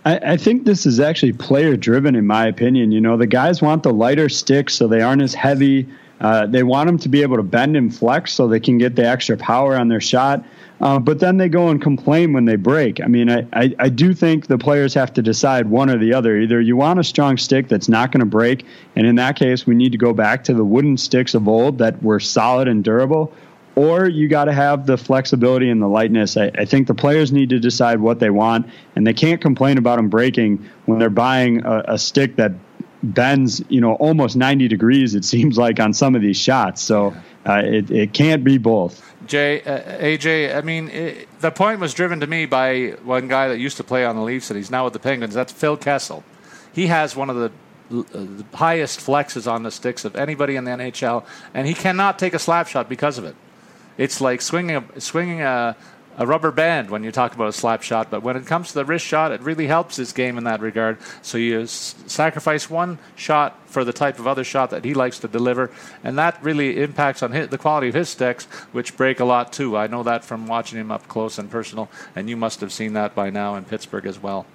I, 0.04 0.16
I 0.32 0.36
think 0.36 0.64
this 0.64 0.86
is 0.86 1.00
actually 1.00 1.32
player 1.32 1.76
driven, 1.76 2.14
in 2.14 2.26
my 2.26 2.46
opinion. 2.46 2.92
You 2.92 3.00
know, 3.00 3.16
the 3.16 3.26
guys 3.26 3.62
want 3.62 3.82
the 3.82 3.92
lighter 3.92 4.28
sticks 4.28 4.74
so 4.74 4.86
they 4.86 5.00
aren't 5.00 5.22
as 5.22 5.34
heavy. 5.34 5.88
Uh, 6.20 6.46
they 6.46 6.62
want 6.62 6.86
them 6.86 6.98
to 6.98 7.08
be 7.08 7.22
able 7.22 7.36
to 7.36 7.42
bend 7.42 7.76
and 7.76 7.94
flex 7.94 8.32
so 8.32 8.46
they 8.46 8.60
can 8.60 8.78
get 8.78 8.96
the 8.96 9.06
extra 9.06 9.36
power 9.36 9.76
on 9.76 9.88
their 9.88 10.00
shot. 10.00 10.44
Uh, 10.80 10.98
but 10.98 11.20
then 11.20 11.36
they 11.36 11.48
go 11.48 11.68
and 11.68 11.80
complain 11.80 12.32
when 12.32 12.44
they 12.44 12.56
break. 12.56 13.00
I 13.00 13.06
mean, 13.06 13.30
I, 13.30 13.46
I, 13.52 13.74
I, 13.78 13.88
do 13.88 14.12
think 14.12 14.48
the 14.48 14.58
players 14.58 14.92
have 14.94 15.12
to 15.14 15.22
decide 15.22 15.68
one 15.68 15.88
or 15.88 15.98
the 15.98 16.12
other. 16.12 16.36
Either 16.36 16.60
you 16.60 16.76
want 16.76 16.98
a 16.98 17.04
strong 17.04 17.36
stick 17.36 17.68
that's 17.68 17.88
not 17.88 18.10
going 18.10 18.20
to 18.20 18.26
break, 18.26 18.66
and 18.96 19.06
in 19.06 19.14
that 19.14 19.36
case, 19.36 19.66
we 19.66 19.74
need 19.74 19.92
to 19.92 19.98
go 19.98 20.12
back 20.12 20.44
to 20.44 20.54
the 20.54 20.64
wooden 20.64 20.96
sticks 20.96 21.34
of 21.34 21.46
old 21.46 21.78
that 21.78 22.02
were 22.02 22.18
solid 22.18 22.66
and 22.66 22.82
durable, 22.82 23.32
or 23.76 24.08
you 24.08 24.28
got 24.28 24.44
to 24.44 24.52
have 24.52 24.86
the 24.86 24.96
flexibility 24.96 25.68
and 25.68 25.82
the 25.82 25.88
lightness. 25.88 26.36
I, 26.36 26.50
I, 26.54 26.64
think 26.64 26.86
the 26.86 26.94
players 26.94 27.32
need 27.32 27.50
to 27.50 27.58
decide 27.58 28.00
what 28.00 28.20
they 28.20 28.30
want, 28.30 28.66
and 28.94 29.06
they 29.06 29.14
can't 29.14 29.40
complain 29.40 29.78
about 29.78 29.96
them 29.96 30.08
breaking 30.08 30.64
when 30.86 30.98
they're 30.98 31.10
buying 31.10 31.64
a, 31.64 31.84
a 31.88 31.98
stick 31.98 32.36
that 32.36 32.52
bends, 33.02 33.62
you 33.68 33.80
know, 33.80 33.94
almost 33.94 34.36
90 34.36 34.68
degrees. 34.68 35.14
It 35.14 35.24
seems 35.24 35.58
like 35.58 35.80
on 35.80 35.92
some 35.92 36.14
of 36.14 36.22
these 36.22 36.38
shots. 36.38 36.82
So 36.82 37.14
uh, 37.46 37.62
it 37.64 37.90
it 37.90 38.12
can't 38.12 38.44
be 38.44 38.58
both. 38.58 39.14
Jay, 39.26 39.62
uh, 39.62 39.98
AJ, 40.02 40.54
I 40.54 40.60
mean, 40.60 40.88
it, 40.88 41.28
the 41.40 41.50
point 41.50 41.80
was 41.80 41.94
driven 41.94 42.20
to 42.20 42.26
me 42.26 42.46
by 42.46 42.90
one 43.04 43.28
guy 43.28 43.48
that 43.48 43.58
used 43.58 43.76
to 43.78 43.84
play 43.84 44.04
on 44.04 44.16
the 44.16 44.22
Leafs 44.22 44.50
and 44.50 44.56
he's 44.56 44.70
now 44.70 44.84
with 44.84 44.92
the 44.92 44.98
Penguins. 44.98 45.34
That's 45.34 45.52
Phil 45.52 45.76
Kessel. 45.76 46.24
He 46.72 46.88
has 46.88 47.16
one 47.16 47.30
of 47.30 47.36
the, 47.36 47.46
uh, 47.90 48.04
the 48.12 48.44
highest 48.54 49.00
flexes 49.00 49.50
on 49.50 49.62
the 49.62 49.70
sticks 49.70 50.04
of 50.04 50.16
anybody 50.16 50.56
in 50.56 50.64
the 50.64 50.72
NHL, 50.72 51.24
and 51.54 51.66
he 51.66 51.74
cannot 51.74 52.18
take 52.18 52.34
a 52.34 52.38
slap 52.38 52.68
shot 52.68 52.88
because 52.88 53.16
of 53.16 53.24
it. 53.24 53.36
It's 53.96 54.20
like 54.20 54.42
swinging 54.42 54.76
a, 54.76 55.00
swinging 55.00 55.42
a, 55.42 55.76
a 56.16 56.26
rubber 56.26 56.50
band 56.50 56.90
when 56.90 57.02
you 57.04 57.10
talk 57.10 57.34
about 57.34 57.48
a 57.48 57.52
slap 57.52 57.82
shot, 57.82 58.10
but 58.10 58.22
when 58.22 58.36
it 58.36 58.46
comes 58.46 58.68
to 58.68 58.74
the 58.74 58.84
wrist 58.84 59.04
shot, 59.04 59.32
it 59.32 59.40
really 59.40 59.66
helps 59.66 59.96
his 59.96 60.12
game 60.12 60.38
in 60.38 60.44
that 60.44 60.60
regard. 60.60 60.98
So 61.22 61.38
you 61.38 61.62
s- 61.62 61.94
sacrifice 62.06 62.70
one 62.70 62.98
shot 63.16 63.58
for 63.66 63.84
the 63.84 63.92
type 63.92 64.18
of 64.18 64.26
other 64.26 64.44
shot 64.44 64.70
that 64.70 64.84
he 64.84 64.94
likes 64.94 65.18
to 65.20 65.28
deliver, 65.28 65.70
and 66.04 66.16
that 66.18 66.42
really 66.42 66.80
impacts 66.80 67.22
on 67.22 67.32
his, 67.32 67.48
the 67.48 67.58
quality 67.58 67.88
of 67.88 67.94
his 67.94 68.08
sticks, 68.08 68.44
which 68.72 68.96
break 68.96 69.18
a 69.20 69.24
lot 69.24 69.52
too. 69.52 69.76
I 69.76 69.88
know 69.88 70.04
that 70.04 70.24
from 70.24 70.46
watching 70.46 70.78
him 70.78 70.92
up 70.92 71.08
close 71.08 71.38
and 71.38 71.50
personal, 71.50 71.90
and 72.14 72.30
you 72.30 72.36
must 72.36 72.60
have 72.60 72.72
seen 72.72 72.92
that 72.92 73.14
by 73.14 73.30
now 73.30 73.56
in 73.56 73.64
Pittsburgh 73.64 74.06
as 74.06 74.18
well. 74.22 74.46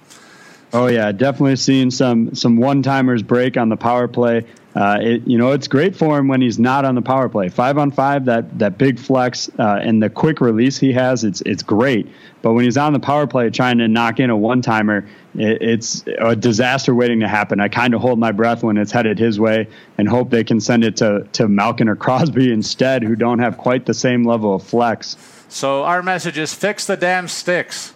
Oh 0.72 0.86
yeah, 0.86 1.10
definitely 1.10 1.56
seen 1.56 1.90
some 1.90 2.34
some 2.34 2.56
one 2.56 2.82
timers 2.82 3.22
break 3.22 3.56
on 3.56 3.68
the 3.68 3.76
power 3.76 4.06
play. 4.06 4.44
Uh, 4.72 4.98
it, 5.00 5.26
you 5.26 5.36
know, 5.36 5.50
it's 5.50 5.66
great 5.66 5.96
for 5.96 6.16
him 6.16 6.28
when 6.28 6.40
he's 6.40 6.60
not 6.60 6.84
on 6.84 6.94
the 6.94 7.02
power 7.02 7.28
play. 7.28 7.48
Five 7.48 7.76
on 7.76 7.90
five, 7.90 8.26
that 8.26 8.56
that 8.60 8.78
big 8.78 9.00
flex 9.00 9.50
uh, 9.58 9.80
and 9.82 10.00
the 10.00 10.08
quick 10.08 10.40
release 10.40 10.78
he 10.78 10.92
has, 10.92 11.24
it's 11.24 11.40
it's 11.40 11.64
great. 11.64 12.08
But 12.40 12.52
when 12.52 12.64
he's 12.64 12.76
on 12.76 12.92
the 12.92 13.00
power 13.00 13.26
play 13.26 13.50
trying 13.50 13.78
to 13.78 13.88
knock 13.88 14.20
in 14.20 14.30
a 14.30 14.36
one 14.36 14.62
timer, 14.62 15.08
it, 15.34 15.60
it's 15.60 16.04
a 16.18 16.36
disaster 16.36 16.94
waiting 16.94 17.18
to 17.20 17.28
happen. 17.28 17.58
I 17.58 17.66
kind 17.66 17.92
of 17.92 18.00
hold 18.00 18.20
my 18.20 18.30
breath 18.30 18.62
when 18.62 18.76
it's 18.76 18.92
headed 18.92 19.18
his 19.18 19.40
way 19.40 19.66
and 19.98 20.08
hope 20.08 20.30
they 20.30 20.44
can 20.44 20.60
send 20.60 20.84
it 20.84 20.98
to 20.98 21.26
to 21.32 21.48
Malkin 21.48 21.88
or 21.88 21.96
Crosby 21.96 22.52
instead, 22.52 23.02
who 23.02 23.16
don't 23.16 23.40
have 23.40 23.58
quite 23.58 23.86
the 23.86 23.94
same 23.94 24.22
level 24.22 24.54
of 24.54 24.62
flex. 24.62 25.16
So 25.48 25.82
our 25.82 26.00
message 26.00 26.38
is 26.38 26.54
fix 26.54 26.86
the 26.86 26.96
damn 26.96 27.26
sticks. 27.26 27.92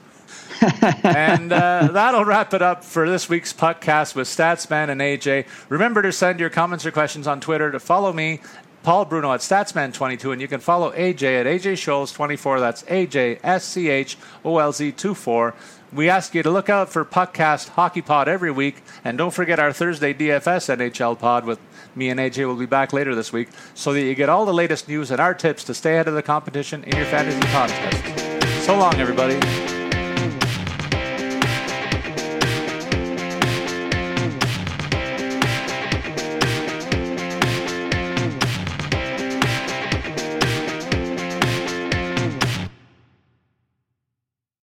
And 0.60 1.52
uh, 1.52 1.88
that'll 1.92 2.24
wrap 2.24 2.54
it 2.54 2.62
up 2.62 2.84
for 2.84 3.08
this 3.08 3.28
week's 3.28 3.52
podcast 3.52 4.14
with 4.14 4.28
Statsman 4.28 4.88
and 4.88 5.00
AJ. 5.00 5.46
Remember 5.68 6.02
to 6.02 6.12
send 6.12 6.40
your 6.40 6.50
comments 6.50 6.86
or 6.86 6.90
questions 6.90 7.26
on 7.26 7.40
Twitter 7.40 7.70
to 7.70 7.80
follow 7.80 8.12
me, 8.12 8.40
Paul 8.82 9.06
Bruno 9.06 9.32
at 9.32 9.40
Statsman22, 9.40 10.32
and 10.32 10.40
you 10.40 10.48
can 10.48 10.60
follow 10.60 10.92
AJ 10.92 11.40
at 11.40 11.46
AJ 11.46 11.74
Scholz24. 11.74 12.60
That's 12.60 12.82
AJ 12.84 13.40
S 13.42 13.64
C 13.64 13.88
H 13.88 14.16
O 14.44 14.58
L 14.58 14.72
Z 14.72 14.92
24. 14.92 15.54
We 15.92 16.08
ask 16.08 16.34
you 16.34 16.42
to 16.42 16.50
look 16.50 16.68
out 16.68 16.88
for 16.88 17.04
Puckcast 17.04 17.70
Hockey 17.70 18.02
Pod 18.02 18.28
every 18.28 18.50
week, 18.50 18.82
and 19.04 19.16
don't 19.16 19.30
forget 19.30 19.58
our 19.58 19.72
Thursday 19.72 20.12
DFS 20.12 20.76
NHL 20.76 21.18
Pod 21.18 21.44
with 21.44 21.60
me 21.96 22.10
and 22.10 22.18
AJ 22.18 22.46
will 22.46 22.56
be 22.56 22.66
back 22.66 22.92
later 22.92 23.14
this 23.14 23.32
week, 23.32 23.48
so 23.74 23.92
that 23.92 24.02
you 24.02 24.14
get 24.14 24.28
all 24.28 24.44
the 24.44 24.54
latest 24.54 24.88
news 24.88 25.10
and 25.10 25.20
our 25.20 25.34
tips 25.34 25.64
to 25.64 25.74
stay 25.74 25.94
ahead 25.94 26.08
of 26.08 26.14
the 26.14 26.22
competition 26.22 26.82
in 26.84 26.96
your 26.96 27.06
fantasy 27.06 27.40
contest. 27.48 28.64
So 28.64 28.76
long, 28.76 28.94
everybody. 28.96 29.83